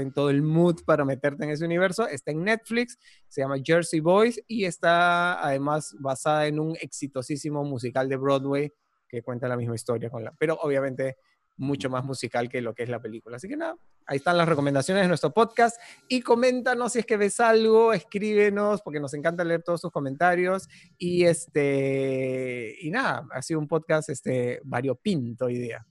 en 0.00 0.12
todo 0.12 0.30
el 0.30 0.42
mood 0.42 0.82
para 0.86 1.04
meterte 1.04 1.44
en 1.44 1.50
ese 1.50 1.64
universo. 1.64 2.08
Está 2.08 2.30
en 2.30 2.44
Netflix, 2.44 2.98
se 3.28 3.42
llama 3.42 3.56
Jersey 3.62 4.00
Boys 4.00 4.42
y 4.48 4.64
está 4.64 5.44
además 5.44 5.94
basada 5.98 6.46
en 6.46 6.58
un 6.58 6.76
exitosísimo 6.80 7.64
musical 7.64 8.08
de 8.08 8.16
Broadway 8.16 8.72
que 9.08 9.22
cuenta 9.22 9.46
la 9.48 9.58
misma 9.58 9.74
historia 9.74 10.08
con 10.08 10.24
la, 10.24 10.32
pero 10.38 10.54
obviamente 10.62 11.18
mucho 11.56 11.90
más 11.90 12.04
musical 12.04 12.48
que 12.48 12.60
lo 12.62 12.74
que 12.74 12.84
es 12.84 12.88
la 12.88 13.00
película. 13.00 13.36
Así 13.36 13.48
que 13.48 13.56
nada, 13.56 13.76
ahí 14.06 14.16
están 14.16 14.36
las 14.36 14.48
recomendaciones 14.48 15.02
de 15.02 15.08
nuestro 15.08 15.32
podcast 15.32 15.80
y 16.08 16.22
coméntanos 16.22 16.92
si 16.92 17.00
es 17.00 17.06
que 17.06 17.16
ves 17.16 17.38
algo, 17.40 17.92
escríbenos 17.92 18.82
porque 18.82 19.00
nos 19.00 19.14
encanta 19.14 19.44
leer 19.44 19.62
todos 19.62 19.82
tus 19.82 19.90
comentarios 19.90 20.68
y 20.98 21.24
este 21.24 22.74
y 22.80 22.90
nada, 22.90 23.26
ha 23.32 23.42
sido 23.42 23.60
un 23.60 23.68
podcast 23.68 24.08
este 24.08 24.60
variopinto 24.64 25.46
hoy 25.46 25.58
día. 25.58 25.86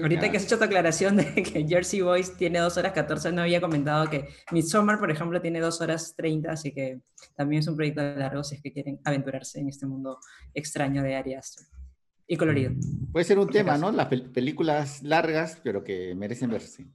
Ahorita 0.00 0.30
que 0.30 0.36
has 0.36 0.44
hecho 0.44 0.58
tu 0.58 0.64
aclaración 0.64 1.16
de 1.16 1.42
que 1.42 1.66
Jersey 1.66 2.00
Boys 2.00 2.36
tiene 2.36 2.58
2 2.58 2.76
horas 2.76 2.92
14, 2.92 3.32
no 3.32 3.42
había 3.42 3.60
comentado 3.60 4.08
que 4.08 4.28
Midsommar, 4.52 4.98
por 4.98 5.10
ejemplo, 5.10 5.40
tiene 5.40 5.60
2 5.60 5.80
horas 5.80 6.14
30, 6.16 6.52
así 6.52 6.72
que 6.72 7.00
también 7.36 7.60
es 7.60 7.68
un 7.68 7.76
proyecto 7.76 8.02
largo 8.02 8.44
si 8.44 8.56
es 8.56 8.62
que 8.62 8.72
quieren 8.72 9.00
aventurarse 9.04 9.60
en 9.60 9.68
este 9.68 9.86
mundo 9.86 10.18
extraño 10.54 11.02
de 11.02 11.16
Ari 11.16 11.34
Aster. 11.34 11.66
Y 12.26 12.36
colorido. 12.36 12.72
Puede 13.10 13.24
ser 13.24 13.38
un 13.38 13.48
tema, 13.48 13.78
¿no? 13.78 13.90
Las 13.90 14.06
películas 14.06 15.02
largas, 15.02 15.60
pero 15.64 15.82
que 15.82 16.14
merecen 16.14 16.50
verse 16.50 16.86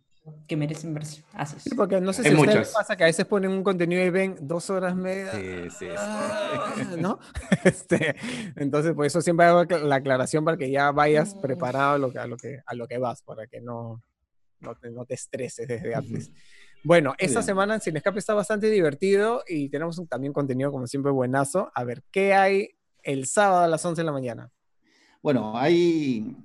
que 0.47 0.55
merecen 0.55 0.93
verse. 0.93 1.23
Sí, 1.57 1.71
porque 1.75 1.99
no 1.99 2.13
sé 2.13 2.23
si 2.23 2.29
a 2.29 2.39
ustedes 2.39 2.71
pasa 2.73 2.95
que 2.95 3.03
a 3.03 3.07
veces 3.07 3.25
ponen 3.25 3.51
un 3.51 3.63
contenido 3.63 4.03
y 4.03 4.09
ven 4.09 4.37
dos 4.41 4.69
horas 4.69 4.95
media. 4.95 5.31
Sí, 5.31 5.69
sí, 5.77 5.87
ah, 5.97 6.75
¿No? 6.97 7.19
Este, 7.63 8.15
entonces, 8.55 8.93
por 8.93 9.05
eso 9.05 9.21
siempre 9.21 9.45
hago 9.45 9.63
la 9.63 9.95
aclaración 9.95 10.45
para 10.45 10.57
que 10.57 10.71
ya 10.71 10.91
vayas 10.91 11.35
preparado 11.35 11.95
a 11.95 11.97
lo 11.97 12.11
que, 12.11 12.19
a 12.19 12.27
lo 12.27 12.37
que, 12.37 12.61
a 12.65 12.73
lo 12.73 12.87
que 12.87 12.97
vas, 12.97 13.21
para 13.21 13.47
que 13.47 13.59
no, 13.59 14.01
no, 14.59 14.75
te, 14.75 14.91
no 14.91 15.05
te 15.05 15.15
estreses 15.15 15.67
desde 15.67 15.93
antes. 15.93 16.31
Bueno, 16.83 17.13
esta 17.17 17.41
semana 17.41 17.75
en 17.75 17.81
Sin 17.81 17.95
Escape 17.95 18.19
está 18.19 18.33
bastante 18.33 18.69
divertido 18.69 19.43
y 19.47 19.69
tenemos 19.69 19.97
un, 19.97 20.07
también 20.07 20.33
contenido, 20.33 20.71
como 20.71 20.87
siempre, 20.87 21.11
buenazo. 21.11 21.71
A 21.73 21.83
ver, 21.83 22.03
¿qué 22.11 22.33
hay 22.33 22.71
el 23.03 23.25
sábado 23.25 23.63
a 23.63 23.67
las 23.67 23.85
11 23.85 24.01
de 24.01 24.05
la 24.05 24.11
mañana? 24.11 24.51
Bueno, 25.21 25.57
hay 25.57 26.35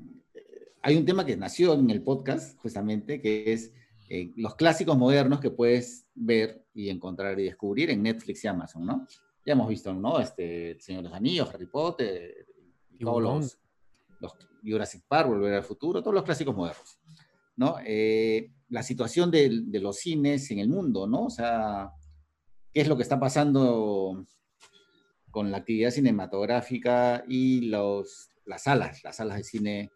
hay 0.89 0.97
un 0.97 1.05
tema 1.05 1.27
que 1.27 1.37
nació 1.37 1.75
en 1.75 1.91
el 1.91 2.03
podcast, 2.03 2.57
justamente, 2.61 3.21
que 3.21 3.53
es 3.53 3.75
eh, 4.09 4.33
los 4.37 4.55
clásicos 4.55 4.97
modernos 4.97 5.39
que 5.39 5.51
puedes 5.51 6.07
ver 6.15 6.65
y 6.73 6.89
encontrar 6.89 7.39
y 7.39 7.45
descubrir 7.45 7.91
en 7.91 8.03
Netflix 8.03 8.43
y 8.43 8.49
Amazon, 8.49 8.87
¿no? 8.87 9.07
Ya 9.45 9.53
hemos 9.53 9.69
visto, 9.69 9.93
¿no? 9.93 10.19
Este, 10.19 10.71
El 10.71 10.81
Señor 10.81 11.03
de 11.03 11.11
los 11.11 11.19
Anillos, 11.19 11.51
Harry 11.53 11.67
Potter, 11.67 12.47
y 12.99 13.05
todos 13.05 13.23
los, 13.23 13.59
los, 14.19 14.33
Jurassic 14.65 15.03
Park, 15.07 15.29
Volver 15.29 15.53
al 15.57 15.63
Futuro, 15.63 16.01
todos 16.01 16.15
los 16.15 16.25
clásicos 16.25 16.57
modernos, 16.57 16.99
¿no? 17.57 17.77
Eh, 17.85 18.51
la 18.71 18.83
situación 18.83 19.31
de, 19.31 19.61
de, 19.65 19.81
los 19.81 19.99
cines 19.99 20.51
en 20.51 20.59
el 20.59 20.71
mundo, 20.71 21.07
¿no? 21.07 21.27
O 21.27 21.31
sea, 21.31 21.93
¿qué 22.73 22.81
es 22.81 22.89
lo 22.89 22.97
que 22.97 23.03
está 23.03 23.21
pasando 23.21 24.27
con 25.31 25.51
la 25.51 25.59
actividad 25.59 25.91
cinematográfica 25.91 27.25
y 27.29 27.67
los, 27.67 28.31
las 28.47 28.63
salas, 28.63 29.05
las 29.05 29.17
salas 29.17 29.37
de 29.37 29.45
cine 29.45 29.91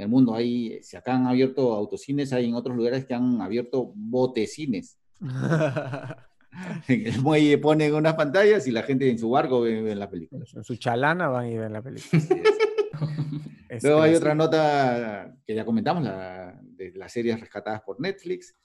en 0.00 0.04
el 0.04 0.08
mundo. 0.08 0.34
Hay, 0.34 0.82
si 0.82 0.96
acá 0.96 1.14
han 1.14 1.26
abierto 1.26 1.74
autocines, 1.74 2.32
hay 2.32 2.46
en 2.48 2.54
otros 2.54 2.76
lugares 2.76 3.04
que 3.04 3.14
han 3.14 3.40
abierto 3.42 3.92
botecines. 3.94 4.98
en 6.88 7.06
el 7.06 7.20
muelle 7.20 7.58
ponen 7.58 7.94
unas 7.94 8.14
pantallas 8.14 8.66
y 8.66 8.70
la 8.70 8.82
gente 8.82 9.08
en 9.10 9.18
su 9.18 9.30
barco 9.30 9.60
ve, 9.60 9.94
la 9.94 10.08
película. 10.08 10.44
En 10.54 10.64
su 10.64 10.76
chalana 10.76 11.28
van 11.28 11.48
y 11.48 11.58
ven 11.58 11.72
la 11.72 11.82
película. 11.82 12.22
Luego 13.82 14.02
hay 14.02 14.14
otra 14.14 14.34
nota 14.34 15.36
que 15.46 15.54
ya 15.54 15.64
comentamos, 15.64 16.02
la, 16.02 16.58
de 16.62 16.92
las 16.92 17.12
series 17.12 17.38
rescatadas 17.38 17.82
por 17.82 18.00
Netflix. 18.00 18.56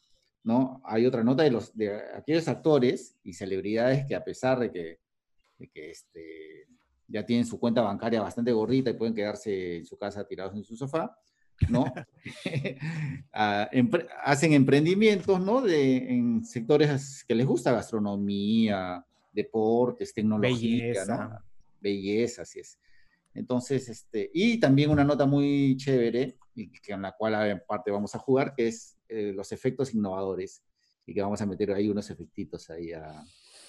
¿no? 0.44 0.82
Hay 0.86 1.06
otra 1.06 1.24
nota 1.24 1.44
de, 1.44 1.52
los, 1.52 1.76
de 1.76 1.96
aquellos 2.16 2.48
actores 2.48 3.18
y 3.24 3.34
celebridades 3.34 4.06
que 4.08 4.16
a 4.16 4.24
pesar 4.24 4.60
de 4.60 4.72
que, 4.72 5.00
que 5.74 5.92
este, 5.92 6.68
ya 7.08 7.26
tienen 7.26 7.46
su 7.46 7.60
cuenta 7.60 7.82
bancaria 7.82 8.22
bastante 8.22 8.52
gordita 8.52 8.90
y 8.90 8.94
pueden 8.94 9.16
quedarse 9.16 9.78
en 9.78 9.86
su 9.86 9.98
casa 9.98 10.28
tirados 10.28 10.56
en 10.56 10.64
su 10.64 10.76
sofá, 10.76 11.18
¿no? 11.70 11.86
Ah, 13.34 13.70
hacen 14.24 14.54
emprendimientos, 14.54 15.40
¿no? 15.40 15.62
De, 15.62 15.98
en 15.98 16.46
sectores 16.46 17.24
que 17.28 17.36
les 17.36 17.46
gusta, 17.46 17.72
gastronomía, 17.72 19.06
deportes, 19.32 20.14
tecnología, 20.14 20.86
Belleza. 20.86 21.18
¿no? 21.18 21.40
Belleza, 21.82 22.42
así 22.44 22.60
es. 22.60 22.80
Entonces, 23.34 23.90
este, 23.90 24.32
y 24.34 24.60
también 24.60 24.90
una 24.90 25.04
nota 25.04 25.26
muy 25.26 25.76
chévere, 25.78 26.38
y 26.56 26.72
que 26.72 26.94
en 26.94 27.02
la 27.02 27.12
cual 27.12 27.50
en 27.50 27.62
parte 27.68 27.92
vamos 27.92 28.16
a 28.16 28.20
jugar, 28.20 28.56
que 28.56 28.70
es 28.70 28.98
eh, 29.10 29.34
los 29.36 29.52
efectos 29.52 29.94
innovadores, 29.94 30.64
y 31.06 31.14
que 31.14 31.22
vamos 31.22 31.42
a 31.42 31.46
meter 31.46 31.74
ahí 31.74 31.90
unos 31.90 32.10
efectitos 32.10 32.70
ahí 32.70 32.94
a, 32.94 33.24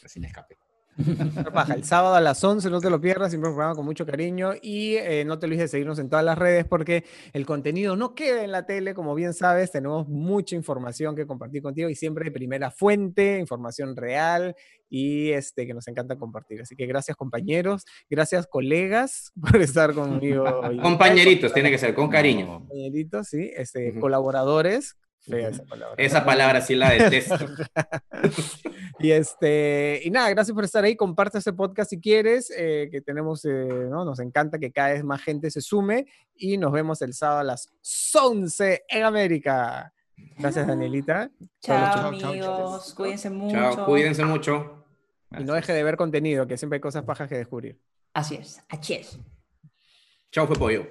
sin 0.07 0.25
escape. 0.25 0.57
El 0.99 1.85
sábado 1.85 2.15
a 2.15 2.21
las 2.21 2.43
11, 2.43 2.71
no 2.71 2.81
te 2.81 2.89
lo 2.89 3.01
pierdas, 3.01 3.31
siempre 3.31 3.51
un 3.51 3.55
programa 3.55 3.75
con 3.75 3.85
mucho 3.85 4.07
cariño 4.07 4.53
y 4.63 4.97
eh, 4.97 5.25
no 5.27 5.39
te 5.39 5.47
olvides 5.47 5.65
de 5.65 5.69
seguirnos 5.69 5.99
en 5.99 6.09
todas 6.09 6.25
las 6.25 6.39
redes 6.39 6.65
porque 6.65 7.05
el 7.33 7.45
contenido 7.45 7.97
no 7.97 8.15
queda 8.15 8.43
en 8.43 8.53
la 8.53 8.65
tele, 8.65 8.95
como 8.95 9.15
bien 9.15 9.35
sabes, 9.35 9.71
tenemos 9.71 10.09
mucha 10.09 10.57
información 10.57 11.15
que 11.15 11.27
compartir 11.27 11.63
contigo 11.63 11.89
y 11.91 11.95
siempre 11.95 12.25
de 12.25 12.31
primera 12.31 12.71
fuente, 12.71 13.39
información 13.39 13.95
real 13.95 14.55
y 14.89 15.31
este, 15.33 15.67
que 15.67 15.75
nos 15.75 15.87
encanta 15.89 16.17
compartir. 16.17 16.63
Así 16.63 16.77
que 16.77 16.87
gracias 16.87 17.17
compañeros, 17.17 17.85
gracias 18.09 18.47
colegas 18.47 19.33
por 19.41 19.61
estar 19.61 19.93
conmigo. 19.93 20.45
Compañeritos, 20.81 21.53
tiene 21.53 21.71
que 21.71 21.79
ser, 21.79 21.95
con 21.95 22.09
cariño. 22.09 22.47
Compañeritos, 22.47 23.29
sí, 23.29 23.51
este, 23.55 23.99
colaboradores, 24.01 24.97
esa 25.97 26.25
palabra. 26.25 26.61
sí 26.61 26.75
la 26.75 26.91
detesto. 26.91 27.37
y, 28.99 29.11
este, 29.11 30.01
y 30.05 30.11
nada, 30.11 30.31
gracias 30.31 30.55
por 30.55 30.65
estar 30.65 30.85
ahí. 30.85 30.97
Comparte 30.97 31.39
este 31.39 31.53
podcast 31.53 31.91
si 31.91 32.01
quieres, 32.01 32.53
eh, 32.57 32.89
que 32.91 33.01
tenemos, 33.01 33.45
eh, 33.45 33.89
¿no? 33.91 34.05
nos 34.05 34.21
encanta 34.21 34.59
que 34.59 34.73
cada 34.73 34.91
vez 34.91 35.05
más 35.05 35.23
gente 35.23 35.51
se 35.51 35.61
sume 35.61 36.07
y 36.37 36.59
nos 36.59 36.73
vemos 36.73 37.03
el 37.03 37.15
sábado 37.15 37.41
a 37.41 37.45
las 37.45 37.73
11 38.15 38.85
en 38.89 39.03
América. 39.03 39.93
Gracias, 40.39 40.67
Danielita. 40.67 41.31
Chao, 41.61 42.09
amigos. 42.09 42.95
cuídense 42.95 43.31
mucho. 43.31 43.55
Chao, 43.55 43.87
cuídense 43.87 44.25
mucho. 44.25 44.85
Y 45.39 45.45
no 45.45 45.55
deje 45.55 45.73
de 45.73 45.83
ver 45.83 45.97
contenido, 45.97 46.47
que 46.47 46.57
siempre 46.57 46.77
hay 46.77 46.81
cosas 46.81 47.05
pajas 47.05 47.29
que 47.29 47.37
descubrir. 47.37 47.79
Así 48.15 48.37
es, 48.37 48.63
así 48.69 48.95
es. 48.95 49.19
Chao, 50.31 50.47
fue 50.47 50.57
pollo. 50.57 50.87